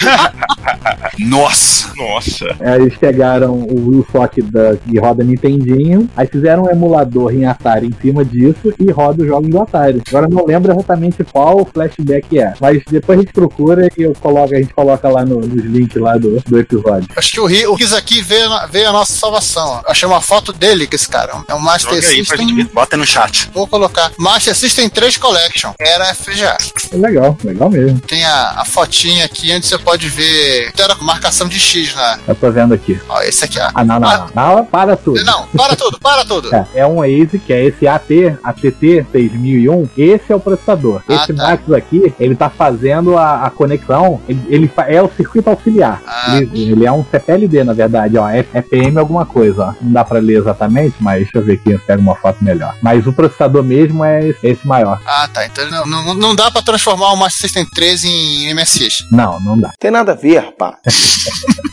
Nossa! 1.18 1.90
Nossa. 1.96 2.46
Aí 2.60 2.80
eles 2.82 2.96
pegaram 2.96 3.52
o, 3.52 3.98
o 4.00 4.06
SOC 4.10 4.42
da, 4.42 4.76
que 4.76 4.98
roda 4.98 5.22
Nintendinho, 5.22 6.08
aí 6.16 6.26
fizeram 6.26 6.64
um 6.64 6.70
emulador 6.70 7.32
em 7.34 7.44
Atari 7.44 7.86
em 7.88 7.94
cima 8.00 8.24
disso 8.24 8.72
e 8.78 8.90
roda 8.90 9.22
os 9.22 9.28
jogos 9.28 9.50
do 9.50 9.60
Atari. 9.60 10.00
Agora 10.08 10.26
eu 10.26 10.30
não 10.30 10.46
lembro 10.46 10.72
exatamente 10.72 11.22
qual 11.24 11.66
flashback 11.72 12.38
é, 12.38 12.54
mas 12.60 12.82
depois 12.90 13.18
a 13.18 13.22
gente 13.22 13.32
procura 13.32 13.88
e 13.96 14.02
eu 14.02 14.14
coloco, 14.14 14.54
a 14.54 14.58
gente 14.58 14.72
coloca 14.72 15.08
lá 15.08 15.24
no- 15.24 15.40
nos 15.40 15.64
links 15.64 16.00
lá 16.00 16.16
do, 16.16 16.40
do 16.46 16.58
episódio. 16.58 17.08
Acho 17.16 17.32
que 17.32 17.40
o, 17.40 17.46
Ri- 17.46 17.66
o 17.66 17.74
Riz 17.74 17.92
aqui 17.92 18.22
veio, 18.22 18.50
a 18.52 18.92
nossa 18.92 19.12
salvação. 19.12 19.82
ó. 19.86 19.90
Achei 19.90 20.08
uma 20.08 20.20
foto 20.20 20.52
dele 20.52 20.86
com 20.86 20.94
esse 20.96 21.08
cara. 21.08 21.42
É 21.48 21.54
um 21.54 21.60
Master 21.60 21.94
Joga 21.94 22.06
aí 22.08 22.24
pra 22.24 22.36
System. 22.36 22.48
gente 22.48 22.54
ver. 22.64 22.72
Bota 22.72 22.96
no 22.96 23.04
chat. 23.06 23.50
Vou 23.52 23.66
colocar. 23.66 24.10
Master 24.18 24.54
System 24.56 24.88
3 24.88 25.16
Collection. 25.18 25.72
Era 25.78 26.14
FPGA. 26.14 26.56
Legal, 26.92 27.36
legal 27.44 27.68
mesmo. 27.70 28.00
Tem 28.00 28.24
a, 28.24 28.54
a 28.60 28.64
fotinha 28.64 29.24
aqui 29.24 29.52
onde 29.54 29.66
você 29.66 29.76
pode 29.78 29.89
ver. 29.96 30.72
Tem 30.72 30.86
a 30.86 30.94
marcação 30.96 31.48
de 31.48 31.58
X 31.58 31.94
na. 31.94 32.18
Eu 32.28 32.34
tô 32.34 32.50
vendo 32.50 32.74
aqui. 32.74 33.00
Ó, 33.08 33.20
esse 33.22 33.44
aqui, 33.44 33.58
ó. 33.58 33.70
Ah, 33.74 33.84
não, 33.84 34.00
não, 34.00 34.10
não. 34.10 34.30
Não, 34.34 34.64
para 34.64 34.96
tudo. 34.96 35.22
Não, 35.24 35.46
para 35.48 35.76
tudo, 35.76 35.98
para 35.98 36.24
tudo. 36.24 36.50
É, 36.74 36.80
é 36.80 36.86
um 36.86 37.00
ASIC, 37.00 37.38
que 37.38 37.52
é 37.52 37.64
esse 37.64 37.86
AT, 37.86 38.36
ATT 38.42 39.06
6001. 39.12 39.88
Esse 39.96 40.32
é 40.32 40.36
o 40.36 40.40
processador. 40.40 41.02
Ah, 41.08 41.14
esse 41.14 41.32
tá. 41.32 41.44
Max 41.44 41.72
aqui, 41.72 42.12
ele 42.18 42.34
tá 42.34 42.50
fazendo 42.50 43.16
a, 43.16 43.46
a 43.46 43.50
conexão, 43.50 44.20
ele, 44.28 44.42
ele 44.48 44.72
é 44.88 45.00
o 45.00 45.10
circuito 45.16 45.48
auxiliar. 45.48 46.02
Ah. 46.06 46.36
Ele, 46.36 46.72
ele 46.72 46.86
é 46.86 46.92
um 46.92 47.04
CPLD, 47.04 47.64
na 47.64 47.72
verdade, 47.72 48.18
ó. 48.18 48.28
É, 48.28 48.44
é 48.52 48.60
PM 48.60 48.98
alguma 48.98 49.24
coisa, 49.24 49.68
ó. 49.68 49.74
Não 49.80 49.92
dá 49.92 50.04
pra 50.04 50.18
ler 50.18 50.38
exatamente, 50.38 50.96
mas 51.00 51.22
deixa 51.22 51.38
eu 51.38 51.44
ver 51.44 51.54
aqui, 51.54 51.70
eu 51.70 51.78
pego 51.78 52.02
uma 52.02 52.16
foto 52.16 52.42
melhor. 52.44 52.74
Mas 52.82 53.06
o 53.06 53.12
processador 53.12 53.62
mesmo 53.62 54.04
é 54.04 54.28
esse, 54.28 54.46
esse 54.46 54.66
maior. 54.66 55.00
Ah, 55.06 55.28
tá. 55.32 55.46
Então 55.46 55.70
não, 55.70 55.86
não, 55.86 56.14
não 56.14 56.34
dá 56.34 56.50
pra 56.50 56.62
transformar 56.62 57.12
o 57.12 57.16
Master 57.16 57.42
System 57.42 57.66
3 57.66 58.04
em 58.04 58.54
MSX. 58.54 59.06
Não, 59.10 59.40
não 59.40 59.58
dá. 59.58 59.72
Tem 59.80 59.90
nada 59.90 60.12
a 60.12 60.14
ver, 60.14 60.38
rapaz. 60.38 60.76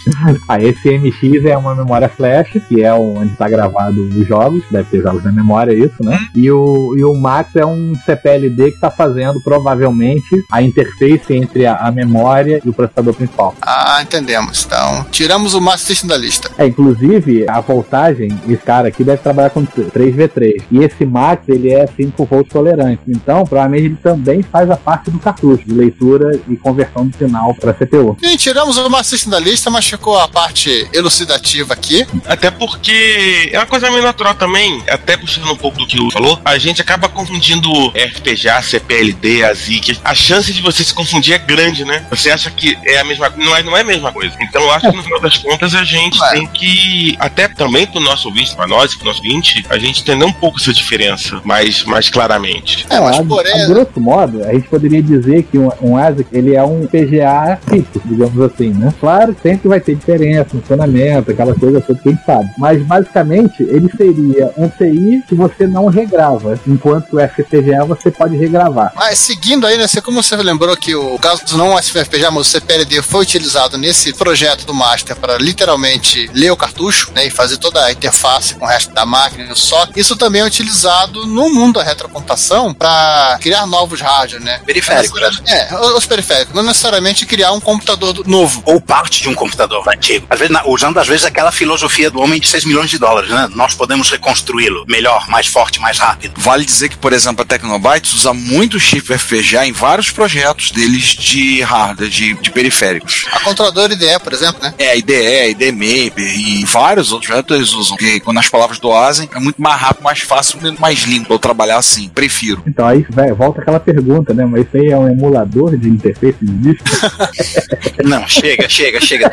Ah, 0.47 0.59
esse 0.61 0.97
MX 0.97 1.45
é 1.45 1.57
uma 1.57 1.75
memória 1.75 2.09
flash, 2.09 2.53
que 2.67 2.81
é 2.81 2.93
onde 2.93 3.33
está 3.33 3.47
gravado 3.49 4.01
os 4.01 4.27
jogos, 4.27 4.63
deve 4.71 4.89
ter 4.89 5.01
jogos 5.01 5.23
na 5.23 5.31
memória, 5.31 5.73
isso, 5.73 5.95
né? 5.99 6.17
E 6.33 6.49
o, 6.49 6.95
e 6.97 7.03
o 7.03 7.13
Max 7.13 7.55
é 7.55 7.65
um 7.65 7.93
CPLD 8.05 8.69
que 8.71 8.75
está 8.75 8.89
fazendo 8.89 9.41
provavelmente 9.41 10.43
a 10.51 10.61
interface 10.61 11.33
entre 11.33 11.65
a, 11.65 11.75
a 11.75 11.91
memória 11.91 12.61
e 12.63 12.69
o 12.69 12.73
processador 12.73 13.13
principal. 13.13 13.55
Ah, 13.61 13.99
entendemos. 14.01 14.65
Então, 14.65 15.05
tiramos 15.11 15.53
o 15.53 15.61
Master 15.61 15.87
System 15.87 16.09
da 16.09 16.17
lista. 16.17 16.49
É, 16.57 16.65
inclusive, 16.65 17.47
a 17.47 17.59
voltagem, 17.59 18.29
esse 18.47 18.63
cara 18.63 18.87
aqui 18.87 19.03
deve 19.03 19.21
trabalhar 19.21 19.49
com 19.49 19.65
3V3. 19.65 20.63
E 20.71 20.83
esse 20.83 21.05
Max, 21.05 21.43
ele 21.47 21.71
é 21.71 21.85
5 21.85 22.25
volts 22.25 22.51
tolerante. 22.51 23.01
Então, 23.07 23.43
provavelmente 23.43 23.85
ele 23.85 23.97
também 24.01 24.41
faz 24.41 24.69
a 24.71 24.77
parte 24.77 25.11
do 25.11 25.19
cartucho, 25.19 25.65
de 25.65 25.73
leitura 25.73 26.39
e 26.47 26.55
conversão 26.55 27.07
do 27.07 27.17
sinal 27.17 27.53
para 27.55 27.73
CPU. 27.97 28.17
E 28.21 28.37
tiramos 28.37 28.77
o 28.77 28.89
Master 28.89 29.17
System 29.17 29.31
da 29.31 29.39
lista, 29.39 29.69
mas 29.69 29.87
ficou 29.87 30.19
a 30.19 30.27
parte 30.27 30.87
elucidativa 30.93 31.73
aqui. 31.73 32.05
Até 32.25 32.51
porque 32.51 33.49
é 33.51 33.57
uma 33.57 33.65
coisa 33.65 33.89
meio 33.89 34.03
natural 34.03 34.35
também, 34.35 34.83
até 34.89 35.17
puxando 35.17 35.51
um 35.51 35.55
pouco 35.55 35.77
do 35.79 35.87
que 35.87 35.99
o 35.99 36.11
falou, 36.11 36.39
a 36.43 36.57
gente 36.57 36.81
acaba 36.81 37.09
confundindo 37.09 37.69
FPGA, 37.91 38.61
CPLD, 38.61 39.43
ASIC. 39.43 39.99
A 40.03 40.13
chance 40.13 40.53
de 40.53 40.61
você 40.61 40.83
se 40.83 40.93
confundir 40.93 41.33
é 41.33 41.37
grande, 41.37 41.85
né? 41.85 42.05
Você 42.09 42.29
acha 42.29 42.49
que 42.51 42.77
é 42.85 42.99
a 42.99 43.03
mesma 43.03 43.29
coisa, 43.29 43.49
não 43.49 43.55
é, 43.55 43.63
não 43.63 43.77
é 43.77 43.81
a 43.81 43.85
mesma 43.85 44.11
coisa. 44.11 44.35
Então 44.41 44.61
eu 44.61 44.71
acho 44.71 44.89
que 44.89 44.95
no 44.95 45.03
final 45.03 45.19
das 45.19 45.37
contas 45.37 45.75
a 45.75 45.83
gente 45.83 46.19
tem 46.31 46.47
que, 46.47 47.15
até 47.19 47.47
também 47.47 47.87
pro 47.87 47.99
nosso 47.99 48.27
ouvinte, 48.27 48.55
pra 48.55 48.67
nós 48.67 48.91
e 48.93 48.97
pro 48.97 49.07
nosso 49.07 49.21
ouvinte, 49.21 49.65
a 49.69 49.77
gente 49.77 50.01
entender 50.01 50.25
um 50.25 50.33
pouco 50.33 50.59
essa 50.59 50.73
diferença 50.73 51.41
mais, 51.43 51.83
mais 51.83 52.09
claramente. 52.09 52.85
É, 52.89 52.99
mas 52.99 53.19
a, 53.19 53.23
porém. 53.23 53.61
a 53.61 53.67
grosso 53.67 53.99
modo, 53.99 54.43
a 54.43 54.53
gente 54.53 54.67
poderia 54.67 55.01
dizer 55.01 55.43
que 55.43 55.57
um, 55.57 55.69
um 55.81 55.97
ASIC 55.97 56.27
ele 56.31 56.55
é 56.55 56.63
um 56.63 56.85
PGA 56.87 57.59
digamos 58.05 58.39
assim, 58.41 58.69
né? 58.69 58.93
Claro 58.99 59.35
sempre 59.41 59.67
vai 59.67 59.79
ter 59.79 59.95
diferença, 59.95 60.49
funcionamento, 60.51 61.31
aquela 61.31 61.53
coisa 61.53 61.81
toda 61.81 61.99
que 61.99 62.09
a 62.09 62.11
gente 62.11 62.25
sabe. 62.25 62.49
Mas 62.57 62.81
basicamente 62.83 63.63
ele 63.63 63.89
seria 63.95 64.51
um 64.57 64.69
CI 64.77 65.23
que 65.27 65.35
você 65.35 65.67
não 65.67 65.87
regrava, 65.87 66.59
enquanto 66.67 67.13
o 67.15 67.19
FPGA 67.19 67.85
você 67.85 68.09
pode 68.11 68.35
regravar. 68.35 68.91
Mas 68.95 69.19
seguindo 69.19 69.65
aí, 69.67 69.77
né? 69.77 69.87
você- 69.87 70.01
Como 70.01 70.21
você 70.23 70.35
lembrou 70.37 70.75
que 70.77 70.95
o 70.95 71.17
caso 71.19 71.57
não 71.57 71.77
FPGA, 71.77 72.31
mas 72.31 72.47
o 72.47 72.49
CPLD 72.49 73.01
foi 73.01 73.21
utilizado 73.21 73.77
nesse 73.77 74.13
projeto 74.13 74.65
do 74.65 74.73
Master 74.73 75.15
para 75.15 75.37
literalmente 75.37 76.29
ler 76.33 76.51
o 76.51 76.57
cartucho 76.57 77.11
né, 77.13 77.25
e 77.27 77.29
fazer 77.29 77.57
toda 77.57 77.83
a 77.83 77.91
interface 77.91 78.55
com 78.55 78.65
o 78.65 78.67
resto 78.67 78.93
da 78.93 79.05
máquina, 79.05 79.53
só 79.55 79.87
isso 79.95 80.15
também 80.15 80.41
é 80.41 80.45
utilizado 80.45 81.25
no 81.25 81.49
mundo 81.53 81.77
da 81.79 81.83
retrocomputação 81.83 82.73
para 82.73 83.37
criar 83.41 83.65
novos 83.67 83.99
hardware, 84.01 84.41
né? 84.41 84.59
Periféricos, 84.65 85.41
É, 85.47 85.67
os 85.95 86.05
periféricos. 86.05 86.53
Não 86.55 86.63
necessariamente 86.63 87.25
criar 87.25 87.51
um 87.51 87.59
computador 87.59 87.76
do- 87.95 88.23
novo. 88.25 88.61
Ou 88.65 88.79
parte 88.81 89.21
de 89.21 89.29
um 89.29 89.33
computador 89.33 89.83
antigo. 89.87 90.25
Às 90.29 90.39
vezes, 90.39 90.53
na- 90.53 90.65
usando, 90.65 90.97
às 90.99 91.07
vezes, 91.07 91.25
aquela 91.25 91.51
filosofia 91.51 92.09
do 92.09 92.19
homem 92.19 92.39
de 92.39 92.47
6 92.47 92.65
milhões 92.65 92.89
de 92.89 92.97
dólares, 92.97 93.29
né? 93.29 93.47
Nós 93.55 93.73
podemos 93.73 94.09
reconstruí-lo 94.09 94.85
melhor, 94.87 95.27
mais 95.29 95.47
forte, 95.47 95.79
mais 95.79 95.97
rápido. 95.99 96.33
Vale 96.37 96.65
dizer 96.65 96.89
que, 96.89 96.97
por 96.97 97.13
exemplo, 97.13 97.41
a 97.41 97.45
Tecnobytes 97.45 98.13
usa 98.13 98.33
muito 98.33 98.79
chip 98.79 99.13
FPGA 99.13 99.65
em 99.65 99.71
vários 99.71 100.09
projetos 100.09 100.71
deles 100.71 101.03
de 101.03 101.61
hardware, 101.61 102.09
de, 102.09 102.33
de 102.35 102.51
periféricos. 102.51 103.25
A 103.31 103.39
controladora 103.39 103.93
IDE, 103.93 104.19
por 104.23 104.33
exemplo, 104.33 104.61
né? 104.61 104.73
É, 104.77 104.97
IDE, 104.97 105.51
ID 105.51 105.71
Maper 105.71 106.39
e 106.39 106.65
vários 106.65 107.11
outros 107.11 107.27
projetos 107.27 107.55
eles 107.57 107.73
usam. 107.73 107.95
Porque 107.97 108.19
quando 108.19 108.37
as 108.39 108.49
palavras 108.49 108.79
do 108.79 108.91
Asen 108.93 109.29
é 109.33 109.39
muito 109.39 109.61
mais 109.61 109.79
rápido, 109.79 110.03
mais 110.03 110.19
fácil, 110.19 110.59
mais 110.79 110.99
limpo 111.03 111.33
eu 111.33 111.39
trabalhar 111.39 111.77
assim. 111.77 112.09
Prefiro. 112.09 112.63
Então 112.67 112.85
aí 112.87 113.05
vai, 113.09 113.31
volta 113.33 113.61
aquela 113.61 113.79
pergunta, 113.79 114.33
né? 114.33 114.45
Mas 114.45 114.65
isso 114.67 114.77
aí 114.77 114.87
é 114.89 114.97
um 114.97 115.07
emulador 115.07 115.77
de 115.77 115.89
interface 115.89 116.37
de 116.41 116.73
disco? 116.73 116.85
Não, 118.03 118.27
chega, 118.27 118.67
chega, 118.69 118.99
chega. 119.01 119.31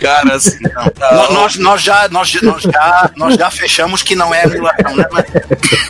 Cara, 0.00 0.36
assim, 0.36 0.58
não. 0.60 0.92
Nó- 1.16 1.30
Nós, 1.32 1.56
nós, 1.56 1.82
já, 1.82 2.08
nós, 2.08 2.28
já- 2.28 2.40
nós, 2.42 2.62
já, 2.62 3.10
nós 3.16 3.34
já 3.36 3.50
fechamos 3.50 4.02
que 4.02 4.14
não 4.14 4.34
é 4.34 4.44
emulação, 4.44 4.96
né? 4.96 5.04
Mas, 5.10 5.24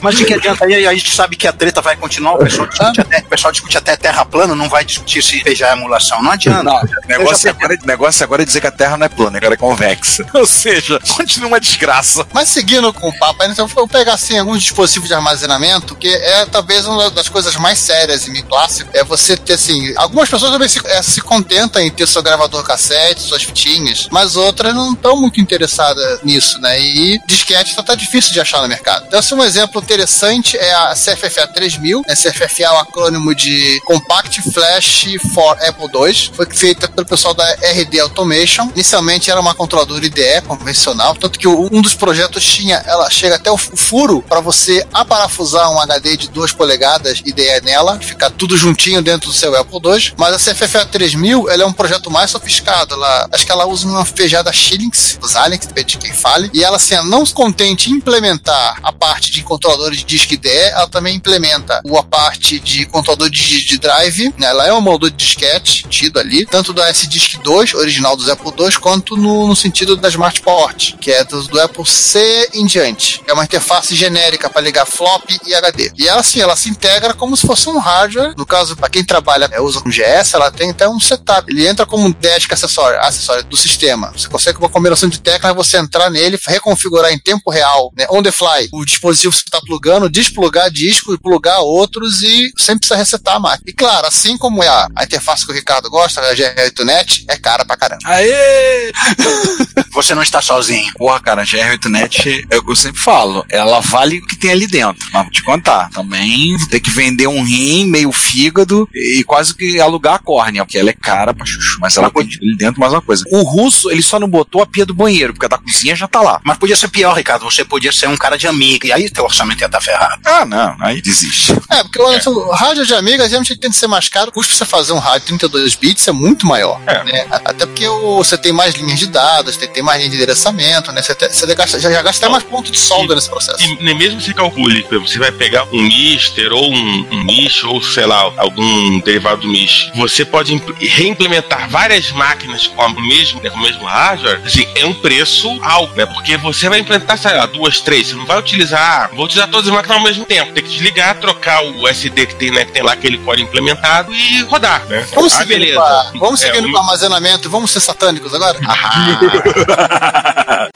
mas 0.00 0.16
de 0.16 0.24
que 0.24 0.34
adianta? 0.34 0.64
Aí 0.64 0.86
a 0.86 0.92
gente 0.94 1.14
sabe 1.14 1.36
que 1.36 1.46
a 1.46 1.52
treta 1.52 1.80
vai 1.80 1.96
continuar, 1.96 2.34
o 2.34 2.38
pessoal 2.38 2.66
discute 2.66 3.00
até, 3.00 3.18
o 3.18 3.24
pessoal 3.24 3.52
discute 3.52 3.78
até 3.78 3.96
terra 3.96 4.24
plana, 4.24 4.54
não 4.54 4.68
vai 4.68 4.84
discutir 4.84 5.22
se 5.22 5.42
já 5.54 5.68
é 5.70 5.72
emulação. 5.72 6.22
Não 6.22 6.30
adianta. 6.32 6.62
Não, 6.62 6.76
o 6.76 7.06
negócio, 7.06 7.44
já- 7.44 7.50
agora, 7.50 7.78
negócio 7.84 8.24
agora 8.24 8.42
é 8.42 8.44
dizer 8.44 8.60
que 8.60 8.66
a 8.66 8.70
Terra 8.70 8.96
não 8.96 9.06
é 9.06 9.08
plana, 9.08 9.38
ela 9.42 9.54
é 9.54 9.56
convexa. 9.56 10.24
Ou 10.34 10.46
seja, 10.46 10.98
continua 11.14 11.48
uma 11.48 11.60
desgraça. 11.60 12.26
Mas 12.32 12.48
seguindo 12.48 12.92
com 12.92 13.08
o 13.08 13.18
papo, 13.18 13.42
então 13.44 13.64
eu 13.64 13.68
vou 13.68 13.86
pegar 13.88 14.14
assim 14.14 14.38
alguns 14.38 14.62
dispositivos 14.62 15.08
de 15.08 15.14
armazenamento, 15.14 15.94
que 15.96 16.08
é 16.08 16.46
talvez 16.46 16.86
uma 16.86 17.10
das 17.10 17.28
coisas 17.28 17.56
mais 17.56 17.78
sérias 17.78 18.26
e 18.26 18.30
meio 18.30 18.44
clássico, 18.44 18.90
é 18.94 19.02
você 19.04 19.36
ter 19.36 19.54
assim, 19.54 19.92
algumas 19.96 20.28
pessoas 20.28 20.50
também 20.52 20.68
se, 20.68 20.80
é, 20.86 21.02
se 21.12 21.20
contentam 21.20 21.80
em 21.82 21.90
ter 21.90 22.06
seu 22.08 22.22
gravador 22.22 22.62
cassete, 22.64 23.20
suas 23.22 23.42
fitinhas, 23.42 24.08
mas 24.10 24.36
outras 24.36 24.74
não 24.74 24.92
estão 24.92 25.16
muito 25.20 25.40
interessadas 25.40 26.20
nisso, 26.22 26.58
né? 26.60 26.80
E 26.80 27.20
disquete 27.26 27.74
tá, 27.76 27.82
tá 27.82 27.94
difícil 27.94 28.32
de 28.32 28.40
achar 28.40 28.62
no 28.62 28.68
mercado. 28.68 29.04
Então, 29.06 29.18
assim, 29.18 29.34
um 29.34 29.44
exemplo 29.44 29.80
interessante 29.82 30.56
é 30.56 30.72
a 30.74 30.94
CFFA 30.94 31.46
3000, 31.48 32.02
né? 32.06 32.14
CFFA 32.14 32.62
é 32.64 32.70
o 32.70 32.78
acrônimo 32.78 33.34
de 33.34 33.80
Compact 33.84 34.42
Flash 34.52 35.06
for 35.34 35.56
Apple 35.62 35.86
II, 35.94 36.30
foi 36.34 36.46
feita 36.46 36.88
pelo 36.88 37.06
pessoal 37.06 37.34
da 37.34 37.44
RD 37.54 38.00
Automation. 38.00 38.70
Inicialmente 38.74 39.30
era 39.30 39.40
uma 39.40 39.54
controladora 39.54 40.04
IDE 40.04 40.40
convencional, 40.46 41.14
tanto 41.14 41.38
que 41.38 41.46
um 41.48 41.80
dos 41.82 41.94
projetos 41.94 42.44
tinha, 42.44 42.76
ela 42.86 43.08
chega 43.10 43.36
até 43.36 43.50
o 43.50 43.56
fu- 43.56 43.76
furo 43.76 44.22
para 44.28 44.40
você 44.40 44.86
aparafusar 44.93 45.70
um 45.70 45.80
HD 45.80 46.16
de 46.16 46.28
2 46.30 46.52
polegadas 46.52 47.20
IDE 47.24 47.60
nela, 47.64 47.98
ficar 48.01 48.30
tudo 48.30 48.56
juntinho 48.56 49.02
dentro 49.02 49.28
do 49.28 49.34
seu 49.34 49.55
Apple 49.56 49.78
II. 49.84 50.14
Mas 50.16 50.34
a 50.34 50.52
CFFA 50.52 50.86
3000, 50.86 51.01
ela 51.48 51.62
é 51.62 51.66
um 51.66 51.72
projeto 51.72 52.10
mais 52.10 52.30
sofisticado. 52.30 52.94
Ela, 52.94 53.28
acho 53.32 53.44
que 53.44 53.52
ela 53.52 53.66
usa 53.66 53.86
uma 53.86 54.04
FPGA 54.04 54.42
da 54.42 54.52
Xilinx, 54.52 55.18
os 55.20 55.36
Aliens, 55.36 55.66
depende 55.66 55.92
de 55.92 55.98
quem 55.98 56.12
fale. 56.12 56.50
E 56.52 56.64
ela, 56.64 56.76
assim, 56.76 56.94
não 57.04 57.24
se 57.24 57.32
contente 57.32 57.90
em 57.90 57.94
implementar 57.94 58.78
a 58.82 58.92
parte 58.92 59.30
de 59.30 59.42
controladores 59.42 59.98
de 59.98 60.04
disco 60.04 60.34
IDE, 60.34 60.48
ela 60.48 60.88
também 60.88 61.16
implementa 61.16 61.80
a 61.96 62.02
parte 62.02 62.58
de 62.58 62.86
controlador 62.86 63.30
de, 63.30 63.64
de 63.64 63.78
drive. 63.78 64.34
né? 64.38 64.46
Ela 64.46 64.66
é 64.66 64.72
um 64.72 64.80
moldor 64.80 65.10
de 65.10 65.16
disquete, 65.16 65.86
tido 65.88 66.18
ali, 66.18 66.44
tanto 66.44 66.72
do 66.72 66.82
SDISC 66.82 67.38
2, 67.42 67.74
original 67.74 68.16
dos 68.16 68.28
Apple 68.28 68.52
II, 68.58 68.72
quanto 68.78 69.16
no, 69.16 69.46
no 69.46 69.56
sentido 69.56 69.96
da 69.96 70.08
Smart 70.08 70.40
Port, 70.40 70.94
que 71.00 71.10
é 71.10 71.24
do, 71.24 71.42
do 71.44 71.60
Apple 71.60 71.86
C 71.86 72.50
em 72.54 72.66
diante. 72.66 73.22
É 73.26 73.32
uma 73.32 73.44
interface 73.44 73.94
genérica 73.94 74.50
para 74.50 74.60
ligar 74.60 74.86
flop 74.86 75.24
e 75.46 75.54
HD. 75.54 75.92
E 75.98 76.08
ela, 76.08 76.20
assim, 76.20 76.40
ela 76.40 76.56
se 76.56 76.68
integra 76.68 77.14
como 77.14 77.36
se 77.36 77.46
fosse 77.46 77.68
um 77.68 77.78
hardware. 77.78 78.34
No 78.36 78.46
caso, 78.46 78.76
para 78.76 78.88
quem 78.88 79.04
trabalha, 79.04 79.48
é, 79.52 79.60
usa 79.60 79.80
com 79.80 79.90
GS, 79.90 80.34
ela 80.34 80.50
tem 80.50 80.70
até 80.70 80.88
um 80.93 81.01
setup. 81.01 81.51
Ele 81.51 81.66
entra 81.66 81.86
como 81.86 82.06
um 82.06 82.10
desk 82.10 82.52
acessório, 82.52 83.01
acessório 83.01 83.44
do 83.44 83.56
sistema. 83.56 84.12
Você 84.12 84.28
consegue 84.28 84.59
com 84.59 84.64
uma 84.64 84.70
combinação 84.70 85.09
de 85.09 85.20
teclas 85.20 85.55
você 85.55 85.77
entrar 85.77 86.10
nele, 86.10 86.39
reconfigurar 86.47 87.12
em 87.12 87.19
tempo 87.19 87.51
real, 87.51 87.93
né, 87.97 88.06
on 88.10 88.23
the 88.23 88.32
fly, 88.32 88.69
o 88.73 88.85
dispositivo 88.85 89.32
que 89.32 89.39
você 89.39 89.44
está 89.44 89.60
plugando, 89.60 90.09
desplugar 90.09 90.70
disco 90.70 91.14
e 91.14 91.19
plugar 91.19 91.60
outros 91.60 92.23
e 92.23 92.52
sem 92.59 92.77
precisar 92.77 92.97
resetar 92.97 93.36
a 93.36 93.40
máquina. 93.40 93.64
E 93.66 93.73
claro, 93.73 94.06
assim 94.06 94.36
como 94.36 94.62
é 94.62 94.69
a, 94.69 94.89
a 94.97 95.05
interface 95.05 95.44
que 95.44 95.52
o 95.52 95.55
Ricardo 95.55 95.90
gosta, 95.90 96.20
a 96.20 96.35
GR8net, 96.35 97.24
é 97.28 97.36
cara 97.36 97.64
pra 97.64 97.77
caramba. 97.77 98.02
Aê! 98.05 98.93
Você 99.93 100.14
não 100.14 100.23
está 100.23 100.40
sozinho. 100.40 100.93
Porra, 100.94 101.20
cara, 101.20 101.43
a 101.43 101.44
GR8net, 101.44 102.47
é 102.51 102.56
o 102.56 102.64
que 102.64 102.70
eu 102.70 102.77
sempre 102.77 103.01
falo, 103.01 103.44
ela 103.48 103.81
vale 103.81 104.19
o 104.19 104.27
que 104.27 104.36
tem 104.36 104.51
ali 104.51 104.66
dentro. 104.66 105.06
Mas 105.12 105.23
vou 105.23 105.32
te 105.32 105.43
contar, 105.43 105.90
também 105.90 106.56
ter 106.70 106.81
que 106.81 106.90
vender 106.90 107.27
um 107.27 107.43
rim, 107.43 107.86
meio 107.86 108.12
fígado 108.12 108.89
e 108.94 109.23
quase 109.24 109.55
que 109.55 109.81
alugar 109.81 110.14
a 110.14 110.19
córnea, 110.19 110.64
porque 110.64 110.78
ela 110.82 110.90
é 110.90 110.94
cara 110.94 111.32
pra 111.34 111.46
chuchu. 111.46 111.78
Mas 111.80 111.96
ela 111.96 112.10
tem 112.10 112.22
ali 112.22 112.56
dentro 112.56 112.80
mais 112.80 112.92
uma 112.92 113.00
coisa. 113.02 113.24
O 113.30 113.42
russo, 113.42 113.90
ele 113.90 114.02
só 114.02 114.18
não 114.18 114.28
botou 114.28 114.62
a 114.62 114.66
pia 114.66 114.84
do 114.84 114.94
banheiro, 114.94 115.32
porque 115.32 115.46
a 115.46 115.48
da 115.48 115.59
cozinha 115.59 115.94
já 115.96 116.06
tá 116.09 116.20
lá. 116.20 116.40
Mas 116.44 116.59
podia 116.59 116.76
ser 116.76 116.88
pior, 116.88 117.14
Ricardo. 117.16 117.44
Você 117.44 117.64
podia 117.64 117.92
ser 117.92 118.09
um 118.09 118.16
cara 118.16 118.36
de 118.36 118.46
amiga. 118.46 118.86
E 118.88 118.92
aí 118.92 119.09
teu 119.10 119.24
orçamento 119.24 119.60
ia 119.60 119.66
estar 119.66 119.80
ferrado. 119.80 120.20
Ah, 120.24 120.44
não, 120.44 120.76
aí 120.80 121.00
desiste. 121.00 121.52
É, 121.70 121.82
porque 121.82 121.98
o, 122.00 122.32
o 122.48 122.50
rádio 122.52 122.84
de 122.86 122.94
amiga 122.94 123.24
geralmente 123.28 123.56
tem 123.56 123.70
que 123.70 123.76
ser 123.76 123.86
mais 123.86 124.09
caro. 124.09 124.28
O 124.30 124.32
custo 124.32 124.50
pra 124.56 124.59
você 124.59 124.70
fazer 124.70 124.92
um 124.92 124.98
rádio 124.98 125.26
32 125.26 125.74
bits 125.74 126.06
é 126.09 126.12
muito 126.12 126.46
maior. 126.46 126.80
né? 127.04 127.26
Até 127.30 127.66
porque 127.66 127.86
o- 127.86 128.16
você 128.18 128.36
tem 128.36 128.52
mais 128.52 128.74
linhas 128.74 128.98
de 128.98 129.06
dados, 129.06 129.56
tem, 129.56 129.68
tem 129.68 129.82
mais 129.82 129.98
linha 129.98 130.10
de 130.10 130.16
endereçamento, 130.16 130.92
né? 130.92 131.02
Você, 131.02 131.14
te- 131.14 131.28
você 131.28 131.54
gasta- 131.54 131.78
já, 131.78 131.90
já 131.90 132.02
gasta 132.02 132.24
até 132.26 132.32
mais 132.32 132.44
ponto 132.44 132.70
de 132.70 132.78
solda 132.78 133.14
nesse 133.14 133.28
processo. 133.28 133.62
E 133.62 133.82
nem 133.82 133.96
mesmo 133.96 134.20
você 134.20 134.32
calcule, 134.34 134.86
você 134.90 135.18
vai 135.18 135.30
pegar 135.32 135.64
um 135.72 135.82
mister 135.82 136.52
ou 136.52 136.72
um, 136.72 137.06
um 137.10 137.24
mish 137.24 137.64
ou 137.64 137.82
sei 137.82 138.06
lá, 138.06 138.32
algum 138.36 138.98
derivado 139.00 139.42
do 139.42 139.48
mish. 139.48 139.90
Você 139.94 140.24
pode 140.24 140.52
reimplementar 140.81 141.69
várias 141.69 142.11
máquinas 142.12 142.66
com, 142.66 142.81
a 142.82 142.89
mesmo, 142.89 143.40
né, 143.43 143.51
com 143.51 143.57
o 143.59 143.62
mesmo 143.62 143.85
hardware, 143.85 144.40
assim, 144.44 144.66
é 144.74 144.85
um 144.86 144.94
preço 144.94 145.49
alto, 145.62 145.94
né? 145.97 146.07
Porque 146.07 146.36
você 146.36 146.69
vai 146.69 146.78
implementar, 146.81 147.19
sei 147.19 147.36
lá, 147.36 147.47
duas, 147.47 147.81
três, 147.81 148.09
você 148.09 148.15
não 148.15 148.27
vai 148.27 148.39
utilizar, 148.39 149.11
vou 149.15 149.24
utilizar 149.24 149.49
todas 149.51 149.66
as 149.69 149.74
máquinas 149.74 149.99
ao 149.99 150.03
mesmo 150.05 150.24
tempo. 150.24 150.53
Tem 150.53 150.62
que 150.62 150.70
desligar, 150.70 151.19
trocar 151.19 151.62
o 151.65 151.86
SD 151.89 152.27
que 152.27 152.35
tem, 152.36 152.51
né, 152.51 152.65
que 152.65 152.73
tem 152.73 152.82
lá 152.82 152.93
aquele 152.93 153.19
core 153.19 153.43
implementado 153.43 154.12
e 154.15 154.43
rodar, 154.43 154.85
né? 154.86 155.07
Vamos 155.15 155.32
Ah, 155.35 155.39
seguindo, 155.39 155.59
beleza. 155.61 155.78
com, 155.81 155.85
a- 155.85 156.12
vamos 156.19 156.43
É, 156.43 156.47
seguindo 156.47 156.69
um- 156.69 156.73
com 156.73 156.78
o 156.78 156.81
armazenamento, 156.81 157.51
vamos 157.51 157.70
ser 157.70 157.81
satânicos 157.81 158.32
agora? 158.35 158.59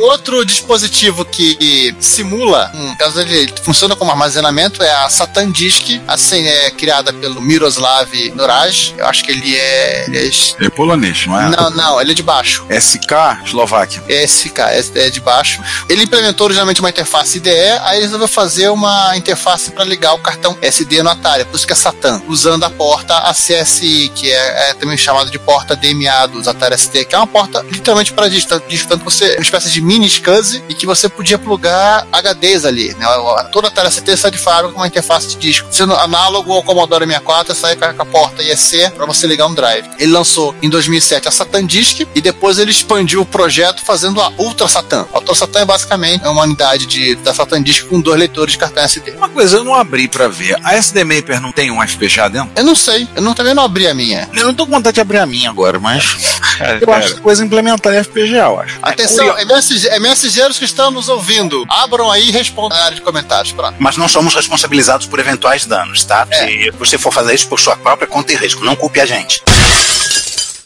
Outro 0.00 0.44
dispositivo 0.44 1.24
que 1.24 1.94
simula, 2.00 2.70
um, 2.74 2.94
caso 2.96 3.20
ele 3.20 3.52
funciona 3.62 3.94
como 3.94 4.10
armazenamento, 4.10 4.82
é 4.82 4.90
a 5.04 5.08
Satan 5.08 5.50
Disk, 5.50 6.00
assim, 6.06 6.46
é 6.46 6.70
criada 6.70 7.12
pelo 7.20 7.40
Miroslav 7.40 8.08
Nuraj. 8.34 8.94
Eu 8.96 9.06
acho 9.06 9.24
que 9.24 9.32
ele 9.32 9.56
é. 9.56 10.04
Ele 10.06 10.18
é 10.18 10.64
É 10.64 10.70
polonês, 10.70 11.26
não 11.26 11.38
é? 11.38 11.48
não, 11.48 11.70
não, 11.70 12.00
ele 12.00 12.12
é 12.12 12.14
de 12.14 12.22
baixo. 12.22 12.66
SK, 12.70 13.44
Eslováquia. 13.44 14.02
SK, 14.26 14.58
esse 14.72 14.98
é 14.98 15.10
de 15.10 15.20
baixo. 15.20 15.62
Ele 15.88 16.04
implementou 16.04 16.46
originalmente 16.46 16.80
uma 16.80 16.90
interface 16.90 17.38
IDE, 17.38 17.50
aí 17.82 17.96
ele 17.96 18.06
resolveu 18.06 18.28
fazer 18.28 18.68
uma 18.68 19.16
interface 19.16 19.70
para 19.70 19.84
ligar 19.84 20.14
o 20.14 20.18
cartão 20.18 20.56
SD 20.60 21.02
no 21.02 21.10
Atari, 21.10 21.44
por 21.44 21.56
isso 21.56 21.66
que 21.66 21.72
é 21.72 21.76
Satan, 21.76 22.22
usando 22.28 22.64
a 22.64 22.70
porta 22.70 23.14
ACSI, 23.14 24.10
que 24.14 24.30
é, 24.30 24.70
é 24.70 24.74
também 24.74 24.96
chamada 24.96 25.30
de 25.30 25.38
porta 25.38 25.74
DMA 25.76 26.26
dos 26.28 26.46
Atari 26.48 26.78
ST, 26.78 27.04
que 27.04 27.14
é 27.14 27.18
uma 27.18 27.26
porta 27.26 27.64
literalmente 27.70 28.12
para 28.12 28.28
disco, 28.28 28.48
tanto 28.48 28.68
disco, 28.68 28.88
tanto 28.88 29.04
que 29.04 29.10
você 29.10 29.34
uma 29.34 29.42
espécie 29.42 29.70
de 29.70 29.80
mini 29.80 30.08
SCSI 30.08 30.64
e 30.68 30.74
que 30.74 30.86
você 30.86 31.08
podia 31.08 31.38
plugar 31.38 32.06
HDs 32.12 32.64
ali, 32.64 32.94
né? 32.94 33.06
Toda 33.52 33.68
Atari 33.68 33.90
ST 33.90 34.16
sai 34.16 34.30
de 34.30 34.38
fábrica 34.38 34.72
com 34.72 34.80
uma 34.80 34.86
interface 34.86 35.28
de 35.28 35.36
disco, 35.36 35.68
sendo 35.70 35.94
análogo 35.94 36.52
ao 36.52 36.62
Commodore 36.62 37.06
64, 37.08 37.54
sai 37.54 37.76
com 37.76 37.84
a, 37.84 38.06
porta 38.06 38.42
IEC 38.42 38.90
para 38.94 39.06
você 39.06 39.26
ligar 39.26 39.46
um 39.46 39.54
drive. 39.54 39.88
Ele 39.98 40.12
lançou 40.12 40.54
em 40.62 40.68
2007 40.68 41.28
a 41.28 41.30
Satan 41.30 41.66
Disk 41.66 42.06
e 42.14 42.20
depois 42.20 42.58
ele 42.58 42.70
expandiu 42.70 43.20
o 43.20 43.26
projeto 43.26 43.82
fazendo 43.84 44.20
a 44.20 44.32
Ultra 44.38 44.68
Satan. 44.68 45.06
A 45.12 45.18
Ultra 45.18 45.34
Satan 45.34 45.60
é 45.60 45.64
basicamente 45.64 46.26
uma 46.26 46.42
unidade 46.42 46.86
de, 46.86 47.14
da 47.16 47.34
Satan 47.34 47.62
Disk 47.62 47.86
com 47.86 48.00
dois 48.00 48.18
leitores 48.18 48.52
de 48.52 48.58
cartão 48.58 48.82
SD. 48.82 49.12
Uma 49.12 49.28
coisa, 49.28 49.58
eu 49.58 49.64
não 49.64 49.74
abri 49.74 50.08
pra 50.08 50.28
ver. 50.28 50.56
A 50.64 50.74
SD 50.76 51.04
Maper 51.04 51.40
não 51.40 51.52
tem 51.52 51.70
um 51.70 51.86
FPGA 51.86 52.28
dentro? 52.28 52.50
Eu 52.56 52.64
não 52.64 52.74
sei, 52.74 53.08
eu 53.14 53.22
não, 53.22 53.34
também 53.34 53.54
não 53.54 53.64
abri 53.64 53.86
a 53.86 53.94
minha. 53.94 54.28
Eu 54.34 54.46
não 54.46 54.54
tô 54.54 54.66
com 54.66 54.72
vontade 54.72 54.94
de 54.94 55.00
abrir 55.00 55.18
a 55.18 55.26
minha 55.26 55.50
agora, 55.50 55.78
mas. 55.78 56.38
Cara, 56.58 56.78
eu 56.80 56.86
cara, 56.88 57.04
acho 57.04 57.14
que 57.14 57.20
coisa 57.20 57.44
implementar 57.44 57.94
em 57.94 58.02
FPGA, 58.02 58.36
eu 58.38 58.60
acho. 58.60 58.78
Atenção, 58.82 59.38
MSG, 59.38 59.96
MSGeiros 60.00 60.58
que 60.58 60.64
estão 60.64 60.90
nos 60.90 61.08
ouvindo, 61.08 61.64
abram 61.68 62.10
aí 62.10 62.28
e 62.28 62.30
respondam 62.32 62.76
na 62.76 62.84
área 62.84 62.96
de 62.96 63.02
comentários. 63.02 63.52
Pronto. 63.52 63.76
Mas 63.78 63.96
não 63.96 64.08
somos 64.08 64.34
responsabilizados 64.34 65.06
por 65.06 65.20
eventuais 65.20 65.66
danos, 65.66 66.04
tá? 66.04 66.26
Se 66.32 66.72
você 66.88 66.98
for 66.98 67.12
fazer 67.12 67.34
isso 67.34 67.48
por 67.48 67.60
sua 67.60 67.76
própria 67.76 68.08
conta 68.08 68.32
e 68.32 68.36
risco, 68.36 68.64
não 68.64 68.74
culpe 68.74 69.00
a 69.00 69.06
gente. 69.06 69.42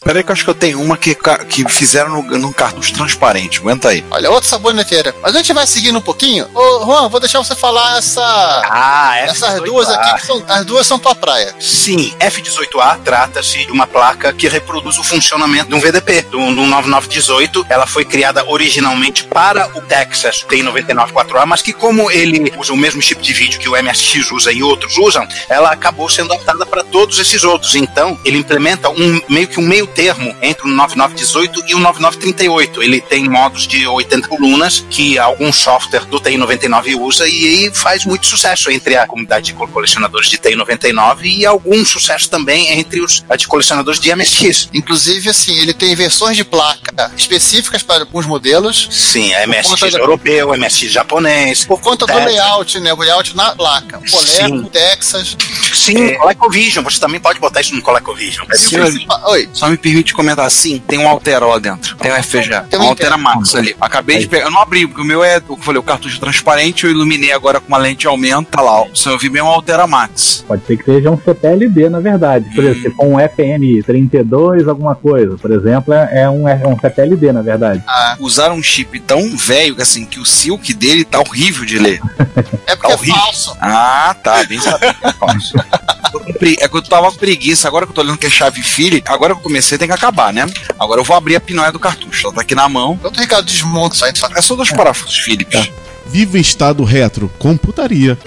Peraí 0.03 0.23
que 0.23 0.29
eu 0.29 0.33
acho 0.33 0.43
que 0.43 0.49
eu 0.49 0.55
tenho 0.55 0.81
uma 0.81 0.97
que, 0.97 1.15
que 1.49 1.67
fizeram 1.69 2.21
no, 2.21 2.37
num 2.37 2.51
cartucho 2.51 2.93
transparente. 2.93 3.59
Aguenta 3.59 3.89
aí. 3.89 4.03
Olha, 4.11 4.29
outra 4.29 4.49
saboneteira. 4.49 5.15
Mas 5.21 5.33
a 5.33 5.37
gente 5.37 5.53
vai 5.53 5.65
seguindo 5.65 5.97
um 5.97 6.01
pouquinho. 6.01 6.47
Ô, 6.53 6.85
Juan, 6.85 7.07
vou 7.07 7.19
deixar 7.19 7.39
você 7.39 7.55
falar 7.55 7.97
essa. 7.97 8.21
Ah, 8.69 9.17
essas 9.19 9.55
F18A. 9.55 9.65
duas 9.65 9.89
aqui, 9.89 10.13
que 10.15 10.25
são, 10.25 10.43
as 10.47 10.65
duas 10.65 10.87
são 10.87 10.99
tua 10.99 11.15
praia. 11.15 11.55
Sim, 11.59 12.13
F18A 12.19 12.99
trata-se 13.03 13.65
de 13.65 13.71
uma 13.71 13.87
placa 13.87 14.33
que 14.33 14.47
reproduz 14.47 14.97
o 14.97 15.03
funcionamento 15.03 15.69
de 15.69 15.75
um 15.75 15.79
VDP, 15.79 16.23
de 16.23 16.35
um, 16.35 16.53
de 16.53 16.59
um 16.59 16.67
9918. 16.67 17.65
Ela 17.69 17.87
foi 17.87 18.03
criada 18.03 18.43
originalmente 18.47 19.23
para 19.23 19.69
o 19.77 19.81
Texas 19.81 20.45
T994A, 20.49 21.45
mas 21.45 21.61
que 21.61 21.73
como 21.73 22.11
ele 22.11 22.53
usa 22.57 22.73
o 22.73 22.77
mesmo 22.77 23.01
chip 23.01 23.21
de 23.21 23.33
vídeo 23.33 23.59
que 23.59 23.69
o 23.69 23.81
MSX 23.81 24.31
usa 24.31 24.51
e 24.51 24.61
outros 24.61 24.97
usam, 24.97 25.27
ela 25.49 25.71
acabou 25.71 26.09
sendo 26.09 26.33
adaptada 26.33 26.65
para 26.65 26.83
todos 26.83 27.19
esses 27.19 27.43
outros. 27.43 27.75
Então, 27.75 28.19
ele 28.25 28.37
implementa 28.37 28.89
um 28.89 29.21
meio 29.29 29.47
que 29.47 29.59
um 29.59 29.67
meio 29.67 29.87
termo 29.93 30.35
entre 30.41 30.65
o 30.67 30.71
9918 30.71 31.63
e 31.67 31.75
o 31.75 31.79
9938. 31.79 32.83
Ele 32.83 33.01
tem 33.01 33.27
modos 33.29 33.67
de 33.67 33.85
80 33.87 34.27
colunas 34.27 34.85
que 34.89 35.17
algum 35.17 35.51
software 35.51 36.05
do 36.05 36.19
TI-99 36.19 36.95
usa 36.99 37.27
e 37.27 37.45
aí 37.45 37.71
faz 37.73 38.05
muito 38.05 38.25
sucesso 38.25 38.69
entre 38.71 38.95
a 38.95 39.05
comunidade 39.07 39.47
de 39.47 39.53
colecionadores 39.53 40.29
de 40.29 40.37
TI-99 40.37 41.23
e 41.25 41.45
algum 41.45 41.83
sucesso 41.85 42.29
também 42.29 42.69
entre 42.79 43.01
os 43.01 43.23
a 43.29 43.35
de 43.35 43.47
colecionadores 43.47 43.99
de 43.99 44.13
MSX. 44.15 44.69
Inclusive, 44.73 45.29
assim, 45.29 45.57
ele 45.59 45.73
tem 45.73 45.93
versões 45.95 46.35
de 46.35 46.43
placa 46.43 47.11
específicas 47.17 47.81
para 47.83 48.01
alguns 48.03 48.25
modelos. 48.25 48.87
Sim, 48.91 49.33
a 49.33 49.39
Por 49.41 49.47
MSX 49.49 49.91
da- 49.93 49.99
europeu, 49.99 50.53
MSX 50.57 50.91
japonês. 50.91 51.65
Por 51.65 51.79
conta 51.79 52.05
do 52.05 52.13
Texas. 52.13 52.25
layout, 52.25 52.79
né? 52.79 52.93
O 52.93 52.97
layout 52.97 53.35
na 53.35 53.55
placa. 53.55 53.99
Sim. 54.05 54.11
Coleco, 54.49 54.69
Texas. 54.69 55.37
Sim, 55.73 56.15
ColecoVision. 56.15 56.83
Você 56.83 56.99
também 56.99 57.19
pode 57.19 57.39
botar 57.39 57.61
isso 57.61 57.75
no 57.75 57.81
ColecoVision. 57.81 58.45
É 58.51 58.55
Sim, 58.55 58.67
simples. 58.85 59.05
Oi. 59.27 59.49
Só 59.53 59.67
me 59.69 59.77
permite 59.83 60.13
comentar 60.13 60.45
assim: 60.45 60.79
tem 60.87 60.97
um 60.99 61.07
Altera 61.07 61.45
lá 61.45 61.59
dentro. 61.59 61.95
Tem 61.97 62.11
um 62.11 62.15
FPGA. 62.23 62.61
Tem 62.69 62.79
um 62.79 62.83
Altera 62.87 63.17
Max 63.17 63.53
ali. 63.55 63.75
Acabei 63.79 64.19
de 64.19 64.27
pegar. 64.27 64.45
Eu 64.45 64.51
não 64.51 64.61
abri, 64.61 64.87
porque 64.87 65.01
o 65.01 65.05
meu 65.05 65.23
é, 65.23 65.37
o 65.37 65.41
que 65.41 65.51
eu 65.51 65.57
falei, 65.57 65.79
o 65.79 65.83
cartucho 65.83 66.19
transparente. 66.19 66.85
Eu 66.85 66.91
iluminei 66.91 67.31
agora 67.31 67.59
com 67.59 67.67
uma 67.67 67.77
lente 67.77 67.99
de 68.01 68.07
aumento. 68.07 68.47
Tá 68.49 68.61
lá. 68.61 68.81
ó. 68.81 68.87
Se 68.95 69.07
eu 69.09 69.17
vi 69.19 69.29
bem 69.29 69.41
um 69.41 69.47
Altera 69.47 69.85
Max. 69.85 70.43
Pode 70.47 70.65
ser 70.65 70.77
que 70.77 70.85
seja 70.85 71.11
um 71.11 71.17
CPLD, 71.17 71.89
na 71.89 71.99
verdade. 71.99 72.49
Por 72.55 72.63
exemplo, 72.63 72.81
se 72.91 72.95
for 72.95 73.05
um 73.05 73.17
FN32, 73.17 74.67
alguma 74.69 74.95
coisa, 74.95 75.37
por 75.37 75.51
exemplo, 75.51 75.93
é 75.93 76.09
é 76.23 76.29
um, 76.29 76.47
é 76.47 76.65
um 76.67 76.77
CPLD, 76.79 77.31
na 77.31 77.41
verdade. 77.41 77.83
Usaram 78.19 78.55
um 78.55 78.63
chip 78.63 78.99
tão 79.01 79.35
velho 79.35 79.75
que 79.75 79.81
assim, 79.81 80.05
que 80.05 80.19
o 80.19 80.25
silk 80.25 80.73
dele 80.73 81.03
tá 81.03 81.19
horrível 81.19 81.65
de 81.65 81.77
ler. 81.79 81.99
É 82.65 82.75
porque 82.75 82.87
Tá 82.87 82.93
é 82.93 82.95
horrível. 82.95 83.15
falso. 83.21 83.57
Ah, 83.61 84.15
tá, 84.23 84.43
bem 84.45 84.59
sabido. 84.59 84.95
é 85.03 85.13
falso. 85.13 85.53
Com 86.13 86.19
É 86.45 86.67
que 86.67 86.77
eu 86.77 86.81
tava 86.83 87.11
com 87.11 87.17
preguiça, 87.17 87.67
agora 87.67 87.85
que 87.85 87.91
eu 87.91 87.95
tô 87.95 88.01
olhando 88.01 88.17
que 88.19 88.27
é 88.27 88.29
chave 88.29 88.61
Phillips, 88.61 89.11
agora 89.11 89.33
que 89.33 89.39
eu 89.39 89.43
comecei 89.43 89.72
tem 89.77 89.87
que 89.87 89.93
acabar, 89.93 90.33
né? 90.33 90.45
Agora 90.79 91.01
eu 91.01 91.05
vou 91.05 91.15
abrir 91.15 91.35
a 91.35 91.41
pinóia 91.41 91.71
do 91.71 91.79
cartucho, 91.79 92.27
ela 92.27 92.35
tá 92.35 92.41
aqui 92.41 92.55
na 92.55 92.67
mão. 92.67 92.93
Enquanto 92.93 93.17
o 93.17 93.21
Ricardo 93.21 93.45
desmonta 93.45 93.95
isso 93.95 94.05
aí, 94.05 94.13
É 94.35 94.41
só 94.41 94.55
dois 94.55 94.71
parafusos 94.71 95.17
Phillips. 95.19 95.69
Viva 96.05 96.37
em 96.37 96.41
estado 96.41 96.83
retro, 96.83 97.31
computaria. 97.39 98.17